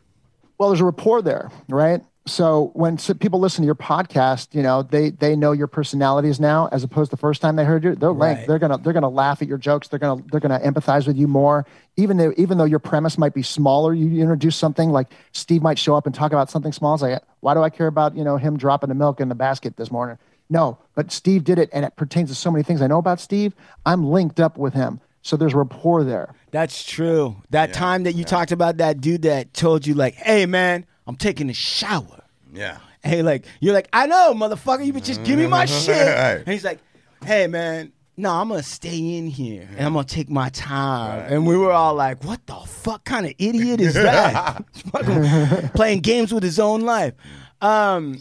well 0.58 0.68
there's 0.70 0.82
a 0.82 0.86
rapport 0.86 1.22
there 1.22 1.50
right 1.70 2.02
so 2.30 2.72
when 2.74 2.98
people 3.20 3.40
listen 3.40 3.64
to 3.64 3.66
your 3.66 3.76
podcast 3.76 4.54
you 4.54 4.62
know 4.62 4.84
they 4.84 5.10
they 5.10 5.36
know 5.36 5.52
your 5.52 5.68
personalities 5.68 6.40
now 6.40 6.70
as 6.72 6.84
opposed 6.84 7.10
to 7.10 7.16
the 7.16 7.20
first 7.20 7.42
time 7.42 7.56
they 7.56 7.66
heard 7.66 7.84
you. 7.84 7.96
They're 7.96 8.12
Right. 8.12 8.36
linked 8.36 8.48
they're 8.48 8.60
gonna 8.60 8.78
they're 8.78 8.94
gonna 8.94 9.10
laugh 9.10 9.42
at 9.42 9.48
your 9.48 9.58
jokes. 9.58 9.88
They're 9.88 10.00
gonna 10.00 10.22
they're 10.32 10.40
gonna 10.40 10.60
empathize 10.60 11.08
with 11.08 11.18
you 11.18 11.28
more. 11.28 11.66
Even 11.98 12.18
though 12.18 12.34
even 12.38 12.58
though 12.58 12.66
your 12.66 12.80
premise 12.80 13.18
might 13.18 13.34
be 13.34 13.44
smaller 13.44 13.94
you 13.94 14.22
introduce 14.22 14.56
something 14.56 14.90
like 14.90 15.08
steve 15.32 15.62
might 15.62 15.80
show 15.80 15.96
up 15.96 16.06
and 16.06 16.16
talk 16.16 16.32
about 16.32 16.50
something 16.50 16.72
small. 16.72 16.94
It's 16.94 17.04
like 17.04 17.22
why 17.42 17.54
do 17.54 17.62
i 17.64 17.70
care 17.70 17.88
about 17.88 18.16
you 18.16 18.24
know 18.24 18.38
him 18.38 18.58
dropping 18.58 18.90
the 18.90 18.96
milk 18.96 19.20
in 19.20 19.30
the 19.30 19.36
basket 19.36 19.76
this 19.78 19.92
morning? 19.92 20.18
No 20.50 20.78
but 20.96 21.12
steve 21.12 21.44
did 21.44 21.60
it 21.60 21.70
and 21.74 21.84
it 21.86 21.96
pertains 21.96 22.30
to 22.30 22.36
so 22.36 22.52
many 22.52 22.64
things 22.64 22.82
i 22.82 22.88
know 22.88 22.98
about 23.00 23.20
steve. 23.20 23.54
I'm 23.86 24.06
linked 24.06 24.40
up 24.40 24.58
with 24.58 24.74
him. 24.74 25.02
So 25.22 25.36
there's 25.36 25.54
rapport 25.54 26.06
there. 26.06 26.34
That's 26.52 26.84
true. 26.86 27.36
That 27.50 27.74
time 27.74 28.04
that 28.04 28.14
you 28.14 28.24
talked 28.24 28.54
about 28.54 28.78
that 28.78 29.02
dude 29.02 29.24
that 29.24 29.54
told 29.54 29.86
you 29.86 29.94
like, 29.94 30.16
"Hey 30.16 30.46
man, 30.46 30.86
I'm 31.06 31.18
taking 31.18 31.50
a 31.50 31.54
shower." 31.54 32.19
Yeah. 32.54 32.78
Hey, 33.04 33.22
like 33.22 33.46
you're 33.60 33.74
like, 33.74 33.88
"I 33.94 34.08
know, 34.08 34.34
motherfucker. 34.34 34.86
You 34.86 34.94
but 34.94 35.04
just 35.04 35.24
give 35.24 35.38
me 35.40 35.48
my 35.48 35.66
shit." 35.66 35.96
Right. 35.96 36.38
And 36.40 36.48
he's 36.48 36.64
like, 36.66 36.80
"Hey 37.24 37.48
man, 37.48 37.92
no, 38.18 38.32
I'm 38.32 38.50
gonna 38.50 38.64
stay 38.64 39.18
in 39.18 39.28
here 39.28 39.68
and 39.78 39.86
I'm 39.86 39.94
gonna 39.94 40.06
take 40.06 40.30
my 40.30 40.50
time." 40.50 41.32
And 41.32 41.46
we 41.48 41.56
were 41.58 41.72
all 41.72 41.94
like, 41.96 42.24
"What 42.24 42.46
the 42.48 42.56
fuck 42.56 43.04
kind 43.06 43.26
of 43.26 43.34
idiot 43.38 43.80
is 43.82 43.94
that? 43.94 44.64
Playing 45.76 46.00
games 46.02 46.34
with 46.34 46.44
his 46.44 46.60
own 46.60 46.82
life." 46.82 47.14
Um, 47.62 48.20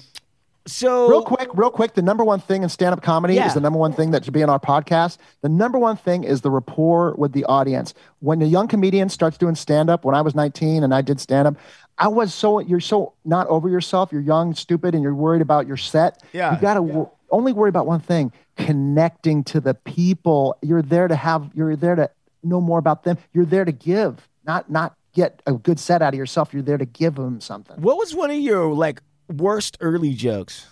so 0.66 1.08
real 1.08 1.22
quick, 1.22 1.48
real 1.54 1.70
quick, 1.70 1.94
the 1.94 2.02
number 2.02 2.22
one 2.24 2.40
thing 2.40 2.62
in 2.62 2.68
stand-up 2.68 3.00
comedy 3.02 3.34
Yeah. 3.34 3.46
is 3.46 3.54
the 3.54 3.60
number 3.60 3.78
one 3.78 3.92
thing 3.94 4.10
that 4.10 4.22
should 4.24 4.34
be 4.34 4.42
in 4.42 4.50
our 4.50 4.60
podcast. 4.60 5.16
The 5.40 5.48
number 5.48 5.78
one 5.78 5.96
thing 5.96 6.24
is 6.24 6.42
the 6.42 6.50
rapport 6.50 7.14
with 7.16 7.32
the 7.32 7.44
audience. 7.46 7.94
When 8.20 8.42
a 8.42 8.44
young 8.44 8.68
comedian 8.68 9.08
starts 9.08 9.38
doing 9.38 9.54
stand-up, 9.54 10.04
when 10.04 10.14
I 10.14 10.20
was 10.20 10.34
19 10.34 10.84
and 10.84 10.92
I 10.94 11.00
did 11.00 11.20
stand-up, 11.20 11.56
I 11.98 12.08
was 12.08 12.32
so 12.32 12.60
you're 12.60 12.80
so 12.80 13.14
not 13.24 13.46
over 13.48 13.68
yourself. 13.68 14.12
You're 14.12 14.22
young, 14.22 14.54
stupid, 14.54 14.94
and 14.94 15.02
you're 15.02 15.14
worried 15.14 15.42
about 15.42 15.66
your 15.66 15.76
set. 15.76 16.22
Yeah. 16.32 16.54
you 16.54 16.60
gotta 16.60 16.80
w- 16.80 17.10
only 17.30 17.52
worry 17.52 17.68
about 17.68 17.86
one 17.86 18.00
thing: 18.00 18.32
connecting 18.56 19.44
to 19.44 19.60
the 19.60 19.74
people. 19.74 20.56
You're 20.62 20.82
there 20.82 21.08
to 21.08 21.16
have. 21.16 21.50
You're 21.54 21.76
there 21.76 21.96
to 21.96 22.10
know 22.42 22.60
more 22.60 22.78
about 22.78 23.02
them. 23.02 23.18
You're 23.32 23.44
there 23.44 23.64
to 23.64 23.72
give, 23.72 24.28
not 24.46 24.70
not 24.70 24.94
get 25.12 25.42
a 25.46 25.52
good 25.54 25.80
set 25.80 26.00
out 26.00 26.14
of 26.14 26.18
yourself. 26.18 26.54
You're 26.54 26.62
there 26.62 26.78
to 26.78 26.86
give 26.86 27.16
them 27.16 27.40
something. 27.40 27.80
What 27.80 27.98
was 27.98 28.14
one 28.14 28.30
of 28.30 28.38
your 28.38 28.72
like 28.72 29.02
worst 29.28 29.76
early 29.80 30.14
jokes? 30.14 30.66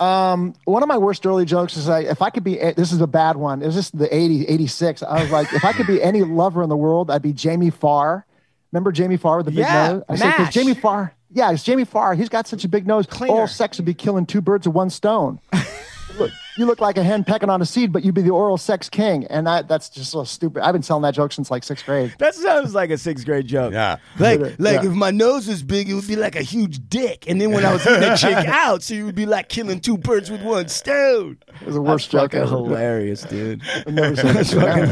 Um, 0.00 0.54
one 0.64 0.82
of 0.82 0.88
my 0.88 0.98
worst 0.98 1.24
early 1.24 1.44
jokes 1.44 1.76
is 1.76 1.86
like, 1.86 2.06
if 2.06 2.22
I 2.22 2.30
could 2.30 2.42
be, 2.42 2.56
this 2.56 2.90
is 2.90 3.00
a 3.00 3.06
bad 3.06 3.36
one. 3.36 3.62
It 3.62 3.66
was 3.66 3.76
just 3.76 3.96
the 3.96 4.12
80, 4.12 4.46
86. 4.48 5.02
I 5.04 5.22
was 5.22 5.30
like, 5.30 5.52
if 5.52 5.64
I 5.64 5.72
could 5.72 5.86
be 5.86 6.02
any 6.02 6.22
lover 6.24 6.60
in 6.64 6.68
the 6.68 6.76
world, 6.76 7.08
I'd 7.08 7.22
be 7.22 7.32
Jamie 7.32 7.70
Farr. 7.70 8.26
Remember 8.72 8.90
Jamie 8.92 9.16
Farr 9.18 9.38
with 9.38 9.46
the 9.46 9.52
big 9.52 9.58
Yeah, 9.60 9.92
nose? 9.92 10.02
I 10.08 10.16
said, 10.16 10.30
'Cause 10.34 10.46
MASH. 10.46 10.54
Jamie 10.54 10.74
Farr. 10.74 11.12
Yeah, 11.30 11.50
it's 11.52 11.62
Jamie 11.62 11.84
Farr. 11.84 12.14
He's 12.14 12.28
got 12.28 12.46
such 12.46 12.64
a 12.64 12.68
big 12.68 12.86
nose. 12.86 13.06
Cleaner. 13.06 13.34
Oral 13.34 13.46
sex 13.48 13.78
would 13.78 13.84
be 13.86 13.94
killing 13.94 14.26
two 14.26 14.40
birds 14.40 14.66
with 14.66 14.74
one 14.74 14.90
stone. 14.90 15.40
look, 16.18 16.30
you 16.58 16.66
look 16.66 16.80
like 16.80 16.98
a 16.98 17.02
hen 17.02 17.24
pecking 17.24 17.48
on 17.48 17.62
a 17.62 17.66
seed, 17.66 17.92
but 17.92 18.04
you'd 18.04 18.14
be 18.14 18.20
the 18.22 18.30
oral 18.30 18.58
sex 18.58 18.88
king. 18.88 19.26
And 19.28 19.46
that, 19.46 19.68
that's 19.68 19.88
just 19.88 20.10
so 20.10 20.24
stupid. 20.24 20.62
I've 20.62 20.72
been 20.74 20.82
telling 20.82 21.02
that 21.04 21.14
joke 21.14 21.32
since 21.32 21.50
like 21.50 21.64
sixth 21.64 21.86
grade. 21.86 22.14
That 22.18 22.34
sounds 22.34 22.74
like 22.74 22.90
a 22.90 22.98
sixth 22.98 23.24
grade 23.24 23.46
joke. 23.46 23.72
Yeah. 23.72 23.96
Like, 24.18 24.40
Yeah. 24.40 24.50
like 24.58 24.84
if 24.84 24.92
my 24.92 25.10
nose 25.10 25.48
was 25.48 25.62
big, 25.62 25.88
it 25.88 25.94
would 25.94 26.06
be 26.06 26.16
like 26.16 26.36
a 26.36 26.42
huge 26.42 26.80
dick. 26.88 27.24
And 27.28 27.40
then 27.40 27.52
when 27.52 27.64
I 27.64 27.72
was 27.72 27.86
eating 27.86 28.02
a 28.04 28.16
chick 28.16 28.34
out, 28.48 28.82
so 28.82 28.92
you 28.94 29.06
would 29.06 29.14
be 29.14 29.24
like 29.26 29.48
killing 29.48 29.80
two 29.80 29.96
birds 29.96 30.30
with 30.30 30.42
one 30.42 30.68
stone. 30.68 31.38
It 31.60 31.66
was 31.66 31.74
the 31.74 31.80
worst 31.82 32.10
That's 32.10 32.22
joke 32.22 32.32
fucking 32.32 32.40
ever. 32.40 32.50
hilarious, 32.50 33.22
dude. 33.22 33.62
I've 33.74 33.94
never 33.94 34.16
said 34.16 34.34
That's 34.36 34.50
that. 34.50 34.88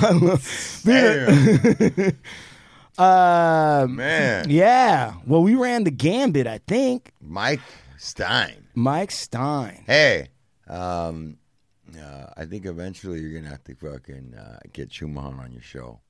fucking 0.00 0.08
hilarious. 0.86 2.12
um, 2.98 3.96
Man. 3.96 4.48
yeah. 4.48 5.14
Well, 5.26 5.42
we 5.42 5.54
ran 5.56 5.84
the 5.84 5.90
gambit, 5.90 6.46
I 6.46 6.58
think. 6.66 7.12
Mike 7.20 7.60
Stein. 8.04 8.66
Mike 8.74 9.10
Stein. 9.10 9.82
Hey, 9.86 10.28
um, 10.68 11.38
uh, 11.98 12.26
I 12.36 12.44
think 12.44 12.66
eventually 12.66 13.20
you're 13.20 13.38
gonna 13.40 13.50
have 13.50 13.64
to 13.64 13.74
fucking 13.74 14.34
uh, 14.34 14.58
get 14.72 14.90
Chumahan 14.90 15.38
on 15.38 15.52
your 15.52 15.62
show. 15.62 16.00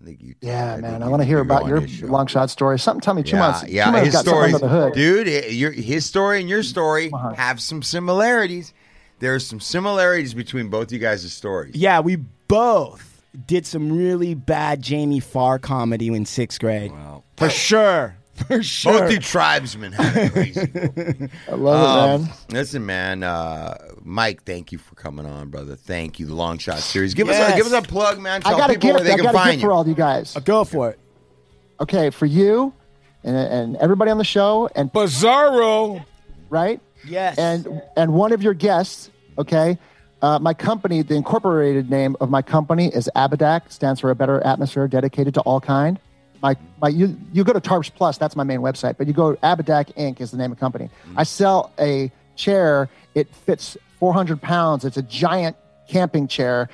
I 0.00 0.04
think 0.04 0.22
you. 0.22 0.34
Yeah, 0.40 0.74
I 0.74 0.80
man. 0.80 1.02
I 1.02 1.08
want 1.08 1.22
to 1.22 1.26
hear 1.26 1.40
about 1.40 1.66
your 1.66 1.80
long 2.08 2.26
shot 2.26 2.50
story. 2.50 2.78
Something 2.78 3.00
tell 3.00 3.14
me 3.14 3.22
two 3.22 3.36
Yeah, 3.36 3.38
months. 3.40 3.68
yeah, 3.68 3.90
two 3.90 3.96
his 4.04 4.12
got 4.14 4.24
something 4.24 4.32
stories, 4.32 4.54
under 4.54 4.66
the 4.68 4.72
hood. 4.84 4.92
dude. 4.94 5.28
eh, 5.28 5.46
Your 5.48 5.72
his 5.72 6.04
story 6.06 6.40
and 6.40 6.48
your 6.48 6.62
story 6.62 7.10
have 7.36 7.60
some 7.60 7.82
similarities. 7.82 8.72
There's 9.20 9.44
some 9.44 9.58
similarities 9.58 10.34
between 10.34 10.68
both 10.68 10.92
you 10.92 10.98
guys' 11.00 11.32
stories. 11.32 11.74
Yeah, 11.74 11.98
we 12.00 12.16
both 12.16 13.22
did 13.46 13.66
some 13.66 13.90
really 13.96 14.34
bad 14.34 14.80
Jamie 14.82 15.18
Farr 15.20 15.58
comedy 15.58 16.06
in 16.08 16.24
sixth 16.26 16.60
grade. 16.60 16.92
Wow. 16.92 17.24
For 17.36 17.50
sure. 17.50 18.16
For 18.46 18.62
sure. 18.62 19.00
Both 19.00 19.12
you 19.12 19.18
tribesmen 19.18 19.92
had 19.92 20.16
it 20.16 20.32
crazy. 20.32 20.60
I 21.48 21.54
love 21.54 21.80
it, 21.82 22.14
Um, 22.14 22.22
man. 22.22 22.32
Listen, 22.50 22.86
man, 22.86 23.22
uh, 23.22 23.76
Mike, 24.02 24.44
thank 24.44 24.70
you 24.72 24.78
for 24.78 24.94
coming 24.94 25.26
on, 25.26 25.48
brother. 25.50 25.74
Thank 25.76 26.18
you. 26.20 26.26
The 26.26 26.34
Long 26.34 26.58
Shot 26.58 26.78
Series. 26.78 27.14
Give 27.14 27.28
us 27.28 27.36
a 27.36 27.56
give 27.56 27.66
us 27.66 27.72
a 27.72 27.82
plug, 27.82 28.18
man. 28.20 28.42
I 28.44 28.50
Tell 28.50 28.58
got 28.58 28.70
a 28.70 28.74
people 28.74 28.90
gift. 28.90 28.94
where 29.00 29.04
they 29.04 29.12
I 29.12 29.16
can 29.16 29.24
got 29.24 29.34
a 29.34 29.38
find 29.38 29.50
gift 29.52 29.62
for 29.62 29.68
you. 29.68 29.72
all 29.72 29.86
you 29.88 29.94
guys. 29.94 30.36
I'll 30.36 30.42
Go 30.42 30.64
for 30.64 30.90
it. 30.90 30.98
Okay, 31.80 32.10
for 32.10 32.26
you 32.26 32.72
and, 33.24 33.36
and 33.36 33.76
everybody 33.76 34.10
on 34.10 34.18
the 34.18 34.24
show, 34.24 34.68
and 34.74 34.92
Bizarro. 34.92 36.04
right, 36.50 36.80
Yes. 37.06 37.38
and 37.38 37.82
and 37.96 38.12
one 38.12 38.32
of 38.32 38.42
your 38.42 38.54
guests. 38.54 39.10
Okay, 39.38 39.78
uh, 40.22 40.38
my 40.40 40.54
company, 40.54 41.02
the 41.02 41.14
incorporated 41.14 41.88
name 41.90 42.16
of 42.20 42.30
my 42.30 42.42
company 42.42 42.88
is 42.88 43.08
Abadak. 43.14 43.70
Stands 43.70 44.00
for 44.00 44.10
a 44.10 44.14
better 44.16 44.40
atmosphere 44.44 44.88
dedicated 44.88 45.34
to 45.34 45.40
all 45.42 45.60
kind. 45.60 45.98
My 46.42 46.56
my 46.80 46.88
you 46.88 47.18
you 47.32 47.44
go 47.44 47.52
to 47.52 47.60
Tarps 47.60 47.92
Plus. 47.94 48.18
That's 48.18 48.36
my 48.36 48.44
main 48.44 48.60
website. 48.60 48.96
But 48.96 49.06
you 49.06 49.12
go 49.12 49.34
Abadak 49.36 49.92
Inc. 49.96 50.20
is 50.20 50.30
the 50.30 50.36
name 50.36 50.52
of 50.52 50.58
the 50.58 50.60
company. 50.60 50.86
Mm-hmm. 51.06 51.18
I 51.18 51.22
sell 51.24 51.72
a 51.78 52.10
chair. 52.36 52.88
It 53.14 53.34
fits 53.34 53.76
400 53.98 54.40
pounds. 54.40 54.84
It's 54.84 54.96
a 54.96 55.02
giant 55.02 55.56
camping 55.88 56.28
chair. 56.28 56.68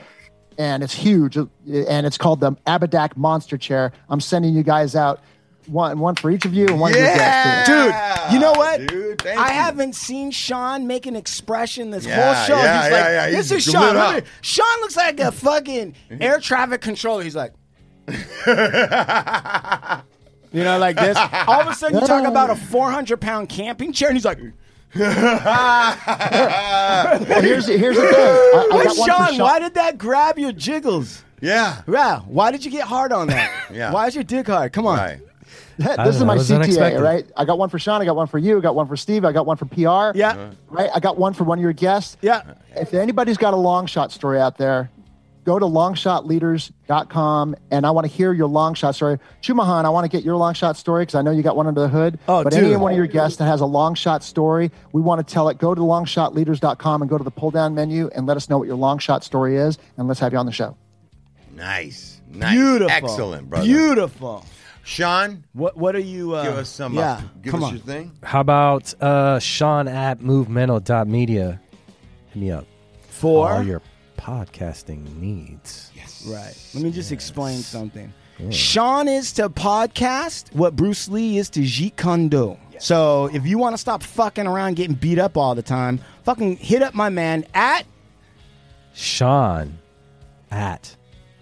and 0.58 0.82
it's 0.84 0.94
huge, 0.94 1.36
and 1.36 2.06
it's 2.06 2.16
called 2.18 2.38
the 2.40 2.52
Abadak 2.66 3.16
Monster 3.16 3.56
Chair. 3.58 3.90
I'm 4.08 4.20
sending 4.20 4.54
you 4.54 4.62
guys 4.62 4.94
out 4.94 5.20
one 5.66 5.98
one 5.98 6.14
for 6.14 6.30
each 6.30 6.44
of 6.44 6.52
you 6.54 6.66
and 6.68 6.78
one 6.78 6.92
of 6.92 6.98
your 6.98 7.06
guests. 7.06 7.66
too. 7.68 7.84
Dude, 7.86 8.32
you 8.34 8.38
know 8.38 8.52
what? 8.52 8.86
Dude, 8.86 9.20
thank 9.22 9.40
I 9.40 9.48
you. 9.48 9.54
haven't 9.54 9.94
seen 9.94 10.30
Sean 10.30 10.86
make 10.86 11.06
an 11.06 11.16
expression 11.16 11.90
this 11.90 12.04
Yeah, 12.06 12.34
whole 12.34 12.44
show. 12.46 12.62
yeah, 12.62 12.82
He's 12.82 12.90
yeah, 12.90 12.96
like, 12.96 13.04
yeah. 13.06 13.30
this 13.30 13.50
He's 13.50 13.66
is 13.66 13.72
Sean. 13.72 13.96
up. 13.96 14.14
Look 14.14 14.24
at- 14.24 14.30
Sean 14.42 14.80
looks 14.80 14.96
like 14.96 15.18
a 15.20 15.32
fucking 15.32 15.92
mm-hmm. 16.10 16.22
air 16.22 16.38
traffic 16.38 16.82
controller. 16.82 17.22
He's 17.24 17.34
like, 17.34 17.52
you 20.52 20.64
know, 20.64 20.78
like 20.78 20.96
this. 20.96 21.16
All 21.46 21.61
of 21.61 21.68
a 21.68 21.74
sudden, 21.74 22.00
you 22.00 22.07
talk 22.07 22.26
about 22.26 22.50
a 22.50 22.57
400 22.57 23.20
pound 23.20 23.48
camping 23.48 23.92
chair, 23.92 24.09
and 24.09 24.16
he's 24.16 24.24
like, 24.24 24.38
Well, 24.96 25.12
here's 27.42 27.66
here's 27.66 27.96
the 27.96 28.02
thing. 28.02 28.14
I, 28.14 28.68
I 28.72 28.76
Wait, 28.76 28.84
got 28.86 28.96
one 28.96 29.09
for 29.09 29.32
Sean, 29.32 29.38
why 29.38 29.59
did 29.59 29.74
that 29.74 29.98
grab 29.98 30.38
your 30.38 30.52
jiggles? 30.52 31.24
Yeah. 31.40 31.82
Yeah, 31.88 32.20
why 32.20 32.52
did 32.52 32.64
you 32.64 32.70
get 32.70 32.86
hard 32.86 33.12
on 33.12 33.26
that? 33.28 33.52
Yeah. 33.74 33.92
Why 33.92 34.07
is 34.07 34.14
your 34.14 34.24
dick 34.24 34.46
hard? 34.46 34.72
Come 34.72 34.86
on. 34.86 34.98
Right. 34.98 35.20
this 35.78 36.14
is 36.14 36.20
know, 36.20 36.26
my 36.26 36.36
CTA, 36.36 36.57
unexpected. 36.57 37.00
right? 37.02 37.26
I 37.36 37.44
got 37.44 37.59
one 37.59 37.68
for 37.68 37.78
Sean. 37.78 38.00
I 38.00 38.05
got 38.05 38.14
one 38.14 38.28
for 38.28 38.38
you. 38.38 38.59
I 38.59 38.61
got 38.61 38.76
one 38.76 38.86
for 38.86 38.96
Steve. 38.96 39.24
I 39.24 39.32
got 39.32 39.44
one 39.46 39.57
for 39.57 39.64
PR. 39.64 40.16
Yeah. 40.16 40.52
Right. 40.68 40.90
I 40.94 41.00
got 41.00 41.18
one 41.18 41.34
for 41.34 41.42
one 41.42 41.59
of 41.59 41.62
your 41.62 41.72
guests. 41.72 42.16
Yeah. 42.20 42.55
If 42.76 42.94
anybody's 42.94 43.36
got 43.36 43.52
a 43.52 43.57
long 43.57 43.86
shot 43.86 44.12
story 44.12 44.38
out 44.40 44.57
there, 44.59 44.90
go 45.45 45.59
to 45.59 45.64
longshotleaders.com 45.66 47.57
and 47.70 47.86
I 47.86 47.90
want 47.90 48.07
to 48.07 48.12
hear 48.12 48.32
your 48.32 48.47
long 48.49 48.74
shot 48.74 48.95
story. 48.95 49.18
Chumahan, 49.42 49.84
I 49.84 49.90
want 49.90 50.11
to 50.11 50.14
get 50.14 50.24
your 50.24 50.36
long 50.36 50.55
shot 50.55 50.76
story 50.76 51.03
because 51.03 51.14
I 51.14 51.22
know 51.22 51.30
you 51.30 51.42
got 51.42 51.57
one 51.57 51.66
under 51.66 51.80
the 51.82 51.88
hood. 51.88 52.18
Oh, 52.28 52.42
but 52.42 52.53
dude. 52.53 52.64
any 52.64 52.76
one 52.76 52.92
of 52.92 52.97
your 52.97 53.07
guests 53.07 53.38
that 53.38 53.45
has 53.47 53.61
a 53.61 53.66
long 53.66 53.95
shot 53.95 54.22
story, 54.24 54.70
we 54.92 55.01
want 55.03 55.26
to 55.26 55.32
tell 55.32 55.49
it. 55.49 55.59
Go 55.59 55.74
to 55.74 55.80
longshotleaders.com 55.80 57.03
and 57.03 57.09
go 57.09 57.18
to 57.18 57.24
the 57.24 57.30
pull 57.30 57.51
down 57.51 57.74
menu 57.74 58.09
and 58.14 58.26
let 58.26 58.36
us 58.36 58.49
know 58.49 58.59
what 58.59 58.66
your 58.66 58.76
long 58.76 58.99
shot 58.99 59.24
story 59.24 59.57
is 59.57 59.78
and 59.97 60.09
let's 60.09 60.20
have 60.20 60.32
you 60.32 60.38
on 60.38 60.47
the 60.47 60.53
show. 60.53 60.76
Nice. 61.55 62.20
Nice. 62.28 62.53
Beautiful. 62.55 62.90
Excellent, 62.90 63.49
brother. 63.51 63.64
Beautiful. 63.64 64.45
Sean, 64.82 65.45
What 65.55 65.76
What 65.78 65.97
are 65.97 66.01
you? 66.01 66.34
Uh, 66.34 66.45
give 66.45 66.57
us 66.57 66.68
some. 66.68 66.95
Yeah. 66.95 67.12
Uh, 67.12 67.20
give 67.40 67.53
come 67.53 67.62
us 67.62 67.68
on. 67.68 67.76
your 67.76 67.84
thing. 67.84 68.12
How 68.22 68.40
about 68.40 68.92
uh, 69.01 69.38
Sean 69.38 69.88
at 69.88 70.20
movemental.media? 70.20 71.61
Hit 72.28 72.36
me 72.36 72.51
up. 72.51 72.66
For 73.09 73.51
all 73.51 73.62
your 73.62 73.80
podcasting 74.25 75.16
needs. 75.16 75.91
Right. 76.27 76.55
Let 76.72 76.83
me 76.83 76.91
just 76.91 77.12
explain 77.12 77.59
something. 77.59 78.12
Sean 78.51 79.07
is 79.07 79.33
to 79.33 79.51
podcast 79.51 80.53
what 80.55 80.75
Bruce 80.75 81.09
Lee 81.09 81.39
is 81.39 81.51
to 81.51 81.61
Jeet 81.61 81.97
Kune 81.97 82.29
Do. 82.29 82.57
So 82.79 83.29
if 83.33 83.47
you 83.47 83.59
want 83.59 83.75
to 83.75 83.79
stop 83.79 84.03
fucking 84.03 84.47
around 84.47 84.77
getting 84.77 84.97
beat 84.97 85.18
up 85.18 85.37
all 85.37 85.55
the 85.55 85.62
time, 85.62 86.01
fucking 86.25 86.57
hit 86.57 86.83
up 86.83 86.95
my 86.95 87.11
man 87.11 87.45
at 87.55 87.85
Sean 88.95 89.79
at 90.51 90.97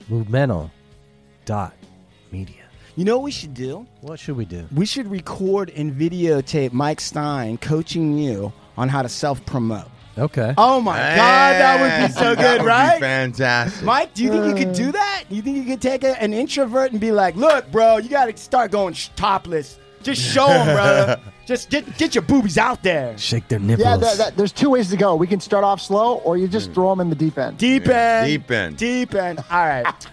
movemental.media. 0.08 2.56
You 2.96 3.04
know 3.04 3.16
what 3.16 3.24
we 3.24 3.30
should 3.30 3.54
do? 3.54 3.86
What 4.00 4.18
should 4.18 4.36
we 4.36 4.44
do? 4.44 4.66
We 4.74 4.86
should 4.86 5.06
record 5.06 5.70
and 5.70 5.92
videotape 5.92 6.72
Mike 6.72 7.00
Stein 7.00 7.58
coaching 7.58 8.18
you 8.18 8.52
on 8.76 8.88
how 8.88 9.02
to 9.02 9.08
self 9.08 9.44
promote. 9.46 9.86
Okay. 10.18 10.52
Oh 10.58 10.80
my 10.80 10.96
God, 10.96 11.16
that 11.16 11.80
would 11.80 12.06
be 12.08 12.12
so 12.12 12.34
That 12.34 12.38
good, 12.38 12.52
would 12.60 12.66
be 12.66 12.68
right? 12.68 13.00
fantastic. 13.00 13.82
Mike, 13.82 14.12
do 14.14 14.22
you 14.24 14.30
think 14.30 14.46
you 14.58 14.64
could 14.66 14.74
do 14.74 14.92
that? 14.92 15.24
You 15.30 15.40
think 15.42 15.56
you 15.56 15.64
could 15.64 15.80
take 15.80 16.04
a, 16.04 16.20
an 16.22 16.34
introvert 16.34 16.92
and 16.92 17.00
be 17.00 17.12
like, 17.12 17.34
"Look, 17.34 17.70
bro, 17.72 17.96
you 17.96 18.10
got 18.10 18.26
to 18.26 18.36
start 18.36 18.70
going 18.70 18.92
sh- 18.94 19.08
topless. 19.16 19.78
Just 20.02 20.20
show 20.20 20.46
them, 20.48 20.74
brother. 20.74 21.20
Just 21.46 21.70
get 21.70 21.96
get 21.98 22.14
your 22.14 22.22
boobies 22.22 22.56
out 22.58 22.82
there. 22.82 23.16
Shake 23.18 23.48
their 23.48 23.58
nipples. 23.58 23.84
Yeah, 23.86 23.96
that, 23.96 24.16
that, 24.18 24.36
there's 24.36 24.52
two 24.52 24.70
ways 24.70 24.90
to 24.90 24.96
go. 24.96 25.16
We 25.16 25.26
can 25.26 25.40
start 25.40 25.64
off 25.64 25.80
slow, 25.80 26.18
or 26.18 26.36
you 26.36 26.46
just 26.46 26.72
throw 26.72 26.90
them 26.90 27.00
in 27.00 27.08
the 27.10 27.16
deep 27.16 27.36
end. 27.36 27.58
Deep 27.58 27.86
Yeah, 27.86 28.20
end, 28.22 28.26
deep 28.28 28.50
end. 28.50 28.76
deep 28.76 29.14
end. 29.14 29.38
All 29.50 29.66
right. 29.66 30.08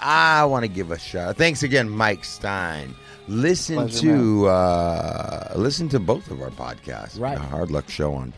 I 0.00 0.44
want 0.44 0.64
to 0.64 0.68
give 0.68 0.90
a 0.90 0.98
shout. 0.98 1.36
Thanks 1.36 1.62
again, 1.62 1.88
Mike 1.88 2.24
Stein. 2.24 2.94
Listen 3.28 3.76
Pleasure, 3.76 4.00
to 4.00 4.46
uh, 4.48 5.52
listen 5.56 5.88
to 5.90 6.00
both 6.00 6.30
of 6.32 6.42
our 6.42 6.50
podcasts. 6.50 7.18
Right. 7.18 7.36
The 7.38 7.44
Hard 7.44 7.70
Luck 7.70 7.88
Show 7.88 8.12
on 8.14 8.32